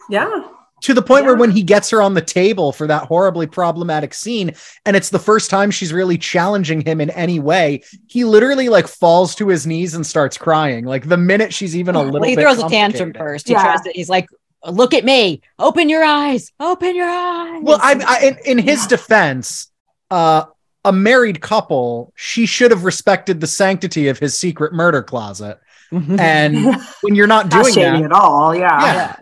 yeah 0.10 0.48
to 0.82 0.94
the 0.94 1.02
point 1.02 1.26
where 1.26 1.36
when 1.36 1.52
he 1.52 1.64
gets 1.64 1.90
her 1.90 2.02
on 2.02 2.14
the 2.16 2.22
table 2.22 2.72
for 2.74 2.86
that 2.86 3.04
horribly 3.08 3.48
problematic 3.48 4.14
scene 4.14 4.52
and 4.86 4.96
it's 4.96 5.10
the 5.10 5.18
first 5.18 5.50
time 5.50 5.72
she's 5.72 5.94
really 5.94 6.18
challenging 6.18 6.82
him 6.82 7.00
in 7.00 7.10
any 7.12 7.40
way 7.40 7.82
he 8.08 8.26
literally 8.26 8.68
like 8.70 8.88
falls 8.88 9.34
to 9.36 9.48
his 9.48 9.66
knees 9.66 9.94
and 9.96 10.06
starts 10.06 10.38
crying 10.38 10.84
like 10.84 11.08
the 11.08 11.16
minute 11.18 11.54
she's 11.54 11.76
even 11.78 11.96
a 11.96 12.00
little 12.04 12.20
Well, 12.20 12.30
he 12.30 12.36
bit 12.36 12.42
throws 12.42 12.60
a 12.62 12.68
tantrum 12.70 13.14
first. 13.14 13.48
He 13.48 13.54
Yeah. 13.54 13.62
tries 13.64 13.82
to. 13.82 13.92
He's 13.94 14.10
like, 14.10 14.28
"Look 14.70 14.94
at 14.94 15.06
me! 15.06 15.42
Open 15.60 15.90
your 15.90 16.04
eyes! 16.04 16.52
Open 16.60 16.96
your 16.96 17.10
eyes!" 17.10 17.62
well 17.64 17.80
I, 17.82 18.02
I 18.06 18.26
in, 18.28 18.38
in 18.46 18.58
his 18.58 18.88
defense 18.88 19.72
uh 20.12 20.46
a 20.84 20.92
married 20.92 21.42
couple 21.42 22.14
she 22.16 22.46
should 22.46 22.72
have 22.72 22.84
respected 22.84 23.42
the 23.42 23.48
sanctity 23.48 24.08
of 24.08 24.20
his 24.20 24.38
secret 24.38 24.72
murder 24.74 25.02
closet 25.02 25.60
and 25.92 26.76
when 27.02 27.16
you're 27.16 27.26
not 27.28 27.50
not 27.50 27.64
doing 27.64 27.74
shady 27.74 28.02
that 28.02 28.04
at 28.04 28.12
all 28.12 28.56
yeah 28.56 28.82
Yeah. 28.82 28.94
Yeah. 28.94 29.16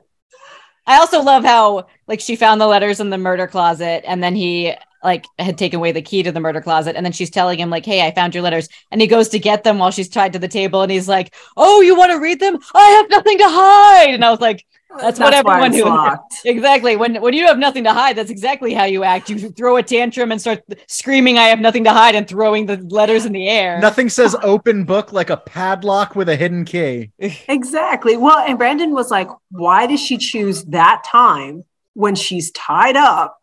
I 0.85 0.97
also 0.97 1.21
love 1.21 1.45
how 1.45 1.87
like 2.07 2.19
she 2.19 2.35
found 2.35 2.59
the 2.59 2.67
letters 2.67 2.99
in 2.99 3.09
the 3.09 3.17
murder 3.17 3.47
closet 3.47 4.03
and 4.05 4.21
then 4.21 4.35
he 4.35 4.73
like 5.03 5.25
had 5.39 5.57
taken 5.57 5.77
away 5.77 5.91
the 5.93 6.01
key 6.01 6.23
to 6.23 6.31
the 6.31 6.39
murder 6.39 6.61
closet 6.61 6.95
and 6.95 7.05
then 7.05 7.13
she's 7.13 7.29
telling 7.29 7.59
him 7.59 7.69
like 7.69 7.85
hey 7.85 8.05
I 8.05 8.11
found 8.11 8.33
your 8.35 8.43
letters 8.43 8.67
and 8.91 8.99
he 8.99 9.07
goes 9.07 9.29
to 9.29 9.39
get 9.39 9.63
them 9.63 9.77
while 9.79 9.91
she's 9.91 10.09
tied 10.09 10.33
to 10.33 10.39
the 10.39 10.47
table 10.47 10.81
and 10.81 10.91
he's 10.91 11.07
like 11.07 11.33
oh 11.55 11.79
you 11.81 11.95
want 11.95 12.11
to 12.11 12.19
read 12.19 12.39
them 12.41 12.57
I 12.73 12.89
have 12.89 13.09
nothing 13.09 13.37
to 13.37 13.45
hide 13.47 14.13
and 14.13 14.25
I 14.25 14.31
was 14.31 14.41
like 14.41 14.65
That's 14.99 15.19
what 15.19 15.33
why 15.45 15.65
everyone 15.65 15.73
it's 15.73 16.43
who- 16.43 16.49
exactly 16.49 16.95
when 16.95 17.21
when 17.21 17.33
you 17.33 17.45
have 17.47 17.57
nothing 17.57 17.83
to 17.85 17.93
hide 17.93 18.15
that's 18.15 18.29
exactly 18.29 18.73
how 18.73 18.85
you 18.85 19.03
act 19.03 19.29
you 19.29 19.49
throw 19.49 19.77
a 19.77 19.83
tantrum 19.83 20.31
and 20.31 20.39
start 20.39 20.61
screaming 20.87 21.37
I 21.37 21.43
have 21.43 21.59
nothing 21.59 21.83
to 21.85 21.91
hide 21.91 22.15
and 22.15 22.27
throwing 22.27 22.65
the 22.65 22.77
letters 22.77 23.25
in 23.25 23.33
the 23.33 23.47
air 23.47 23.79
nothing 23.79 24.09
says 24.09 24.35
open 24.43 24.83
book 24.85 25.11
like 25.11 25.29
a 25.29 25.37
padlock 25.37 26.15
with 26.15 26.29
a 26.29 26.35
hidden 26.35 26.65
key 26.65 27.11
Exactly. 27.47 28.17
Well, 28.17 28.39
and 28.39 28.57
Brandon 28.57 28.91
was 28.91 29.11
like, 29.11 29.29
why 29.51 29.87
does 29.87 29.99
she 29.99 30.17
choose 30.17 30.63
that 30.65 31.03
time 31.09 31.63
when 31.93 32.15
she's 32.15 32.51
tied 32.51 32.95
up 32.95 33.37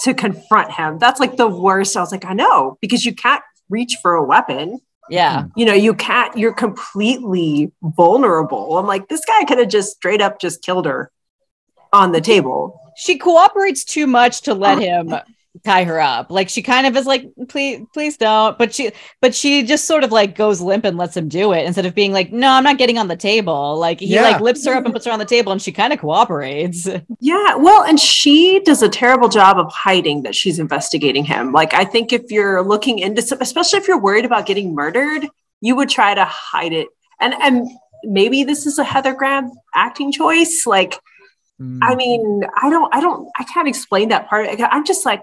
to 0.00 0.14
confront 0.14 0.72
him? 0.72 0.98
That's 0.98 1.20
like 1.20 1.36
the 1.36 1.48
worst. 1.48 1.96
I 1.96 2.00
was 2.00 2.12
like, 2.12 2.24
I 2.24 2.32
know, 2.32 2.78
because 2.80 3.04
you 3.04 3.14
can't 3.14 3.42
reach 3.68 3.96
for 4.02 4.14
a 4.14 4.24
weapon. 4.24 4.80
Yeah 5.10 5.44
You 5.56 5.64
know, 5.64 5.72
you 5.72 5.94
can't, 5.94 6.36
you're 6.36 6.54
completely 6.54 7.72
vulnerable. 7.82 8.78
I'm 8.78 8.86
like, 8.86 9.08
this 9.08 9.24
guy 9.24 9.44
could 9.44 9.58
have 9.58 9.68
just 9.68 9.96
straight 9.96 10.20
up 10.20 10.40
just 10.40 10.62
killed 10.62 10.86
her 10.86 11.10
on 11.92 12.12
the 12.12 12.20
table. 12.20 12.80
she 12.96 13.18
cooperates 13.18 13.84
too 13.84 14.06
much 14.06 14.42
to 14.42 14.54
let 14.54 14.78
uh, 14.78 14.80
him 14.80 15.14
tie 15.64 15.84
her 15.84 16.00
up. 16.00 16.30
Like 16.30 16.48
she 16.48 16.62
kind 16.62 16.86
of 16.86 16.96
is 16.96 17.06
like, 17.06 17.26
please, 17.48 17.84
please 17.94 18.16
don't. 18.16 18.56
But 18.58 18.74
she, 18.74 18.92
but 19.20 19.34
she 19.34 19.62
just 19.62 19.86
sort 19.86 20.04
of 20.04 20.12
like 20.12 20.34
goes 20.34 20.60
limp 20.60 20.84
and 20.84 20.96
lets 20.96 21.16
him 21.16 21.28
do 21.28 21.52
it 21.52 21.64
instead 21.64 21.86
of 21.86 21.94
being 21.94 22.12
like, 22.12 22.32
no, 22.32 22.48
I'm 22.50 22.64
not 22.64 22.78
getting 22.78 22.98
on 22.98 23.08
the 23.08 23.16
table. 23.16 23.76
Like 23.78 24.00
he 24.00 24.06
Yeah. 24.06 24.22
like 24.22 24.40
lifts 24.40 24.66
her 24.66 24.74
up 24.74 24.84
and 24.84 24.92
puts 24.92 25.06
her 25.06 25.12
on 25.12 25.18
the 25.18 25.24
table, 25.24 25.52
and 25.52 25.60
she 25.62 25.72
kind 25.72 25.92
of 25.92 25.98
cooperates. 26.00 26.88
Yeah, 27.20 27.56
well, 27.56 27.82
and 27.82 27.98
she 27.98 28.60
does 28.60 28.82
a 28.82 28.88
terrible 28.88 29.28
job 29.28 29.58
of 29.58 29.72
hiding 29.72 30.22
that 30.24 30.34
she's 30.34 30.58
investigating 30.58 31.24
him. 31.24 31.52
Like, 31.52 31.74
I 31.74 31.84
think 31.84 32.12
if 32.12 32.30
you're 32.30 32.62
looking 32.62 32.98
into, 32.98 33.22
some- 33.22 33.40
especially 33.40 33.78
if 33.80 33.88
you're 33.88 33.98
worried 34.00 34.24
about 34.24 34.46
getting 34.46 34.74
murdered, 34.74 35.26
you 35.60 35.74
would 35.76 35.88
try 35.88 36.14
to 36.14 36.24
hide 36.24 36.72
it. 36.72 36.88
And 37.20 37.34
and 37.34 37.68
maybe 38.04 38.44
this 38.44 38.66
is 38.66 38.78
a 38.78 38.84
Heather 38.84 39.14
Graham 39.14 39.50
acting 39.74 40.12
choice. 40.12 40.64
Like, 40.66 40.98
Mm. 41.58 41.78
I 41.80 41.94
mean, 41.94 42.42
I 42.60 42.68
don't, 42.68 42.94
I 42.94 43.00
don't, 43.00 43.30
I 43.38 43.44
can't 43.44 43.66
explain 43.66 44.10
that 44.10 44.28
part. 44.28 44.46
I'm 44.60 44.84
just 44.84 45.06
like, 45.06 45.22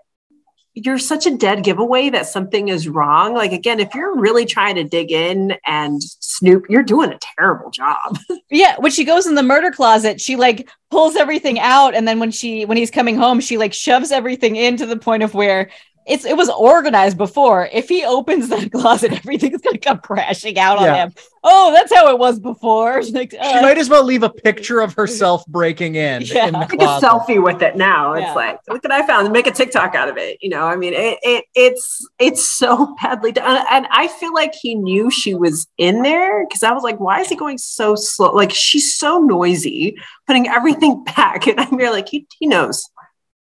you're 0.76 0.98
such 0.98 1.28
a 1.28 1.38
dead 1.38 1.64
giveaway 1.64 2.10
that 2.10 2.26
something 2.26 2.70
is 2.70 2.88
wrong. 2.88 3.34
Like, 3.36 3.52
again, 3.52 3.80
if 3.80 3.94
you're 3.94 4.18
really 4.18 4.46
trying 4.46 4.76
to 4.76 4.84
dig 4.84 5.12
in 5.12 5.56
and 5.66 6.02
snoop, 6.02 6.66
you're 6.68 6.84
doing 6.84 7.12
a 7.12 7.20
terrible 7.38 7.70
job. 7.70 8.18
yeah, 8.50 8.76
when 8.80 8.92
she 8.92 9.06
goes 9.06 9.28
in 9.28 9.36
the 9.36 9.44
murder 9.44 9.72
closet, 9.72 10.20
she 10.20 10.36
like 10.36 10.68
pulls 10.90 11.16
everything 11.16 11.60
out, 11.60 11.94
and 11.94 12.08
then 12.08 12.20
when 12.20 12.32
she 12.32 12.66
when 12.66 12.78
he's 12.78 12.92
coming 12.92 13.16
home, 13.16 13.40
she 13.40 13.58
like 13.58 13.74
shoves 13.74 14.12
everything 14.12 14.56
in 14.56 14.78
to 14.78 14.86
the 14.86 14.98
point 14.98 15.24
of 15.24 15.34
where. 15.34 15.70
It's 16.08 16.26
it 16.26 16.36
was 16.38 16.49
organized 16.49 17.18
before. 17.18 17.70
If 17.72 17.89
he 17.89 18.04
opens 18.04 18.49
that 18.49 18.72
closet, 18.72 19.14
everything's 19.14 19.62
gonna 19.62 19.78
come 19.78 19.99
crashing 19.99 20.58
out 20.60 20.80
on 20.80 20.93
him. 20.95 21.14
Oh, 21.45 21.74
that's 21.74 21.93
how 21.93 22.10
it 22.10 22.18
was 22.20 22.39
before. 22.39 23.01
Like, 23.14 23.32
she 23.32 23.38
uh, 23.38 23.62
might 23.62 23.78
as 23.78 23.89
well 23.89 24.04
leave 24.04 24.24
a 24.24 24.30
picture 24.30 24.80
of 24.80 24.93
herself 24.95 25.45
breaking 25.47 25.95
in, 25.95 26.22
Yeah. 26.24 26.47
in 26.47 26.54
the 26.54 26.66
take 26.66 26.82
a 26.82 26.86
selfie 26.99 27.41
with 27.43 27.62
it 27.62 27.76
now. 27.76 28.14
It's 28.14 28.22
Yeah. 28.28 28.34
like, 28.34 28.60
look 28.70 28.82
what 28.84 28.91
I 28.93 29.06
found. 29.06 29.32
Make 29.32 29.45
a 29.47 29.51
TikTok 29.51 29.93
out 29.93 30.08
of 30.10 30.18
it. 30.18 30.38
You 30.41 30.49
know, 30.49 30.64
I 30.66 30.76
mean, 30.76 30.93
it, 30.93 31.20
it 31.22 31.45
it's 31.54 32.08
it's 32.20 32.43
so 32.45 32.95
badly 33.01 33.32
done, 33.34 33.66
and 33.70 33.88
I 33.91 34.08
feel 34.08 34.34
like 34.34 34.54
he 34.60 34.76
knew 34.76 35.12
she 35.12 35.36
was 35.36 35.68
in 35.78 36.01
there 36.01 36.45
because 36.47 36.64
I 36.64 36.72
was 36.72 36.82
like, 36.84 36.99
why 36.99 37.20
is 37.22 37.30
he 37.30 37.36
going 37.36 37.58
so 37.58 37.95
slow? 37.95 38.32
Like 38.34 38.51
she's 38.51 38.95
so 38.95 39.20
noisy, 39.20 39.95
putting 40.28 40.47
everything 40.47 41.04
back, 41.04 41.45
and 41.47 41.60
I'm 41.60 41.78
here 41.78 41.91
like 41.91 42.08
he 42.10 42.26
he 42.39 42.47
knows. 42.47 42.89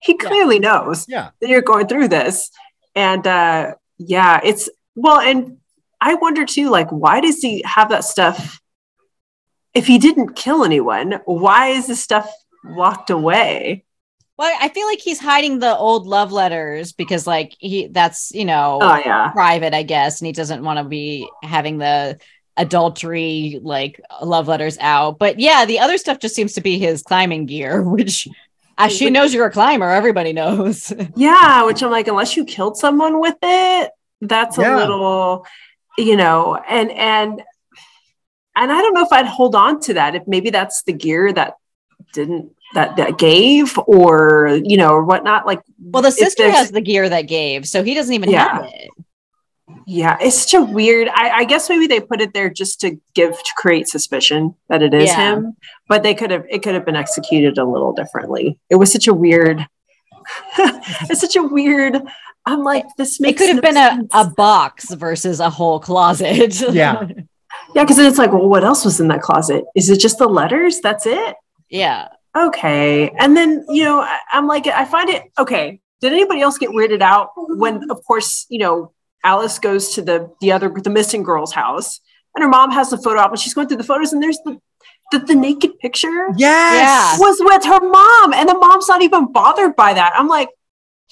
He 0.00 0.12
Yeah. 0.20 0.28
clearly 0.28 0.58
knows 0.58 1.06
Yeah. 1.08 1.30
that 1.40 1.48
you're 1.48 1.62
going 1.62 1.86
through 1.86 2.08
this, 2.08 2.50
and 2.94 3.26
uh 3.26 3.74
yeah, 3.98 4.40
it's 4.42 4.68
well, 4.94 5.20
and 5.20 5.58
I 6.00 6.14
wonder 6.14 6.44
too, 6.46 6.70
like, 6.70 6.88
why 6.90 7.20
does 7.20 7.40
he 7.40 7.62
have 7.66 7.90
that 7.90 8.04
stuff? 8.04 8.60
If 9.74 9.86
he 9.86 9.98
didn't 9.98 10.34
kill 10.34 10.64
anyone, 10.64 11.20
why 11.26 11.68
is 11.68 11.86
this 11.86 12.02
stuff 12.02 12.30
locked 12.64 13.10
away? 13.10 13.84
Well, 14.36 14.56
I 14.60 14.68
feel 14.70 14.86
like 14.86 15.00
he's 15.00 15.20
hiding 15.20 15.58
the 15.58 15.76
old 15.76 16.06
love 16.06 16.32
letters 16.32 16.92
because, 16.92 17.26
like, 17.26 17.54
he 17.58 17.88
that's 17.88 18.32
you 18.32 18.46
know 18.46 18.78
Oh 18.80 18.96
yeah. 19.04 19.30
private, 19.32 19.74
I 19.74 19.82
guess, 19.82 20.20
and 20.20 20.26
he 20.26 20.32
doesn't 20.32 20.64
want 20.64 20.78
to 20.78 20.84
be 20.84 21.28
having 21.42 21.76
the 21.78 22.18
adultery 22.56 23.60
like 23.62 24.00
love 24.22 24.48
letters 24.48 24.76
out. 24.80 25.18
But 25.18 25.38
yeah, 25.38 25.64
the 25.66 25.78
other 25.78 25.98
stuff 25.98 26.18
just 26.18 26.34
seems 26.34 26.54
to 26.54 26.60
be 26.62 26.78
his 26.78 27.02
climbing 27.02 27.46
gear, 27.46 27.82
which 27.96 28.26
as 28.86 28.92
she 28.96 29.10
knows 29.10 29.32
you're 29.34 29.46
a 29.46 29.50
climber, 29.50 29.88
everybody 29.90 30.32
knows. 30.32 30.92
Yeah, 31.16 31.64
which 31.64 31.82
I'm 31.82 31.90
like, 31.90 32.08
unless 32.08 32.36
you 32.36 32.44
killed 32.44 32.76
someone 32.76 33.20
with 33.20 33.36
it, 33.42 33.90
that's 34.20 34.58
a 34.58 34.62
Yeah. 34.62 34.76
little, 34.76 35.46
you 35.98 36.16
know, 36.16 36.56
and 36.56 36.90
and 36.90 37.42
and 38.56 38.72
I 38.72 38.80
don't 38.82 38.94
know 38.94 39.02
if 39.04 39.12
I'd 39.12 39.26
hold 39.26 39.54
on 39.54 39.80
to 39.82 39.94
that 39.94 40.14
if 40.14 40.26
maybe 40.26 40.50
that's 40.50 40.82
the 40.82 40.92
gear 40.92 41.32
that 41.32 41.54
didn't 42.12 42.52
that 42.74 42.96
that 42.96 43.18
gave 43.18 43.78
or 43.86 44.60
you 44.62 44.76
know 44.76 44.90
or 44.90 45.04
whatnot. 45.04 45.46
Like, 45.46 45.60
well, 45.80 46.02
the 46.02 46.10
sister 46.10 46.50
has 46.50 46.70
the 46.70 46.80
gear 46.80 47.08
that 47.08 47.22
gave, 47.22 47.66
so 47.66 47.82
he 47.82 47.94
doesn't 47.94 48.14
even 48.14 48.30
Yeah. 48.30 48.48
have 48.48 48.64
it. 48.72 48.90
Yeah, 49.86 50.16
it's 50.20 50.42
such 50.42 50.54
a 50.54 50.62
weird. 50.62 51.08
I, 51.08 51.30
I 51.30 51.44
guess 51.44 51.68
maybe 51.68 51.86
they 51.86 52.00
put 52.00 52.20
it 52.20 52.32
there 52.34 52.50
just 52.50 52.80
to 52.82 53.00
give 53.14 53.32
to 53.32 53.50
create 53.56 53.88
suspicion 53.88 54.54
that 54.68 54.82
it 54.82 54.94
is 54.94 55.08
Yeah. 55.08 55.34
him, 55.34 55.56
but 55.88 56.02
they 56.02 56.14
could 56.14 56.30
have 56.30 56.44
it 56.48 56.62
could 56.62 56.74
have 56.74 56.84
been 56.84 56.96
executed 56.96 57.58
a 57.58 57.64
little 57.64 57.92
differently. 57.92 58.58
It 58.68 58.76
was 58.76 58.92
such 58.92 59.08
a 59.08 59.14
weird. 59.14 59.66
it's 60.58 61.20
such 61.20 61.36
a 61.36 61.42
weird. 61.42 62.00
I'm 62.46 62.62
like 62.64 62.84
this 62.96 63.20
makes. 63.20 63.40
It 63.40 63.44
could 63.46 63.54
have 63.54 63.62
no 63.62 63.62
been 63.62 63.76
a, 63.76 63.90
sense. 63.96 64.08
a 64.12 64.30
box 64.36 64.94
versus 64.94 65.40
a 65.40 65.50
whole 65.50 65.80
closet. 65.80 66.60
Yeah. 66.72 67.06
Yeah, 67.74 67.82
because 67.84 67.98
it's 67.98 68.18
like, 68.18 68.32
well, 68.32 68.48
what 68.48 68.64
else 68.64 68.84
was 68.84 69.00
in 69.00 69.08
that 69.08 69.22
closet? 69.22 69.64
Is 69.76 69.90
it 69.90 69.98
just 69.98 70.18
the 70.18 70.26
letters? 70.28 70.80
That's 70.80 71.06
it? 71.06 71.36
yeah. 71.68 72.08
Okay. 72.36 73.10
And 73.18 73.36
then, 73.36 73.64
you 73.68 73.82
know, 73.82 74.00
I, 74.00 74.18
I'm 74.30 74.46
like, 74.46 74.68
I 74.68 74.84
find 74.84 75.10
it 75.10 75.24
okay. 75.36 75.80
Did 76.00 76.12
anybody 76.12 76.40
else 76.40 76.58
get 76.58 76.70
weirded 76.70 77.00
out 77.02 77.30
when, 77.36 77.90
of 77.90 78.04
course, 78.04 78.46
you 78.48 78.58
know, 78.58 78.92
Alice 79.24 79.58
goes 79.58 79.94
to 79.94 80.02
the 80.02 80.30
the 80.40 80.52
other 80.52 80.68
the 80.70 80.90
missing 80.90 81.22
girl's 81.22 81.52
house 81.52 82.00
and 82.34 82.42
her 82.42 82.48
mom 82.48 82.70
has 82.70 82.90
the 82.90 82.98
photo 82.98 83.20
op 83.20 83.30
and 83.30 83.38
she's 83.40 83.54
going 83.54 83.68
through 83.68 83.76
the 83.76 83.84
photos 83.84 84.12
and 84.12 84.22
there's 84.22 84.38
the 84.44 84.58
the, 85.12 85.18
the 85.18 85.34
naked 85.34 85.78
picture 85.80 86.28
Yes. 86.36 87.18
was 87.18 87.36
with 87.40 87.64
her 87.64 87.80
mom 87.80 88.32
and 88.32 88.48
the 88.48 88.56
mom's 88.56 88.86
not 88.88 89.02
even 89.02 89.32
bothered 89.32 89.74
by 89.74 89.92
that. 89.92 90.12
I'm 90.16 90.28
like, 90.28 90.48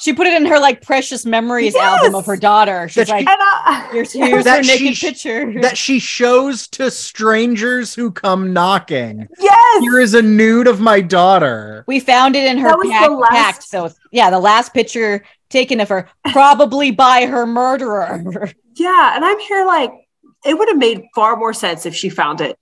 She 0.00 0.12
put 0.12 0.26
it 0.28 0.34
in 0.34 0.46
her 0.46 0.60
like 0.60 0.80
precious 0.82 1.26
memories 1.26 1.74
Yes! 1.74 2.00
album 2.02 2.14
of 2.14 2.24
her 2.26 2.36
daughter. 2.36 2.88
She's 2.88 3.08
That 3.08 3.12
like, 3.12 3.26
and 3.26 3.36
I, 3.40 3.88
here's, 3.92 4.12
here's 4.12 4.44
That 4.44 4.58
her 4.64 4.72
naked 4.72 4.96
sh- 4.96 5.00
picture. 5.02 5.60
That 5.60 5.76
she 5.76 5.98
shows 5.98 6.68
to 6.68 6.88
strangers 6.90 7.94
who 7.94 8.12
come 8.12 8.52
knocking. 8.52 9.26
yes. 9.40 9.80
Here 9.82 9.98
is 9.98 10.14
a 10.14 10.22
nude 10.22 10.68
of 10.68 10.78
my 10.80 11.00
daughter. 11.00 11.84
we 11.88 11.98
found 11.98 12.36
it 12.36 12.44
in 12.44 12.58
her 12.58 12.68
That 12.68 12.88
pack, 12.90 13.10
last- 13.10 13.30
pack. 13.30 13.62
So 13.62 13.90
yeah, 14.12 14.30
the 14.30 14.38
last 14.38 14.72
picture 14.72 15.24
taken 15.50 15.80
of 15.80 15.88
her, 15.88 16.08
probably 16.30 16.90
by 16.92 17.26
her 17.26 17.44
murderer. 17.46 18.52
Yeah, 18.76 19.16
and 19.16 19.24
I'm 19.24 19.38
here 19.40 19.66
like 19.66 19.90
it 20.46 20.56
would 20.56 20.68
have 20.68 20.78
made 20.78 21.02
far 21.14 21.34
more 21.34 21.52
sense 21.52 21.84
if 21.86 21.94
she 21.96 22.08
found 22.08 22.40
it 22.40 22.56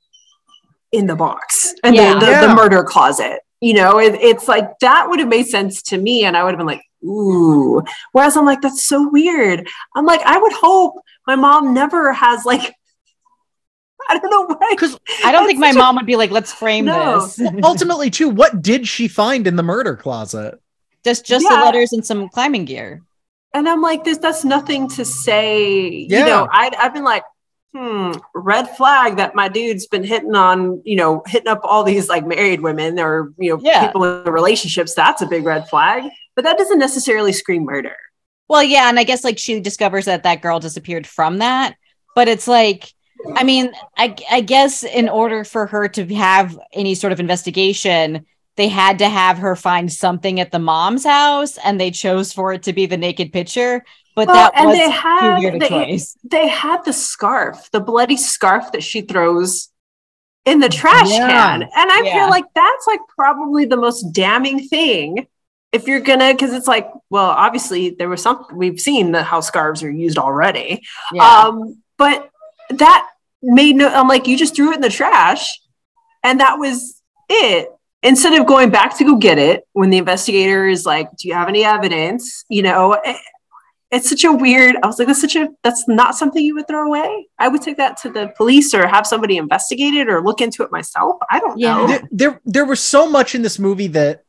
in 0.93 1.07
the 1.07 1.17
box 1.17 1.75
and 1.85 1.95
Yeah. 1.95 2.13
then 2.13 2.19
the, 2.21 2.27
Yeah. 2.27 2.47
the 2.47 2.55
murder 2.55 2.83
closet. 2.83 3.41
You 3.61 3.75
know, 3.75 3.99
it, 3.99 4.15
it's 4.15 4.49
like 4.49 4.79
that 4.81 5.09
would 5.11 5.19
have 5.19 5.29
made 5.29 5.47
sense 5.47 5.83
to 5.83 5.99
me, 5.99 6.25
and 6.25 6.35
I 6.37 6.43
would 6.45 6.51
have 6.51 6.59
been 6.59 6.67
like, 6.67 6.83
ooh. 7.07 7.83
Whereas 8.13 8.37
I'm 8.37 8.45
like, 8.45 8.61
that's 8.61 8.85
so 8.85 9.09
weird. 9.09 9.67
I'm 9.95 10.05
like, 10.05 10.21
I 10.23 10.39
would 10.39 10.53
hope 10.53 10.95
my 11.27 11.37
mom 11.37 11.73
never 11.75 12.13
has 12.13 12.45
like, 12.45 12.61
I 14.09 14.19
don't 14.19 14.31
know 14.31 14.55
why. 14.57 14.69
Because 14.71 14.99
I 15.25 15.33
don't 15.33 15.47
think 15.47 15.59
my 15.59 15.69
such 15.71 15.77
a- 15.77 15.79
mom 15.79 15.97
would 15.97 16.07
be 16.07 16.17
like, 16.17 16.31
let's 16.31 16.53
frame 16.53 16.85
No. 16.85 17.21
this. 17.27 17.41
ultimately, 17.63 18.11
too, 18.11 18.29
what 18.29 18.63
did 18.63 18.87
she 18.87 19.09
find 19.09 19.47
in 19.47 19.57
the 19.57 19.63
murder 19.63 19.97
closet? 19.97 20.61
just 21.05 21.25
just 21.25 21.47
the 21.49 21.55
letters 21.55 21.93
and 21.93 22.05
some 22.05 22.29
climbing 22.29 22.65
gear. 22.65 23.01
And 23.55 23.69
I'm 23.69 23.81
like, 23.81 24.03
this 24.03 24.19
that's 24.19 24.45
nothing 24.45 24.89
to 24.91 25.05
say. 25.05 25.89
Yeah. 26.11 26.19
You 26.19 26.27
know, 26.27 26.49
I 26.51 26.73
I've 26.77 26.93
been 26.95 27.05
like, 27.05 27.23
hmm, 27.73 28.11
red 28.35 28.77
flag 28.77 29.19
that 29.19 29.37
my 29.37 29.47
dude's 29.49 29.87
been 29.87 30.03
hitting 30.03 30.35
on, 30.35 30.83
you 30.85 30.97
know, 30.97 31.23
hitting 31.25 31.47
up 31.47 31.61
all 31.63 31.85
these 31.85 32.09
like 32.09 32.27
married 32.27 32.61
women 32.61 32.99
or 32.99 33.33
you 33.39 33.51
know, 33.55 33.61
Yeah. 33.63 33.87
people 33.87 34.03
in 34.03 34.33
relationships. 34.33 34.95
That's 34.95 35.23
a 35.23 35.27
big 35.27 35.45
red 35.45 35.69
flag. 35.69 36.11
But 36.37 36.45
that 36.45 36.59
doesn't 36.59 36.79
necessarily 36.79 37.33
scream 37.33 37.65
murder. 37.65 37.97
Well, 38.49 38.63
yeah, 38.63 38.89
and 38.89 38.99
I 38.99 39.05
guess 39.05 39.25
like 39.25 39.39
she 39.39 39.59
discovers 39.59 40.05
that 40.05 40.23
that 40.23 40.43
girl 40.43 40.61
disappeared 40.61 41.07
from 41.07 41.39
that, 41.39 41.75
but 42.15 42.29
it's 42.29 42.47
like, 42.47 42.93
I 43.35 43.43
mean, 43.43 43.73
I 43.97 44.15
I 44.31 44.41
guess 44.43 44.85
in 44.85 45.09
order 45.09 45.43
for 45.43 45.67
her 45.67 45.89
to 45.89 46.15
have 46.15 46.57
any 46.73 46.95
sort 46.95 47.13
of 47.13 47.19
investigation, 47.19 48.25
they 48.57 48.69
had 48.69 48.99
to 49.01 49.09
have 49.09 49.39
her 49.39 49.57
find 49.57 49.93
something 49.93 50.39
at 50.39 50.53
the 50.53 50.59
mom's 50.61 51.05
house, 51.05 51.59
and 51.59 51.81
they 51.81 51.91
chose 51.91 52.33
for 52.33 52.53
it 52.53 52.63
to 52.65 52.73
be 52.73 52.87
the 52.87 52.97
naked 52.97 53.33
picture. 53.33 53.83
But 54.15 54.29
Well, 54.29 54.53
that 54.53 54.65
was 54.65 54.77
they 54.77 54.91
too 55.19 55.35
weird 55.41 55.55
a 55.57 55.59
they, 55.59 55.69
choice. 55.69 56.17
they 56.25 56.49
had 56.49 56.85
the 56.85 56.93
scarf, 56.93 57.69
the 57.73 57.81
bloody 57.81 58.17
scarf 58.17 58.73
that 58.73 58.85
she 58.85 59.01
throws 59.03 59.71
in 60.45 60.61
the 60.61 60.69
trash 60.69 61.11
Yeah. 61.11 61.27
can. 61.27 61.63
And 61.63 61.71
I 61.75 62.03
Yeah. 62.05 62.13
feel 62.21 62.31
like 62.31 62.45
that's 62.55 62.87
like 62.87 63.01
probably 63.15 63.65
the 63.65 63.77
most 63.77 64.13
damning 64.13 64.69
thing. 64.69 65.27
If 65.73 65.87
you're 65.87 66.01
gonna, 66.01 66.33
because 66.33 66.53
it's 66.53 66.69
like, 66.69 66.89
well, 67.11 67.27
obviously 67.31 67.91
there 67.91 68.09
was 68.09 68.23
some 68.23 68.47
we've 68.53 68.81
seen 68.81 69.13
the 69.13 69.23
how 69.23 69.41
scarves 69.41 69.83
are 69.83 69.91
used 69.91 70.17
already. 70.19 70.83
Yeah. 71.13 71.23
Um, 71.29 71.83
but 71.99 72.31
that 72.71 73.09
made 73.43 73.77
no. 73.77 73.89
I'm 73.89 74.09
like, 74.09 74.27
you 74.27 74.39
just 74.39 74.55
threw 74.57 74.71
it 74.73 74.77
in 74.77 74.81
the 74.81 74.89
trash, 74.89 75.59
and 76.23 76.41
that 76.41 76.59
was 76.59 77.03
it. 77.29 77.69
Instead 78.03 78.39
of 78.41 78.47
going 78.47 78.71
back 78.71 78.97
to 78.99 79.05
go 79.05 79.17
get 79.17 79.39
it, 79.39 79.65
when 79.73 79.91
the 79.91 79.99
investigator 79.99 80.67
is 80.69 80.87
like, 80.87 81.09
"Do 81.17 81.29
you 81.29 81.35
have 81.35 81.49
any 81.49 81.65
evidence?" 81.65 82.45
You 82.49 82.63
know, 82.63 82.93
it- 83.05 83.17
it's 83.91 84.09
such 84.09 84.25
a 84.25 84.33
weird. 84.33 84.77
I 84.83 84.87
was 84.87 84.99
like, 84.99 85.09
"That's 85.09 85.21
such 85.21 85.37
a. 85.37 85.49
That's 85.63 85.87
not 85.89 86.15
something 86.17 86.43
you 86.45 86.55
would 86.55 86.69
throw 86.69 86.87
away." 86.87 87.29
I 87.39 87.49
would 87.49 87.63
take 87.63 87.77
that 87.79 87.97
to 88.03 88.11
the 88.11 88.33
police 88.37 88.73
or 88.75 88.87
have 88.87 89.07
somebody 89.07 89.37
investigate 89.37 89.95
it 89.95 90.09
or 90.09 90.23
look 90.23 90.41
into 90.41 90.63
it 90.63 90.71
myself. 90.73 91.17
I 91.31 91.39
don't 91.41 91.59
Yeah. 91.59 91.75
know. 91.77 91.87
there, 91.87 92.03
there 92.13 92.41
there 92.45 92.65
was 92.65 92.81
so 92.81 93.09
much 93.09 93.35
in 93.35 93.43
this 93.43 93.59
movie 93.59 93.89
that 93.89 94.23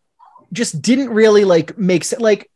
just 0.51 0.81
didn't 0.81 1.09
really 1.09 1.43
like 1.45 1.77
make 1.77 2.03
sense 2.03 2.21
like 2.21 2.49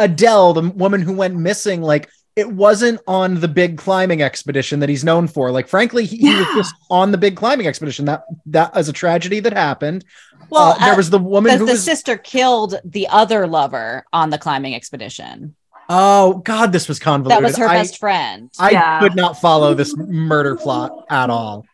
adele 0.00 0.52
the 0.52 0.68
woman 0.70 1.00
who 1.00 1.12
went 1.12 1.34
missing 1.36 1.80
like 1.82 2.08
it 2.34 2.50
wasn't 2.50 3.00
on 3.06 3.40
the 3.40 3.48
big 3.48 3.78
climbing 3.78 4.20
expedition 4.20 4.80
that 4.80 4.88
he's 4.88 5.04
known 5.04 5.26
for 5.26 5.50
like 5.50 5.68
frankly 5.68 6.04
he, 6.04 6.16
he 6.18 6.34
was 6.34 6.46
just 6.54 6.74
on 6.90 7.10
the 7.12 7.18
big 7.18 7.36
climbing 7.36 7.66
expedition 7.66 8.04
that 8.04 8.24
that 8.46 8.74
was 8.74 8.88
a 8.88 8.92
tragedy 8.92 9.40
that 9.40 9.52
happened 9.52 10.04
well, 10.48 10.72
Uh, 10.72 10.78
there 10.78 10.92
uh, 10.94 10.96
was 10.96 11.10
the 11.10 11.18
woman 11.18 11.52
the, 11.52 11.58
who 11.58 11.66
the 11.66 11.72
was 11.72 11.84
sister 11.84 12.16
killed 12.16 12.74
the 12.84 13.08
other 13.08 13.46
lover 13.46 14.04
on 14.12 14.30
the 14.30 14.38
climbing 14.38 14.74
expedition. 14.74 15.54
oh 15.88 16.34
god 16.38 16.72
this 16.72 16.88
was 16.88 16.98
convoluted 16.98 17.42
That 17.42 17.46
was 17.46 17.56
her 17.56 17.68
I, 17.68 17.74
best 17.78 17.98
friend. 17.98 18.50
I 18.58 18.70
Yeah. 18.70 19.00
could 19.00 19.14
not 19.16 19.40
follow 19.40 19.74
this 19.74 19.96
murder 19.96 20.56
plot 20.56 20.92
at 21.10 21.30
all 21.30 21.64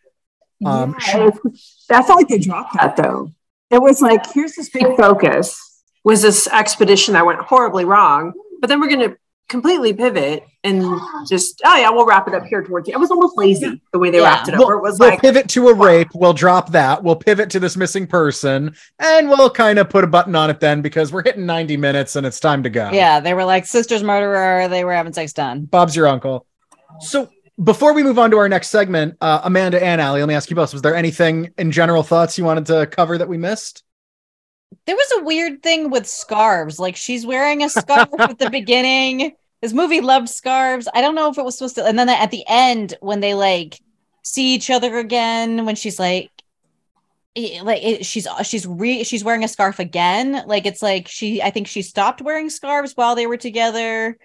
Um, 0.65 0.95
Yeah, 1.09 1.27
it's- 1.29 1.85
I 1.91 2.03
felt 2.03 2.19
like 2.21 2.29
they 2.29 2.39
dropped 2.39 2.75
that 2.75 2.97
though. 2.97 3.31
It 3.73 3.81
was 3.81 4.03
like, 4.03 4.31
here's 4.33 4.55
this 4.55 4.69
big 4.69 4.97
focus. 4.97 5.59
Was 6.05 6.21
this 6.23 6.47
expedition 6.49 7.15
that 7.15 7.25
went 7.25 7.41
horribly 7.41 7.85
wrong? 7.85 8.33
But 8.61 8.69
then 8.69 8.81
we're 8.81 8.89
going 8.89 9.11
to 9.11 9.17
completely 9.49 9.93
pivot 9.93 10.45
and 10.65 10.83
just, 11.29 11.61
oh 11.65 11.77
yeah, 11.77 11.91
we'll 11.91 12.07
wrap 12.07 12.29
it 12.29 12.35
up 12.35 12.45
here 12.45 12.63
towards 12.63 12.87
the. 12.87 12.93
It 12.93 12.99
was 12.99 13.11
almost 13.11 13.37
lazy 13.37 13.81
the 13.93 13.99
way 13.99 14.11
they 14.11 14.19
Yeah. 14.19 14.25
wrapped 14.25 14.49
it 14.49 14.55
up. 14.55 14.61
We'll, 14.61 14.71
it 14.71 14.81
was 14.83 14.99
we'll 14.99 15.11
like, 15.11 15.21
pivot 15.21 15.49
to 15.51 15.69
a 15.69 15.75
rape. 15.75 16.09
We'll 16.15 16.33
drop 16.33 16.71
that. 16.73 17.03
We'll 17.03 17.17
pivot 17.17 17.51
to 17.51 17.61
this 17.61 17.77
missing 17.77 18.07
person, 18.07 18.75
and 18.99 19.29
we'll 19.29 19.51
kind 19.51 19.79
of 19.79 19.91
put 19.91 20.05
a 20.05 20.07
button 20.07 20.35
on 20.37 20.51
it 20.51 20.61
then 20.61 20.81
because 20.83 21.13
we're 21.13 21.23
hitting 21.23 21.47
90 21.47 21.77
minutes 21.77 22.17
and 22.17 22.27
it's 22.27 22.41
time 22.41 22.63
to 22.63 22.71
go. 22.71 22.91
Yeah, 22.93 23.21
they 23.21 23.35
were 23.35 23.45
like 23.45 23.67
sister's 23.67 24.03
murderer. 24.03 24.69
They 24.69 24.85
were 24.85 24.93
having 24.95 25.13
sex 25.13 25.33
done. 25.33 25.65
Bob's 25.65 25.97
your 25.97 26.09
uncle. 26.09 26.47
So 27.01 27.29
before 27.63 27.93
we 27.93 28.03
move 28.03 28.19
on 28.19 28.31
to 28.31 28.39
our 28.39 28.49
next 28.49 28.69
segment, 28.69 29.17
uh, 29.21 29.41
Amanda 29.45 29.83
and 29.83 30.01
Allie, 30.01 30.21
let 30.21 30.29
me 30.29 30.35
ask 30.35 30.51
you 30.51 30.57
both: 30.57 30.73
Was 30.73 30.83
there 30.83 30.95
anything 30.95 31.51
in 31.59 31.71
general 31.71 32.03
thoughts 32.03 32.39
you 32.39 32.45
wanted 32.45 32.67
to 32.67 32.87
cover 32.87 33.19
that 33.19 33.29
we 33.29 33.39
missed? 33.39 33.83
There 34.87 34.97
was 34.97 35.13
a 35.19 35.25
weird 35.25 35.63
thing 35.63 35.91
with 35.91 36.07
scarves. 36.07 36.79
Like 36.79 36.97
she's 36.97 37.27
wearing 37.27 37.63
a 37.63 37.69
scarf 37.69 38.09
at 38.19 38.39
the 38.39 38.51
beginning. 38.51 39.33
This 39.61 39.73
movie 39.73 40.01
loved 40.01 40.29
scarves. 40.29 40.89
I 40.95 41.01
don't 41.01 41.15
know 41.15 41.31
if 41.31 41.39
it 41.39 41.45
was 41.45 41.59
supposed 41.59 41.77
to. 41.77 41.85
And 41.85 41.99
then 41.99 42.09
at 42.09 42.31
the 42.31 42.45
end, 42.49 42.95
when 43.01 43.21
they 43.21 43.35
like 43.35 43.81
see 44.23 44.55
each 44.55 44.71
other 44.71 44.99
again, 44.99 45.67
when 45.67 45.77
she's 45.77 45.99
like, 46.01 46.31
eh, 47.37 47.61
like 47.63 47.83
it, 47.83 48.07
she's 48.07 48.27
she's 48.45 48.67
re 48.67 49.05
she's 49.05 49.25
wearing 49.25 49.45
a 49.45 49.49
scarf 49.49 49.79
again. 49.79 50.43
Like 50.47 50.65
it's 50.65 50.83
like 50.83 51.07
she. 51.07 51.43
I 51.43 51.51
think 51.51 51.69
she 51.69 51.83
stopped 51.83 52.23
wearing 52.23 52.49
scarves 52.49 52.95
while 52.95 53.15
they 53.15 53.27
were 53.27 53.37
together. 53.37 54.17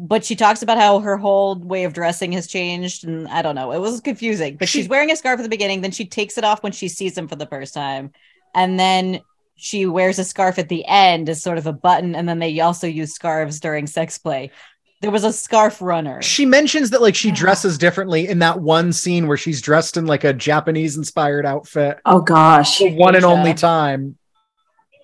But 0.00 0.24
she 0.24 0.36
talks 0.36 0.62
about 0.62 0.78
how 0.78 1.00
her 1.00 1.16
whole 1.16 1.56
way 1.56 1.82
of 1.84 1.92
dressing 1.92 2.30
has 2.32 2.46
changed, 2.46 3.04
and 3.04 3.26
I 3.28 3.42
don't 3.42 3.56
know. 3.56 3.72
It 3.72 3.78
was 3.80 4.00
confusing. 4.00 4.56
But 4.56 4.68
She- 4.68 4.78
she's 4.80 4.88
wearing 4.88 5.10
a 5.10 5.16
scarf 5.16 5.40
at 5.40 5.42
the 5.42 5.48
beginning, 5.48 5.80
then 5.80 5.90
she 5.90 6.04
takes 6.04 6.38
it 6.38 6.44
off 6.44 6.62
when 6.62 6.72
she 6.72 6.86
sees 6.88 7.18
him 7.18 7.26
for 7.26 7.34
the 7.36 7.46
first 7.46 7.74
time, 7.74 8.12
and 8.54 8.78
then 8.78 9.20
she 9.56 9.86
wears 9.86 10.20
a 10.20 10.24
scarf 10.24 10.56
at 10.58 10.68
the 10.68 10.84
end 10.86 11.28
as 11.28 11.42
sort 11.42 11.58
of 11.58 11.66
a 11.66 11.72
button, 11.72 12.14
and 12.14 12.28
then 12.28 12.38
they 12.38 12.60
also 12.60 12.86
use 12.86 13.12
scarves 13.12 13.58
during 13.58 13.88
sex 13.88 14.16
play. 14.18 14.52
There 15.00 15.10
was 15.10 15.24
a 15.24 15.32
scarf 15.32 15.82
runner. 15.82 16.22
She 16.22 16.46
mentions 16.46 16.90
that 16.90 17.02
like 17.02 17.14
she 17.16 17.30
dresses 17.32 17.76
differently 17.76 18.28
in 18.28 18.38
that 18.40 18.60
one 18.60 18.92
scene 18.92 19.26
where 19.26 19.36
she's 19.36 19.60
dressed 19.60 19.96
in 19.96 20.06
like 20.06 20.22
a 20.22 20.32
Japanese 20.32 20.96
inspired 20.96 21.44
outfit. 21.46 21.98
oh 22.04 22.20
gosh. 22.20 22.78
The 22.78 22.94
one 22.94 23.16
and 23.16 23.24
only 23.24 23.54
time. 23.54 24.16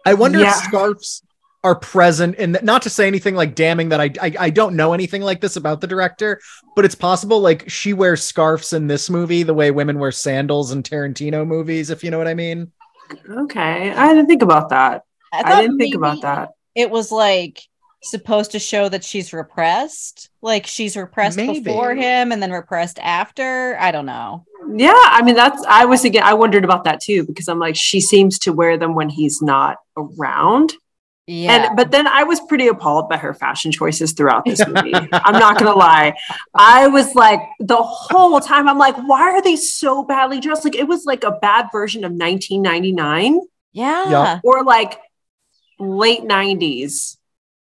I 0.06 0.14
wonder 0.14 0.38
Yeah. 0.40 0.50
if 0.50 0.64
scarves 0.64 1.22
are 1.64 1.74
present 1.74 2.36
and 2.38 2.58
not 2.62 2.82
to 2.82 2.90
say 2.90 3.06
anything 3.06 3.34
like 3.34 3.54
damning 3.54 3.88
that 3.88 4.00
I, 4.00 4.10
I 4.20 4.34
I 4.38 4.50
don't 4.50 4.76
know 4.76 4.92
anything 4.92 5.22
like 5.22 5.40
this 5.40 5.56
about 5.56 5.80
the 5.80 5.86
director, 5.86 6.40
but 6.76 6.84
it's 6.84 6.94
possible 6.94 7.40
like 7.40 7.68
she 7.68 7.94
wears 7.94 8.22
scarves 8.22 8.74
in 8.74 8.86
this 8.86 9.08
movie 9.08 9.42
the 9.42 9.54
way 9.54 9.70
women 9.70 9.98
wear 9.98 10.12
sandals 10.12 10.72
in 10.72 10.82
Tarantino 10.82 11.46
movies, 11.46 11.88
if 11.88 12.04
you 12.04 12.10
know 12.10 12.18
what 12.18 12.28
I 12.28 12.34
mean. 12.34 12.70
Okay, 13.28 13.90
I 13.90 14.08
didn't 14.14 14.26
think 14.28 14.42
about 14.42 14.68
that. 14.68 15.02
I, 15.32 15.42
thought 15.42 15.62
didn't 15.62 15.78
think 15.78 15.94
about 15.94 16.20
that. 16.20 16.50
It 16.74 16.90
was 16.90 17.10
like 17.10 17.62
supposed 18.02 18.50
to 18.52 18.58
show 18.58 18.90
that 18.90 19.02
she's 19.02 19.32
repressed, 19.32 20.28
like 20.42 20.66
she's 20.66 20.96
repressed 20.98 21.38
Maybe. 21.38 21.60
before 21.60 21.94
him 21.94 22.30
and 22.30 22.42
then 22.42 22.52
repressed 22.52 22.98
after. 22.98 23.76
I 23.80 23.90
don't 23.90 24.06
know. 24.06 24.44
Yeah, 24.70 24.92
I 24.94 25.22
mean 25.22 25.34
that's 25.34 25.64
I 25.66 25.86
was 25.86 26.04
again 26.04 26.24
I 26.24 26.34
wondered 26.34 26.64
about 26.64 26.84
that 26.84 27.00
too 27.00 27.24
because 27.24 27.48
I'm 27.48 27.58
like 27.58 27.76
she 27.76 28.00
seems 28.00 28.38
to 28.40 28.52
wear 28.52 28.76
them 28.76 28.94
when 28.94 29.08
he's 29.08 29.40
not 29.40 29.78
around. 29.96 30.74
Yeah, 31.26 31.68
And 31.68 31.76
but 31.76 31.90
then 31.90 32.06
I 32.06 32.24
was 32.24 32.38
pretty 32.40 32.68
appalled 32.68 33.08
by 33.08 33.16
her 33.16 33.32
fashion 33.32 33.72
choices 33.72 34.12
throughout 34.12 34.44
this 34.44 34.60
movie. 34.68 34.92
I'm 35.12 35.38
not 35.38 35.58
gonna 35.58 35.72
lie. 35.74 36.14
I 36.54 36.88
was 36.88 37.14
like 37.14 37.40
the 37.60 37.76
whole 37.76 38.40
time 38.40 38.68
I'm 38.68 38.76
like, 38.78 38.96
why 39.08 39.22
are 39.32 39.40
they 39.40 39.56
so 39.56 40.04
badly 40.04 40.38
dressed? 40.40 40.64
Like 40.64 40.76
it 40.76 40.86
was 40.86 41.06
like 41.06 41.24
a 41.24 41.30
bad 41.32 41.68
version 41.72 42.04
of 42.04 42.12
1999 42.12 43.40
yeah, 43.72 44.10
Yeah. 44.10 44.40
or 44.44 44.62
like 44.64 45.00
late 45.78 46.22
90s. 46.22 47.16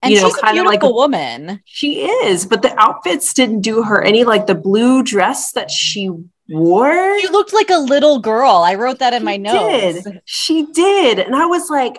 and 0.02 0.12
you 0.12 0.20
know, 0.20 0.28
she's 0.28 0.38
a 0.38 0.42
kinda 0.42 0.62
like- 0.64 0.82
a, 0.82 0.90
woman. 0.92 1.60
She 1.64 2.02
is, 2.04 2.46
but 2.46 2.62
the 2.62 2.78
outfits 2.78 3.32
didn't 3.32 3.62
do 3.62 3.82
her 3.82 4.02
any 4.02 4.24
like 4.24 4.46
the 4.46 4.54
blue 4.54 5.02
dress 5.02 5.52
that 5.52 5.70
she 5.70 6.10
wore. 6.50 7.18
She 7.20 7.28
looked 7.28 7.52
like 7.52 7.70
a 7.70 7.78
little 7.78 8.18
girl. 8.20 8.56
I 8.64 8.74
wrote 8.74 8.98
that 9.00 9.12
in 9.14 9.24
my 9.24 9.36
notes. 9.38 10.04
Did. 10.04 10.20
She 10.24 10.66
did. 10.72 11.18
And 11.18 11.34
I 11.34 11.46
was 11.46 11.68
like, 11.70 11.96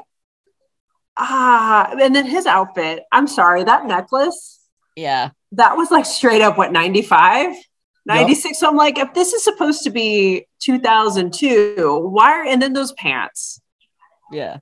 ah, 1.20 1.92
and 2.00 2.16
then 2.16 2.26
his 2.26 2.46
outfit. 2.46 3.04
I'm 3.12 3.28
sorry, 3.28 3.64
that 3.66 3.86
necklace, 3.86 4.60
Yeah, 4.96 5.32
that 5.54 5.76
was 5.78 5.92
like 5.92 6.06
straight 6.06 6.42
up 6.42 6.58
what 6.58 6.72
95, 6.72 7.56
96. 8.06 8.60
So 8.60 8.68
I'm 8.70 8.76
like, 8.78 8.98
if 8.98 9.14
this 9.14 9.34
is 9.34 9.44
supposed 9.44 9.84
to 9.84 9.90
be 9.90 10.48
2002, 10.62 12.08
why 12.12 12.32
are 12.32 12.44
and 12.46 12.62
then 12.62 12.74
those 12.74 12.92
pants? 12.94 13.62
yeah. 14.32 14.58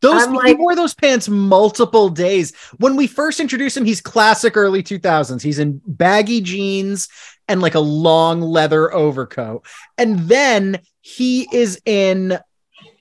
Those 0.00 0.24
I'm 0.24 0.32
he 0.32 0.36
like- 0.36 0.58
wore 0.58 0.74
those 0.74 0.94
pants 0.94 1.28
multiple 1.28 2.08
days. 2.08 2.52
When 2.78 2.96
we 2.96 3.06
first 3.06 3.38
introduced 3.38 3.76
him, 3.76 3.84
he's 3.84 4.00
classic 4.00 4.56
early 4.56 4.82
2000s. 4.82 5.40
He's 5.42 5.60
in 5.60 5.80
baggy 5.86 6.40
jeans 6.40 7.08
and 7.46 7.62
like 7.62 7.76
a 7.76 7.80
long 7.80 8.40
leather 8.40 8.92
overcoat. 8.92 9.64
And 9.96 10.18
then 10.18 10.80
he 11.02 11.46
is 11.52 11.80
in 11.86 12.36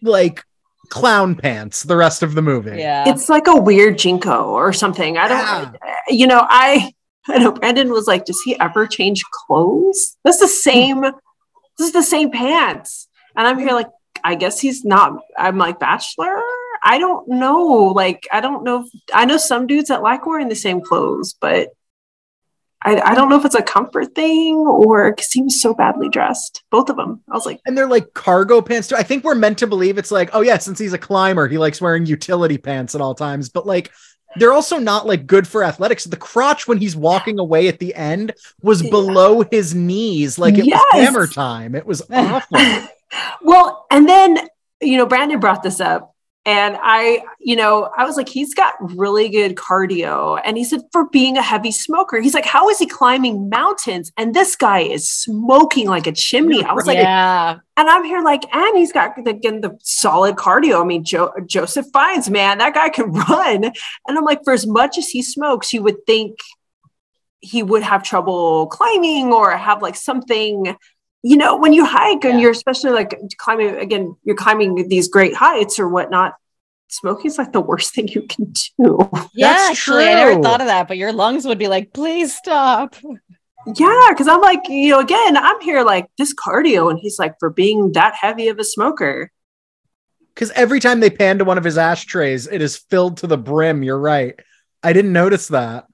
like 0.03 0.43
clown 0.91 1.33
pants 1.35 1.83
the 1.83 1.95
rest 1.95 2.21
of 2.21 2.35
the 2.35 2.41
movie. 2.41 2.77
Yeah. 2.77 3.09
It's 3.09 3.29
like 3.29 3.47
a 3.47 3.55
weird 3.55 3.95
JNCO 3.95 4.45
or 4.45 4.73
something. 4.73 5.17
I 5.17 5.27
don't 5.27 5.75
you 6.09 6.27
know, 6.27 6.45
I 6.47 6.93
I 7.27 7.37
know 7.37 7.51
Brandon 7.51 7.91
was 7.91 8.07
like, 8.07 8.25
does 8.25 8.41
he 8.41 8.59
ever 8.59 8.85
change 8.85 9.23
clothes? 9.31 10.17
That's 10.23 10.39
the 10.39 10.47
same, 10.47 11.01
this 11.01 11.87
is 11.87 11.93
the 11.93 12.03
same 12.03 12.31
pants. 12.31 13.07
And 13.35 13.47
I'm 13.47 13.59
here 13.59 13.73
like, 13.73 13.89
I 14.23 14.35
guess 14.35 14.59
he's 14.59 14.83
not, 14.83 15.19
I'm 15.37 15.57
like, 15.57 15.79
bachelor? 15.79 16.41
I 16.83 16.97
don't 16.97 17.27
know. 17.27 17.93
Like, 17.95 18.27
I 18.31 18.41
don't 18.41 18.63
know. 18.63 18.83
If, 18.83 19.01
I 19.13 19.25
know 19.25 19.37
some 19.37 19.67
dudes 19.67 19.89
that 19.89 20.01
like 20.01 20.25
wearing 20.25 20.49
the 20.49 20.55
same 20.55 20.81
clothes, 20.81 21.35
but 21.39 21.69
I, 22.83 22.99
I 22.99 23.13
don't 23.15 23.29
know 23.29 23.37
if 23.37 23.45
it's 23.45 23.55
a 23.55 23.61
comfort 23.61 24.15
thing 24.15 24.55
or 24.55 25.11
because 25.11 25.31
he 25.31 25.43
was 25.43 25.61
so 25.61 25.73
badly 25.73 26.09
dressed. 26.09 26.63
Both 26.71 26.89
of 26.89 26.95
them. 26.97 27.21
I 27.29 27.35
was 27.35 27.45
like, 27.45 27.59
And 27.65 27.77
they're 27.77 27.87
like 27.87 28.13
cargo 28.13 28.61
pants 28.61 28.87
too. 28.87 28.95
I 28.95 29.03
think 29.03 29.23
we're 29.23 29.35
meant 29.35 29.59
to 29.59 29.67
believe 29.67 29.97
it's 29.99 30.11
like, 30.11 30.31
oh 30.33 30.41
yeah, 30.41 30.57
since 30.57 30.79
he's 30.79 30.93
a 30.93 30.97
climber, 30.97 31.47
he 31.47 31.57
likes 31.59 31.79
wearing 31.79 32.05
utility 32.07 32.57
pants 32.57 32.95
at 32.95 33.01
all 33.01 33.13
times. 33.13 33.49
But 33.49 33.67
like, 33.67 33.91
they're 34.37 34.53
also 34.53 34.79
not 34.79 35.05
like 35.05 35.27
good 35.27 35.47
for 35.47 35.63
athletics. 35.63 36.05
The 36.05 36.17
crotch 36.17 36.67
when 36.67 36.77
he's 36.79 36.95
walking 36.95 37.37
away 37.37 37.67
at 37.67 37.79
the 37.79 37.93
end 37.93 38.33
was 38.61 38.81
Yeah. 38.81 38.89
below 38.89 39.43
his 39.51 39.75
knees, 39.75 40.39
like 40.39 40.57
it 40.57 40.65
Yes. 40.65 40.81
was 40.93 41.03
hammer 41.03 41.27
time. 41.27 41.75
It 41.75 41.85
was 41.85 42.01
awful. 42.09 42.57
well, 43.41 43.85
and 43.91 44.07
then, 44.07 44.39
you 44.81 44.97
know, 44.97 45.05
Brandon 45.05 45.39
brought 45.39 45.63
this 45.63 45.79
up. 45.81 46.10
And 46.43 46.75
I, 46.81 47.23
you 47.39 47.55
know, 47.55 47.91
I 47.95 48.03
was 48.03 48.17
like, 48.17 48.27
he's 48.27 48.55
got 48.55 48.73
really 48.79 49.29
good 49.29 49.55
cardio. 49.55 50.41
And 50.43 50.57
he 50.57 50.63
said, 50.63 50.81
for 50.91 51.07
being 51.07 51.37
a 51.37 51.41
heavy 51.41 51.71
smoker, 51.71 52.19
he's 52.19 52.33
like, 52.33 52.47
how 52.47 52.67
is 52.67 52.79
he 52.79 52.87
climbing 52.87 53.47
mountains? 53.47 54.11
And 54.17 54.33
this 54.33 54.55
guy 54.55 54.79
is 54.79 55.07
smoking 55.07 55.87
like 55.87 56.07
a 56.07 56.11
chimney. 56.11 56.63
I 56.63 56.73
was 56.73 56.87
like, 56.87 56.97
yeah. 56.97 57.59
and 57.77 57.89
I'm 57.89 58.03
here 58.03 58.23
like, 58.23 58.43
and 58.55 58.75
he's 58.75 58.91
got 58.91 59.15
again 59.27 59.61
the 59.61 59.77
solid 59.83 60.35
cardio. 60.35 60.81
I 60.81 60.85
mean, 60.85 61.03
jo- 61.03 61.33
Joseph 61.45 61.85
Fiennes, 61.93 62.27
man, 62.27 62.57
that 62.57 62.73
guy 62.73 62.89
can 62.89 63.11
run. 63.29 63.65
And 63.65 64.17
I'm 64.17 64.23
like, 64.23 64.43
for 64.43 64.53
as 64.53 64.65
much 64.65 64.97
as 64.97 65.09
he 65.09 65.21
smokes, 65.21 65.71
you 65.71 65.83
would 65.83 66.07
think 66.07 66.39
he 67.41 67.61
would 67.61 67.83
have 67.83 68.01
trouble 68.01 68.65
climbing 68.67 69.31
or 69.31 69.51
have 69.51 69.83
like 69.83 69.95
something. 69.95 70.75
You 71.23 71.37
know, 71.37 71.55
when 71.57 71.73
you 71.73 71.85
hike 71.85 72.25
and 72.25 72.41
you're 72.41 72.51
especially 72.51 72.91
like 72.91 73.19
climbing 73.37 73.75
again, 73.75 74.15
you're 74.23 74.35
climbing 74.35 74.87
these 74.87 75.07
great 75.07 75.35
heights 75.35 75.77
or 75.77 75.87
whatnot. 75.87 76.33
Smoking 76.87 77.27
is 77.27 77.37
like 77.37 77.53
the 77.53 77.61
worst 77.61 77.93
thing 77.93 78.07
you 78.07 78.23
can 78.23 78.53
do. 78.77 79.09
Yeah, 79.33 79.53
That's 79.53 79.69
actually, 79.71 80.09
I 80.09 80.15
never 80.15 80.41
thought 80.41 80.61
of 80.61 80.67
that, 80.67 80.87
but 80.87 80.97
your 80.97 81.13
lungs 81.13 81.45
would 81.45 81.57
be 81.59 81.67
like, 81.67 81.93
please 81.93 82.35
stop. 82.35 82.95
Yeah, 83.75 84.07
because 84.09 84.27
I'm 84.27 84.41
like, 84.41 84.67
you 84.67 84.89
know, 84.89 84.99
again, 84.99 85.37
I'm 85.37 85.61
here 85.61 85.83
like 85.83 86.07
this 86.17 86.33
cardio, 86.33 86.89
and 86.89 86.99
he's 86.99 87.19
like, 87.19 87.35
for 87.39 87.49
being 87.49 87.91
that 87.93 88.15
heavy 88.15 88.47
of 88.47 88.59
a 88.59 88.63
smoker. 88.63 89.31
Because 90.33 90.51
every 90.51 90.79
time 90.79 90.99
they 90.99 91.09
pan 91.09 91.37
to 91.37 91.45
one 91.45 91.57
of 91.57 91.63
his 91.63 91.77
ashtrays, 91.77 92.47
it 92.47 92.61
is 92.61 92.77
filled 92.77 93.17
to 93.17 93.27
the 93.27 93.37
brim. 93.37 93.83
You're 93.83 93.99
right. 93.99 94.37
I 94.81 94.93
didn't 94.93 95.13
notice 95.13 95.49
that. 95.49 95.85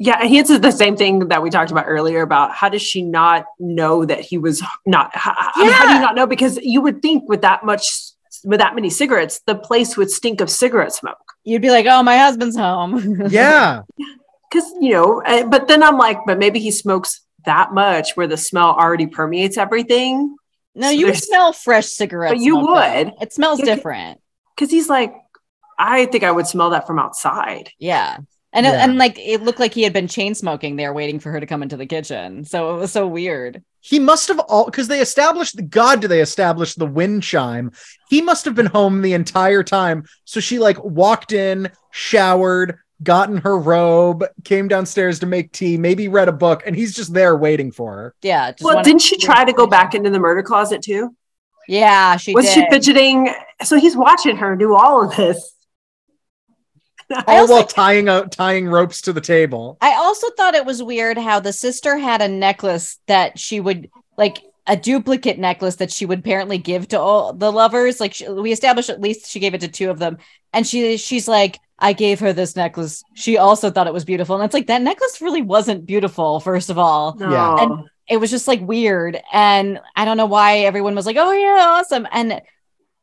Yeah, 0.00 0.18
and 0.20 0.28
he 0.28 0.38
answered 0.38 0.62
the 0.62 0.70
same 0.70 0.96
thing 0.96 1.28
that 1.28 1.42
we 1.42 1.50
talked 1.50 1.70
about 1.72 1.86
earlier 1.88 2.22
about 2.22 2.52
how 2.54 2.68
does 2.68 2.82
she 2.82 3.02
not 3.02 3.46
know 3.58 4.04
that 4.04 4.20
he 4.20 4.38
was 4.38 4.62
not? 4.86 5.10
How, 5.14 5.34
I 5.36 5.62
mean, 5.64 5.72
how 5.72 5.86
do 5.88 5.94
you 5.94 6.00
not 6.00 6.14
know? 6.14 6.26
Because 6.26 6.56
you 6.62 6.80
would 6.82 7.02
think 7.02 7.28
with 7.28 7.42
that 7.42 7.64
much, 7.64 7.84
with 8.44 8.60
that 8.60 8.74
many 8.76 8.90
cigarettes, 8.90 9.40
the 9.46 9.56
place 9.56 9.96
would 9.96 10.10
stink 10.10 10.40
of 10.40 10.50
cigarette 10.50 10.92
smoke. 10.94 11.18
You'd 11.44 11.62
be 11.62 11.70
like, 11.70 11.86
oh, 11.86 12.02
my 12.04 12.16
husband's 12.16 12.56
home. 12.56 13.22
Yeah. 13.30 13.82
Because 14.50 14.70
you 14.80 14.90
know, 14.92 15.20
uh, 15.22 15.44
but 15.46 15.68
then 15.68 15.82
I'm 15.82 15.98
like, 15.98 16.18
but 16.26 16.38
maybe 16.38 16.58
he 16.60 16.70
smokes 16.70 17.20
that 17.44 17.74
much 17.74 18.12
where 18.16 18.26
the 18.26 18.36
smell 18.36 18.70
already 18.70 19.06
permeates 19.06 19.58
everything. 19.58 20.36
no, 20.74 20.86
So 20.88 20.90
you 20.92 21.06
would 21.06 21.16
smell 21.18 21.52
fresh 21.52 21.86
cigarettes. 21.86 22.34
But 22.34 22.40
you 22.40 22.56
would. 22.56 23.12
It 23.20 23.32
smells 23.32 23.58
Yeah, 23.58 23.66
'cause- 23.66 23.74
different. 23.76 24.20
Because 24.56 24.70
he's 24.70 24.88
like, 24.88 25.14
I 25.78 26.06
think 26.06 26.24
I 26.24 26.30
would 26.32 26.46
smell 26.46 26.70
that 26.70 26.86
from 26.86 26.98
outside. 26.98 27.70
Yeah. 27.78 28.18
And, 28.58 28.66
Yeah. 28.66 28.82
and 28.84 28.98
like 28.98 29.16
it 29.20 29.42
looked 29.42 29.60
like 29.60 29.72
he 29.72 29.84
had 29.84 29.92
been 29.92 30.08
chain 30.08 30.34
smoking 30.34 30.74
there 30.74 30.92
waiting 30.92 31.20
for 31.20 31.30
her 31.30 31.38
to 31.38 31.46
come 31.46 31.62
into 31.62 31.76
the 31.76 31.86
kitchen. 31.86 32.44
So 32.44 32.74
it 32.74 32.78
was 32.80 32.90
so 32.90 33.06
weird. 33.06 33.62
He 33.80 34.00
must 34.00 34.26
have 34.26 34.40
all 34.40 34.64
because 34.64 34.88
they 34.88 35.00
established 35.00 35.60
God, 35.70 36.00
do 36.00 36.08
they 36.08 36.20
establish 36.20 36.74
the 36.74 36.84
wind 36.86 37.22
chime? 37.22 37.70
He 38.08 38.20
must 38.20 38.44
have 38.46 38.56
been 38.56 38.66
home 38.66 39.00
the 39.02 39.12
entire 39.12 39.62
time. 39.62 40.04
So 40.24 40.40
she 40.40 40.58
like 40.58 40.82
walked 40.82 41.32
in, 41.32 41.70
showered, 41.92 42.78
got 43.04 43.30
in 43.30 43.36
her 43.38 43.56
robe, 43.56 44.24
came 44.42 44.66
downstairs 44.66 45.20
to 45.20 45.26
make 45.26 45.52
tea, 45.52 45.76
maybe 45.76 46.08
read 46.08 46.28
a 46.28 46.32
book, 46.32 46.64
and 46.66 46.74
he's 46.74 46.96
just 46.96 47.14
there 47.14 47.36
waiting 47.36 47.70
for 47.70 47.94
her. 47.94 48.14
Yeah. 48.22 48.50
just 48.50 48.64
well, 48.64 48.82
didn't 48.82 49.02
she 49.02 49.16
try 49.18 49.44
to 49.44 49.52
go 49.52 49.68
back 49.68 49.94
into 49.94 50.10
the 50.10 50.18
murder 50.18 50.42
closet 50.42 50.82
too? 50.82 51.14
Yeah, 51.68 52.16
she 52.16 52.32
Was 52.34 52.46
did. 52.46 52.54
she 52.54 52.66
fidgeting? 52.70 53.32
So 53.62 53.76
he's 53.78 53.96
watching 53.96 54.36
her 54.38 54.56
do 54.56 54.74
all 54.74 55.04
of 55.08 55.14
this. 55.16 55.54
All 57.26 57.36
also- 57.38 57.54
while 57.54 57.66
tying 57.66 58.08
out 58.08 58.32
tying 58.32 58.68
ropes 58.68 59.00
to 59.02 59.12
the 59.12 59.20
table. 59.20 59.78
I 59.80 59.94
also 59.94 60.28
thought 60.36 60.54
it 60.54 60.66
was 60.66 60.82
weird 60.82 61.18
how 61.18 61.40
the 61.40 61.52
sister 61.52 61.96
had 61.96 62.20
a 62.22 62.28
necklace 62.28 62.98
that 63.06 63.38
she 63.38 63.60
would 63.60 63.88
like 64.16 64.42
a 64.66 64.76
duplicate 64.76 65.38
necklace 65.38 65.76
that 65.76 65.90
she 65.90 66.04
would 66.04 66.18
apparently 66.18 66.58
give 66.58 66.88
to 66.88 67.00
all 67.00 67.32
the 67.32 67.50
lovers. 67.50 68.00
Like 68.00 68.12
she, 68.12 68.28
we 68.28 68.52
established 68.52 68.90
at 68.90 69.00
least 69.00 69.30
she 69.30 69.40
gave 69.40 69.54
it 69.54 69.62
to 69.62 69.68
two 69.68 69.88
of 69.90 69.98
them, 69.98 70.18
and 70.52 70.66
she 70.66 70.98
she's 70.98 71.26
like, 71.26 71.58
I 71.78 71.94
gave 71.94 72.20
her 72.20 72.34
this 72.34 72.54
necklace. 72.56 73.02
She 73.14 73.38
also 73.38 73.70
thought 73.70 73.86
it 73.86 73.94
was 73.94 74.04
beautiful, 74.04 74.36
and 74.36 74.44
it's 74.44 74.52
like 74.54 74.66
that 74.66 74.82
necklace 74.82 75.22
really 75.22 75.40
wasn't 75.42 75.86
beautiful. 75.86 76.40
First 76.40 76.68
of 76.68 76.76
all, 76.78 77.14
No. 77.18 77.30
Yeah. 77.30 77.56
And- 77.62 77.88
it 78.10 78.16
was 78.18 78.30
just 78.30 78.48
like 78.48 78.60
weird, 78.62 79.20
and 79.32 79.80
I 79.94 80.06
don't 80.06 80.16
know 80.16 80.24
why 80.26 80.60
everyone 80.60 80.94
was 80.94 81.04
like, 81.06 81.16
oh 81.18 81.32
yeah, 81.32 81.64
awesome, 81.68 82.06
and. 82.12 82.40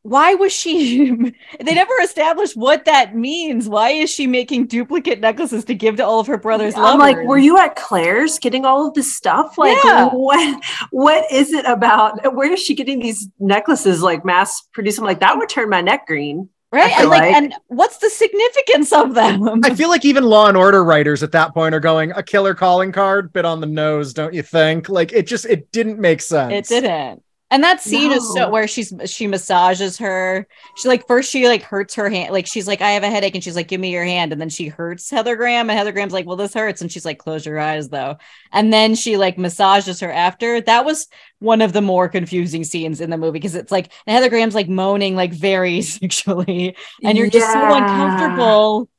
Why 0.07 0.35
was 0.35 0.53
she? 0.53 1.09
they 1.59 1.73
never 1.73 1.93
established 2.03 2.55
what 2.55 2.85
that 2.85 3.15
means. 3.15 3.67
Why 3.67 3.89
is 3.89 4.11
she 4.11 4.27
making 4.27 4.67
duplicate 4.67 5.19
necklaces 5.19 5.65
to 5.65 5.73
give 5.73 5.95
to 5.95 6.05
all 6.05 6.19
of 6.19 6.27
her 6.27 6.37
brother's? 6.37 6.75
I'm 6.75 6.99
like, 6.99 7.17
were 7.23 7.39
you 7.39 7.57
at 7.57 7.75
Claire's 7.75 8.37
getting 8.37 8.65
all 8.65 8.87
of 8.87 8.93
this 8.93 9.15
stuff? 9.15 9.57
Like, 9.57 9.83
Yeah. 9.83 10.09
what? 10.09 10.63
What 10.91 11.25
is 11.31 11.51
it 11.53 11.65
about? 11.65 12.35
Where 12.35 12.53
is 12.53 12.59
she 12.61 12.75
getting 12.75 12.99
these 12.99 13.27
necklaces? 13.39 14.03
Like 14.03 14.23
mass 14.23 14.61
produced? 14.73 14.99
I'm 14.99 15.05
like, 15.05 15.21
that 15.21 15.37
would 15.39 15.49
turn 15.49 15.69
my 15.69 15.81
neck 15.81 16.05
green. 16.05 16.49
right? 16.71 16.91
And 16.99 17.09
like, 17.09 17.21
like- 17.21 17.33
and 17.35 17.55
what's 17.67 17.97
the 17.97 18.09
significance 18.11 18.93
of 18.93 19.15
them? 19.15 19.61
I 19.63 19.73
feel 19.73 19.89
like 19.89 20.05
even 20.05 20.23
Law 20.25 20.47
and 20.49 20.55
Order 20.55 20.83
writers 20.83 21.23
at 21.23 21.31
that 21.31 21.55
point 21.55 21.73
are 21.73 21.79
going 21.79 22.11
a 22.11 22.21
killer 22.21 22.53
calling 22.53 22.91
card, 22.91 23.33
bit 23.33 23.45
on 23.45 23.59
the 23.59 23.65
nose, 23.65 24.13
don't 24.13 24.35
you 24.35 24.43
think? 24.43 24.87
Like 24.87 25.13
it 25.13 25.25
just 25.25 25.47
it 25.47 25.71
didn't 25.71 25.97
make 25.99 26.21
sense. 26.21 26.53
it 26.53 26.67
didn't. 26.67 27.23
And 27.51 27.63
that 27.63 27.79
scene 27.79 28.11
is 28.11 28.33
so 28.33 28.49
where 28.49 28.67
she's 28.67 28.91
she 29.05 29.27
massages 29.27 29.99
her. 29.99 30.47
She 30.77 30.87
like 30.87 31.05
first 31.07 31.31
she 31.31 31.47
like 31.47 31.61
hurts 31.61 31.93
her 31.93 32.09
hand. 32.09 32.33
Like 32.33 32.47
she's 32.47 32.67
like, 32.67 32.81
I 32.81 32.91
have 32.91 33.03
a 33.03 33.09
headache, 33.09 33.35
and 33.35 33.43
she's 33.43 33.55
like, 33.55 33.67
Give 33.67 33.79
me 33.79 33.91
your 33.91 34.03
hand. 34.03 34.31
And 34.31 34.41
then 34.41 34.49
she 34.49 34.67
hurts 34.67 35.11
Heather 35.11 35.35
Graham, 35.35 35.69
and 35.69 35.77
Heather 35.77 35.91
Graham's 35.91 36.11
like, 36.11 36.25
Well, 36.25 36.37
this 36.37 36.55
hurts. 36.55 36.81
And 36.81 36.91
she's 36.91 37.05
like, 37.05 37.19
Close 37.19 37.45
your 37.45 37.59
eyes 37.59 37.89
though. 37.89 38.17
And 38.51 38.73
then 38.73 38.95
she 38.95 39.17
like 39.17 39.37
massages 39.37 39.99
her 39.99 40.11
after. 40.11 40.59
That 40.59 40.85
was 40.85 41.07
one 41.37 41.61
of 41.61 41.71
the 41.71 41.81
more 41.81 42.09
confusing 42.09 42.63
scenes 42.63 42.99
in 42.99 43.11
the 43.11 43.17
movie 43.17 43.33
because 43.39 43.55
it's 43.55 43.71
like 43.71 43.91
and 44.07 44.15
Heather 44.15 44.29
Graham's 44.29 44.55
like 44.55 44.67
moaning 44.67 45.15
like 45.15 45.31
very 45.31 45.81
sexually, 45.83 46.75
and 47.03 47.15
you're 47.15 47.29
just 47.29 47.53
so 47.53 47.73
uncomfortable. 47.73 48.89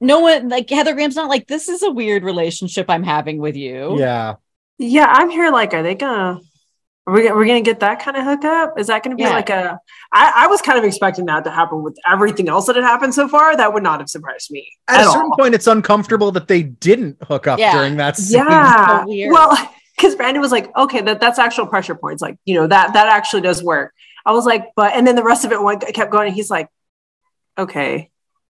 No 0.00 0.20
one 0.20 0.48
like 0.48 0.70
Heather 0.70 0.94
Graham's 0.94 1.16
not 1.16 1.28
like, 1.28 1.46
This 1.48 1.68
is 1.68 1.82
a 1.82 1.90
weird 1.90 2.24
relationship 2.24 2.88
I'm 2.88 3.02
having 3.02 3.38
with 3.38 3.56
you. 3.56 3.98
Yeah. 3.98 4.36
Yeah, 4.78 5.06
I'm 5.06 5.28
here. 5.28 5.50
Like, 5.50 5.74
are 5.74 5.82
they 5.82 5.94
gonna? 5.94 6.40
Are 7.10 7.12
we, 7.12 7.22
we're 7.32 7.44
gonna 7.44 7.60
get 7.60 7.80
that 7.80 8.00
kind 8.00 8.16
of 8.16 8.24
hookup? 8.24 8.78
Is 8.78 8.86
that 8.86 9.02
gonna 9.02 9.16
be 9.16 9.24
Yeah. 9.24 9.30
like 9.30 9.50
a? 9.50 9.80
I, 10.12 10.44
I 10.44 10.46
was 10.46 10.62
kind 10.62 10.78
of 10.78 10.84
expecting 10.84 11.26
that 11.26 11.42
to 11.42 11.50
happen 11.50 11.82
with 11.82 11.96
everything 12.08 12.48
else 12.48 12.66
that 12.66 12.76
had 12.76 12.84
happened 12.84 13.14
so 13.14 13.26
far. 13.26 13.56
That 13.56 13.74
would 13.74 13.82
not 13.82 13.98
have 13.98 14.08
surprised 14.08 14.48
me 14.52 14.68
At 14.86 15.00
at 15.00 15.06
a 15.06 15.10
certain 15.10 15.22
all. 15.32 15.36
point, 15.36 15.54
it's 15.54 15.66
uncomfortable 15.66 16.30
that 16.32 16.46
they 16.46 16.62
didn't 16.62 17.16
hook 17.24 17.48
up 17.48 17.58
Yeah. 17.58 17.72
during 17.72 17.96
that 17.96 18.16
scene. 18.16 18.38
Yeah. 18.46 19.04
Oh, 19.08 19.12
so. 19.12 19.32
Well, 19.32 19.74
because 19.96 20.14
Brandon 20.14 20.40
was 20.40 20.52
like, 20.52 20.74
okay, 20.76 21.00
that, 21.00 21.20
that's 21.20 21.40
actual 21.40 21.66
pressure 21.66 21.96
points. 21.96 22.22
Like, 22.22 22.36
you 22.44 22.54
know, 22.54 22.68
that 22.68 22.92
that 22.92 23.08
actually 23.08 23.42
does 23.42 23.60
work. 23.60 23.92
I 24.24 24.30
was 24.32 24.46
like, 24.46 24.66
but 24.76 24.94
and 24.94 25.04
then 25.04 25.16
the 25.16 25.24
rest 25.24 25.44
of 25.44 25.50
it 25.50 25.60
went 25.60 25.82
kept 25.92 26.12
going. 26.12 26.28
And 26.28 26.34
he's 26.36 26.48
like, 26.50 26.68
okay. 27.58 28.08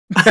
he 0.14 0.22
was 0.22 0.24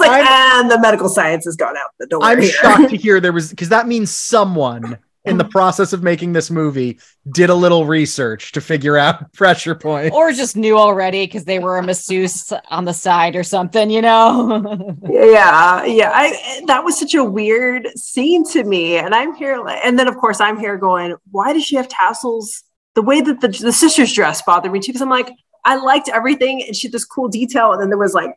like, 0.00 0.10
I'm- 0.10 0.62
and 0.62 0.70
the 0.70 0.78
medical 0.80 1.08
science 1.08 1.44
has 1.44 1.56
gone 1.56 1.76
out 1.76 1.90
the 2.00 2.06
door. 2.06 2.20
I'm 2.24 2.42
shocked 2.42 2.90
to 2.90 2.96
hear 2.96 3.20
there 3.20 3.32
was 3.32 3.50
because 3.50 3.68
that 3.68 3.86
means 3.86 4.10
someone 4.10 4.98
in 5.24 5.38
the 5.38 5.44
process 5.56 5.92
of 5.92 6.02
making 6.02 6.32
this 6.32 6.50
movie 6.50 6.98
did 7.30 7.50
a 7.50 7.54
little 7.54 7.86
research 7.86 8.52
to 8.52 8.60
figure 8.60 8.96
out 8.96 9.32
pressure 9.34 9.74
point. 9.74 10.12
or 10.12 10.32
just 10.32 10.56
knew 10.56 10.76
already 10.76 11.26
because 11.26 11.44
they 11.44 11.58
were 11.58 11.78
a 11.78 11.82
masseuse 11.82 12.52
on 12.70 12.84
the 12.84 12.92
side 12.92 13.36
or 13.36 13.42
something, 13.42 13.90
you 13.90 14.02
know? 14.02 14.96
yeah 15.08 15.84
yeah 15.84 16.10
i 16.14 16.62
that 16.66 16.82
was 16.84 16.98
such 16.98 17.14
a 17.14 17.22
weird 17.24 17.86
scene 17.96 18.44
to 18.44 18.64
me 18.64 18.96
and 18.96 19.14
i'm 19.14 19.34
here 19.34 19.64
and 19.84 19.98
then 19.98 20.08
of 20.08 20.16
course 20.16 20.40
i'm 20.40 20.58
here 20.58 20.76
going 20.76 21.14
why 21.30 21.52
does 21.52 21.64
she 21.64 21.76
have 21.76 21.88
tassels 21.88 22.62
the 22.94 23.02
way 23.02 23.20
that 23.20 23.40
the, 23.40 23.48
the 23.48 23.72
sister's 23.72 24.12
dress 24.12 24.42
bothered 24.42 24.72
me 24.72 24.80
too 24.80 24.88
because 24.92 25.02
i'm 25.02 25.08
like 25.10 25.30
i 25.64 25.76
liked 25.76 26.08
everything 26.08 26.62
and 26.66 26.74
she 26.76 26.86
had 26.88 26.92
this 26.92 27.04
cool 27.04 27.28
detail 27.28 27.72
and 27.72 27.80
then 27.80 27.88
there 27.88 27.98
was 27.98 28.14
like 28.14 28.34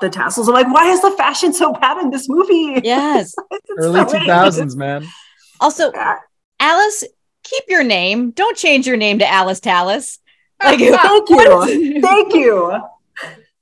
the 0.00 0.10
tassels 0.10 0.48
i'm 0.48 0.54
like 0.54 0.72
why 0.72 0.90
is 0.90 1.00
the 1.02 1.10
fashion 1.12 1.52
so 1.52 1.72
bad 1.72 1.98
in 1.98 2.10
this 2.10 2.28
movie 2.28 2.80
yes. 2.84 3.34
It's 3.50 3.70
Early 3.78 4.00
so 4.00 4.18
two 4.18 4.24
weird. 4.26 4.76
man. 4.76 5.06
Also, 5.60 5.92
Yeah. 5.92 6.16
Alice, 6.60 7.04
keep 7.42 7.64
your 7.68 7.84
name. 7.84 8.30
Don't 8.30 8.56
change 8.56 8.86
your 8.86 8.96
name 8.96 9.18
to 9.18 9.26
Alice 9.26 9.60
Tallis. 9.60 10.18
Like, 10.62 10.78
thank 10.78 11.28
you 11.30 11.62
is- 11.62 12.02
thank 12.02 12.34
you 12.34 12.80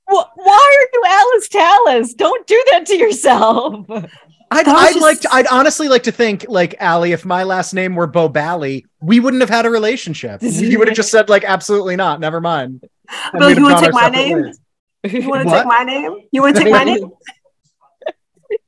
why 0.05 0.77
are 0.77 0.87
you 0.93 1.03
Alice 1.07 1.47
Tallis? 1.47 2.13
Don't 2.13 2.45
do 2.45 2.61
that 2.71 2.85
to 2.87 2.97
yourself. 2.97 3.85
I'd, 3.89 4.67
I'd 4.67 4.95
like 5.01 5.21
to. 5.21 5.33
I'd 5.33 5.47
honestly 5.47 5.87
like 5.87 6.03
to 6.03 6.11
think, 6.11 6.45
like 6.47 6.75
Allie, 6.79 7.11
if 7.11 7.25
my 7.25 7.43
last 7.43 7.73
name 7.73 7.95
were 7.95 8.05
Bo 8.05 8.29
Bally, 8.29 8.85
we 9.01 9.19
wouldn't 9.19 9.41
have 9.41 9.49
had 9.49 9.65
a 9.65 9.69
relationship. 9.69 10.41
You 10.43 10.77
would 10.77 10.87
have 10.87 10.95
just 10.95 11.09
said, 11.09 11.29
like, 11.29 11.43
absolutely 11.43 11.95
not. 11.95 12.19
Never 12.19 12.39
mind. 12.39 12.83
And 13.31 13.39
Bill, 13.39 13.49
you 13.51 13.63
wanna 13.63 13.79
take 13.81 13.93
my 13.93 14.09
name? 14.09 14.43
ways. 14.43 14.59
you 15.03 15.27
want 15.29 15.47
to 15.49 15.53
take 15.53 15.65
my 15.65 15.83
name 15.83 16.15
you 16.31 16.41
want 16.41 16.55
to 16.55 16.63
take 16.63 16.71
my 16.71 16.85
name 16.85 17.11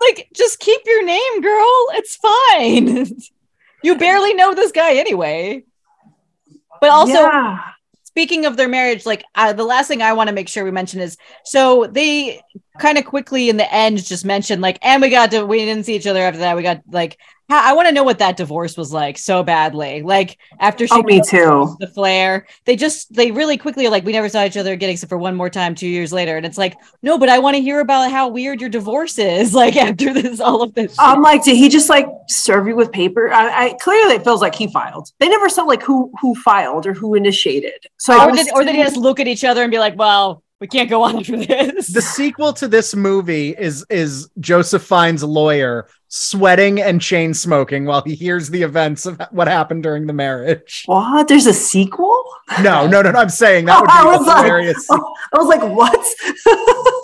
like, 0.01 0.29
just 0.33 0.59
keep 0.59 0.81
your 0.85 1.05
name, 1.05 1.41
girl. 1.41 1.87
It's 1.93 2.15
fine. 2.15 3.17
you 3.83 3.97
barely 3.97 4.33
know 4.33 4.53
this 4.53 4.71
guy 4.71 4.95
anyway. 4.95 5.63
But 6.81 6.89
also, 6.89 7.13
yeah. 7.13 7.59
speaking 8.03 8.45
of 8.45 8.57
their 8.57 8.67
marriage, 8.67 9.05
like 9.05 9.23
uh, 9.35 9.53
the 9.53 9.63
last 9.63 9.87
thing 9.87 10.01
I 10.01 10.13
want 10.13 10.29
to 10.29 10.35
make 10.35 10.49
sure 10.49 10.63
we 10.63 10.71
mention 10.71 10.99
is 10.99 11.17
so 11.43 11.87
they 11.87 12.41
kind 12.79 12.97
of 12.97 13.05
quickly 13.05 13.49
in 13.49 13.57
the 13.57 13.73
end 13.73 14.03
just 14.03 14.25
mentioned 14.25 14.61
like, 14.61 14.77
and 14.81 15.01
we 15.01 15.09
got 15.09 15.31
to 15.31 15.45
we 15.45 15.59
didn't 15.59 15.85
see 15.85 15.95
each 15.95 16.07
other 16.07 16.21
after 16.21 16.39
that. 16.39 16.55
We 16.55 16.63
got 16.63 16.81
like, 16.91 17.17
I 17.47 17.73
want 17.73 17.87
to 17.87 17.93
know 17.93 18.03
what 18.03 18.19
that 18.19 18.37
divorce 18.37 18.75
was 18.75 18.91
like 18.91 19.17
so 19.17 19.43
badly. 19.43 20.01
Like 20.01 20.37
after 20.59 20.87
she 20.87 20.95
oh 20.95 21.03
me 21.03 21.21
too 21.21 21.75
the 21.79 21.87
flare, 21.87 22.47
they 22.65 22.75
just 22.75 23.13
they 23.13 23.31
really 23.31 23.57
quickly 23.57 23.85
are 23.85 23.91
like, 23.91 24.03
we 24.03 24.13
never 24.13 24.29
saw 24.29 24.43
each 24.45 24.57
other 24.57 24.73
again 24.73 24.89
except 24.89 25.09
for 25.09 25.17
one 25.17 25.35
more 25.35 25.49
time 25.49 25.75
two 25.75 25.87
years 25.87 26.11
later, 26.11 26.37
and 26.37 26.45
it's 26.45 26.57
like, 26.57 26.75
no, 27.03 27.17
but 27.17 27.29
I 27.29 27.39
want 27.39 27.55
to 27.55 27.61
hear 27.61 27.81
about 27.81 28.11
how 28.11 28.29
weird 28.29 28.61
your 28.61 28.69
divorce 28.69 29.17
is. 29.17 29.53
Like 29.65 29.77
after 29.77 30.13
this, 30.13 30.41
all 30.41 30.61
of 30.61 30.73
this. 30.73 30.95
I'm 30.99 31.21
like, 31.21 31.43
did 31.43 31.55
he 31.55 31.69
just 31.69 31.89
like 31.89 32.07
serve 32.27 32.67
you 32.67 32.75
with 32.75 32.91
paper? 32.91 33.31
I, 33.31 33.67
I 33.67 33.73
clearly 33.73 34.15
it 34.15 34.23
feels 34.23 34.41
like 34.41 34.53
he 34.53 34.67
filed. 34.67 35.11
They 35.19 35.29
never 35.29 35.47
said 35.49 35.63
like 35.63 35.81
who 35.81 36.11
who 36.21 36.35
filed 36.35 36.85
or 36.85 36.93
who 36.93 37.15
initiated. 37.15 37.85
So 37.97 38.13
I 38.13 38.25
or 38.25 38.31
was 38.31 38.43
did, 38.43 38.53
or 38.53 38.63
did 38.63 38.75
he 38.75 38.83
just 38.83 38.97
look 38.97 39.19
at 39.19 39.27
each 39.27 39.43
other 39.43 39.63
and 39.63 39.71
be 39.71 39.79
like, 39.79 39.97
well, 39.97 40.43
we 40.59 40.67
can't 40.67 40.89
go 40.89 41.03
on 41.03 41.17
after 41.17 41.37
this. 41.37 41.87
The 41.87 42.01
sequel 42.01 42.53
to 42.53 42.67
this 42.67 42.95
movie 42.95 43.49
is 43.49 43.85
is 43.89 44.29
Joseph 44.39 44.83
Fiennes' 44.83 45.23
lawyer 45.23 45.87
sweating 46.17 46.81
and 46.81 47.01
chain 47.01 47.33
smoking 47.33 47.83
while 47.83 48.01
he 48.01 48.15
hears 48.15 48.49
the 48.49 48.61
events 48.63 49.05
of 49.05 49.21
what 49.31 49.49
happened 49.49 49.83
during 49.83 50.07
the 50.07 50.13
marriage. 50.13 50.83
what? 50.85 51.27
There's 51.27 51.45
a 51.45 51.53
sequel? 51.53 52.23
No, 52.61 52.87
no, 52.87 53.01
no, 53.01 53.11
no 53.11 53.19
I'm 53.19 53.27
saying 53.29 53.65
that 53.65 53.81
would 53.81 53.89
I 53.91 54.01
be 54.03 54.17
was 54.17 54.25
like- 54.27 54.45
hilarious. 54.45 54.87
I 54.91 54.97
was 55.33 55.47
like, 55.47 55.61
what? 55.61 55.93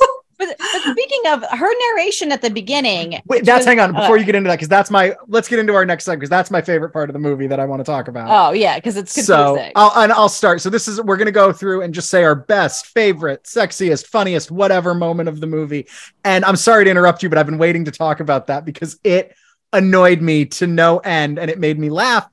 But, 0.41 0.57
but 0.57 0.81
speaking 0.91 1.21
of 1.27 1.43
her 1.51 1.71
narration 1.89 2.31
at 2.31 2.41
the 2.41 2.49
beginning, 2.49 3.21
Wait, 3.27 3.45
that's 3.45 3.59
was- 3.59 3.65
hang 3.67 3.79
on 3.79 3.93
before 3.93 4.15
uh, 4.15 4.19
you 4.19 4.25
get 4.25 4.33
into 4.33 4.47
that 4.47 4.55
because 4.55 4.67
that's 4.67 4.89
my. 4.89 5.15
Let's 5.27 5.47
get 5.47 5.59
into 5.59 5.75
our 5.75 5.85
next 5.85 6.05
segment 6.05 6.21
because 6.21 6.29
that's 6.31 6.49
my 6.49 6.61
favorite 6.61 6.89
part 6.89 7.09
of 7.09 7.13
the 7.13 7.19
movie 7.19 7.45
that 7.45 7.59
I 7.59 7.65
want 7.65 7.79
to 7.79 7.83
talk 7.83 8.07
about. 8.07 8.27
Oh 8.29 8.53
yeah, 8.53 8.77
because 8.77 8.97
it's 8.97 9.13
so. 9.23 9.63
I'll 9.75 10.03
and 10.03 10.11
I'll 10.11 10.29
start. 10.29 10.61
So 10.61 10.71
this 10.71 10.87
is 10.87 10.99
we're 11.01 11.17
gonna 11.17 11.31
go 11.31 11.53
through 11.53 11.83
and 11.83 11.93
just 11.93 12.09
say 12.09 12.23
our 12.23 12.33
best, 12.33 12.87
favorite, 12.87 13.43
sexiest, 13.43 14.07
funniest, 14.07 14.49
whatever 14.49 14.95
moment 14.95 15.29
of 15.29 15.39
the 15.39 15.47
movie. 15.47 15.87
And 16.23 16.43
I'm 16.43 16.55
sorry 16.55 16.85
to 16.85 16.89
interrupt 16.89 17.21
you, 17.21 17.29
but 17.29 17.37
I've 17.37 17.45
been 17.45 17.59
waiting 17.59 17.85
to 17.85 17.91
talk 17.91 18.19
about 18.19 18.47
that 18.47 18.65
because 18.65 18.99
it 19.03 19.35
annoyed 19.73 20.21
me 20.21 20.45
to 20.45 20.65
no 20.65 20.97
end 20.99 21.37
and 21.37 21.51
it 21.51 21.59
made 21.59 21.77
me 21.77 21.89
laugh. 21.89 22.27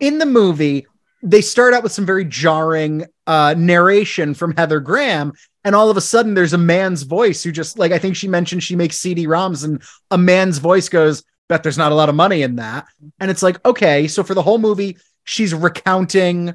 In 0.00 0.18
the 0.18 0.26
movie, 0.26 0.86
they 1.22 1.40
start 1.40 1.74
out 1.74 1.82
with 1.82 1.92
some 1.92 2.06
very 2.06 2.24
jarring 2.24 3.06
uh, 3.26 3.54
narration 3.56 4.34
from 4.34 4.56
Heather 4.56 4.80
Graham, 4.80 5.32
and 5.64 5.74
all 5.74 5.90
of 5.90 5.96
a 5.96 6.00
sudden 6.00 6.34
there's 6.34 6.52
a 6.52 6.58
man's 6.58 7.02
voice 7.02 7.42
who 7.42 7.52
just 7.52 7.78
like 7.78 7.92
I 7.92 7.98
think 7.98 8.16
she 8.16 8.28
mentioned 8.28 8.62
she 8.62 8.76
makes 8.76 8.98
CD-ROMs, 8.98 9.64
and 9.64 9.82
a 10.10 10.18
man's 10.18 10.58
voice 10.58 10.88
goes, 10.88 11.24
"Bet 11.48 11.62
there's 11.62 11.78
not 11.78 11.92
a 11.92 11.96
lot 11.96 12.08
of 12.08 12.14
money 12.14 12.42
in 12.42 12.56
that." 12.56 12.86
And 13.20 13.30
it's 13.30 13.42
like, 13.42 13.64
okay, 13.64 14.08
so 14.08 14.22
for 14.22 14.34
the 14.34 14.42
whole 14.42 14.58
movie, 14.58 14.98
she's 15.24 15.54
recounting 15.54 16.54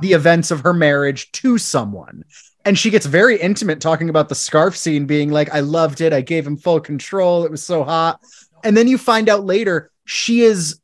the 0.00 0.12
events 0.12 0.50
of 0.50 0.60
her 0.60 0.72
marriage 0.72 1.32
to 1.32 1.58
someone. 1.58 2.24
And 2.64 2.78
she 2.78 2.90
gets 2.90 3.06
very 3.06 3.40
intimate 3.40 3.80
talking 3.80 4.10
about 4.10 4.28
the 4.28 4.34
scarf 4.34 4.76
scene, 4.76 5.06
being 5.06 5.30
like, 5.30 5.52
I 5.52 5.60
loved 5.60 6.02
it. 6.02 6.12
I 6.12 6.20
gave 6.20 6.46
him 6.46 6.58
full 6.58 6.80
control. 6.80 7.44
It 7.44 7.50
was 7.50 7.64
so 7.64 7.84
hot. 7.84 8.20
And 8.62 8.76
then 8.76 8.86
you 8.88 8.98
find 8.98 9.28
out 9.30 9.44
later 9.44 9.90
she 10.04 10.42
is 10.42 10.80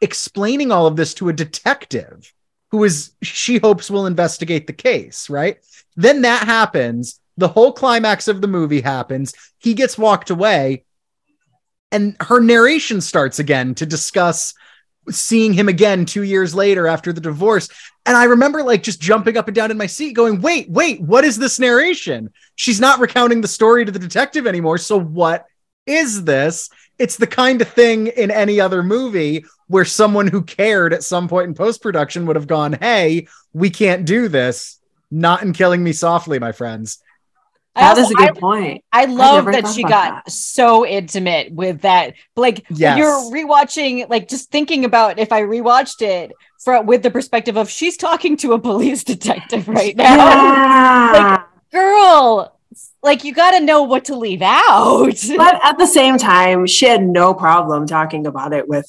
explaining 0.00 0.72
all 0.72 0.86
of 0.86 0.96
this 0.96 1.14
to 1.14 1.28
a 1.28 1.32
detective 1.32 2.32
who 2.72 2.82
is, 2.82 3.12
she 3.22 3.58
hopes 3.58 3.90
will 3.90 4.06
investigate 4.06 4.66
the 4.66 4.72
case, 4.72 5.30
right? 5.30 5.58
Then 6.00 6.22
that 6.22 6.44
happens. 6.44 7.20
The 7.36 7.48
whole 7.48 7.72
climax 7.72 8.26
of 8.26 8.40
the 8.40 8.48
movie 8.48 8.80
happens. 8.80 9.34
He 9.58 9.74
gets 9.74 9.98
walked 9.98 10.30
away. 10.30 10.84
And 11.92 12.16
her 12.20 12.40
narration 12.40 13.00
starts 13.00 13.38
again 13.38 13.74
to 13.76 13.86
discuss 13.86 14.54
seeing 15.10 15.52
him 15.52 15.68
again 15.68 16.06
two 16.06 16.22
years 16.22 16.54
later 16.54 16.86
after 16.86 17.12
the 17.12 17.20
divorce. 17.20 17.68
And 18.06 18.16
I 18.16 18.24
remember 18.24 18.62
like 18.62 18.82
just 18.82 19.00
jumping 19.00 19.36
up 19.36 19.48
and 19.48 19.54
down 19.54 19.70
in 19.70 19.76
my 19.76 19.86
seat 19.86 20.12
going, 20.12 20.40
wait, 20.40 20.70
wait, 20.70 21.00
what 21.02 21.24
is 21.24 21.36
this 21.36 21.58
narration? 21.58 22.32
She's 22.54 22.80
not 22.80 23.00
recounting 23.00 23.42
the 23.42 23.48
story 23.48 23.84
to 23.84 23.92
the 23.92 23.98
detective 23.98 24.46
anymore. 24.46 24.78
So 24.78 24.98
what 24.98 25.46
is 25.84 26.24
this? 26.24 26.70
It's 26.98 27.16
the 27.16 27.26
kind 27.26 27.60
of 27.60 27.68
thing 27.68 28.06
in 28.06 28.30
any 28.30 28.60
other 28.60 28.82
movie 28.82 29.44
where 29.66 29.84
someone 29.84 30.28
who 30.28 30.42
cared 30.42 30.94
at 30.94 31.04
some 31.04 31.28
point 31.28 31.48
in 31.48 31.54
post 31.54 31.82
production 31.82 32.26
would 32.26 32.36
have 32.36 32.46
gone, 32.46 32.72
hey, 32.74 33.26
we 33.52 33.68
can't 33.68 34.06
do 34.06 34.28
this. 34.28 34.79
Not 35.10 35.42
in 35.42 35.52
Killing 35.52 35.82
Me 35.82 35.92
Softly, 35.92 36.38
my 36.38 36.52
friends. 36.52 36.98
I 37.74 37.80
That 37.82 37.88
also- 37.98 38.02
is 38.02 38.10
a 38.10 38.14
good 38.14 38.36
point. 38.40 38.84
I 38.92 39.04
love 39.04 39.44
never 39.46 39.52
that 39.52 39.68
she 39.72 39.82
got 39.82 40.24
that. 40.24 40.30
so 40.32 40.84
intimate 40.84 41.52
with 41.52 41.82
that. 41.82 42.14
Like 42.36 42.64
Yes. 42.68 42.98
you're 42.98 43.12
rewatching, 43.30 44.08
like 44.10 44.28
just 44.28 44.50
thinking 44.50 44.84
about 44.84 45.18
if 45.18 45.30
I 45.32 45.42
rewatched 45.42 46.02
it 46.02 46.32
for 46.64 46.82
with 46.82 47.02
the 47.02 47.10
perspective 47.10 47.56
of 47.56 47.70
she's 47.70 47.96
talking 47.96 48.36
to 48.38 48.52
a 48.54 48.58
police 48.58 49.04
detective 49.14 49.68
right 49.68 49.96
now. 49.96 50.16
Yeah. 50.16 51.42
Girl, 51.72 52.58
like 53.04 53.22
you 53.22 53.32
got 53.32 53.52
to 53.52 53.60
know 53.60 53.84
what 53.84 54.06
to 54.06 54.16
leave 54.16 54.42
out. 54.42 55.14
but 55.36 55.60
at 55.64 55.78
the 55.78 55.86
same 55.86 56.18
time, 56.18 56.66
she 56.66 56.86
had 56.86 57.02
no 57.06 57.32
problem 57.34 57.86
talking 57.86 58.26
about 58.26 58.52
it 58.52 58.68
with 58.68 58.86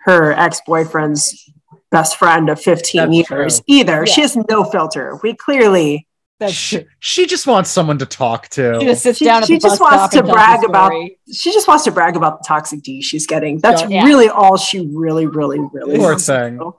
her 0.00 0.32
ex 0.32 0.60
boyfriend's 0.66 1.50
best 1.94 2.16
friend 2.18 2.50
of 2.50 2.60
15 2.60 3.00
That's 3.00 3.30
years 3.30 3.56
true. 3.60 3.64
either. 3.68 4.06
She 4.06 4.20
has 4.20 4.36
no 4.50 4.64
filter. 4.64 5.18
We 5.22 5.34
clearly, 5.34 6.06
That's 6.40 6.52
She, 6.52 6.84
she 6.98 7.26
just 7.26 7.46
wants 7.46 7.70
someone 7.70 7.98
to 7.98 8.06
talk 8.06 8.48
to. 8.50 8.78
she 8.80 8.86
just 8.86 9.02
sits 9.04 9.18
She- 9.18 9.24
down 9.24 9.42
at 9.42 9.46
she 9.46 9.54
the 9.54 9.60
just 9.60 9.78
bus 9.78 9.92
wants 9.92 10.12
stop 10.14 10.26
to 10.26 10.32
brag 10.32 10.64
about- 10.64 10.92
she 11.32 11.52
just 11.52 11.68
wants 11.68 11.84
to 11.84 11.92
brag 11.92 12.16
about 12.16 12.40
the 12.42 12.44
toxic 12.46 12.82
D 12.82 13.00
she's 13.02 13.26
getting. 13.26 13.60
That's 13.60 13.82
Yeah. 13.88 14.04
really 14.04 14.28
all 14.28 14.56
she 14.56 14.86
really, 14.92 15.26
really, 15.26 15.60
really 15.72 15.96
Poor 15.96 16.10
wants 16.10 16.26
thing. 16.26 16.58
do. 16.58 16.74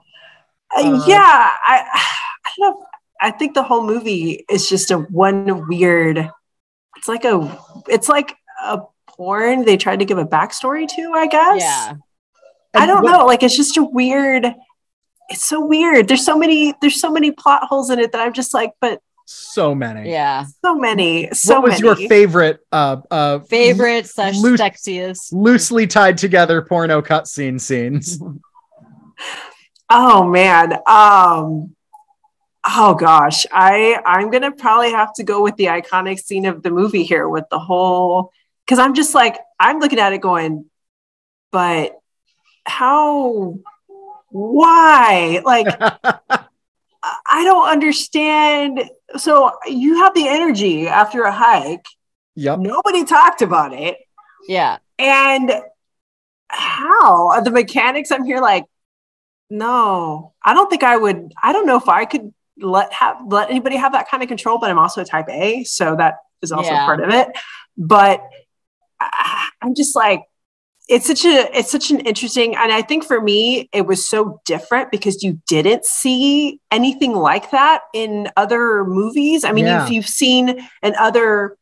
Uh, 0.76 1.02
yeah, 1.06 1.50
I, 1.66 1.84
I 2.44 2.50
don't 2.58 2.74
know. 2.78 2.86
I 3.20 3.30
think 3.30 3.54
the 3.54 3.62
whole 3.62 3.82
movie 3.82 4.44
is 4.50 4.68
just 4.68 4.90
a 4.90 4.98
one 4.98 5.66
weird. 5.68 6.30
It's 6.98 7.08
like 7.08 7.24
a. 7.24 7.58
It's 7.88 8.08
like 8.10 8.36
a 8.62 8.80
porn. 9.08 9.64
They 9.64 9.78
tried 9.78 10.00
to 10.00 10.04
give 10.04 10.18
a 10.18 10.26
backstory 10.26 10.86
to. 10.96 11.12
I 11.14 11.26
guess. 11.26 11.60
Yeah. 11.62 11.94
I 12.74 12.84
don't 12.84 13.02
what- 13.04 13.12
know. 13.12 13.24
Like 13.24 13.42
it's 13.42 13.56
just 13.56 13.78
a 13.78 13.82
weird. 13.84 14.44
It's 15.28 15.44
so 15.44 15.64
weird. 15.64 16.08
There's 16.08 16.24
so 16.24 16.38
many. 16.38 16.74
There's 16.80 17.00
so 17.00 17.10
many 17.10 17.30
plot 17.32 17.64
holes 17.64 17.90
in 17.90 17.98
it 17.98 18.12
that 18.12 18.20
I'm 18.20 18.32
just 18.32 18.54
like, 18.54 18.72
but 18.80 19.00
So 19.24 19.74
many. 19.74 20.10
Yeah. 20.10 20.44
so 20.64 20.76
many. 20.76 21.30
So 21.32 21.54
what 21.60 21.70
was 21.70 21.82
many. 21.82 22.00
your 22.00 22.08
favorite 22.08 22.60
uh 22.70 22.98
uh 23.10 23.40
Favorite 23.40 24.06
slash 24.06 24.36
Loose- 24.38 24.60
sexiest. 24.60 25.32
loosely 25.32 25.86
tied 25.88 26.16
together 26.18 26.62
porno 26.62 27.02
cutscene 27.02 27.60
scenes? 27.60 28.20
Oh 29.88 30.24
man. 30.24 30.72
Um 30.86 31.74
oh 32.68 32.94
gosh. 32.98 33.46
I 33.52 34.00
I'm 34.04 34.30
going 34.30 34.42
to 34.42 34.50
probably 34.52 34.90
have 34.90 35.12
to 35.14 35.24
go 35.24 35.42
with 35.42 35.56
the 35.56 35.66
iconic 35.66 36.18
scene 36.18 36.44
of 36.46 36.62
the 36.62 36.70
movie 36.70 37.04
here 37.04 37.28
with 37.28 37.44
the 37.50 37.58
whole 37.58 38.32
cuz 38.66 38.78
I'm 38.80 38.94
just 38.94 39.14
like 39.14 39.38
I'm 39.60 39.78
looking 39.78 40.00
at 40.00 40.12
it 40.12 40.20
going 40.20 40.64
but 41.52 41.96
how 42.64 43.58
why? 44.30 45.40
Like 45.44 45.66
I 45.80 47.44
don't 47.44 47.68
understand. 47.68 48.82
So 49.16 49.52
you 49.66 49.98
have 49.98 50.14
the 50.14 50.26
energy 50.28 50.88
after 50.88 51.22
a 51.22 51.32
hike. 51.32 51.86
yep. 52.34 52.58
Nobody 52.58 53.04
talked 53.04 53.42
about 53.42 53.72
it. 53.72 53.98
Yeah. 54.48 54.78
And 54.98 55.52
how 56.48 57.28
are 57.28 57.42
the 57.42 57.50
mechanics? 57.50 58.10
I'm 58.10 58.24
here 58.24 58.40
like, 58.40 58.64
no, 59.50 60.32
I 60.44 60.54
don't 60.54 60.68
think 60.68 60.82
I 60.82 60.96
would. 60.96 61.32
I 61.42 61.52
don't 61.52 61.66
know 61.66 61.76
if 61.76 61.88
I 61.88 62.04
could 62.04 62.32
let 62.58 62.92
have 62.92 63.16
let 63.28 63.50
anybody 63.50 63.76
have 63.76 63.92
that 63.92 64.08
kind 64.08 64.22
of 64.22 64.28
control. 64.28 64.58
But 64.58 64.70
I'm 64.70 64.78
also 64.78 65.02
a 65.02 65.04
Type 65.04 65.28
A, 65.28 65.62
so 65.64 65.94
that 65.96 66.14
is 66.42 66.50
also 66.52 66.70
Yeah. 66.70 66.84
part 66.84 67.00
of 67.02 67.10
it. 67.10 67.28
But 67.76 68.22
I- 69.00 69.48
I'm 69.62 69.74
just 69.74 69.94
like, 69.94 70.22
it's 70.88 71.06
such 71.06 71.24
a 71.24 71.58
it's 71.58 71.70
such 71.70 71.90
an 71.90 72.00
interesting, 72.00 72.54
and 72.54 72.70
I 72.72 72.82
think 72.82 73.04
for 73.04 73.20
me 73.20 73.68
it 73.72 73.86
was 73.86 74.08
so 74.08 74.40
different 74.44 74.90
because 74.90 75.22
you 75.22 75.40
didn't 75.48 75.84
see 75.84 76.60
anything 76.70 77.12
like 77.12 77.50
that 77.50 77.80
in 77.92 78.28
other 78.36 78.84
movies. 78.84 79.44
I 79.44 79.52
mean, 79.52 79.66
Yeah. 79.66 79.84
if 79.84 79.90
you've 79.90 80.08
seen 80.08 80.68
in 80.82 80.94
other 80.96 81.56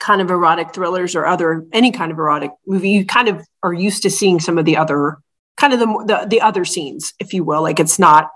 kind 0.00 0.20
of 0.20 0.30
erotic 0.30 0.72
thrillers 0.72 1.14
or 1.16 1.26
other 1.26 1.64
any 1.72 1.90
kind 1.90 2.12
of 2.12 2.18
erotic 2.18 2.52
movie 2.68 2.90
you 2.90 3.04
kind 3.04 3.26
of 3.28 3.44
are 3.64 3.72
used 3.72 4.00
to 4.02 4.08
seeing 4.10 4.38
some 4.38 4.56
of 4.56 4.64
the 4.64 4.76
other 4.76 5.18
kind 5.56 5.72
of 5.72 5.80
the 5.80 5.86
the, 6.06 6.26
the 6.28 6.40
other 6.40 6.64
scenes 6.64 7.14
if 7.18 7.34
you 7.34 7.42
will 7.42 7.62
like 7.62 7.80
it's 7.80 7.98
not 7.98 8.30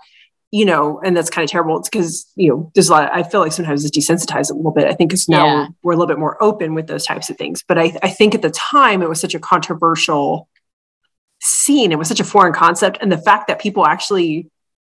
you 0.53 0.65
know 0.65 1.01
and 1.05 1.17
that's 1.17 1.31
kind 1.31 1.45
of 1.45 1.51
terrible 1.51 1.79
it's 1.79 1.89
because 1.89 2.31
you 2.37 2.49
know 2.49 2.71
there's 2.75 2.89
a 2.89 2.93
lot 2.93 3.11
i 3.13 3.23
feel 3.23 3.41
like 3.41 3.53
sometimes 3.53 3.85
it's 3.85 3.97
desensitized 3.97 4.51
a 4.51 4.55
little 4.55 4.71
bit 4.71 4.87
i 4.87 4.93
think 4.93 5.13
it's 5.13 5.29
now 5.29 5.45
Yeah. 5.45 5.55
we're, 5.61 5.69
we're 5.83 5.93
a 5.93 5.97
little 5.97 6.07
bit 6.07 6.19
more 6.19 6.41
open 6.43 6.75
with 6.75 6.87
those 6.87 7.05
types 7.07 7.31
of 7.31 7.37
things 7.39 7.65
but 7.67 7.79
I, 7.79 7.97
I 8.03 8.11
think 8.11 8.35
at 8.35 8.43
the 8.43 8.51
time 8.51 9.03
it 9.03 9.09
was 9.09 9.19
such 9.21 9.35
a 9.35 9.41
controversial 9.41 10.49
scene 11.41 11.91
it 11.91 11.99
was 11.99 12.07
such 12.09 12.21
a 12.21 12.25
foreign 12.25 12.53
concept 12.53 12.99
and 13.01 13.11
the 13.11 13.19
fact 13.19 13.49
that 13.49 13.61
people 13.61 13.85
actually 13.87 14.49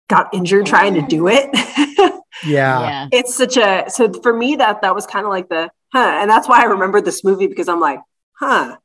got 0.09 0.33
injured 0.33 0.65
trying 0.67 0.95
to 0.95 1.03
do 1.03 1.29
it 1.29 1.51
Yeah. 2.45 2.81
Yeah. 2.81 3.09
it's 3.13 3.35
such 3.35 3.57
a 3.57 3.87
so 3.89 4.13
for 4.23 4.33
me 4.33 4.57
that 4.57 4.81
that 4.83 4.95
was 4.95 5.07
kind 5.07 5.27
of 5.27 5.31
like 5.31 5.49
the 5.49 5.71
huh 5.93 6.19
and 6.21 6.31
that's 6.31 6.49
why 6.49 6.61
i 6.61 6.65
remember 6.67 7.01
this 7.01 7.25
movie 7.25 7.49
because 7.49 7.69
i'm 7.69 7.81
like 7.81 7.99
huh 8.39 8.77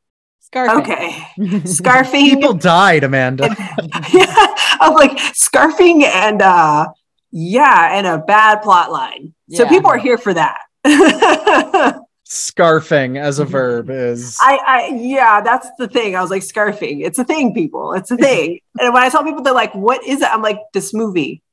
Scarface. 0.53 0.77
okay 0.77 1.09
scarfing 1.65 2.29
People 2.29 2.53
died, 2.53 3.03
Amanda. 3.03 3.47
yeah 4.13 4.25
i'm 4.79 4.93
like 4.93 5.11
scarfing 5.33 6.03
and 6.03 6.41
uh 6.41 6.85
yeah 7.31 7.97
and 7.97 8.05
a 8.05 8.19
bad 8.19 8.61
plot 8.61 8.91
line 8.91 9.33
so 9.51 9.67
people 9.67 9.89
are 9.89 9.97
here 9.97 10.17
for 10.19 10.33
that 10.33 10.61
Scarfing 12.25 13.19
as 13.21 13.37
a 13.39 13.45
verb 13.45 13.89
is 13.91 14.37
I, 14.41 14.57
I 14.65 14.87
yeah, 14.95 15.41
that's 15.41 15.67
the 15.77 15.87
thing. 15.87 16.15
I 16.15 16.21
was 16.21 16.31
like, 16.31 16.41
scarfing. 16.41 17.05
It's 17.05 17.19
a 17.19 17.23
thing, 17.23 17.53
people. 17.53 17.93
It's 17.93 18.09
a 18.09 18.17
thing. 18.17 18.59
and 18.79 18.91
when 18.93 19.03
I 19.03 19.09
tell 19.09 19.23
people, 19.23 19.43
they're 19.43 19.53
like, 19.53 19.75
"What 19.75 20.03
is 20.03 20.21
it?" 20.21 20.29
I'm 20.33 20.41
like, 20.41 20.57
"This 20.73 20.95
movie." 20.95 21.43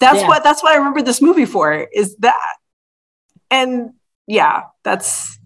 That's 0.00 0.20
Yeah. 0.22 0.26
what. 0.26 0.42
That's 0.42 0.64
what 0.64 0.72
I 0.72 0.76
remember 0.78 1.02
this 1.02 1.22
movie 1.22 1.44
for. 1.44 1.72
Is 1.92 2.16
that? 2.16 2.56
And 3.52 3.90
yeah, 4.26 4.62
that's 4.82 5.38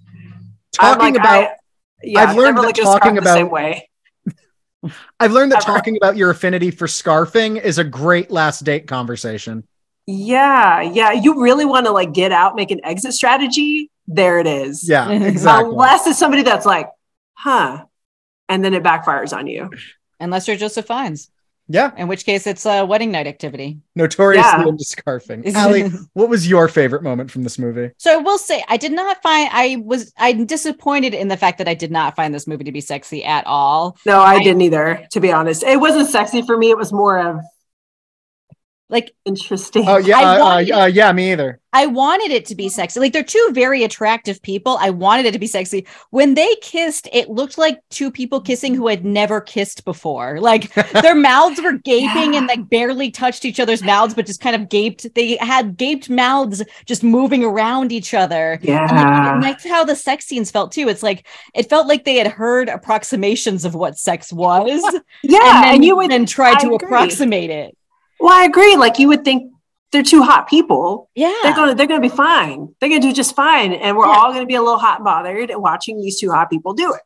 talking 0.72 1.12
like, 1.12 1.16
about 1.16 1.44
I, 1.50 1.54
yeah, 2.02 2.20
I've 2.20 2.28
I've 2.30 2.36
learned 2.36 2.56
that 2.58 2.74
talking 2.76 2.84
talking 2.84 3.14
the 3.16 3.22
same 3.34 3.46
about- 3.46 3.52
way. 3.52 3.88
I've 5.20 5.32
learned 5.32 5.52
that 5.52 5.62
Ever. 5.66 5.76
talking 5.76 5.96
about 5.96 6.16
your 6.16 6.30
affinity 6.30 6.70
for 6.70 6.86
scarfing 6.86 7.60
is 7.62 7.78
a 7.78 7.84
great 7.84 8.30
last 8.30 8.64
date 8.64 8.86
conversation. 8.86 9.64
Yeah, 10.06 10.80
yeah. 10.80 11.12
You 11.12 11.42
really 11.42 11.66
want 11.66 11.86
to 11.86 11.92
like 11.92 12.12
get 12.12 12.32
out, 12.32 12.56
make 12.56 12.70
an 12.70 12.80
exit 12.84 13.12
strategy. 13.12 13.90
There 14.06 14.38
it 14.38 14.46
is. 14.46 14.88
Yeah, 14.88 15.10
exactly. 15.10 15.70
Unless 15.70 16.06
it's 16.06 16.18
somebody 16.18 16.42
that's 16.42 16.64
like, 16.66 16.88
huh, 17.34 17.84
and 18.48 18.64
then 18.64 18.72
it 18.74 18.82
backfires 18.82 19.36
on 19.36 19.46
you. 19.46 19.70
Unless 20.18 20.48
you're 20.48 20.56
Joseph 20.56 20.86
Fiennes, 20.86 21.30
yeah, 21.72 21.92
in 21.96 22.08
which 22.08 22.24
case 22.26 22.46
it's 22.46 22.66
a 22.66 22.84
wedding 22.84 23.10
night 23.12 23.26
activity. 23.26 23.78
notoriously 23.94 24.50
Yeah. 24.62 24.68
into 24.68 24.84
scarfing. 24.84 25.46
Allie, 25.54 25.88
what 26.14 26.28
was 26.28 26.48
your 26.48 26.66
favorite 26.68 27.02
moment 27.02 27.30
from 27.30 27.44
this 27.44 27.58
movie? 27.58 27.90
So 27.96 28.12
I 28.14 28.16
will 28.16 28.38
say 28.38 28.62
I 28.68 28.76
did 28.76 28.92
not 28.92 29.22
find 29.22 29.48
I 29.52 29.76
was 29.84 30.12
I'm 30.18 30.46
disappointed 30.46 31.14
in 31.14 31.28
the 31.28 31.36
fact 31.36 31.58
that 31.58 31.68
I 31.68 31.74
did 31.74 31.90
not 31.92 32.16
find 32.16 32.34
this 32.34 32.46
movie 32.46 32.64
to 32.64 32.72
be 32.72 32.80
sexy 32.80 33.24
at 33.24 33.46
all. 33.46 33.96
No, 34.04 34.20
I, 34.20 34.34
I- 34.34 34.42
didn't 34.42 34.62
either. 34.62 35.06
To 35.12 35.20
be 35.20 35.30
honest, 35.32 35.62
it 35.62 35.78
wasn't 35.80 36.08
sexy 36.08 36.42
for 36.42 36.56
me. 36.58 36.70
It 36.70 36.76
was 36.76 36.92
more 36.92 37.18
of 37.18 37.40
Like 38.90 39.14
interesting. 39.24 39.84
Oh 39.88 39.98
yeah, 39.98 40.18
I 40.18 40.22
uh, 40.24 40.34
uh, 40.34 40.38
wanted- 40.40 40.70
uh, 40.72 40.84
yeah, 40.86 41.12
me 41.12 41.32
either. 41.32 41.60
I 41.72 41.86
wanted 41.86 42.32
it 42.32 42.46
to 42.46 42.56
be 42.56 42.68
sexy. 42.68 42.98
Like 42.98 43.12
they're 43.12 43.22
two 43.22 43.50
very 43.52 43.84
attractive 43.84 44.42
people. 44.42 44.76
I 44.80 44.90
wanted 44.90 45.26
it 45.26 45.32
to 45.34 45.38
be 45.38 45.46
sexy. 45.46 45.86
When 46.10 46.34
they 46.34 46.56
kissed, 46.56 47.08
it 47.12 47.30
looked 47.30 47.58
like 47.58 47.78
two 47.90 48.10
people 48.10 48.40
kissing 48.40 48.74
who 48.74 48.88
had 48.88 49.04
never 49.04 49.40
kissed 49.40 49.84
before. 49.84 50.40
Like 50.40 50.74
their 51.02 51.14
mouths 51.14 51.62
were 51.62 51.74
gaping 51.78 52.34
and 52.34 52.48
like 52.48 52.68
barely 52.68 53.12
touched 53.12 53.44
each 53.44 53.60
other's 53.60 53.84
mouths, 53.84 54.14
but 54.14 54.26
just 54.26 54.40
kind 54.40 54.56
of 54.56 54.68
gaped. 54.68 55.14
They 55.14 55.36
had 55.36 55.76
gaped 55.76 56.10
mouths 56.10 56.60
just 56.86 57.04
moving 57.04 57.44
around 57.44 57.92
each 57.92 58.14
other. 58.14 58.54
And, 58.54 58.64
like, 58.64 58.90
yeah. 58.90 59.38
that's 59.40 59.64
how 59.68 59.84
the 59.84 59.94
sex 59.94 60.26
scenes 60.26 60.50
felt 60.50 60.72
too. 60.72 60.88
It's 60.88 61.04
like 61.04 61.24
it 61.54 61.68
felt 61.68 61.86
like 61.86 62.04
they 62.04 62.16
had 62.16 62.26
heard 62.26 62.68
approximations 62.68 63.64
of 63.64 63.76
what 63.76 63.96
sex 63.96 64.32
was, 64.32 64.82
Yeah, 65.22 65.66
and 65.66 65.76
and, 65.76 65.84
you 65.84 65.96
would. 65.96 66.10
then 66.10 66.26
tried 66.26 66.56
I 66.56 66.60
to 66.62 66.74
agree. 66.74 66.88
approximate 66.88 67.50
it. 67.50 67.76
Well, 68.20 68.32
I 68.32 68.44
agree. 68.44 68.76
Like 68.76 68.98
you 68.98 69.08
would 69.08 69.24
think 69.24 69.52
they're 69.92 70.02
two 70.02 70.22
hot 70.22 70.48
people. 70.48 71.10
Yeah, 71.14 71.34
They're 71.42 71.54
gonna 71.54 71.74
they're 71.74 71.86
gonna 71.86 72.00
be 72.00 72.08
fine. 72.08 72.74
They're 72.80 72.88
gonna 72.88 73.00
do 73.00 73.12
just 73.12 73.34
fine, 73.34 73.72
and 73.72 73.96
we're 73.96 74.06
Yeah. 74.06 74.12
all 74.18 74.32
gonna 74.32 74.46
be 74.46 74.54
a 74.54 74.62
little 74.62 74.78
hot 74.78 74.98
and 74.98 75.04
bothered 75.04 75.50
watching 75.56 76.00
these 76.00 76.20
two 76.20 76.30
hot 76.30 76.48
people 76.50 76.74
do 76.74 76.92
it. 76.92 77.00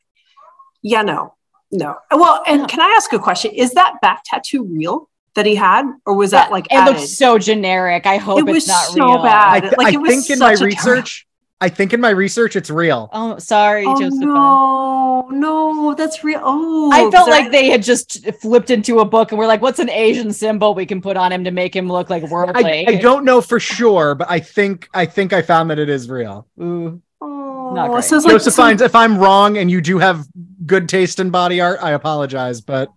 Yeah, 0.83 1.03
no, 1.03 1.35
no. 1.71 1.97
Well, 2.11 2.43
and 2.47 2.63
No. 2.63 2.67
can 2.67 2.81
I 2.81 2.93
ask 2.97 3.13
a 3.13 3.19
question? 3.19 3.53
Is 3.53 3.73
that 3.73 4.01
back 4.03 4.23
tattoo 4.27 4.65
real 4.65 5.09
that 5.35 5.47
he 5.47 5.55
had, 5.55 5.87
or 6.05 6.15
was 6.15 6.33
that 6.33 6.51
like 6.51 6.67
it 6.67 6.75
added? 6.75 6.97
looks 6.97 7.17
so 7.17 7.39
generic. 7.39 8.07
I 8.07 8.19
hope 8.19 8.39
It 8.41 8.45
was 8.47 8.57
it's 8.59 8.69
not 8.69 8.85
so 8.89 8.95
real. 9.15 9.23
bad. 9.23 9.53
I, 9.55 9.61
th- 9.61 9.73
like, 9.79 9.87
I 9.87 9.91
it 9.93 10.01
was 10.01 10.11
think 10.11 10.31
in 10.31 10.39
my 10.41 10.55
such 10.55 10.63
a 10.63 10.67
research, 10.67 11.27
I 11.61 11.69
think 11.69 11.93
in 11.95 12.01
my 12.01 12.11
research 12.11 12.57
it's 12.57 12.69
real. 12.69 13.09
Oh, 13.13 13.39
sorry, 13.39 13.85
Oh 13.87 13.99
Joseph. 13.99 14.19
no, 14.21 15.29
no, 15.31 15.95
that's 15.95 16.23
real. 16.25 16.41
Oh, 16.43 16.91
I 16.93 17.01
felt 17.11 17.13
'cause 17.15 17.29
like 17.29 17.51
they 17.53 17.71
had 17.71 17.83
just 17.83 18.29
flipped 18.41 18.71
into 18.71 18.99
a 18.99 19.05
book 19.05 19.31
and 19.33 19.39
we're 19.39 19.47
like, 19.47 19.63
what's 19.63 19.79
an 19.79 19.89
Asian 19.89 20.33
symbol 20.33 20.75
we 20.75 20.85
can 20.85 21.01
put 21.01 21.17
on 21.17 21.33
him 21.33 21.45
to 21.45 21.51
make 21.51 21.75
him 21.75 21.89
look 21.89 22.11
like 22.11 22.23
worldly? 22.25 22.87
I, 22.87 22.93
I 22.93 22.95
don't 22.97 23.25
know 23.25 23.41
for 23.41 23.59
sure, 23.61 24.15
but 24.15 24.31
I 24.31 24.41
think 24.41 24.89
I 24.93 25.07
think 25.07 25.33
I 25.33 25.41
found 25.43 25.71
that 25.71 25.79
it 25.79 25.89
is 25.89 26.11
real. 26.11 26.47
Ooh. 26.61 27.01
Oh, 27.21 27.73
Not 27.75 28.05
so 28.05 28.17
it's 28.17 28.27
like 28.27 28.33
Joseph 28.35 28.55
so- 28.55 28.69
if 28.85 28.95
I'm 28.95 29.17
wrong 29.19 29.57
and 29.57 29.71
you 29.71 29.81
do 29.81 29.99
have 29.99 30.27
good 30.67 30.89
taste 30.89 31.19
in 31.21 31.31
body 31.31 31.61
art, 31.61 31.79
I 31.83 31.93
apologize. 31.93 32.61
But 32.61 32.91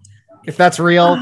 if 0.46 0.58
that's 0.58 0.80
real, 0.80 1.18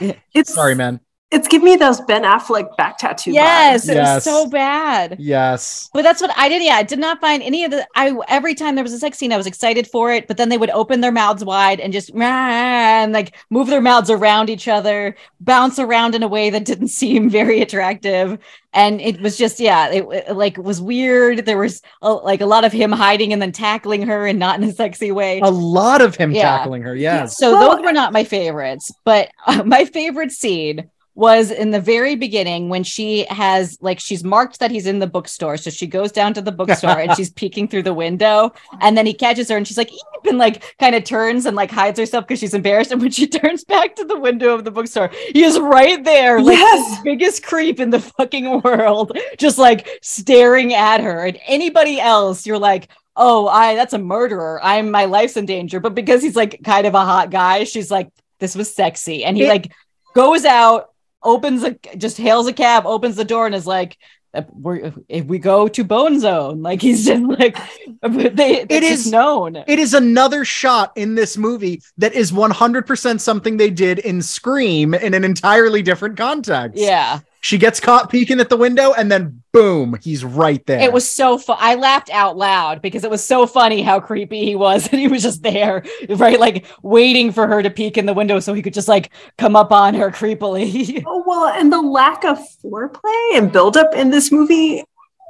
It's 0.32 0.54
sorry, 0.54 0.76
man. 0.76 1.00
It's 1.30 1.46
giving 1.46 1.66
me 1.66 1.76
those 1.76 2.00
Ben 2.00 2.22
Affleck 2.22 2.74
back 2.78 2.96
tattoo. 2.96 3.32
Yes, 3.32 3.84
vibes. 3.84 3.90
it 3.90 3.94
Yes. 3.96 4.14
was 4.14 4.24
so 4.24 4.46
bad. 4.48 5.16
Yes. 5.18 5.90
But 5.92 6.00
that's 6.02 6.22
what 6.22 6.30
I 6.38 6.48
did. 6.48 6.62
Yeah, 6.62 6.76
I 6.76 6.82
did 6.82 6.98
not 6.98 7.20
find 7.20 7.42
any 7.42 7.64
of 7.64 7.70
the. 7.70 7.86
I 7.94 8.16
every 8.28 8.54
time 8.54 8.76
there 8.76 8.82
was 8.84 8.94
a 8.94 8.98
sex 8.98 9.18
scene, 9.18 9.30
I 9.30 9.36
was 9.36 9.46
excited 9.46 9.86
for 9.86 10.10
it. 10.10 10.26
But 10.26 10.38
then 10.38 10.48
they 10.48 10.56
would 10.56 10.70
open 10.70 11.02
their 11.02 11.12
mouths 11.12 11.44
wide 11.44 11.80
and 11.80 11.92
just 11.92 12.14
and 12.14 13.12
like 13.12 13.36
move 13.50 13.66
their 13.66 13.82
mouths 13.82 14.08
around 14.08 14.48
each 14.48 14.68
other, 14.68 15.16
bounce 15.40 15.78
around 15.78 16.14
in 16.14 16.22
a 16.22 16.28
way 16.28 16.48
that 16.48 16.64
didn't 16.64 16.88
seem 17.02 17.28
very 17.28 17.60
attractive. 17.60 18.38
And 18.72 18.98
it 18.98 19.20
was 19.20 19.36
just 19.36 19.60
yeah, 19.60 19.90
it, 19.90 20.06
it, 20.10 20.34
like 20.34 20.56
was 20.56 20.80
weird. 20.80 21.44
There 21.44 21.58
was 21.58 21.82
a, 22.00 22.10
like 22.10 22.40
a 22.40 22.46
lot 22.46 22.64
of 22.64 22.72
him 22.72 22.90
hiding 22.90 23.34
and 23.34 23.42
then 23.42 23.52
tackling 23.52 24.06
her 24.06 24.26
and 24.26 24.38
not 24.38 24.62
in 24.62 24.66
a 24.66 24.72
sexy 24.72 25.12
way. 25.12 25.40
A 25.40 25.50
lot 25.50 26.00
of 26.00 26.14
him 26.16 26.32
Yeah. 26.32 26.56
tackling 26.56 26.80
her. 26.82 26.94
Yes. 26.96 27.36
So 27.36 27.52
Well, 27.52 27.76
those 27.76 27.84
were 27.84 27.92
not 27.92 28.14
my 28.14 28.24
favorites, 28.24 28.90
but 29.04 29.28
uh, 29.46 29.62
my 29.66 29.84
favorite 29.84 30.32
scene 30.32 30.88
was 31.18 31.50
in 31.50 31.72
the 31.72 31.80
very 31.80 32.14
beginning 32.14 32.68
when 32.68 32.84
she 32.84 33.26
has 33.28 33.76
like 33.80 33.98
she's 33.98 34.22
marked 34.22 34.60
that 34.60 34.70
he's 34.70 34.86
in 34.86 35.00
the 35.00 35.06
bookstore. 35.08 35.56
So 35.56 35.68
she 35.68 35.88
goes 35.88 36.12
down 36.12 36.32
to 36.34 36.40
the 36.40 36.52
bookstore 36.52 37.00
and 37.00 37.12
she's 37.16 37.30
peeking 37.40 37.66
through 37.66 37.82
the 37.82 37.92
window. 37.92 38.52
And 38.80 38.96
then 38.96 39.04
he 39.04 39.12
catches 39.12 39.48
her 39.50 39.56
and 39.56 39.66
she's 39.66 39.76
like, 39.76 39.92
"Eep," 39.92 40.26
and 40.28 40.38
like 40.38 40.76
kind 40.78 40.94
of 40.94 41.02
turns 41.02 41.44
and 41.44 41.56
like 41.56 41.72
hides 41.72 41.98
herself 41.98 42.24
because 42.24 42.38
she's 42.38 42.54
embarrassed. 42.54 42.92
And 42.92 43.00
when 43.02 43.10
she 43.10 43.26
turns 43.40 43.64
back 43.64 43.96
to 43.96 44.04
the 44.04 44.16
window 44.20 44.54
of 44.54 44.62
the 44.64 44.70
bookstore, 44.70 45.10
he 45.32 45.42
is 45.42 45.58
right 45.58 46.04
there, 46.04 46.40
like 46.40 46.56
Yes. 46.56 46.98
the 46.98 47.02
biggest 47.02 47.42
creep 47.42 47.80
in 47.80 47.90
the 47.90 47.98
fucking 48.00 48.60
world, 48.62 49.18
just 49.38 49.58
like 49.58 49.88
staring 50.02 50.72
at 50.72 51.00
her. 51.00 51.26
And 51.26 51.36
anybody 51.48 52.00
else, 52.00 52.46
you're 52.46 52.60
like, 52.60 52.90
oh, 53.16 53.48
I 53.48 53.74
that's 53.74 53.92
a 53.92 53.98
murderer. 53.98 54.60
I'm 54.62 54.92
my 54.92 55.06
life's 55.06 55.36
in 55.36 55.46
danger. 55.46 55.80
But 55.80 55.96
because 55.96 56.22
he's 56.22 56.36
like 56.36 56.60
kind 56.62 56.86
of 56.86 56.94
a 56.94 57.04
hot 57.04 57.30
guy, 57.32 57.64
she's 57.64 57.90
like, 57.90 58.08
this 58.38 58.54
was 58.54 58.72
sexy. 58.72 59.24
And 59.24 59.36
he 59.36 59.46
It- 59.46 59.48
like 59.48 59.72
goes 60.14 60.44
out, 60.44 60.90
opens 61.22 61.62
a 61.64 61.74
just 61.96 62.16
hails 62.18 62.46
a 62.46 62.52
cab, 62.52 62.86
opens 62.86 63.16
the 63.16 63.24
door, 63.24 63.46
and 63.46 63.54
is 63.54 63.66
like. 63.66 63.96
"Uh, 64.34 64.42
We're, 64.52 64.92
if 65.08 65.24
we 65.24 65.38
go 65.38 65.68
to 65.68 65.84
Bone 65.84 66.20
Zone, 66.20 66.62
like 66.62 66.82
he's 66.82 67.06
just 67.06 67.22
like 67.22 67.56
they, 68.02 68.66
it's 68.68 68.88
just 68.88 69.12
known. 69.12 69.56
It 69.66 69.78
is 69.78 69.94
another 69.94 70.44
shot 70.44 70.92
in 70.96 71.14
this 71.14 71.38
movie 71.38 71.80
that 71.96 72.12
is 72.12 72.30
100% 72.30 73.20
something 73.20 73.56
they 73.56 73.70
did 73.70 73.98
in 74.00 74.20
Scream 74.20 74.92
in 74.92 75.14
an 75.14 75.24
entirely 75.24 75.82
different 75.82 76.18
context. 76.18 76.78
yeah, 76.78 77.20
She 77.40 77.56
gets 77.56 77.78
caught 77.78 78.10
peeking 78.10 78.40
at 78.40 78.48
the 78.48 78.56
window 78.56 78.92
and 78.92 79.10
then 79.10 79.42
boom, 79.52 79.96
he's 80.02 80.24
right 80.24 80.64
there. 80.66 80.80
it 80.80 80.92
was 80.92 81.08
so 81.08 81.38
fun. 81.38 81.56
I 81.60 81.76
laughed 81.76 82.10
out 82.10 82.36
loud 82.36 82.82
because 82.82 83.04
it 83.04 83.10
was 83.10 83.24
so 83.24 83.46
funny 83.46 83.82
how 83.82 84.00
creepy 84.00 84.44
he 84.44 84.54
was, 84.54 84.88
and 84.92 85.00
he 85.00 85.08
was 85.08 85.22
just 85.22 85.42
there, 85.42 85.84
right, 86.08 86.38
like 86.38 86.66
waiting 86.82 87.32
for 87.32 87.46
her 87.46 87.62
to 87.62 87.70
peek 87.70 87.96
in 87.96 88.06
the 88.06 88.14
window 88.14 88.40
so 88.40 88.54
he 88.54 88.62
could 88.62 88.74
just 88.74 88.88
like 88.88 89.10
come 89.36 89.56
up 89.56 89.72
on 89.72 89.94
her 89.94 90.10
creepily. 90.10 91.02
Oh, 91.06 91.24
well, 91.26 91.46
and 91.48 91.72
the 91.72 91.80
lack 91.80 92.24
of 92.24 92.38
foreplay 92.62 93.36
and 93.38 93.50
buildup 93.52 93.94
in 93.94 94.10
this 94.10 94.30
movie, 94.30 94.84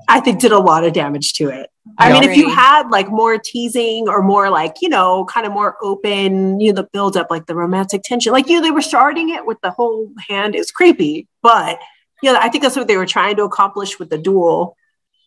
I 0.08 0.20
think, 0.20 0.40
did 0.40 0.52
a 0.52 0.58
lot 0.58 0.84
of 0.84 0.92
damage 0.92 1.34
to 1.34 1.48
it. 1.48 1.70
I 1.98 2.10
I 2.10 2.12
mean, 2.12 2.24
if 2.28 2.36
you 2.36 2.48
had 2.50 2.88
like 2.90 3.08
more 3.08 3.38
teasing 3.38 4.08
or 4.08 4.22
more 4.22 4.50
like, 4.50 4.76
you 4.80 4.88
know, 4.88 5.24
kind 5.26 5.46
of 5.46 5.52
more 5.52 5.76
open, 5.82 6.60
you 6.60 6.72
know, 6.72 6.82
the 6.82 6.88
buildup, 6.92 7.30
like 7.30 7.46
the 7.46 7.54
romantic 7.54 8.02
tension, 8.02 8.32
like, 8.32 8.48
you 8.48 8.56
know, 8.56 8.62
they 8.62 8.70
were 8.70 8.82
starting 8.82 9.30
it 9.30 9.46
with 9.46 9.58
the 9.62 9.70
whole 9.70 10.10
hand 10.28 10.54
is 10.54 10.70
creepy, 10.70 11.26
but, 11.42 11.78
you 12.22 12.32
know, 12.32 12.38
I 12.40 12.48
think 12.48 12.62
that's 12.62 12.76
what 12.76 12.88
they 12.88 12.96
were 12.96 13.06
trying 13.06 13.36
to 13.36 13.44
accomplish 13.44 13.98
with 13.98 14.10
the 14.10 14.18
duel, 14.18 14.76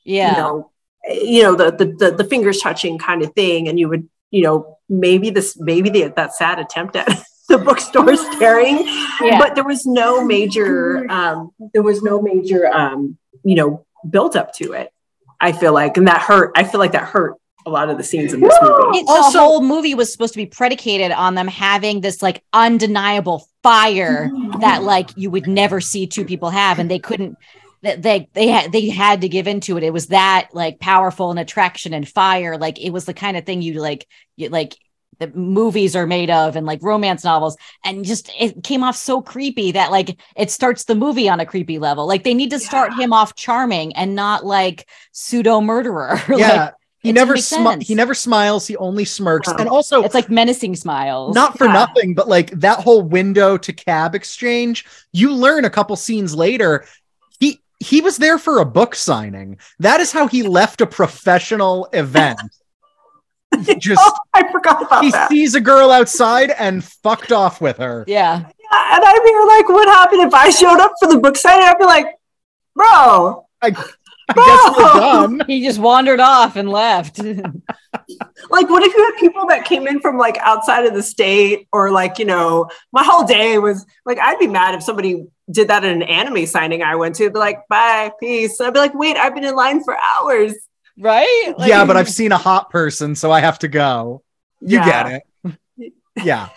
yeah, 0.04 0.32
you 0.32 0.38
know, 0.38 0.72
you 1.10 1.44
know, 1.44 1.56
the, 1.56 1.72
the, 1.72 1.86
the, 1.86 2.12
the 2.18 2.24
fingers 2.24 2.60
touching 2.60 2.98
kind 2.98 3.24
of 3.24 3.34
thing. 3.34 3.68
And 3.68 3.80
you 3.80 3.90
would, 3.90 4.08
you 4.30 4.44
know, 4.44 4.78
maybe 4.90 5.30
this, 5.30 5.58
maybe 5.60 5.90
the, 5.90 6.14
that 6.16 6.36
sad 6.36 6.60
attempt 6.60 6.96
at 6.96 7.08
the 7.52 7.58
bookstore 7.58 8.16
staring 8.16 8.78
yeah. 9.22 9.38
but 9.38 9.56
there 9.56 9.66
was 9.66 9.86
no 9.86 10.24
major 10.24 11.06
um 11.12 11.52
there 11.74 11.84
was 11.84 12.02
no 12.02 12.22
major 12.22 12.66
um 12.72 13.18
you 13.44 13.56
know 13.56 13.86
built 14.10 14.38
up 14.38 14.54
to 14.54 14.72
it 14.72 14.90
i 15.42 15.52
feel 15.52 15.74
like 15.74 15.98
and 15.98 16.08
that 16.08 16.22
hurt 16.22 16.52
i 16.56 16.64
feel 16.64 16.80
like 16.80 16.94
that 16.94 17.04
hurt 17.04 17.36
a 17.66 17.70
lot 17.70 17.90
of 17.90 17.98
the 17.98 18.04
scenes 18.04 18.34
in 18.34 18.42
this 18.42 18.58
movie. 18.62 19.00
It- 19.00 19.06
Also- 19.08 19.32
the 19.32 19.40
whole 19.40 19.62
movie 19.62 19.96
was 19.96 20.12
supposed 20.12 20.34
to 20.34 20.38
be 20.38 20.46
predicated 20.46 21.12
on 21.12 21.36
them 21.36 21.48
having 21.48 22.02
this 22.02 22.22
like 22.22 22.44
undeniable 22.54 23.48
fire 23.64 24.30
that 24.60 24.82
mm. 24.82 24.86
like 24.86 25.10
you 25.16 25.30
would 25.30 25.48
never 25.48 25.80
see 25.80 26.08
two 26.08 26.26
people 26.26 26.50
have 26.50 26.80
and 26.80 26.90
they 26.90 27.00
couldn't 27.00 27.38
that 27.84 28.02
they 28.02 28.30
they 28.34 28.48
had 28.48 28.72
they 28.72 28.90
had 28.90 29.22
to 29.22 29.30
give 29.30 29.48
into 29.48 29.78
it. 29.78 29.84
It 29.84 29.94
was 29.94 30.08
that 30.08 30.50
like 30.54 30.80
powerful 30.80 31.32
and 31.32 31.40
attraction 31.40 31.94
and 31.94 32.08
fire. 32.08 32.58
Like 32.58 32.80
it 32.80 32.92
was 32.92 33.06
the 33.06 33.14
kind 33.14 33.38
of 33.38 33.46
thing 33.46 33.62
you 33.62 33.82
like 33.82 34.08
you 34.36 34.50
like 34.50 34.76
the 35.20 35.28
movies 35.38 35.96
are 35.96 36.08
made 36.08 36.32
of 36.32 36.56
and 36.56 36.66
like 36.66 36.82
romance 36.82 37.24
novels 37.24 37.56
and 37.86 38.04
just 38.04 38.32
it 38.40 38.64
came 38.64 38.84
off 38.84 38.96
so 38.96 39.22
creepy 39.22 39.72
that 39.72 39.92
like 39.92 40.20
it 40.36 40.50
starts 40.50 40.86
the 40.86 40.96
movie 40.96 41.30
on 41.30 41.40
a 41.40 41.46
creepy 41.46 41.78
level. 41.80 42.08
Like 42.08 42.24
they 42.24 42.34
need 42.34 42.50
to 42.52 42.60
start 42.60 42.94
him 42.94 43.14
off 43.14 43.36
charming 43.36 43.96
and 43.96 44.16
not 44.16 44.46
like 44.46 44.88
pseudo 45.12 45.62
murderer 45.62 46.20
yeah. 46.30 46.66
like, 46.66 46.74
he 47.02 47.10
it 47.10 47.14
never 47.14 47.34
doesn't 47.36 47.64
smi- 47.64 47.82
he 47.84 47.96
never 47.96 48.14
smiles, 48.14 48.68
he 48.68 48.78
only 48.78 49.06
smirks. 49.06 49.48
No. 49.48 49.56
And 49.58 49.70
also 49.70 50.04
it's 50.04 50.14
like 50.14 50.30
menacing 50.30 50.76
smiles 50.76 51.36
not 51.36 51.58
for 51.58 51.66
Yeah. 51.68 51.74
nothing, 51.74 52.14
but 52.14 52.28
like 52.28 52.52
that 52.60 52.80
whole 52.80 53.02
window 53.02 53.58
to 53.58 53.74
cab 53.74 54.14
exchange, 54.16 54.86
you 55.12 55.34
learn 55.34 55.66
a 55.66 55.70
couple 55.70 55.96
scenes 55.96 56.36
later, 56.36 56.86
he 57.40 57.60
he 57.80 58.02
was 58.02 58.18
there 58.18 58.38
for 58.38 58.60
a 58.60 58.66
book 58.66 58.94
signing. 58.96 59.58
That 59.80 60.00
is 60.00 60.12
how 60.12 60.28
he 60.28 60.44
left 60.60 60.82
a 60.82 60.86
professional 60.88 61.88
event. 61.94 62.40
Just 63.80 64.02
oh, 64.06 64.14
i 64.34 64.50
forgot 64.50 64.82
about 64.82 64.90
that. 65.02 65.04
he 65.04 65.12
that 65.12 65.30
sees 65.30 65.56
a 65.56 65.60
girl 65.60 65.92
outside 65.92 66.52
and 66.52 66.82
fucked 66.84 67.34
off 67.34 67.60
with 67.60 67.78
her. 67.80 68.06
yeah 68.08 68.36
and 68.38 69.04
i'd 69.04 69.24
be 69.26 69.46
like 69.58 69.68
what 69.68 69.88
happened 69.90 70.22
if 70.22 70.34
i 70.34 70.50
showed 70.50 70.80
up 70.80 70.94
for 71.02 71.10
the 71.10 71.20
book 71.20 71.36
signing 71.36 71.66
i'd 71.68 71.78
be 71.78 71.84
like 71.84 72.06
bro 72.74 73.46
I 73.62 73.72
guess 74.34 74.78
we're 74.78 75.00
done. 75.00 75.42
he 75.48 75.64
just 75.64 75.80
wandered 75.80 76.20
off 76.20 76.56
and 76.56 76.70
left. 76.70 77.20
like 78.50 78.70
what 78.70 78.84
if 78.84 78.94
you 78.96 79.04
had 79.06 79.20
people 79.20 79.46
that 79.48 79.66
came 79.66 79.88
in 79.88 80.00
from 80.00 80.18
like 80.18 80.38
outside 80.40 80.86
of 80.86 80.94
the 80.94 81.04
state 81.04 81.68
or 81.72 81.92
like 81.92 82.20
you 82.20 82.26
know 82.26 82.68
my 82.92 83.04
whole 83.04 83.24
day 83.26 83.58
was 83.58 83.86
like 84.06 84.18
i'd 84.20 84.40
be 84.40 84.48
mad 84.48 84.74
if 84.76 84.82
somebody 84.84 85.26
did 85.52 85.68
that 85.68 85.84
at 85.84 85.92
an 85.92 86.02
anime 86.04 86.46
signing 86.46 86.82
i 86.84 86.96
went 86.96 87.16
to 87.16 87.30
be 87.30 87.38
like 87.38 87.60
bye 87.70 88.12
peace 88.20 88.60
and 88.60 88.68
i'd 88.68 88.74
be 88.74 88.80
like 88.80 88.94
wait 88.94 89.18
i've 89.18 89.34
been 89.36 89.44
in 89.44 89.56
line 89.56 89.84
for 89.84 89.96
hours 89.98 90.54
right? 90.98 91.54
Like- 91.58 91.70
yeah, 91.70 91.86
but 91.86 91.98
I've 91.98 92.10
seen 92.10 92.32
a 92.32 92.38
hot 92.38 92.70
person, 92.70 93.16
so 93.16 93.32
I 93.32 93.40
have 93.40 93.58
to 93.60 93.68
go. 93.68 94.22
You 94.60 94.80
Yeah. 94.80 95.10
get 95.10 95.24
it. 95.84 95.94
Yeah. 96.24 96.50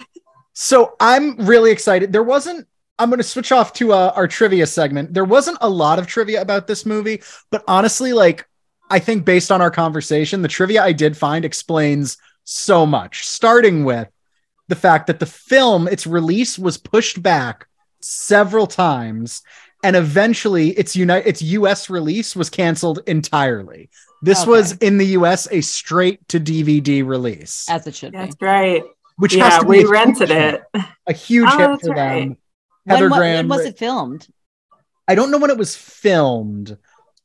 So 0.53 0.97
I'm 1.01 1.37
really 1.47 1.71
excited. 1.71 2.13
There 2.13 2.23
wasn't, 2.23 2.67
I'm 2.99 3.11
going 3.11 3.19
to 3.19 3.25
switch 3.25 3.51
off 3.53 3.73
to 3.75 3.93
uh, 3.93 4.12
our 4.15 4.29
trivia 4.29 4.66
segment. 4.66 5.12
There 5.15 5.25
wasn't 5.25 5.59
a 5.61 5.69
lot 5.69 5.99
of 5.99 6.07
trivia 6.07 6.41
about 6.41 6.66
this 6.66 6.87
movie, 6.87 7.23
but 7.51 7.65
honestly, 7.66 8.12
like, 8.12 8.47
I 8.91 8.99
think 8.99 9.25
based 9.25 9.51
on 9.51 9.61
our 9.61 9.71
conversation, 9.71 10.43
the 10.43 10.49
trivia 10.49 10.83
I 10.83 10.93
did 10.93 11.16
find 11.16 11.45
explains 11.45 12.16
so 12.45 12.87
much, 12.87 13.27
starting 13.27 13.85
with 13.85 14.09
the 14.69 14.77
fact 14.77 15.07
that 15.09 15.19
the 15.19 15.27
film, 15.27 15.89
its 15.89 16.07
release 16.07 16.59
was 16.59 16.77
pushed 16.79 17.23
back 17.23 17.66
several 18.01 18.66
times. 18.66 19.43
And 19.83 19.97
eventually, 19.97 20.71
its 20.71 20.95
United, 20.97 21.29
its 21.29 21.43
U.S. 21.43 21.91
release 21.91 22.35
was 22.35 22.49
canceled 22.49 23.01
entirely. 23.07 23.91
This 24.23 24.43
Okay. 24.43 24.51
was 24.51 24.73
in 24.79 24.97
the 24.97 25.07
U.S. 25.19 25.47
a 25.51 25.61
straight 25.61 26.27
to 26.29 26.41
DVD 26.41 27.07
release, 27.07 27.66
as 27.69 27.87
it 27.87 27.95
should 27.95 28.12
be. 28.12 28.19
that's 28.19 28.37
right 28.41 28.83
which 29.16 29.35
has 29.35 29.53
yeah 29.53 29.59
to 29.61 29.66
we 29.66 29.85
a 29.85 29.89
rented 29.89 30.29
huge 30.31 30.31
it 30.31 30.62
a 31.07 31.12
huge 31.12 31.49
Oh, 31.53 31.59
hit 31.73 31.81
for 31.83 31.91
right. 31.91 32.29
them. 32.31 32.37
Heather 32.86 33.09
when, 33.09 33.19
Graham. 33.19 33.48
when 33.48 33.59
was 33.59 33.66
it 33.66 33.78
filmed? 33.78 34.28
I 35.09 35.15
don't 35.15 35.31
know 35.31 35.39
when 35.39 35.51
it 35.51 35.59
was 35.59 35.77
filmed, 35.77 36.77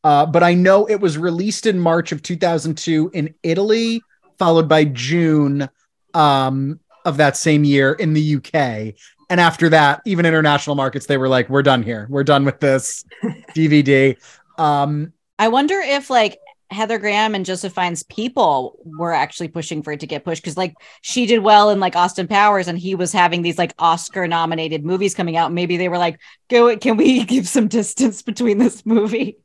uh, 0.04 0.26
but 0.26 0.44
I 0.44 0.54
know 0.54 0.86
it 0.86 1.00
was 1.00 1.18
released 1.18 1.66
in 1.66 1.80
March 1.80 2.12
of 2.12 2.22
2002 2.22 3.12
in 3.14 3.34
Italy, 3.44 4.02
followed 4.38 4.68
by 4.68 4.86
June 4.86 5.70
um, 6.14 6.80
of 7.06 7.18
that 7.18 7.38
same 7.38 7.64
year 7.64 7.94
in 7.94 8.14
the 8.14 8.36
UK. 8.36 8.96
And 9.30 9.40
after 9.40 9.70
that, 9.70 10.02
even 10.06 10.26
international 10.26 10.76
markets, 10.76 11.06
they 11.06 11.18
were 11.18 11.30
like, 11.30 11.50
"We're 11.50 11.62
done 11.62 11.84
here. 11.84 12.08
We're 12.10 12.24
done 12.24 12.46
with 12.46 12.60
this 12.60 13.06
DVD." 13.56 14.18
Um, 14.58 15.14
I 15.38 15.50
wonder 15.50 15.76
if 15.76 16.10
like 16.10 16.40
Heather 16.72 17.00
Graham 17.00 17.36
and 17.36 17.46
Joseph 17.46 17.74
Fiennes 17.74 18.04
people 18.04 18.78
were 18.84 19.14
actually 19.14 19.48
pushing 19.48 19.82
for 19.82 19.94
it 19.94 20.02
to 20.02 20.08
get 20.08 20.24
pushed 20.24 20.44
because 20.44 20.58
like 20.58 20.76
she 21.02 21.26
did 21.26 21.40
well 21.40 21.70
in 21.72 21.80
like 21.80 21.96
Austin 21.96 22.28
Powers 22.28 22.68
and 22.68 22.78
he 22.78 22.96
was 22.96 23.12
having 23.12 23.42
these 23.42 23.58
like 23.58 23.74
Oscar 23.80 24.28
nominated 24.28 24.86
movies 24.86 25.16
coming 25.16 25.36
out. 25.36 25.52
Maybe 25.52 25.78
they 25.78 25.90
were 25.90 25.98
like, 25.98 26.20
"Go, 26.50 26.78
can 26.78 26.98
we 26.98 27.24
give 27.26 27.48
some 27.48 27.68
distance 27.68 28.22
between 28.22 28.58
this 28.58 28.86
movie?" 28.86 29.38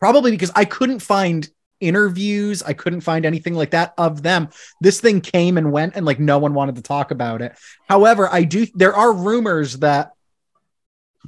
probably 0.00 0.30
because 0.32 0.50
I 0.56 0.64
couldn't 0.64 1.00
find 1.00 1.48
interviews, 1.78 2.62
I 2.62 2.72
couldn't 2.72 3.02
find 3.02 3.24
anything 3.24 3.54
like 3.54 3.70
that 3.70 3.94
of 3.96 4.22
them. 4.22 4.48
This 4.80 5.00
thing 5.00 5.20
came 5.20 5.56
and 5.56 5.70
went, 5.70 5.94
and 5.94 6.04
like 6.04 6.18
no 6.18 6.38
one 6.38 6.54
wanted 6.54 6.76
to 6.76 6.82
talk 6.82 7.10
about 7.10 7.42
it. 7.42 7.56
However, 7.88 8.28
I 8.30 8.42
do. 8.44 8.66
There 8.74 8.96
are 8.96 9.12
rumors 9.12 9.78
that 9.78 10.12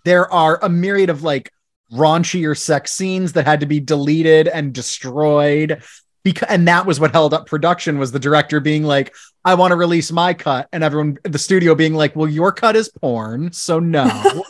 there 0.05 0.31
are 0.33 0.59
a 0.61 0.69
myriad 0.69 1.11
of 1.11 1.23
like 1.23 1.53
raunchier 1.93 2.57
sex 2.57 2.93
scenes 2.93 3.33
that 3.35 3.47
had 3.47 3.61
to 3.61 3.67
be 3.67 3.81
deleted 3.81 4.49
and 4.49 4.73
destroyed. 4.73 5.83
Because 6.25 6.49
and 6.49 6.69
that 6.69 6.87
was 6.87 7.01
what 7.01 7.11
held 7.13 7.35
up 7.35 7.47
production 7.47 7.99
was 7.99 8.13
the 8.13 8.21
director 8.21 8.61
being 8.61 8.85
like, 8.85 9.15
I 9.45 9.55
want 9.55 9.73
to 9.73 9.77
release 9.77 10.13
my 10.13 10.35
cut, 10.35 10.69
and 10.73 10.85
everyone 10.85 11.19
the 11.25 11.39
studio 11.39 11.75
being 11.75 11.95
like, 11.95 12.15
Well, 12.15 12.29
your 12.29 12.53
cut 12.53 12.77
is 12.77 12.89
porn, 12.89 13.53
so 13.53 13.81
no. 13.81 14.05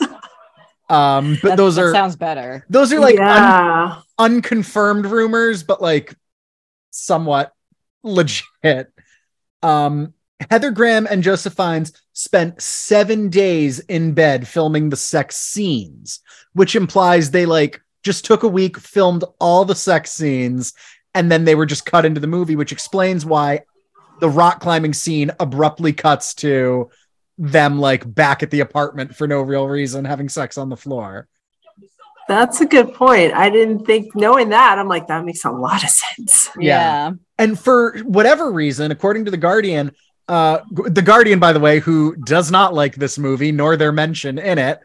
um, 0.91 1.39
but 1.43 1.51
That- 1.51 1.57
those 1.57 1.77
that 1.77 1.83
are 1.85 1.93
sounds 1.93 2.17
better. 2.17 2.67
those 2.69 2.93
are 2.93 3.01
like 3.01 3.19
un- 3.19 4.03
unconfirmed 4.19 5.07
rumors, 5.07 5.63
but 5.63 5.81
like 5.81 6.15
somewhat 6.91 7.53
legit. 8.03 8.93
Um, 9.63 10.13
Heather 10.51 10.73
Graham 10.73 11.07
and 11.09 11.23
Joseph 11.23 11.55
Fiennes 11.55 11.93
spent 12.13 12.61
seven 12.61 13.31
days 13.31 13.79
in 13.81 14.13
bed 14.13 14.47
filming 14.47 14.91
the 14.91 14.97
sex 14.97 15.37
scenes, 15.37 16.21
which 16.55 16.77
implies 16.77 17.31
they 17.31 17.47
like 17.47 17.81
just 18.03 18.25
took 18.25 18.43
a 18.43 18.49
week, 18.49 18.79
filmed 18.79 19.25
all 19.39 19.65
the 19.65 19.75
sex 19.75 20.13
scenes, 20.13 20.75
and 21.15 21.31
then 21.31 21.45
they 21.45 21.55
were 21.55 21.67
just 21.67 21.87
cut 21.87 22.05
into 22.05 22.21
the 22.21 22.27
movie, 22.27 22.57
which 22.57 22.73
explains 22.73 23.25
why 23.25 23.63
the 24.21 24.29
rock 24.29 24.61
climbing 24.61 24.93
scene 24.93 25.31
abruptly 25.41 25.93
cuts 25.93 26.35
to 26.35 26.91
them 27.39 27.81
like 27.81 28.13
back 28.15 28.43
at 28.43 28.51
the 28.51 28.61
apartment 28.61 29.15
for 29.15 29.27
no 29.27 29.41
real 29.41 29.67
reason, 29.67 30.05
having 30.05 30.29
sex 30.29 30.59
on 30.59 30.69
the 30.69 30.77
floor. 30.77 31.29
That's 32.29 32.61
a 32.61 32.67
good 32.67 32.95
point. 32.95 33.35
I 33.35 33.51
didn't 33.51 33.85
think 33.85 34.15
knowing 34.15 34.51
that. 34.51 34.79
I'm 34.79 34.89
like, 34.89 35.09
that 35.09 35.25
makes 35.25 35.45
a 35.45 35.51
lot 35.51 35.83
of 35.83 35.91
sense. 35.91 36.51
Yeah. 36.59 37.13
And 37.37 37.59
for 37.59 37.99
whatever 38.05 38.53
reason, 38.53 38.91
according 38.93 39.25
to 39.25 39.31
the 39.31 39.37
Guardian, 39.37 39.93
uh, 40.29 40.61
the 40.71 41.03
Guardian, 41.03 41.41
by 41.41 41.53
the 41.53 41.61
way, 41.61 41.81
who 41.81 42.15
does 42.17 42.51
not 42.51 42.75
like 42.75 42.95
this 42.95 43.19
movie 43.19 43.51
nor 43.51 43.77
their 43.77 43.93
mention 43.93 44.39
in 44.39 44.59
it, 44.59 44.79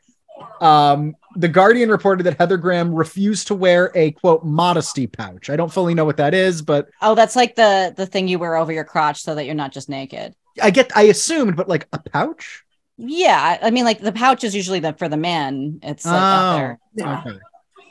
um, 0.60 1.16
the 1.38 1.48
Guardian 1.48 1.90
reported 1.90 2.24
that 2.24 2.38
Heather 2.40 2.58
Graham 2.58 2.94
refused 2.94 3.48
to 3.48 3.56
wear 3.56 3.92
a 3.96 4.12
quote 4.12 4.44
modesty 4.44 5.08
pouch. 5.08 5.50
I 5.50 5.56
don't 5.56 5.72
fully 5.72 5.94
know 5.94 6.04
what 6.06 6.18
that 6.18 6.34
is, 6.34 6.62
but 6.62 6.90
Oh, 7.02 7.16
that's 7.16 7.36
like 7.36 7.56
the 7.56 7.94
the 7.96 8.06
thing 8.06 8.28
you 8.28 8.40
wear 8.40 8.56
over 8.56 8.72
your 8.74 8.84
crotch 8.84 9.22
so 9.22 9.36
that 9.36 9.46
you're 9.46 9.56
not 9.56 9.72
just 9.72 9.88
naked. 9.90 10.34
I 10.62 10.72
get 10.72 10.92
I 10.98 11.04
assumed, 11.04 11.56
but 11.56 11.70
like 11.70 11.88
a 11.94 12.00
pouch. 12.00 12.64
Yeah, 12.98 13.60
I 13.62 13.70
mean, 13.70 13.86
like 13.86 14.00
the 14.00 14.12
pouch 14.12 14.44
is 14.44 14.56
usually 14.56 14.80
the 14.80 14.94
for 14.94 15.08
the 15.08 15.18
men. 15.18 15.80
It's 15.84 16.06
like 16.06 16.14
out 16.16 16.54
Oh. 16.54 16.58
there. 16.58 16.80
Yeah. 16.96 17.24
Okay. 17.28 17.38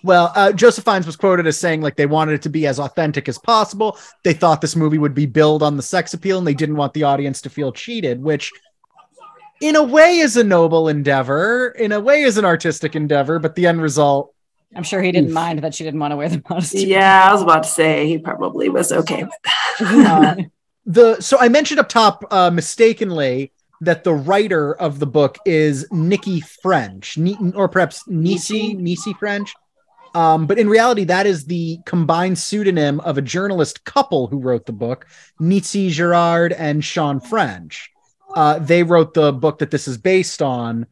Well, 0.03 0.31
uh, 0.37 0.53
Joseph 0.53 0.85
Fiennes 0.85 1.07
was 1.07 1.17
quoted 1.17 1.47
as 1.47 1.57
saying 1.59 1.81
like 1.81 1.97
they 1.97 2.07
wanted 2.07 2.35
it 2.35 2.43
to 2.43 2.49
be 2.49 2.67
as 2.67 2.79
authentic 2.79 3.29
as 3.29 3.39
possible. 3.39 3.99
They 4.25 4.33
thought 4.35 4.61
this 4.61 4.77
movie 4.77 4.99
would 4.99 5.15
be 5.15 5.27
billed 5.27 5.63
on 5.63 5.77
the 5.77 5.83
sex 5.83 6.15
appeal, 6.15 6.39
and 6.39 6.47
they 6.47 6.55
didn't 6.55 6.77
want 6.77 6.93
the 6.95 7.05
audience 7.05 7.41
to 7.43 7.51
feel 7.51 7.73
cheated, 7.73 8.23
which, 8.23 8.53
in 9.61 9.77
a 9.77 9.83
way, 9.83 10.19
is 10.19 10.37
a 10.37 10.45
noble 10.45 10.89
endeavor. 10.89 11.69
In 11.69 11.93
a 11.93 12.01
way, 12.01 12.23
is 12.23 12.39
an 12.39 12.45
artistic 12.45 12.97
endeavor. 12.97 13.39
But 13.39 13.55
the 13.55 13.67
end 13.67 13.81
result, 13.81 14.35
I'm 14.75 14.83
sure 14.83 15.03
he 15.03 15.13
didn't 15.13 15.31
Oof. 15.31 15.35
mind 15.35 15.61
that 15.61 15.75
she 15.75 15.85
didn't 15.85 16.01
want 16.01 16.13
to 16.13 16.17
wear 16.17 16.29
the 16.29 16.43
modesty. 16.49 16.87
Yeah, 16.87 17.29
I 17.29 17.33
was 17.33 17.43
about 17.43 17.63
to 17.63 17.69
say 17.69 18.07
he 18.07 18.19
probably 18.19 18.69
was 18.69 18.93
okay 18.93 19.25
with 19.25 19.33
that. 19.45 20.37
uh, 20.39 20.43
the 20.85 21.21
so 21.21 21.39
I 21.39 21.49
mentioned 21.49 21.81
up 21.81 21.89
top 21.89 22.25
uh, 22.31 22.51
mistakenly 22.51 23.53
that 23.81 24.05
the 24.05 24.15
writer 24.15 24.75
of 24.75 24.99
the 24.99 25.07
book 25.07 25.39
is 25.45 25.87
Nikki 25.91 26.41
French, 26.41 27.19
Ni- 27.19 27.53
or 27.55 27.69
perhaps 27.69 28.07
Nisi 28.07 28.75
Nisi 28.75 29.13
French. 29.15 29.55
Um, 30.15 30.47
but 30.47 30.59
in 30.59 30.69
reality, 30.69 31.05
that 31.05 31.27
is 31.27 31.45
the 31.45 31.79
combined 31.85 32.39
pseudonym 32.39 33.01
of 33.01 33.19
a 33.19 33.23
journalist 33.23 33.85
couple 33.85 34.29
who 34.29 34.39
wrote 34.39 34.65
the 34.65 34.73
book, 34.73 35.07
Nisi 35.39 35.91
Gerrard 35.91 36.55
and 36.55 36.83
Sean 36.83 37.21
French. 37.21 37.91
Uh, 38.35 38.59
they 38.59 38.83
wrote 38.83 39.15
the 39.15 39.33
book 39.33 39.59
that 39.59 39.71
this 39.71 39.89
is 39.89 39.99
based 39.99 40.43
on, 40.43 40.87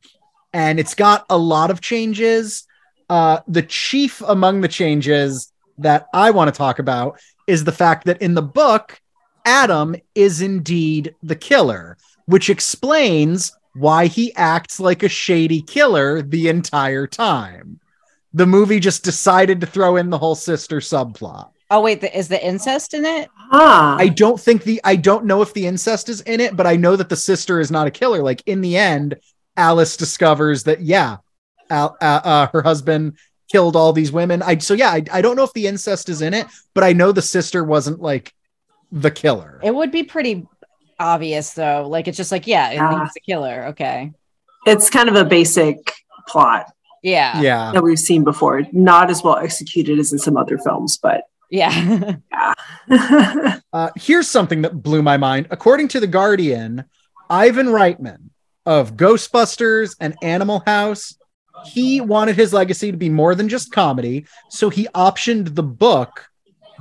and 0.53 0.79
it's 0.79 0.95
got 0.95 1.27
a 1.29 1.37
lot 1.37 1.71
of 1.71 1.81
changes. 1.81 2.67
Uh, 3.11 3.41
the 3.49 3.63
chief 3.63 4.23
among 4.27 4.61
the 4.61 4.69
changes 4.69 5.53
that 5.79 6.07
I 6.15 6.31
want 6.31 6.53
to 6.53 6.57
talk 6.57 6.79
about 6.79 7.21
is 7.47 7.65
the 7.65 7.73
fact 7.73 8.07
that 8.07 8.23
in 8.23 8.35
the 8.35 8.43
book, 8.43 9.01
Adam 9.45 9.95
is 10.15 10.41
indeed 10.41 11.15
the 11.23 11.37
killer, 11.37 11.99
which 12.27 12.49
explains 12.49 13.53
why 13.75 14.07
he 14.07 14.35
acts 14.37 14.81
like 14.81 15.03
a 15.03 15.09
shady 15.09 15.61
killer 15.61 16.23
the 16.23 16.49
entire 16.49 17.07
time. 17.07 17.81
The 18.33 18.47
movie 18.47 18.81
just 18.81 19.05
decided 19.05 19.61
to 19.61 19.67
throw 19.67 19.97
in 19.97 20.11
the 20.11 20.19
whole 20.19 20.35
sister 20.35 20.79
subplot. 20.79 21.51
Oh 21.71 21.81
wait, 21.81 22.01
the, 22.01 22.17
is 22.17 22.29
the 22.29 22.45
incest 22.45 22.95
in 22.95 23.05
it? 23.05 23.29
Huh. 23.35 23.97
I 23.99 24.09
don't 24.09 24.39
think 24.39 24.65
the 24.65 24.81
I 24.85 24.97
don't 24.97 25.25
know 25.25 25.43
if 25.43 25.53
the 25.55 25.67
incest 25.67 26.09
is 26.09 26.21
in 26.23 26.41
it, 26.41 26.57
but 26.57 26.67
I 26.67 26.77
know 26.77 26.95
that 26.97 27.09
the 27.09 27.17
sister 27.17 27.59
is 27.61 27.71
not 27.71 27.87
a 27.87 27.91
killer. 27.91 28.23
Like 28.23 28.43
in 28.47 28.61
the 28.61 28.77
end, 28.77 29.17
Alice 29.57 29.97
discovers 29.97 30.65
that 30.65 30.81
yeah, 30.83 31.17
Al, 31.71 31.97
uh, 32.01 32.21
uh, 32.25 32.47
her 32.53 32.63
husband 32.63 33.17
killed 33.51 33.77
all 33.77 33.93
these 33.93 34.13
women. 34.13 34.43
I 34.43 34.59
so 34.59 34.75
yeah, 34.75 34.91
I, 34.91 35.03
I 35.13 35.23
don't 35.23 35.37
know 35.37 35.45
if 35.45 35.53
the 35.55 35.67
incest 35.67 36.09
is 36.09 36.23
in 36.23 36.35
it, 36.35 36.47
but 36.75 36.85
I 36.85 36.93
know 36.93 37.13
the 37.13 37.23
sister 37.23 37.65
wasn't 37.65 38.01
like 38.01 38.33
the 38.93 39.11
killer. 39.11 39.59
It 39.63 39.75
would 39.75 39.91
be 39.91 40.03
pretty 40.03 40.47
obvious 41.01 41.55
though. 41.55 41.89
Like 41.89 42.09
it's 42.09 42.17
just 42.17 42.31
like 42.31 42.47
yeah, 42.47 42.71
it 42.71 42.79
Ah. 42.79 43.05
he's 43.05 43.13
a 43.17 43.21
killer. 43.21 43.67
Okay. 43.69 44.13
it's 44.67 44.91
kind 44.91 45.09
of 45.09 45.15
a 45.17 45.25
basic 45.25 45.77
plot 46.29 46.73
Yeah. 47.03 47.41
yeah. 47.41 47.73
that 47.73 47.83
we've 47.83 47.99
seen 47.99 48.23
before. 48.25 48.63
Not 48.73 49.11
as 49.11 49.23
well 49.23 49.37
executed 49.37 49.99
as 49.99 50.13
in 50.13 50.19
some 50.19 50.37
other 50.37 50.57
films, 50.59 50.99
but 51.03 51.25
Yeah. 51.55 52.17
Uh, 53.73 53.91
here's 53.97 54.29
something 54.29 54.61
that 54.63 54.83
blew 54.83 55.03
my 55.03 55.17
mind. 55.17 55.49
According 55.51 55.89
to 55.89 56.01
The 56.01 56.07
Guardian, 56.07 56.85
Ivan 57.31 57.69
Reitman 57.69 58.29
of 58.67 58.97
Ghostbusters 58.97 59.97
and 59.99 60.15
Animal 60.23 60.63
House, 60.67 61.17
he 61.65 62.03
wanted 62.03 62.37
his 62.37 62.53
legacy 62.53 62.91
to 62.91 62.97
be 62.97 63.09
more 63.09 63.35
than 63.35 63.49
just 63.49 63.73
comedy. 63.73 64.27
So 64.51 64.69
he 64.69 64.87
optioned 64.95 65.55
the 65.55 65.63
book, 65.63 66.27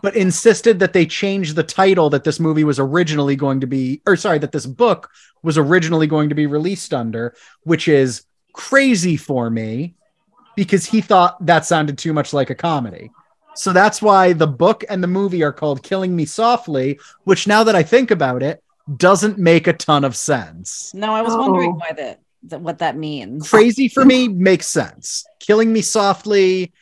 but 0.03 0.15
insisted 0.15 0.79
that 0.79 0.91
they 0.91 1.05
change 1.05 1.53
the 1.53 1.63
title 1.63 2.09
that 2.09 2.25
this 2.25 2.39
movie 2.39 2.65
was 2.65 2.79
originally 2.79 3.37
going 3.37 3.61
to 3.61 3.67
be, 3.67 4.01
or 4.05 4.17
sorry, 4.17 4.39
that 4.39 4.51
this 4.51 4.65
book 4.65 5.09
was 5.41 5.57
originally 5.57 6.05
going 6.05 6.29
to 6.29 6.35
be 6.35 6.47
released 6.47 6.93
under, 6.93 7.33
which 7.63 7.87
is 7.87 8.25
crazy 8.51 9.15
for 9.15 9.49
me 9.49 9.95
because 10.55 10.85
he 10.85 11.01
thought 11.01 11.43
that 11.45 11.65
sounded 11.65 11.97
too 11.97 12.13
much 12.13 12.33
like 12.33 12.49
a 12.49 12.55
comedy. 12.55 13.09
So 13.55 13.71
that's 13.73 14.01
why 14.01 14.33
the 14.33 14.47
book 14.47 14.83
and 14.89 15.03
the 15.03 15.07
movie 15.07 15.43
are 15.43 15.53
called 15.53 15.83
Killing 15.83 16.15
Me 16.15 16.25
Softly, 16.25 16.99
which 17.23 17.47
now 17.47 17.63
that 17.63 17.75
I 17.75 17.83
think 17.83 18.11
about 18.11 18.41
it, 18.43 18.63
doesn't 18.97 19.37
make 19.37 19.67
a 19.67 19.73
ton 19.73 20.03
of 20.03 20.15
sense. 20.15 20.91
no, 20.93 21.13
I 21.13 21.21
was 21.21 21.33
wondering 21.35 21.71
Oh. 21.71 21.75
why 21.75 21.91
that, 21.93 22.19
that 22.43 22.59
what 22.61 22.79
that 22.79 22.97
means. 22.97 23.49
Crazy 23.49 23.87
for 23.87 24.03
me 24.03 24.27
makes 24.27 24.67
sense. 24.67 25.23
Killing 25.39 25.71
Me 25.71 25.81
Softly. 25.81 26.73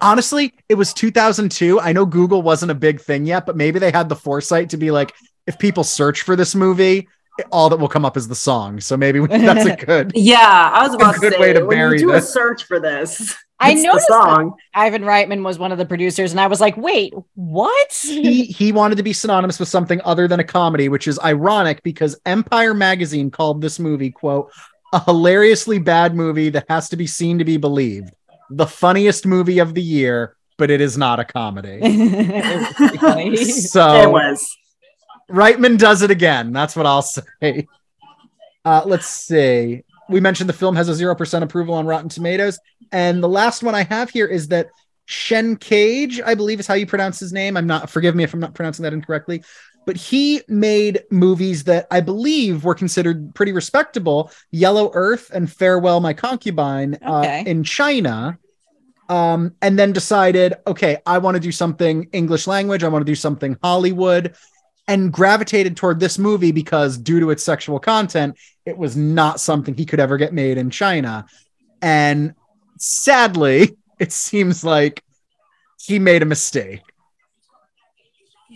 Honestly, 0.00 0.54
it 0.68 0.74
was 0.76 0.94
2002. 0.94 1.80
I 1.80 1.92
know 1.92 2.06
Google 2.06 2.42
wasn't 2.42 2.70
a 2.70 2.74
big 2.74 3.00
thing 3.00 3.26
yet, 3.26 3.44
but 3.44 3.56
maybe 3.56 3.78
they 3.80 3.90
had 3.90 4.08
the 4.08 4.14
foresight 4.16 4.70
to 4.70 4.76
be 4.76 4.90
like, 4.92 5.12
if 5.46 5.58
people 5.58 5.82
search 5.84 6.22
for 6.22 6.36
this 6.36 6.54
movie, 6.54 7.08
all 7.50 7.68
that 7.68 7.78
will 7.78 7.88
come 7.88 8.04
up 8.04 8.16
is 8.16 8.28
the 8.28 8.34
song. 8.36 8.80
So 8.80 8.96
maybe 8.96 9.18
that's 9.26 9.66
a 9.66 9.74
good. 9.76 10.12
yeah, 10.14 10.70
I 10.72 10.86
was 10.86 10.94
about 10.94 11.14
to 11.16 11.20
good 11.20 11.32
say 11.34 11.38
way 11.40 11.52
to 11.52 11.64
when 11.66 11.76
bury 11.76 11.98
you 12.00 12.06
do 12.06 12.12
this. 12.12 12.28
a 12.28 12.32
search 12.32 12.64
for 12.64 12.78
this, 12.78 13.34
I 13.60 13.74
noticed 13.74 14.08
that 14.08 14.22
song. 14.22 14.54
Ivan 14.74 15.02
Reitman 15.02 15.44
was 15.44 15.58
one 15.58 15.72
of 15.72 15.78
the 15.78 15.86
producers, 15.86 16.32
and 16.32 16.40
I 16.40 16.48
was 16.48 16.60
like, 16.60 16.76
wait, 16.76 17.14
what? 17.34 17.92
he 17.92 18.44
he 18.44 18.72
wanted 18.72 18.96
to 18.96 19.02
be 19.02 19.12
synonymous 19.12 19.58
with 19.58 19.68
something 19.68 20.00
other 20.04 20.26
than 20.28 20.40
a 20.40 20.44
comedy, 20.44 20.88
which 20.88 21.06
is 21.08 21.18
ironic 21.20 21.82
because 21.82 22.18
Empire 22.26 22.74
magazine 22.74 23.30
called 23.30 23.60
this 23.60 23.78
movie 23.78 24.10
quote 24.10 24.50
a 24.94 25.02
hilariously 25.04 25.80
bad 25.80 26.14
movie 26.14 26.50
that 26.50 26.66
has 26.68 26.88
to 26.88 26.96
be 26.96 27.06
seen 27.06 27.38
to 27.38 27.44
be 27.44 27.56
believed. 27.56 28.10
The 28.50 28.66
funniest 28.66 29.26
movie 29.26 29.58
of 29.58 29.74
the 29.74 29.82
year, 29.82 30.36
but 30.56 30.70
it 30.70 30.80
is 30.80 30.96
not 30.96 31.18
a 31.18 31.24
comedy. 31.24 31.78
pretty. 31.80 33.32
It 33.32 33.54
So 33.54 34.08
was. 34.10 34.56
Reitman 35.28 35.78
does 35.78 36.02
it 36.02 36.12
again. 36.12 36.52
That's 36.52 36.76
what 36.76 36.86
I'll 36.86 37.02
say. 37.02 37.66
Uh, 38.64 38.82
let's 38.86 39.06
see. 39.06 39.82
We 40.08 40.20
mentioned 40.20 40.48
the 40.48 40.54
film 40.54 40.76
has 40.76 40.88
a 40.88 40.92
0% 40.92 41.42
approval 41.42 41.74
on 41.74 41.86
Rotten 41.86 42.08
Tomatoes. 42.08 42.58
And 42.92 43.22
the 43.22 43.28
last 43.28 43.62
one 43.62 43.74
I 43.74 43.84
have 43.84 44.10
here 44.10 44.26
is 44.26 44.48
that 44.48 44.68
Chen 45.06 45.56
Kaige, 45.56 46.20
I 46.24 46.34
believe 46.34 46.60
is 46.60 46.66
how 46.66 46.74
you 46.74 46.86
pronounce 46.86 47.20
his 47.20 47.32
name. 47.32 47.56
I'm 47.56 47.66
not, 47.66 47.90
forgive 47.90 48.14
me 48.14 48.24
if 48.24 48.32
I'm 48.32 48.40
not 48.40 48.54
pronouncing 48.54 48.84
that 48.84 48.92
incorrectly, 48.92 49.42
but 49.86 49.96
he 49.96 50.42
made 50.48 51.02
movies 51.10 51.64
that 51.64 51.86
I 51.90 52.00
believe 52.00 52.64
were 52.64 52.74
considered 52.74 53.34
pretty 53.34 53.52
respectable 53.52 54.30
Yellow 54.50 54.90
Earth 54.94 55.30
and 55.32 55.50
Farewell 55.50 56.00
My 56.00 56.14
Concubine 56.14 56.98
uh, 57.02 57.42
in 57.46 57.64
China. 57.64 58.38
Um, 59.10 59.54
and 59.60 59.78
then 59.78 59.92
decided, 59.92 60.54
okay, 60.66 60.96
I 61.04 61.18
want 61.18 61.34
to 61.34 61.40
do 61.40 61.52
something 61.52 62.08
English 62.12 62.46
language. 62.46 62.82
I 62.82 62.88
want 62.88 63.04
to 63.04 63.10
do 63.10 63.14
something 63.14 63.58
Hollywood 63.62 64.34
and 64.86 65.12
gravitated 65.12 65.76
toward 65.76 66.00
this 66.00 66.18
movie 66.18 66.52
because 66.52 66.98
due 66.98 67.20
to 67.20 67.30
its 67.30 67.42
sexual 67.42 67.78
content, 67.78 68.36
it 68.66 68.76
was 68.76 68.96
not 68.96 69.40
something 69.40 69.74
he 69.74 69.86
could 69.86 70.00
ever 70.00 70.16
get 70.16 70.32
made 70.32 70.58
in 70.58 70.70
China. 70.70 71.26
And 71.80 72.34
sadly, 72.78 73.76
it 73.98 74.12
seems 74.12 74.64
like 74.64 75.02
he 75.80 75.98
made 75.98 76.22
a 76.22 76.26
mistake. 76.26 76.82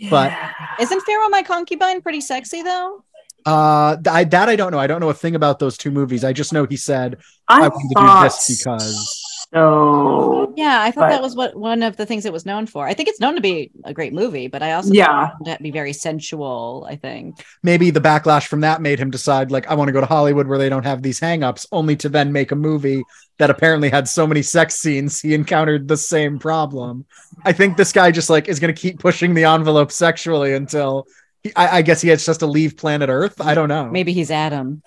But- 0.09 0.33
Isn't 0.79 1.01
Farewell 1.01 1.29
My 1.29 1.43
Concubine 1.43 2.01
pretty 2.01 2.21
sexy 2.21 2.61
though? 2.61 3.03
Uh, 3.45 3.95
th- 3.95 4.07
I, 4.07 4.23
that 4.25 4.49
I 4.49 4.55
don't 4.55 4.71
know. 4.71 4.79
I 4.79 4.87
don't 4.87 4.99
know 4.99 5.09
a 5.09 5.13
thing 5.13 5.35
about 5.35 5.59
those 5.59 5.77
two 5.77 5.91
movies. 5.91 6.23
I 6.23 6.33
just 6.33 6.53
know 6.53 6.65
he 6.65 6.75
said 6.75 7.17
I, 7.47 7.65
I, 7.65 7.67
wanted 7.69 7.95
to 7.95 8.01
do 8.01 8.23
this 8.23 8.59
because. 8.59 9.18
So. 9.53 10.53
Yeah, 10.55 10.81
I 10.81 10.91
thought 10.91 11.01
But- 11.01 11.09
that 11.09 11.21
was 11.21 11.35
what 11.35 11.55
one 11.55 11.83
of 11.83 11.97
the 11.97 12.05
things 12.05 12.25
it 12.25 12.33
was 12.33 12.45
known 12.45 12.65
for. 12.67 12.87
I 12.87 12.93
think 12.93 13.09
it's 13.09 13.19
known 13.19 13.35
to 13.35 13.41
be 13.41 13.71
a 13.85 13.93
great 13.93 14.13
movie, 14.13 14.47
but 14.47 14.61
I 14.61 14.73
also 14.73 14.91
Yeah. 14.93 15.29
found 15.29 15.47
it 15.47 15.57
to 15.57 15.63
be 15.63 15.71
very 15.71 15.93
sensual. 15.93 16.85
I 16.89 16.95
think. 16.95 17.43
maybe 17.63 17.89
the 17.91 17.99
backlash 18.01 18.47
from 18.47 18.61
that 18.61 18.81
made 18.81 18.99
him 18.99 19.09
decide 19.11 19.51
like 19.51 19.69
I 19.69 19.75
want 19.75 19.87
to 19.89 19.91
go 19.91 19.99
to 20.01 20.05
Hollywood 20.05 20.47
where 20.47 20.57
they 20.57 20.69
don't 20.69 20.85
have 20.85 21.01
these 21.01 21.19
hangups, 21.19 21.65
only 21.71 21.95
to 21.97 22.09
then 22.09 22.31
make 22.31 22.51
a 22.51 22.55
movie 22.55 23.03
that 23.37 23.49
apparently 23.49 23.89
had 23.89 24.07
so 24.07 24.25
many 24.27 24.41
sex 24.41 24.75
scenes 24.75 25.21
he 25.21 25.33
encountered 25.33 25.87
the 25.87 25.97
same 25.97 26.39
problem. 26.39 27.05
I 27.45 27.51
think 27.53 27.77
this 27.77 27.91
guy 27.91 28.11
just 28.11 28.29
like 28.29 28.47
is 28.47 28.59
going 28.59 28.73
to 28.73 28.79
keep 28.81 28.99
pushing 28.99 29.33
the 29.33 29.45
envelope 29.45 29.91
sexually 29.91 30.53
until 30.53 31.07
he, 31.43 31.51
I, 31.55 31.77
I 31.77 31.81
guess 31.81 32.01
he 32.01 32.09
has 32.09 32.25
just 32.25 32.41
to 32.41 32.47
leave 32.47 32.75
planet 32.77 33.09
Earth. 33.09 33.39
I 33.41 33.53
don't 33.55 33.69
know. 33.69 33.85
Maybe 33.89 34.13
he's 34.13 34.31
Adam. 34.31 34.81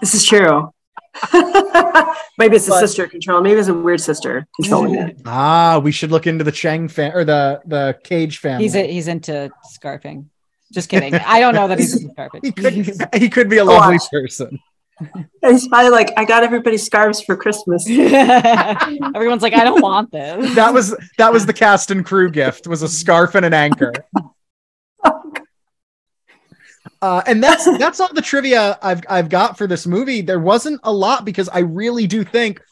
This 0.00 0.14
is 0.14 0.24
true. 0.24 0.72
Maybe 2.38 2.56
it's 2.56 2.66
the 2.66 2.70
But- 2.72 2.80
sister 2.80 3.06
control. 3.06 3.40
Maybe 3.40 3.58
it's 3.58 3.68
a 3.68 3.74
weird 3.74 4.00
sister 4.00 4.46
controlling 4.56 4.94
it. 4.96 5.20
Ah, 5.26 5.80
we 5.82 5.92
should 5.92 6.10
look 6.10 6.26
into 6.26 6.44
the 6.44 6.52
Chang 6.52 6.88
fan 6.88 7.12
or 7.14 7.24
the 7.24 7.60
the 7.66 7.98
Cage 8.04 8.38
family. 8.38 8.64
He's 8.64 8.74
a, 8.74 8.86
he's 8.86 9.08
into 9.08 9.50
scarfing. 9.78 10.26
Just 10.72 10.88
kidding. 10.88 11.14
I 11.14 11.40
don't 11.40 11.54
know 11.54 11.68
that 11.68 11.78
he's 11.78 12.04
a 12.04 12.08
carpet. 12.14 12.42
He 12.44 12.52
could, 12.52 13.14
he 13.14 13.28
could 13.28 13.48
be 13.48 13.58
a 13.58 13.64
lovely 13.64 13.94
Watch. 13.96 14.10
person. 14.10 14.58
He's 15.42 15.68
probably 15.68 15.90
like, 15.90 16.10
I 16.16 16.24
got 16.24 16.42
everybody 16.42 16.78
scarves 16.78 17.20
for 17.20 17.36
Christmas. 17.36 17.86
Everyone's 17.86 19.42
like, 19.42 19.52
I 19.52 19.62
don't 19.62 19.82
want 19.82 20.10
this. 20.10 20.54
That 20.54 20.72
was 20.72 20.96
that 21.18 21.30
was 21.32 21.44
the 21.44 21.52
cast 21.52 21.90
and 21.90 22.04
crew 22.04 22.30
gift 22.30 22.66
was 22.66 22.82
a 22.82 22.88
scarf 22.88 23.34
and 23.34 23.44
an 23.44 23.52
anchor. 23.52 23.92
Uh, 27.02 27.22
and 27.26 27.42
that's 27.42 27.64
that's 27.78 28.00
all 28.00 28.12
the 28.12 28.22
trivia 28.22 28.78
I've 28.82 29.02
I've 29.08 29.28
got 29.28 29.58
for 29.58 29.66
this 29.66 29.86
movie. 29.86 30.22
There 30.22 30.38
wasn't 30.38 30.80
a 30.82 30.92
lot 30.92 31.24
because 31.24 31.48
I 31.48 31.60
really 31.60 32.06
do 32.06 32.24
think 32.24 32.62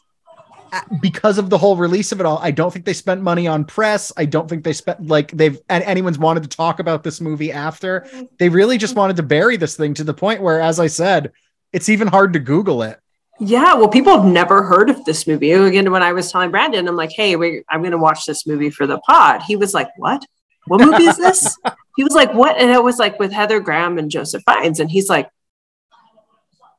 uh, 0.73 0.81
because 1.01 1.37
of 1.37 1.49
the 1.49 1.57
whole 1.57 1.77
release 1.77 2.11
of 2.11 2.19
it 2.19 2.25
all, 2.25 2.39
I 2.39 2.51
don't 2.51 2.71
think 2.71 2.85
they 2.85 2.93
spent 2.93 3.21
money 3.21 3.47
on 3.47 3.65
press. 3.65 4.11
I 4.17 4.25
don't 4.25 4.49
think 4.49 4.63
they 4.63 4.73
spent 4.73 5.07
like 5.07 5.31
they've 5.31 5.59
anyone's 5.69 6.17
wanted 6.17 6.43
to 6.43 6.49
talk 6.49 6.79
about 6.79 7.03
this 7.03 7.21
movie 7.21 7.51
after. 7.51 8.07
They 8.39 8.49
really 8.49 8.77
just 8.77 8.95
wanted 8.95 9.15
to 9.17 9.23
bury 9.23 9.57
this 9.57 9.77
thing 9.77 9.93
to 9.95 10.03
the 10.03 10.13
point 10.13 10.41
where, 10.41 10.59
as 10.59 10.79
I 10.79 10.87
said, 10.87 11.31
it's 11.71 11.89
even 11.89 12.07
hard 12.07 12.33
to 12.33 12.39
Google 12.39 12.81
it. 12.81 12.99
Yeah, 13.39 13.73
well, 13.75 13.89
people 13.89 14.15
have 14.15 14.25
never 14.25 14.63
heard 14.63 14.89
of 14.89 15.03
this 15.03 15.27
movie. 15.27 15.51
Again, 15.51 15.91
when 15.91 16.01
I 16.01 16.13
was 16.13 16.31
telling 16.31 16.51
Brandon, 16.51 16.87
I'm 16.87 16.95
like, 16.95 17.11
"Hey, 17.11 17.35
we, 17.35 17.63
I'm 17.69 17.81
going 17.81 17.91
to 17.91 17.97
watch 17.97 18.25
this 18.25 18.47
movie 18.47 18.69
for 18.69 18.87
the 18.87 18.97
pod." 18.99 19.43
He 19.43 19.55
was 19.55 19.73
like, 19.73 19.89
"What? 19.97 20.25
What 20.67 20.81
movie 20.81 21.03
is 21.05 21.17
this?" 21.17 21.57
he 21.95 22.03
was 22.03 22.13
like, 22.13 22.33
"What?" 22.33 22.57
And 22.57 22.69
it 22.71 22.83
was 22.83 22.97
like 22.99 23.19
with 23.19 23.31
Heather 23.31 23.59
Graham 23.59 23.97
and 23.97 24.09
Joseph 24.11 24.43
Fiennes, 24.47 24.79
and 24.79 24.89
he's 24.89 25.09
like, 25.09 25.29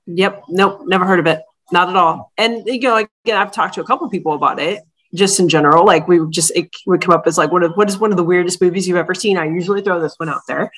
"Yep, 0.07 0.45
nope, 0.49 0.83
never 0.87 1.05
heard 1.05 1.19
of 1.21 1.27
it, 1.27 1.43
not 1.73 1.89
at 1.89 1.97
all." 1.97 2.33
And 2.39 2.63
you 2.67 2.81
know, 2.81 2.97
again, 2.97 3.37
I've 3.37 3.53
talked 3.53 3.75
to 3.75 3.81
a 3.81 3.85
couple 3.85 4.09
people 4.09 4.35
about 4.35 4.61
it, 4.61 4.83
just 5.15 5.41
in 5.41 5.49
general. 5.49 5.85
Like 5.85 6.07
we 6.09 6.21
just 6.31 6.53
it 6.57 6.69
would 6.87 7.01
come 7.01 7.15
up 7.15 7.27
as 7.27 7.39
like, 7.39 7.53
"What? 7.53 7.65
is- 7.65 7.71
What 7.77 7.89
is 7.89 7.99
one 7.99 8.11
of 8.11 8.17
the 8.17 8.25
weirdest 8.25 8.61
movies 8.61 8.87
you've 8.89 8.97
ever 8.97 9.15
seen?" 9.15 9.39
I 9.39 9.47
usually 9.47 9.83
throw 9.83 10.01
this 10.01 10.15
one 10.19 10.29
out 10.29 10.43
there, 10.49 10.71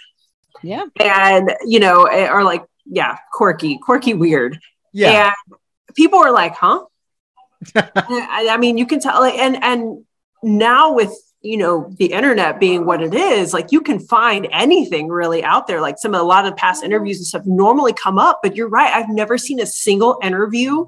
Yeah. 0.63 0.85
and 1.01 1.53
you 1.67 1.81
know, 1.81 2.09
or 2.09 2.43
like, 2.43 2.65
yeah, 2.87 3.17
quirky, 3.33 3.79
quirky, 3.83 4.15
weird. 4.15 4.59
Yeah, 4.93 5.33
And 5.49 5.57
people 5.95 6.19
are 6.19 6.33
like, 6.33 6.55
huh? 6.55 6.85
I, 7.75 8.49
I 8.51 8.57
mean, 8.57 8.79
you 8.79 8.87
can 8.87 9.01
tell, 9.01 9.21
like, 9.21 9.35
and 9.35 9.63
and 9.63 10.05
now 10.43 10.93
with 10.95 11.13
you 11.43 11.57
know 11.57 11.89
the 11.99 12.07
internet 12.07 12.59
being 12.59 12.85
what 12.85 13.03
it 13.03 13.15
is, 13.15 13.53
like 13.55 13.71
you 13.73 13.81
can 13.81 13.99
find 14.01 14.49
anything 14.51 15.09
really 15.09 15.45
out 15.45 15.67
there. 15.67 15.81
Like 15.81 15.99
some 15.99 16.15
of 16.15 16.21
a 16.21 16.25
lot 16.25 16.47
of 16.47 16.57
past 16.57 16.83
interviews 16.85 17.19
and 17.19 17.27
stuff 17.27 17.47
normally 17.47 17.93
come 17.93 18.19
up, 18.19 18.41
but 18.43 18.57
you're 18.57 18.69
right. 18.69 18.93
I've 18.93 19.09
never 19.09 19.39
seen 19.39 19.61
a 19.61 19.67
single 19.67 20.19
interview 20.23 20.87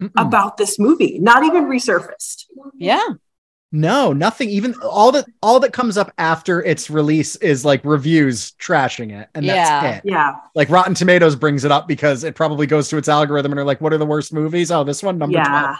Mm-mm. 0.00 0.10
about 0.16 0.56
this 0.58 0.78
movie, 0.78 1.18
not 1.18 1.44
even 1.44 1.64
resurfaced. 1.64 2.44
Yeah. 2.74 3.02
no, 3.72 4.12
nothing. 4.12 4.48
Even 4.50 4.74
all 4.82 5.12
that 5.12 5.24
all 5.42 5.60
that 5.60 5.72
comes 5.72 5.96
up 5.96 6.12
after 6.18 6.62
its 6.62 6.90
release 6.90 7.36
is 7.36 7.64
like 7.64 7.82
reviews 7.84 8.52
trashing 8.60 9.18
it, 9.18 9.28
and 9.34 9.44
Yeah. 9.46 9.80
that's 9.80 10.04
it. 10.04 10.10
Yeah, 10.10 10.36
Like 10.54 10.68
Rotten 10.68 10.92
Tomatoes 10.94 11.36
brings 11.36 11.64
it 11.64 11.72
up 11.72 11.88
because 11.88 12.22
it 12.22 12.34
probably 12.34 12.66
goes 12.66 12.88
to 12.90 12.98
its 12.98 13.08
algorithm 13.08 13.52
and 13.52 13.58
are 13.58 13.64
like, 13.64 13.80
what 13.80 13.92
are 13.94 13.98
the 13.98 14.06
worst 14.06 14.32
movies? 14.32 14.70
Oh, 14.70 14.84
this 14.84 15.02
one 15.02 15.16
number 15.18 15.38
yeah, 15.38 15.48
12. 15.48 15.76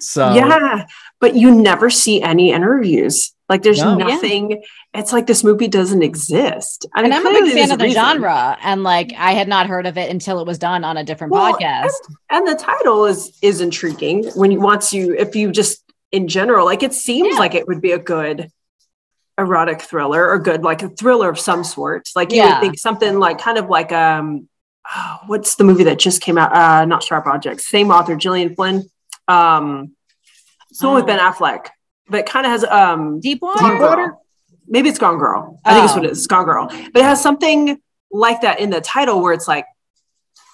So 0.00 0.34
yeah. 0.34 0.86
But 1.20 1.36
you 1.36 1.54
never 1.54 1.88
see 1.88 2.20
any 2.20 2.50
interviews. 2.50 3.32
Like 3.52 3.62
there's 3.62 3.80
No. 3.82 3.98
Yeah. 3.98 4.06
nothing. 4.06 4.62
It's 4.94 5.12
like 5.12 5.26
this 5.26 5.44
movie 5.44 5.68
doesn't 5.68 6.02
exist. 6.02 6.86
I 6.94 7.02
And 7.02 7.12
I'm 7.12 7.26
a 7.26 7.30
big 7.30 7.52
fan 7.52 7.70
of 7.70 7.78
the 7.78 7.84
reason. 7.84 8.02
genre. 8.02 8.56
And 8.62 8.82
like 8.82 9.12
I 9.18 9.32
had 9.32 9.46
not 9.48 9.66
heard 9.66 9.86
of 9.86 9.98
it 9.98 10.10
until 10.10 10.40
it 10.40 10.46
was 10.46 10.58
done 10.58 10.84
on 10.84 10.96
a 10.96 11.04
different 11.04 11.32
Well, 11.32 11.52
podcast. 11.52 11.90
and 12.30 12.48
the 12.48 12.54
title 12.54 13.04
is 13.04 13.36
is 13.42 13.60
intriguing 13.60 14.24
when 14.34 14.50
you 14.52 14.60
once 14.60 14.92
you 14.92 15.14
if 15.14 15.36
you 15.36 15.50
just 15.52 15.84
in 16.12 16.28
general 16.28 16.64
like 16.64 16.82
it 16.82 16.94
seems 16.94 17.34
Yeah. 17.34 17.38
like 17.40 17.54
it 17.54 17.66
would 17.68 17.80
be 17.82 17.92
a 17.92 17.98
good 17.98 18.50
erotic 19.38 19.82
thriller 19.82 20.28
or 20.30 20.38
good 20.38 20.62
like 20.62 20.82
a 20.82 20.88
thriller 20.88 21.28
of 21.28 21.38
some 21.38 21.62
sort 21.64 22.08
like 22.16 22.30
you 22.32 22.38
Yeah. 22.38 22.54
would 22.54 22.60
think 22.60 22.78
something 22.78 23.18
like 23.18 23.38
kind 23.38 23.58
of 23.58 23.68
like 23.68 23.92
um 23.92 24.48
oh, 24.96 25.16
what's 25.26 25.54
the 25.56 25.64
movie 25.64 25.84
that 25.84 25.98
just 25.98 26.20
came 26.22 26.36
out 26.38 26.54
uh 26.54 26.84
not 26.84 27.02
sharp 27.02 27.26
objects 27.26 27.68
same 27.68 27.90
author 27.90 28.14
Gillian 28.16 28.54
Flynn 28.54 28.84
um 29.28 29.92
someone 30.72 30.96
with 30.96 31.04
Oh. 31.04 31.06
Ben 31.06 31.18
Affleck 31.18 31.66
but 32.12 32.26
kind 32.26 32.46
of 32.46 32.52
has 32.52 32.64
um 32.64 33.18
Deep 33.20 33.42
water? 33.42 33.58
Deepwater? 33.72 34.06
Girl. 34.08 34.22
Maybe 34.68 34.88
it's 34.88 34.98
Gone 34.98 35.18
Girl. 35.18 35.58
I 35.64 35.74
think 35.74 35.84
it's 35.86 35.94
what 35.94 36.04
it 36.04 36.12
is. 36.12 36.18
It's 36.18 36.26
Gone 36.28 36.44
Girl. 36.44 36.68
But 36.68 36.96
it 37.00 37.04
has 37.04 37.20
something 37.20 37.80
like 38.12 38.42
that 38.42 38.60
in 38.60 38.70
the 38.70 38.80
title 38.80 39.20
where 39.20 39.32
it's 39.32 39.48
like 39.48 39.66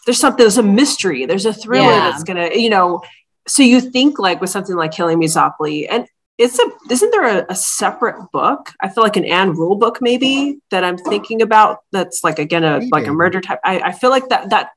there's 0.06 0.18
something, 0.18 0.38
there's 0.38 0.56
a 0.58 0.62
mystery, 0.62 1.26
there's 1.26 1.44
a 1.44 1.52
thriller 1.52 1.84
Yeah. 1.90 2.10
that's 2.10 2.24
gonna, 2.24 2.50
you 2.54 2.70
know. 2.70 3.02
So 3.46 3.62
you 3.62 3.80
think 3.80 4.18
like 4.18 4.40
with 4.40 4.50
something 4.50 4.74
like 4.76 4.92
Killing 4.92 5.18
Me 5.18 5.26
Softly, 5.28 5.88
and 5.88 6.06
it's 6.38 6.58
a 6.58 6.64
isn't 6.90 7.10
there 7.10 7.38
a, 7.40 7.46
a 7.50 7.54
separate 7.54 8.30
book? 8.32 8.70
I 8.80 8.88
feel 8.88 9.02
like 9.04 9.16
an 9.16 9.24
Ann 9.24 9.52
Rule 9.52 9.76
book 9.76 9.98
maybe 10.00 10.58
that 10.70 10.84
I'm 10.84 10.96
thinking 10.96 11.42
about. 11.42 11.78
That's 11.92 12.22
like 12.24 12.38
again 12.38 12.64
a 12.64 12.80
like 12.92 13.06
a 13.06 13.12
murder 13.12 13.40
type. 13.40 13.60
I, 13.64 13.80
I 13.80 13.92
feel 13.92 14.10
like 14.10 14.28
that 14.30 14.50
that 14.50 14.70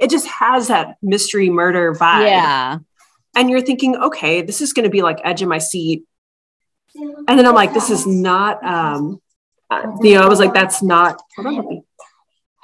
it 0.00 0.10
just 0.10 0.26
has 0.28 0.68
that 0.68 0.96
mystery 1.02 1.50
murder 1.50 1.94
vibe 1.94 2.26
Yeah. 2.26 2.78
and 3.36 3.50
you're 3.50 3.60
thinking, 3.60 3.96
okay, 3.96 4.40
this 4.42 4.60
is 4.62 4.72
going 4.72 4.84
to 4.84 4.90
be 4.90 5.02
like 5.02 5.18
edge 5.24 5.42
of 5.42 5.48
my 5.48 5.58
seat. 5.58 6.04
And 7.28 7.38
then 7.38 7.46
I'm 7.46 7.54
like, 7.54 7.74
this 7.74 7.90
is 7.90 8.06
not, 8.06 8.64
um, 8.64 9.20
uh, 9.70 9.92
you 10.00 10.14
know, 10.14 10.22
I 10.22 10.28
was 10.28 10.38
like, 10.38 10.54
that's 10.54 10.82
not, 10.82 11.20
hold 11.36 11.46
on, 11.46 11.56
puppy. 11.56 11.82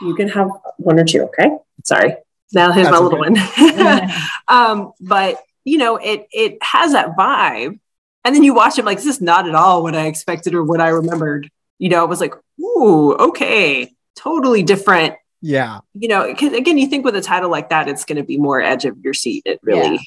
you 0.00 0.14
can 0.14 0.28
have 0.28 0.48
one 0.78 0.98
or 0.98 1.04
two. 1.04 1.22
Okay. 1.22 1.50
Sorry. 1.84 2.16
Now 2.52 2.72
here's 2.72 2.86
my 2.86 2.92
That's 2.92 3.02
little 3.02 3.18
one. 3.18 4.10
um, 4.48 4.92
but 5.00 5.42
you 5.64 5.78
know, 5.78 5.96
it, 5.96 6.26
it 6.30 6.58
has 6.62 6.92
that 6.92 7.16
vibe. 7.16 7.78
And 8.24 8.34
then 8.34 8.42
you 8.42 8.54
watch 8.54 8.78
it 8.78 8.84
like, 8.84 8.98
this 8.98 9.06
is 9.06 9.20
not 9.20 9.48
at 9.48 9.54
all 9.54 9.82
what 9.82 9.94
I 9.94 10.06
expected 10.06 10.54
or 10.54 10.62
what 10.62 10.80
I 10.80 10.88
remembered. 10.88 11.50
You 11.78 11.90
know, 11.90 12.04
it 12.04 12.08
was 12.08 12.20
like, 12.20 12.34
ooh, 12.60 13.14
okay, 13.14 13.92
totally 14.16 14.62
different. 14.62 15.14
Yeah. 15.42 15.80
You 15.92 16.08
know, 16.08 16.24
again, 16.24 16.78
you 16.78 16.86
think 16.86 17.04
with 17.04 17.16
a 17.16 17.20
title 17.20 17.50
like 17.50 17.68
that, 17.68 17.88
it's 17.88 18.06
going 18.06 18.16
to 18.16 18.22
be 18.22 18.38
more 18.38 18.62
edge 18.62 18.86
of 18.86 18.98
your 19.00 19.12
seat. 19.12 19.42
It 19.44 19.60
really, 19.62 19.98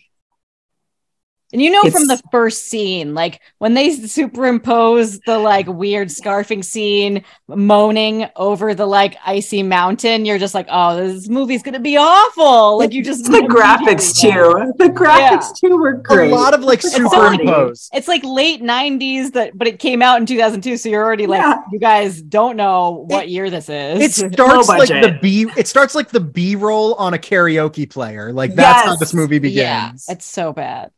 And 1.54 1.62
you 1.62 1.72
know 1.72 1.80
It's- 1.86 1.94
from 1.94 2.08
the 2.08 2.22
first 2.30 2.68
scene, 2.68 3.14
like 3.14 3.40
when 3.60 3.74
they 3.74 3.92
superimpose 3.92 5.20
the 5.26 5.38
like 5.40 5.66
weird 5.68 6.10
scarfing 6.10 6.64
scene 6.64 7.24
moaning 7.48 8.28
over 8.36 8.74
the 8.74 8.86
like 8.86 9.16
icy 9.26 9.64
mountain, 9.64 10.26
you're 10.26 10.38
just 10.40 10.54
like, 10.54 10.68
oh, 10.70 10.98
this 10.98 11.30
movie's 11.30 11.64
gonna 11.64 11.80
be 11.80 11.98
awful. 11.98 12.78
Like 12.78 12.94
you 12.94 13.04
just 13.04 13.26
the 13.26 13.40
graphics 13.40 14.20
too. 14.20 14.74
The 14.78 14.90
graphics 14.90 15.58
too 15.60 15.78
were 15.78 15.94
great. 15.94 16.32
A 16.32 16.36
lot 16.36 16.54
of 16.54 16.62
like 16.62 16.80
It's 16.84 16.94
superimposed. 16.94 17.92
It's 17.94 18.08
like 18.08 18.24
late 18.24 18.62
90s 18.62 19.32
that 19.34 19.58
but 19.58 19.68
it 19.68 19.80
came 19.80 20.02
out 20.02 20.20
in 20.20 20.26
2002 20.26 20.78
so 20.78 20.90
you're 20.90 21.04
already 21.04 21.28
like 21.28 21.42
Yeah. 21.42 21.60
you 21.72 21.80
guys 21.80 22.22
don't 22.22 22.58
know 22.58 23.06
what 23.08 23.30
year 23.30 23.50
this 23.50 23.70
is. 23.70 24.02
It 24.22 24.34
starts 24.34 24.68
like 24.68 24.90
the 24.90 25.18
B. 25.22 25.48
It 25.56 25.68
starts 25.68 25.96
like 25.96 26.10
the 26.10 26.20
B 26.20 26.56
roll 26.56 26.94
on 26.96 27.14
a 27.14 27.18
karaoke 27.18 27.90
player. 27.90 28.34
Like 28.34 28.54
that's 28.56 28.86
how 28.86 28.96
this 28.98 29.14
movie 29.14 29.40
begins. 29.40 29.56
yeah, 29.58 29.86
begins. 29.88 30.06
it's 30.10 30.26
so 30.26 30.52
bad. 30.54 30.92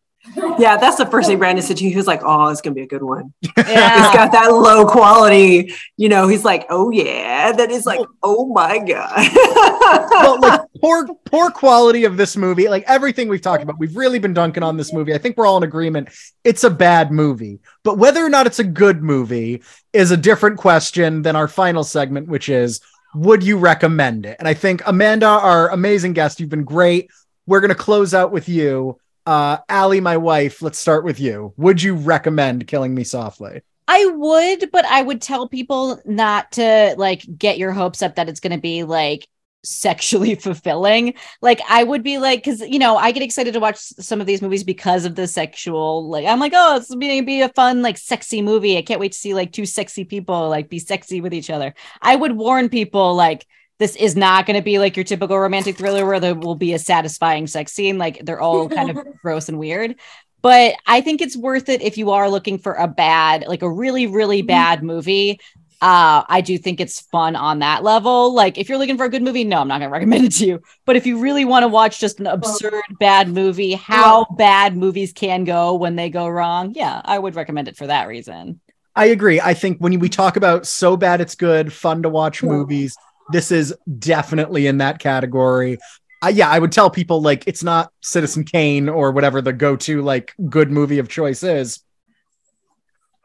Yeah, 0.60 0.78
that's 0.78 0.98
the 0.98 1.06
first 1.06 1.28
thing 1.30 1.38
Brandon 1.38 1.64
said 1.64 1.78
to 1.78 1.84
you. 1.84 1.90
He 1.92 1.96
was 1.96 2.08
like, 2.08 2.22
"Oh, 2.24 2.48
it's 2.50 2.62
gonna 2.62 2.74
be 2.74 2.82
a 2.82 2.88
good 2.88 3.02
one." 3.04 3.34
It's 3.42 3.70
Yeah. 3.70 4.12
got 4.14 4.32
that 4.34 4.48
low 4.52 4.86
quality. 4.86 5.74
You 5.98 6.10
know, 6.10 6.28
he's 6.28 6.44
like, 6.44 6.66
"Oh 6.70 6.92
yeah." 6.92 7.52
Then 7.54 7.72
it's 7.72 7.86
like, 7.86 8.02
"Oh 8.22 8.46
my 8.48 8.80
god." 8.80 10.10
well, 10.12 10.40
like 10.42 10.62
poor 10.82 11.08
poor 11.26 11.50
quality 11.52 12.04
of 12.06 12.18
this 12.18 12.36
movie. 12.36 12.68
Like 12.68 12.84
everything 12.88 13.28
we've 13.30 13.42
talked 13.42 13.64
about, 13.64 13.80
we've 13.80 13.96
really 13.96 14.20
been 14.20 14.34
dunking 14.34 14.64
on 14.64 14.78
this 14.78 14.94
movie. 14.94 15.14
I 15.14 15.18
think 15.18 15.38
we're 15.38 15.46
all 15.48 15.58
in 15.58 15.64
agreement. 15.64 16.10
It's 16.44 16.64
a 16.64 16.70
bad 16.70 17.12
movie, 17.12 17.60
but 17.84 17.98
whether 17.98 18.24
or 18.26 18.30
not 18.30 18.46
it's 18.48 18.60
a 18.60 18.64
good 18.64 19.02
movie 19.02 19.64
is 19.94 20.12
a 20.12 20.18
different 20.18 20.58
question 20.58 21.22
than 21.22 21.36
our 21.36 21.48
final 21.48 21.84
segment, 21.84 22.28
which 22.28 22.50
is 22.50 22.82
would 23.16 23.42
you 23.44 23.58
recommend 23.58 24.26
it? 24.26 24.36
And 24.40 24.48
I 24.48 24.54
think 24.54 24.84
Amanda, 24.86 25.26
our 25.28 25.70
amazing 25.70 26.14
guest, 26.14 26.40
you've 26.40 26.50
been 26.50 26.64
great. 26.66 27.10
We're 27.48 27.62
gonna 27.62 27.74
close 27.76 28.14
out 28.14 28.32
with 28.32 28.48
you. 28.50 29.00
Uh, 29.30 29.60
Allie, 29.70 30.02
my 30.02 30.18
wife, 30.18 30.60
let's 30.64 30.80
start 30.80 31.04
with 31.04 31.20
you. 31.20 31.54
Would 31.56 31.84
you 31.84 31.94
recommend 31.94 32.66
Killing 32.66 32.96
Me 32.96 33.04
Softly? 33.04 33.62
I 33.88 34.04
would, 34.08 34.72
but 34.72 34.86
I 34.86 35.04
would 35.04 35.22
tell 35.22 35.48
people 35.48 36.02
not 36.04 36.54
to 36.54 36.96
like 36.98 37.24
get 37.38 37.60
your 37.60 37.72
hopes 37.72 38.02
up 38.02 38.16
that 38.16 38.28
it's 38.28 38.40
going 38.40 38.54
to 38.54 38.60
be 38.60 38.82
like 38.82 39.28
sexually 39.64 40.34
fulfilling. 40.46 41.14
Like 41.44 41.62
I 41.70 41.84
would 41.84 42.02
be 42.02 42.18
like 42.18 42.44
cuz 42.44 42.62
you 42.62 42.80
know, 42.80 42.98
I 42.98 43.12
get 43.12 43.22
excited 43.22 43.54
to 43.54 43.60
watch 43.60 43.78
some 43.78 44.20
of 44.20 44.26
these 44.26 44.42
movies 44.42 44.64
because 44.64 45.06
of 45.06 45.14
the 45.14 45.28
sexual 45.28 46.10
like 46.10 46.26
I'm 46.26 46.40
like, 46.40 46.54
"Oh, 46.56 46.78
it's 46.78 46.88
to 46.88 46.98
be 46.98 47.42
a 47.42 47.50
fun 47.50 47.84
like 47.84 48.00
sexy 48.00 48.42
movie. 48.42 48.80
I 48.80 48.82
can't 48.82 49.00
wait 49.00 49.12
to 49.12 49.18
see 49.20 49.36
like 49.36 49.52
two 49.52 49.68
sexy 49.68 50.06
people 50.06 50.50
like 50.50 50.70
be 50.70 50.80
sexy 50.80 51.22
with 51.22 51.36
each 51.36 51.52
other." 51.52 51.76
I 52.02 52.16
would 52.16 52.32
warn 52.36 52.68
people 52.68 53.14
like 53.14 53.46
this 53.80 53.96
is 53.96 54.16
not 54.16 54.46
going 54.46 54.58
to 54.58 54.64
be 54.64 54.78
like 54.78 54.96
your 54.96 55.06
typical 55.06 55.40
romantic 55.40 55.78
thriller 55.78 56.06
where 56.06 56.20
there 56.20 56.36
will 56.36 56.56
be 56.56 56.74
a 56.74 56.80
satisfying 56.80 57.48
sex 57.48 57.72
scene. 57.72 57.98
Like 57.98 58.24
they're 58.26 58.42
all 58.42 58.70
kind 58.70 58.90
of 58.90 58.98
gross 59.22 59.50
and 59.50 59.58
weird 59.58 59.96
but 60.42 60.76
I 60.86 61.02
think 61.02 61.22
it's 61.22 61.36
worth 61.36 61.70
it 61.70 61.82
if 61.82 61.98
you 61.98 62.12
are 62.12 62.30
looking 62.30 62.58
for 62.58 62.74
a 62.74 62.88
bad, 62.88 63.46
like 63.48 63.62
a 63.62 63.70
really, 63.70 64.08
really 64.08 64.42
bad 64.42 64.84
movie. 64.84 65.40
Uh, 65.82 66.24
I 66.28 66.42
do 66.42 66.58
think 66.58 66.82
it's 66.82 67.00
fun 67.00 67.38
on 67.38 67.60
that 67.60 67.84
level. 67.84 68.34
Like, 68.34 68.58
if 68.58 68.68
you're 68.68 68.78
looking 68.78 68.98
for 68.98 69.06
a 69.06 69.10
good 69.10 69.24
movie, 69.24 69.46
no, 69.46 69.62
I'm 69.62 69.68
not 69.68 69.80
gonna 69.80 69.92
recommend 69.92 70.26
it 70.26 70.34
to 70.34 70.46
you. 70.46 70.62
But 70.86 70.98
if 70.98 71.06
you 71.06 71.20
really 71.20 71.46
want 71.46 71.64
to 71.64 71.68
watch 71.68 72.00
just 72.00 72.20
an 72.20 72.28
absurd 72.28 72.84
bad 73.00 73.30
movie, 73.30 73.74
how 73.74 74.26
bad 74.38 74.76
movies 74.76 75.14
can 75.14 75.46
go 75.46 75.76
when 75.76 75.96
they 75.96 76.10
go 76.10 76.28
wrong, 76.28 76.74
yeah, 76.76 77.02
I 77.04 77.18
would 77.18 77.36
recommend 77.36 77.70
it 77.70 77.78
for 77.78 77.88
that 77.88 78.08
reason. 78.08 78.60
I 78.96 79.06
agree. 79.06 79.40
I 79.40 79.54
think 79.54 79.78
when 79.78 79.98
we 80.00 80.10
talk 80.10 80.36
about 80.36 80.68
so 80.68 80.98
bad 80.98 81.22
it's 81.22 81.36
good, 81.36 81.72
fun 81.72 82.04
to 82.04 82.10
watch 82.10 82.44
movies, 82.44 82.98
This 83.32 83.52
is 83.52 83.76
definitely 84.00 84.68
in 84.68 84.80
that 84.80 85.00
category. 85.00 85.78
Uh, 86.22 86.28
yeah, 86.34 86.50
I 86.50 86.60
would 86.60 86.72
tell 86.72 86.90
people 86.90 87.22
like 87.22 87.48
it's 87.48 87.64
not 87.64 87.92
Citizen 88.02 88.44
Kane 88.44 88.90
or 88.90 89.12
whatever 89.12 89.42
the 89.42 89.54
go-to 89.54 90.02
like 90.02 90.34
good 90.50 90.70
movie 90.72 91.00
of 91.00 91.08
choice 91.08 91.44
is. 91.44 91.82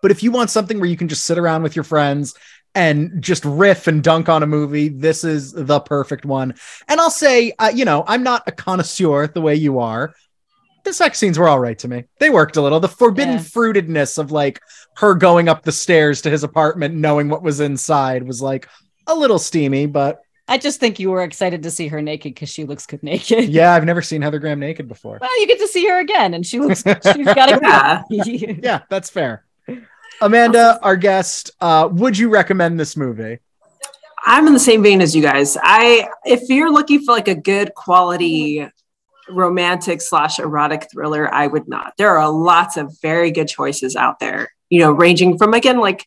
But 0.02 0.10
if 0.10 0.22
you 0.22 0.30
want 0.30 0.50
something 0.50 0.78
where 0.78 0.88
you 0.88 0.96
can 0.96 1.08
just 1.08 1.24
sit 1.24 1.38
around 1.38 1.62
with 1.62 1.74
your 1.74 1.82
friends 1.82 2.34
and 2.74 3.22
just 3.22 3.44
riff 3.44 3.86
and 3.86 4.02
dunk 4.02 4.28
on 4.28 4.42
a 4.42 4.46
movie, 4.46 4.88
this 4.88 5.24
is 5.24 5.52
the 5.52 5.80
perfect 5.80 6.24
one. 6.24 6.54
And 6.88 7.00
I'll 7.00 7.10
say, 7.10 7.52
uh, 7.58 7.72
you 7.74 7.84
know, 7.84 8.04
I'm 8.06 8.22
not 8.22 8.42
a 8.46 8.52
connoisseur 8.52 9.26
the 9.28 9.40
way 9.40 9.54
you 9.54 9.78
are. 9.78 10.14
The 10.84 10.92
sex 10.92 11.18
scenes 11.18 11.38
were 11.38 11.48
all 11.48 11.60
right 11.60 11.78
to 11.78 11.88
me. 11.88 12.04
They 12.20 12.28
worked 12.28 12.56
a 12.56 12.60
little. 12.60 12.78
The 12.80 12.88
forbidden 12.88 13.34
Yeah. 13.34 13.40
fruitedness 13.40 14.18
of 14.18 14.30
like 14.30 14.60
her 14.98 15.14
going 15.14 15.48
up 15.48 15.62
the 15.62 15.72
stairs 15.72 16.20
to 16.22 16.30
his 16.30 16.44
apartment, 16.44 16.94
knowing 16.94 17.30
what 17.30 17.42
was 17.42 17.60
inside, 17.60 18.24
was 18.24 18.42
like 18.42 18.68
a 19.06 19.14
little 19.14 19.38
steamy. 19.38 19.86
But 19.86 20.22
I 20.46 20.58
just 20.58 20.80
think 20.80 20.98
you 20.98 21.10
were 21.10 21.22
excited 21.22 21.62
to 21.62 21.70
see 21.70 21.88
her 21.88 22.02
naked 22.02 22.34
because 22.34 22.48
she 22.50 22.64
looks 22.64 22.86
good 22.86 23.02
naked. 23.02 23.48
yeah, 23.48 23.72
I've 23.72 23.84
never 23.84 24.02
seen 24.02 24.22
Heather 24.22 24.38
Graham 24.38 24.60
naked 24.60 24.88
before. 24.88 25.18
Well, 25.20 25.40
you 25.40 25.46
get 25.46 25.58
to 25.60 25.68
see 25.68 25.86
her 25.88 26.00
again, 26.00 26.34
and 26.34 26.44
she 26.46 26.60
looks. 26.60 26.82
She's 27.14 27.26
got 27.26 27.52
a 27.52 27.58
Yeah. 27.62 28.02
yeah. 28.10 28.52
Yeah, 28.62 28.80
that's 28.88 29.10
fair. 29.10 29.44
Amanda, 30.20 30.78
our 30.82 30.96
guest, 30.96 31.50
uh, 31.60 31.88
would 31.90 32.16
you 32.16 32.28
recommend 32.28 32.78
this 32.78 32.96
movie? 32.96 33.38
I'm 34.26 34.46
in 34.46 34.52
the 34.54 34.60
same 34.60 34.82
vein 34.82 35.02
as 35.02 35.14
you 35.14 35.22
guys. 35.22 35.56
I 35.62 36.08
if 36.24 36.48
you're 36.48 36.72
looking 36.72 37.04
for 37.04 37.12
like 37.12 37.28
a 37.28 37.34
good 37.34 37.74
quality 37.74 38.66
romantic 39.28 40.00
slash 40.00 40.38
erotic 40.38 40.88
thriller, 40.90 41.32
I 41.32 41.46
would 41.46 41.68
not. 41.68 41.94
There 41.98 42.16
are 42.18 42.30
lots 42.30 42.76
of 42.76 42.96
very 43.02 43.30
good 43.30 43.48
choices 43.48 43.96
out 43.96 44.20
there, 44.20 44.48
you 44.70 44.80
know, 44.80 44.92
ranging 44.92 45.36
from 45.36 45.52
again 45.52 45.78
like 45.78 46.06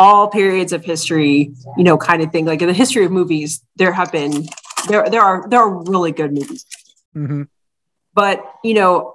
all 0.00 0.28
periods 0.28 0.72
of 0.72 0.82
history, 0.82 1.52
you 1.76 1.84
know, 1.84 1.98
kind 1.98 2.22
of 2.22 2.32
thing. 2.32 2.46
Like 2.46 2.62
in 2.62 2.68
the 2.68 2.72
history 2.72 3.04
of 3.04 3.12
movies, 3.12 3.62
there 3.76 3.92
have 3.92 4.10
been 4.10 4.46
there 4.88 5.08
there 5.10 5.20
are 5.20 5.46
there 5.46 5.60
are 5.60 5.82
really 5.84 6.10
good 6.10 6.32
movies. 6.32 6.64
Mhm. 7.14 7.48
But 8.14 8.42
you 8.64 8.72
know, 8.72 9.14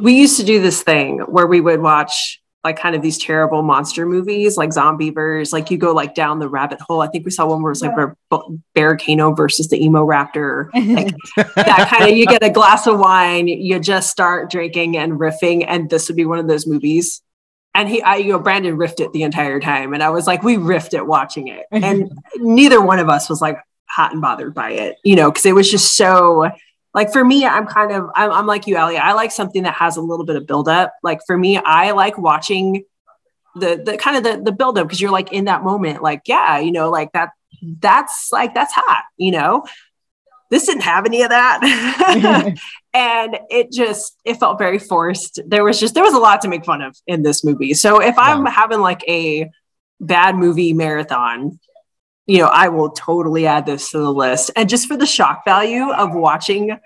we 0.00 0.14
used 0.18 0.36
to 0.38 0.44
do 0.44 0.60
this 0.60 0.82
thing 0.82 1.20
where 1.20 1.46
we 1.46 1.60
would 1.60 1.80
watch 1.80 2.42
like 2.64 2.76
kind 2.76 2.96
of 2.96 3.02
these 3.02 3.16
terrible 3.16 3.62
monster 3.62 4.04
movies 4.06 4.56
like 4.56 4.70
Zombeavers. 4.70 5.52
Like 5.52 5.70
you 5.70 5.78
go 5.78 5.92
like 5.92 6.16
down 6.16 6.40
the 6.40 6.48
rabbit 6.48 6.80
hole. 6.80 7.00
I 7.00 7.06
think 7.06 7.24
we 7.24 7.30
saw 7.30 7.46
one 7.46 7.62
where 7.62 7.70
it 7.70 7.78
was 7.78 7.82
like 7.82 7.94
Bar- 7.94 8.16
Barricano 8.74 9.36
versus 9.36 9.68
the 9.68 9.82
emo 9.82 10.04
raptor. 10.04 10.68
Like 10.74 11.14
that 11.54 11.88
kind 11.96 12.10
of 12.10 12.16
you 12.16 12.26
get 12.26 12.42
a 12.42 12.50
glass 12.50 12.88
of 12.88 12.98
wine, 12.98 13.46
you 13.46 13.78
just 13.78 14.10
start 14.10 14.50
drinking 14.50 14.96
and 14.96 15.12
riffing, 15.12 15.64
and 15.68 15.88
this 15.88 16.08
would 16.08 16.16
be 16.16 16.26
one 16.26 16.40
of 16.40 16.48
those 16.48 16.66
movies. 16.66 17.22
And 17.74 17.88
he, 17.88 18.02
I, 18.02 18.16
you 18.16 18.32
know, 18.32 18.38
Brandon 18.38 18.76
riffed 18.76 19.00
it 19.00 19.12
the 19.12 19.22
entire 19.22 19.60
time, 19.60 19.94
and 19.94 20.02
I 20.02 20.10
was 20.10 20.26
like, 20.26 20.42
we 20.42 20.56
riffed 20.56 20.94
it 20.94 21.06
watching 21.06 21.48
it, 21.48 21.66
and 21.72 22.10
neither 22.36 22.80
one 22.80 22.98
of 22.98 23.08
us 23.08 23.28
was 23.28 23.40
like 23.40 23.58
hot 23.88 24.12
and 24.12 24.20
bothered 24.20 24.54
by 24.54 24.70
it, 24.70 24.96
you 25.04 25.16
know, 25.16 25.30
because 25.30 25.46
it 25.46 25.54
was 25.54 25.70
just 25.70 25.96
so. 25.96 26.50
Like 26.94 27.12
for 27.12 27.22
me, 27.22 27.44
I'm 27.44 27.66
kind 27.66 27.92
of 27.92 28.08
I'm, 28.14 28.32
I'm 28.32 28.46
like 28.46 28.66
you, 28.66 28.76
Allie. 28.76 28.96
I 28.96 29.12
like 29.12 29.30
something 29.30 29.62
that 29.64 29.74
has 29.74 29.96
a 29.96 30.00
little 30.00 30.24
bit 30.24 30.36
of 30.36 30.46
buildup. 30.46 30.94
Like 31.02 31.20
for 31.26 31.36
me, 31.36 31.58
I 31.58 31.92
like 31.92 32.18
watching 32.18 32.82
the 33.54 33.80
the 33.84 33.96
kind 33.98 34.16
of 34.16 34.24
the 34.24 34.42
the 34.42 34.52
buildup 34.52 34.86
because 34.86 35.00
you're 35.00 35.10
like 35.10 35.32
in 35.32 35.44
that 35.44 35.62
moment, 35.62 36.02
like 36.02 36.22
yeah, 36.26 36.58
you 36.58 36.72
know, 36.72 36.90
like 36.90 37.12
that 37.12 37.30
that's 37.80 38.30
like 38.32 38.54
that's 38.54 38.72
hot, 38.72 39.04
you 39.16 39.30
know. 39.30 39.64
This 40.50 40.66
didn't 40.66 40.82
have 40.82 41.04
any 41.04 41.22
of 41.22 41.30
that. 41.30 42.56
and 42.98 43.38
it 43.50 43.70
just 43.70 44.16
it 44.24 44.34
felt 44.42 44.58
very 44.58 44.78
forced 44.78 45.40
there 45.46 45.62
was 45.62 45.78
just 45.78 45.94
there 45.94 46.02
was 46.02 46.14
a 46.14 46.18
lot 46.18 46.40
to 46.40 46.48
make 46.48 46.64
fun 46.64 46.82
of 46.82 46.96
in 47.06 47.22
this 47.22 47.44
movie 47.44 47.72
so 47.74 48.00
if 48.00 48.16
i'm 48.18 48.42
Wow. 48.44 48.50
having 48.50 48.80
like 48.80 49.02
a 49.08 49.48
bad 50.00 50.34
movie 50.36 50.72
marathon 50.72 51.58
you 52.26 52.38
know 52.38 52.48
i 52.48 52.68
will 52.68 52.90
totally 52.90 53.46
add 53.46 53.66
this 53.66 53.90
to 53.90 53.98
the 53.98 54.12
list 54.12 54.50
and 54.56 54.68
just 54.68 54.88
for 54.88 54.96
the 54.96 55.06
shock 55.06 55.44
value 55.44 55.90
of 55.92 56.14
watching 56.14 56.76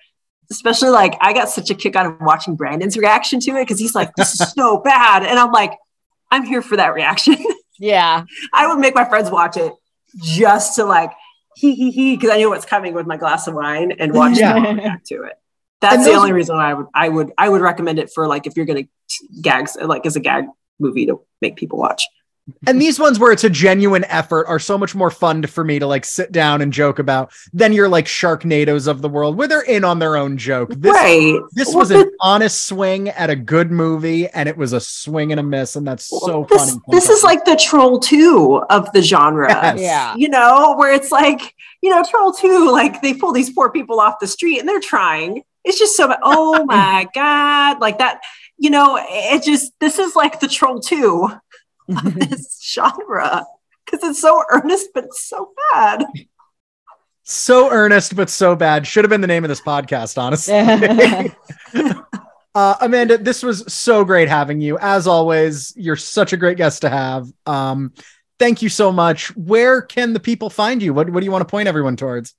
especially 0.50 0.90
like 0.90 1.16
i 1.20 1.32
got 1.32 1.48
such 1.48 1.70
a 1.70 1.74
kick 1.74 1.96
out 1.96 2.06
of 2.06 2.16
watching 2.20 2.56
brandon's 2.56 2.96
reaction 2.96 3.40
to 3.40 3.52
it 3.52 3.62
because 3.62 3.78
he's 3.78 3.94
like 3.94 4.14
this 4.16 4.38
is 4.38 4.52
so 4.58 4.78
bad 4.78 5.24
and 5.24 5.38
i'm 5.38 5.52
like 5.52 5.72
i'm 6.30 6.44
here 6.44 6.62
for 6.62 6.76
that 6.76 6.92
reaction 6.94 7.36
yeah. 7.78 8.24
i 8.52 8.66
would 8.66 8.78
make 8.78 8.94
my 8.94 9.04
friends 9.08 9.30
watch 9.30 9.56
it 9.56 9.72
just 10.22 10.76
to 10.76 10.84
like 10.84 11.10
he 11.56 11.74
he 11.74 11.90
he 11.90 12.16
because 12.16 12.30
i 12.30 12.36
knew 12.36 12.50
what's 12.50 12.66
coming 12.66 12.92
with 12.94 13.06
my 13.06 13.16
glass 13.16 13.46
of 13.46 13.54
wine 13.54 13.92
and 13.98 14.12
watch 14.12 14.36
Yeah. 14.38 14.54
them 14.60 14.76
react 14.76 15.06
to 15.06 15.22
it 15.22 15.34
that's 15.82 15.96
And 15.96 16.04
the 16.06 16.12
only 16.12 16.32
reason 16.32 16.56
why 16.56 16.70
I 16.70 16.74
would 16.74 16.86
I 16.94 17.08
would 17.10 17.32
I 17.36 17.48
would 17.50 17.60
recommend 17.60 17.98
it 17.98 18.10
for 18.14 18.26
like 18.26 18.46
if 18.46 18.56
you're 18.56 18.64
gonna 18.66 18.84
gags 19.42 19.76
like 19.80 20.06
as 20.06 20.16
a 20.16 20.20
gag 20.20 20.46
movie 20.80 21.04
to 21.06 21.20
make 21.42 21.56
people 21.56 21.78
watch. 21.78 22.02
and 22.66 22.80
these 22.82 22.98
ones 22.98 23.20
where 23.20 23.30
it's 23.30 23.44
a 23.44 23.50
genuine 23.50 24.04
effort 24.06 24.46
are 24.48 24.58
so 24.58 24.76
much 24.76 24.96
more 24.96 25.10
fun 25.12 25.42
to, 25.42 25.46
for 25.48 25.62
me 25.62 25.78
to 25.78 25.86
like 25.86 26.04
sit 26.04 26.32
down 26.32 26.60
and 26.60 26.72
joke 26.72 26.98
about 26.98 27.32
than 27.52 27.72
your 27.72 27.88
like 27.88 28.06
Sharknadoes 28.06 28.88
of 28.88 29.00
the 29.00 29.08
world 29.08 29.36
where 29.36 29.46
they're 29.46 29.62
in 29.62 29.84
on 29.84 30.00
their 30.00 30.16
own 30.16 30.36
joke. 30.38 30.70
This 30.70 30.92
right. 30.92 31.38
this 31.52 31.68
Well, 31.68 31.78
was 31.78 31.90
this- 31.90 32.02
an 32.02 32.10
honest 32.20 32.64
swing 32.64 33.10
at 33.10 33.30
a 33.30 33.36
good 33.36 33.70
movie, 33.70 34.26
and 34.28 34.48
it 34.48 34.56
was 34.56 34.72
a 34.72 34.80
swing 34.80 35.30
and 35.30 35.38
a 35.38 35.42
miss, 35.44 35.76
and 35.76 35.86
that's 35.86 36.06
so 36.08 36.46
this, 36.50 36.70
funny. 36.70 36.80
this 36.88 37.08
is 37.08 37.22
like 37.22 37.44
the 37.44 37.54
troll 37.56 38.00
2 38.00 38.64
of 38.70 38.90
the 38.92 39.02
genre. 39.02 39.48
Yes. 39.48 39.80
Yeah. 39.80 40.14
You 40.16 40.28
know, 40.28 40.74
where 40.76 40.92
it's 40.92 41.12
like, 41.12 41.54
you 41.80 41.90
know, 41.90 42.02
troll 42.10 42.32
2, 42.32 42.72
like 42.72 43.02
they 43.02 43.14
pull 43.14 43.32
these 43.32 43.50
poor 43.50 43.70
people 43.70 44.00
off 44.00 44.18
the 44.20 44.26
street 44.26 44.58
and 44.58 44.68
they're 44.68 44.80
trying. 44.80 45.42
It's 45.64 45.78
just 45.78 45.96
so 45.96 46.12
oh 46.22 46.64
my 46.64 47.06
God. 47.14 47.80
Like 47.80 47.98
that, 47.98 48.20
you 48.58 48.70
know, 48.70 48.98
it 49.00 49.42
just 49.42 49.72
this 49.80 49.98
is 49.98 50.16
like 50.16 50.40
the 50.40 50.48
troll 50.48 50.80
2 50.80 51.30
of 51.88 52.14
this 52.14 52.60
genre. 52.62 53.44
Because 53.84 54.08
it's 54.08 54.20
so 54.20 54.42
earnest, 54.50 54.88
but 54.94 55.12
so 55.12 55.52
bad. 55.72 56.04
so 57.24 57.70
earnest 57.70 58.14
but 58.16 58.30
so 58.30 58.54
bad. 58.54 58.86
Should 58.86 59.04
have 59.04 59.10
been 59.10 59.20
the 59.20 59.26
name 59.26 59.44
of 59.44 59.48
this 59.48 59.60
podcast, 59.60 60.18
honestly. 60.18 61.34
Uh, 62.54 62.74
Amanda, 62.82 63.16
this 63.16 63.42
was 63.42 63.72
so 63.72 64.04
great 64.04 64.28
having 64.28 64.60
you. 64.60 64.76
As 64.78 65.06
always, 65.06 65.72
you're 65.76 65.96
such 65.96 66.32
a 66.34 66.36
great 66.36 66.58
guest 66.58 66.82
to 66.82 66.90
have. 66.90 67.26
Um, 67.46 67.94
thank 68.38 68.60
you 68.60 68.68
so 68.68 68.92
much. 68.92 69.34
Where 69.36 69.80
can 69.80 70.12
the 70.12 70.20
people 70.20 70.50
find 70.50 70.82
you? 70.82 70.92
What, 70.92 71.08
what 71.08 71.20
do 71.20 71.24
you 71.24 71.32
want 71.32 71.48
to 71.48 71.50
point 71.50 71.68
everyone 71.68 71.96
towards? 71.96 72.34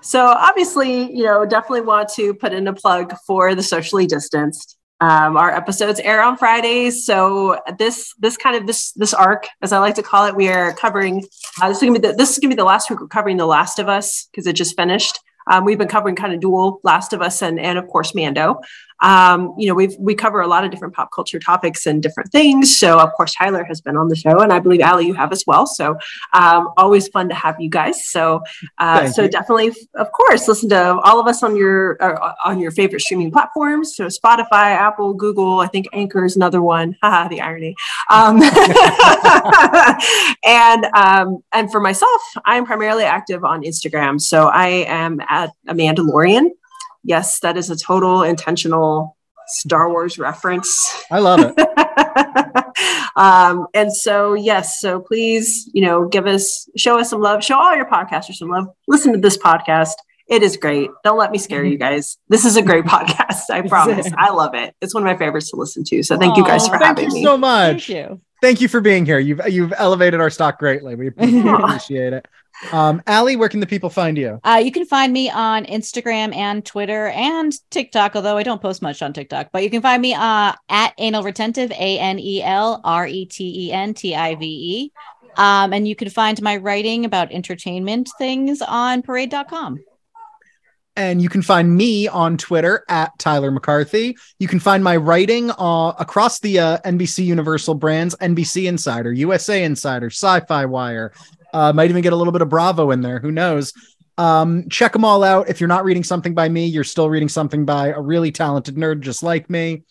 So 0.00 0.26
obviously, 0.26 1.12
you 1.12 1.24
know, 1.24 1.44
definitely 1.44 1.82
want 1.82 2.08
to 2.10 2.34
put 2.34 2.52
in 2.52 2.68
a 2.68 2.72
plug 2.72 3.14
for 3.26 3.54
the 3.54 3.62
socially 3.62 4.06
distanced. 4.06 4.76
Um, 5.00 5.36
our 5.36 5.54
episodes 5.54 6.00
air 6.00 6.20
on 6.22 6.36
Fridays, 6.36 7.06
so 7.06 7.60
this 7.78 8.12
this 8.18 8.36
kind 8.36 8.56
of 8.56 8.66
this 8.66 8.90
this 8.92 9.14
arc, 9.14 9.46
as 9.62 9.72
I 9.72 9.78
like 9.78 9.94
to 9.94 10.02
call 10.02 10.26
it, 10.26 10.34
we 10.34 10.48
are 10.48 10.72
covering. 10.72 11.24
Uh, 11.62 11.68
this 11.68 11.76
is 11.76 11.82
gonna 11.84 12.00
be 12.00 12.08
the, 12.08 12.14
this 12.14 12.32
is 12.32 12.40
gonna 12.40 12.50
be 12.50 12.56
the 12.56 12.64
last 12.64 12.90
week 12.90 13.00
we're 13.00 13.06
covering 13.06 13.36
The 13.36 13.46
Last 13.46 13.78
of 13.78 13.88
Us 13.88 14.26
because 14.32 14.48
it 14.48 14.54
just 14.54 14.76
finished. 14.76 15.20
Um, 15.48 15.64
we've 15.64 15.78
been 15.78 15.88
covering 15.88 16.16
kind 16.16 16.34
of 16.34 16.40
dual 16.40 16.80
Last 16.82 17.12
of 17.12 17.22
Us 17.22 17.42
and 17.42 17.60
and 17.60 17.78
of 17.78 17.86
course 17.86 18.12
Mando. 18.12 18.60
Um, 19.00 19.54
you 19.56 19.68
know, 19.68 19.74
we've 19.74 19.94
we 19.98 20.14
cover 20.14 20.40
a 20.40 20.46
lot 20.46 20.64
of 20.64 20.70
different 20.70 20.94
pop 20.94 21.12
culture 21.12 21.38
topics 21.38 21.86
and 21.86 22.02
different 22.02 22.32
things. 22.32 22.78
So 22.78 22.98
of 22.98 23.12
course 23.12 23.34
Tyler 23.34 23.64
has 23.64 23.80
been 23.80 23.96
on 23.96 24.08
the 24.08 24.16
show, 24.16 24.40
and 24.40 24.52
I 24.52 24.58
believe 24.58 24.80
Allie 24.80 25.06
you 25.06 25.14
have 25.14 25.32
as 25.32 25.44
well. 25.46 25.66
So 25.66 25.96
um, 26.32 26.70
always 26.76 27.08
fun 27.08 27.28
to 27.28 27.34
have 27.34 27.60
you 27.60 27.70
guys. 27.70 28.06
So 28.06 28.42
uh, 28.78 29.08
so 29.08 29.22
you. 29.22 29.28
definitely, 29.28 29.72
of 29.94 30.10
course, 30.12 30.48
listen 30.48 30.68
to 30.70 30.98
all 31.00 31.20
of 31.20 31.26
us 31.26 31.42
on 31.42 31.56
your 31.56 32.02
uh, 32.02 32.34
on 32.44 32.58
your 32.58 32.70
favorite 32.70 33.00
streaming 33.00 33.30
platforms. 33.30 33.96
So 33.96 34.06
Spotify, 34.06 34.74
Apple, 34.74 35.14
Google. 35.14 35.60
I 35.60 35.68
think 35.68 35.86
Anchor 35.92 36.24
is 36.24 36.36
another 36.36 36.62
one. 36.62 36.96
Haha, 37.02 37.28
the 37.28 37.40
irony. 37.40 37.74
Um, 38.10 38.42
and 40.44 40.84
um, 40.94 41.42
and 41.52 41.70
for 41.70 41.80
myself, 41.80 42.20
I'm 42.44 42.66
primarily 42.66 43.04
active 43.04 43.44
on 43.44 43.62
Instagram. 43.62 44.20
So 44.20 44.48
I 44.48 44.84
am 44.86 45.20
at 45.28 45.50
Amandalorian. 45.68 46.50
Yes, 47.08 47.40
that 47.40 47.56
is 47.56 47.70
a 47.70 47.76
total 47.76 48.22
intentional 48.22 49.16
Star 49.46 49.88
Wars 49.88 50.18
reference. 50.18 50.94
I 51.10 51.20
love 51.20 51.40
it. 51.40 51.58
um, 53.16 53.66
and 53.72 53.90
so, 53.90 54.34
yes, 54.34 54.78
so 54.78 55.00
please, 55.00 55.70
you 55.72 55.80
know, 55.80 56.06
give 56.06 56.26
us, 56.26 56.68
show 56.76 56.98
us 56.98 57.08
some 57.08 57.22
love, 57.22 57.42
show 57.42 57.58
all 57.58 57.74
your 57.74 57.86
podcasters 57.86 58.34
some 58.34 58.50
love. 58.50 58.66
Listen 58.86 59.14
to 59.14 59.18
this 59.18 59.38
podcast. 59.38 59.94
It 60.28 60.42
is 60.42 60.58
great. 60.58 60.90
Don't 61.02 61.16
let 61.16 61.30
me 61.30 61.38
scare 61.38 61.64
you 61.64 61.78
guys. 61.78 62.18
This 62.28 62.44
is 62.44 62.58
a 62.58 62.62
great 62.62 62.84
podcast. 62.94 63.48
I 63.48 63.66
promise. 63.66 64.10
I 64.14 64.28
love 64.28 64.54
it. 64.54 64.74
It's 64.82 64.92
one 64.92 65.02
of 65.02 65.06
my 65.06 65.16
favorites 65.16 65.50
to 65.52 65.56
listen 65.56 65.84
to. 65.84 66.02
So 66.02 66.18
thank 66.18 66.36
you 66.36 66.44
guys 66.44 66.68
Aw, 66.68 66.72
for 66.72 66.78
Thank 66.78 66.98
having 66.98 67.04
you 67.08 67.14
me. 67.14 67.24
so 67.24 67.38
much. 67.38 67.86
Thank 67.86 68.10
you. 68.10 68.20
Thank 68.42 68.60
you 68.60 68.68
for 68.68 68.82
being 68.82 69.06
here. 69.06 69.18
You've 69.18 69.40
you've 69.48 69.72
elevated 69.78 70.20
our 70.20 70.28
stock 70.28 70.58
greatly. 70.58 70.94
We 70.94 71.06
appreciate 71.16 72.12
it. 72.12 72.28
Um, 72.72 73.02
Allie, 73.06 73.36
where 73.36 73.48
can 73.48 73.60
the 73.60 73.66
people 73.66 73.90
find 73.90 74.18
you? 74.18 74.40
Uh, 74.44 74.60
you 74.62 74.72
can 74.72 74.84
find 74.84 75.12
me 75.12 75.30
on 75.30 75.64
Instagram 75.66 76.34
and 76.34 76.64
Twitter 76.64 77.08
and 77.08 77.52
TikTok, 77.70 78.16
although 78.16 78.36
I 78.36 78.42
don't 78.42 78.60
post 78.60 78.82
much 78.82 79.00
on 79.02 79.12
TikTok. 79.12 79.50
But 79.52 79.62
you 79.62 79.70
can 79.70 79.82
find 79.82 80.02
me 80.02 80.14
uh, 80.14 80.52
at 80.68 80.94
anal 80.98 81.22
retentive, 81.22 81.70
A 81.72 81.98
N 81.98 82.18
E 82.18 82.42
L 82.42 82.80
R 82.84 83.06
E 83.06 83.26
T 83.26 83.68
E 83.68 83.72
N 83.72 83.94
T 83.94 84.14
I 84.14 84.34
V 84.34 84.44
E. 84.46 84.92
Um, 85.36 85.72
and 85.72 85.86
you 85.86 85.94
can 85.94 86.10
find 86.10 86.40
my 86.42 86.56
writing 86.56 87.04
about 87.04 87.30
entertainment 87.30 88.10
things 88.18 88.60
on 88.60 89.02
parade.com. 89.02 89.78
And 90.96 91.22
you 91.22 91.28
can 91.28 91.42
find 91.42 91.76
me 91.76 92.08
on 92.08 92.36
Twitter 92.36 92.84
at 92.88 93.16
Tyler 93.20 93.52
McCarthy. 93.52 94.16
You 94.40 94.48
can 94.48 94.58
find 94.58 94.82
my 94.82 94.96
writing 94.96 95.52
uh, 95.52 95.92
across 95.96 96.40
the 96.40 96.58
uh, 96.58 96.78
NBC 96.78 97.24
Universal 97.24 97.76
brands 97.76 98.16
NBC 98.16 98.66
Insider, 98.66 99.12
USA 99.12 99.62
Insider, 99.62 100.10
SYFY 100.10 100.68
Wire, 100.68 101.12
Uh, 101.52 101.72
might 101.72 101.90
even 101.90 102.02
get 102.02 102.12
a 102.12 102.16
little 102.16 102.32
bit 102.32 102.42
of 102.42 102.48
Bravo 102.48 102.90
in 102.90 103.00
there. 103.00 103.18
Who 103.18 103.30
knows? 103.30 103.72
Um, 104.18 104.68
check 104.68 104.92
them 104.92 105.04
all 105.04 105.22
out. 105.22 105.48
If 105.48 105.60
you're 105.60 105.68
not 105.68 105.84
reading 105.84 106.04
something 106.04 106.34
by 106.34 106.48
me, 106.48 106.66
you're 106.66 106.84
still 106.84 107.08
reading 107.08 107.28
something 107.28 107.64
by 107.64 107.88
a 107.88 108.00
really 108.00 108.32
talented 108.32 108.74
nerd 108.74 109.00
just 109.00 109.22
like 109.22 109.48
me. 109.48 109.84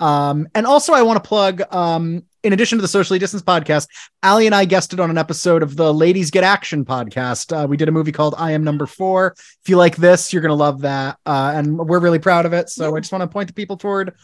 Um, 0.00 0.48
and 0.54 0.66
also, 0.66 0.92
I 0.92 1.02
want 1.02 1.22
to 1.22 1.28
plug, 1.28 1.62
um, 1.74 2.24
in 2.44 2.52
addition 2.52 2.78
to 2.78 2.82
the 2.82 2.88
Socially 2.88 3.18
Distance 3.18 3.42
podcast, 3.42 3.88
Allie 4.22 4.46
and 4.46 4.54
I 4.54 4.64
guested 4.64 5.00
on 5.00 5.10
an 5.10 5.18
episode 5.18 5.62
of 5.62 5.76
the 5.76 5.92
Ladies 5.92 6.30
Get 6.30 6.44
Action 6.44 6.84
podcast. 6.84 7.52
Uh, 7.52 7.66
we 7.66 7.76
did 7.76 7.88
a 7.88 7.92
movie 7.92 8.12
called 8.12 8.34
I 8.38 8.52
Am 8.52 8.62
Number 8.62 8.86
Four. 8.86 9.34
If 9.36 9.68
you 9.68 9.76
like 9.76 9.96
this, 9.96 10.32
you're 10.32 10.40
going 10.40 10.50
to 10.50 10.54
love 10.54 10.80
that. 10.82 11.18
Uh, 11.26 11.52
and 11.54 11.76
we're 11.76 11.98
really 11.98 12.20
proud 12.20 12.46
of 12.46 12.52
it. 12.52 12.70
So 12.70 12.96
I 12.96 13.00
just 13.00 13.12
want 13.12 13.22
to 13.22 13.28
point 13.28 13.48
the 13.48 13.54
people 13.54 13.76
toward, 13.76 14.14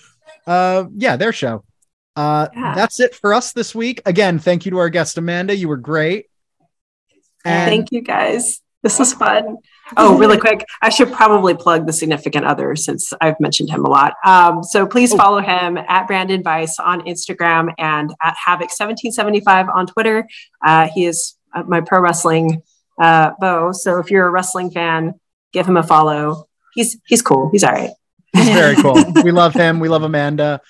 uh, 0.46 0.84
yeah, 0.96 1.16
their 1.16 1.32
show. 1.32 1.64
Uh, 2.16 2.48
Yeah. 2.54 2.74
That's 2.76 3.00
it 3.00 3.14
for 3.16 3.34
us 3.34 3.52
this 3.52 3.74
week. 3.74 4.00
Again, 4.06 4.38
thank 4.38 4.64
you 4.64 4.70
to 4.70 4.78
our 4.78 4.90
guest, 4.90 5.18
Amanda. 5.18 5.54
You 5.56 5.68
were 5.68 5.76
great. 5.76 6.26
And 7.44 7.68
Thank 7.68 7.92
you 7.92 8.00
guys. 8.02 8.60
This 8.82 8.98
was 8.98 9.14
fun. 9.14 9.58
Oh, 9.96 10.18
really 10.18 10.36
quick. 10.38 10.64
I 10.82 10.88
should 10.90 11.10
probably 11.12 11.54
plug 11.54 11.86
the 11.86 11.92
significant 11.92 12.44
other 12.46 12.74
since 12.76 13.12
I've 13.20 13.38
mentioned 13.40 13.70
him 13.70 13.84
a 13.84 13.88
lot. 13.88 14.14
Um, 14.24 14.62
so 14.62 14.86
please 14.86 15.12
Oh. 15.12 15.16
follow 15.16 15.40
him 15.40 15.76
at 15.78 16.06
Brandon 16.06 16.42
Vice 16.42 16.78
on 16.78 17.00
Instagram 17.02 17.72
and 17.78 18.14
at 18.22 18.34
Havoc1775 18.46 19.74
on 19.74 19.86
Twitter. 19.86 20.26
Uh, 20.64 20.88
he 20.94 21.06
is 21.06 21.34
uh, 21.54 21.62
my 21.66 21.80
pro 21.80 22.00
wrestling 22.00 22.62
uh, 23.00 23.30
beau. 23.40 23.72
So 23.72 23.98
if 23.98 24.10
you're 24.10 24.26
a 24.26 24.30
wrestling 24.30 24.70
fan, 24.70 25.14
give 25.52 25.66
him 25.66 25.76
a 25.76 25.82
follow. 25.82 26.46
He's 26.74 26.96
he's 27.06 27.22
cool. 27.22 27.50
He's 27.52 27.64
all 27.64 27.72
right. 27.72 27.90
He's 28.32 28.48
very 28.48 28.76
cool. 28.76 28.96
we 29.22 29.30
love 29.30 29.54
him. 29.54 29.80
We 29.80 29.88
love 29.88 30.02
Amanda. 30.02 30.60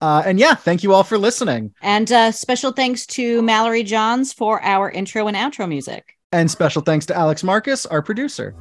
Uh, 0.00 0.22
and 0.26 0.38
yeah, 0.38 0.54
thank 0.54 0.82
you 0.82 0.92
all 0.92 1.02
for 1.02 1.16
listening. 1.16 1.72
And 1.80 2.10
uh, 2.12 2.30
special 2.32 2.72
thanks 2.72 3.06
to 3.06 3.40
Mallory 3.42 3.82
Johns 3.82 4.32
for 4.32 4.62
our 4.62 4.90
intro 4.90 5.26
and 5.28 5.36
outro 5.36 5.66
music. 5.68 6.16
And 6.34 6.50
special 6.50 6.82
thanks 6.82 7.06
to 7.06 7.16
Alex 7.16 7.44
Marcus, 7.44 7.86
our 7.86 8.02
producer. 8.02 8.56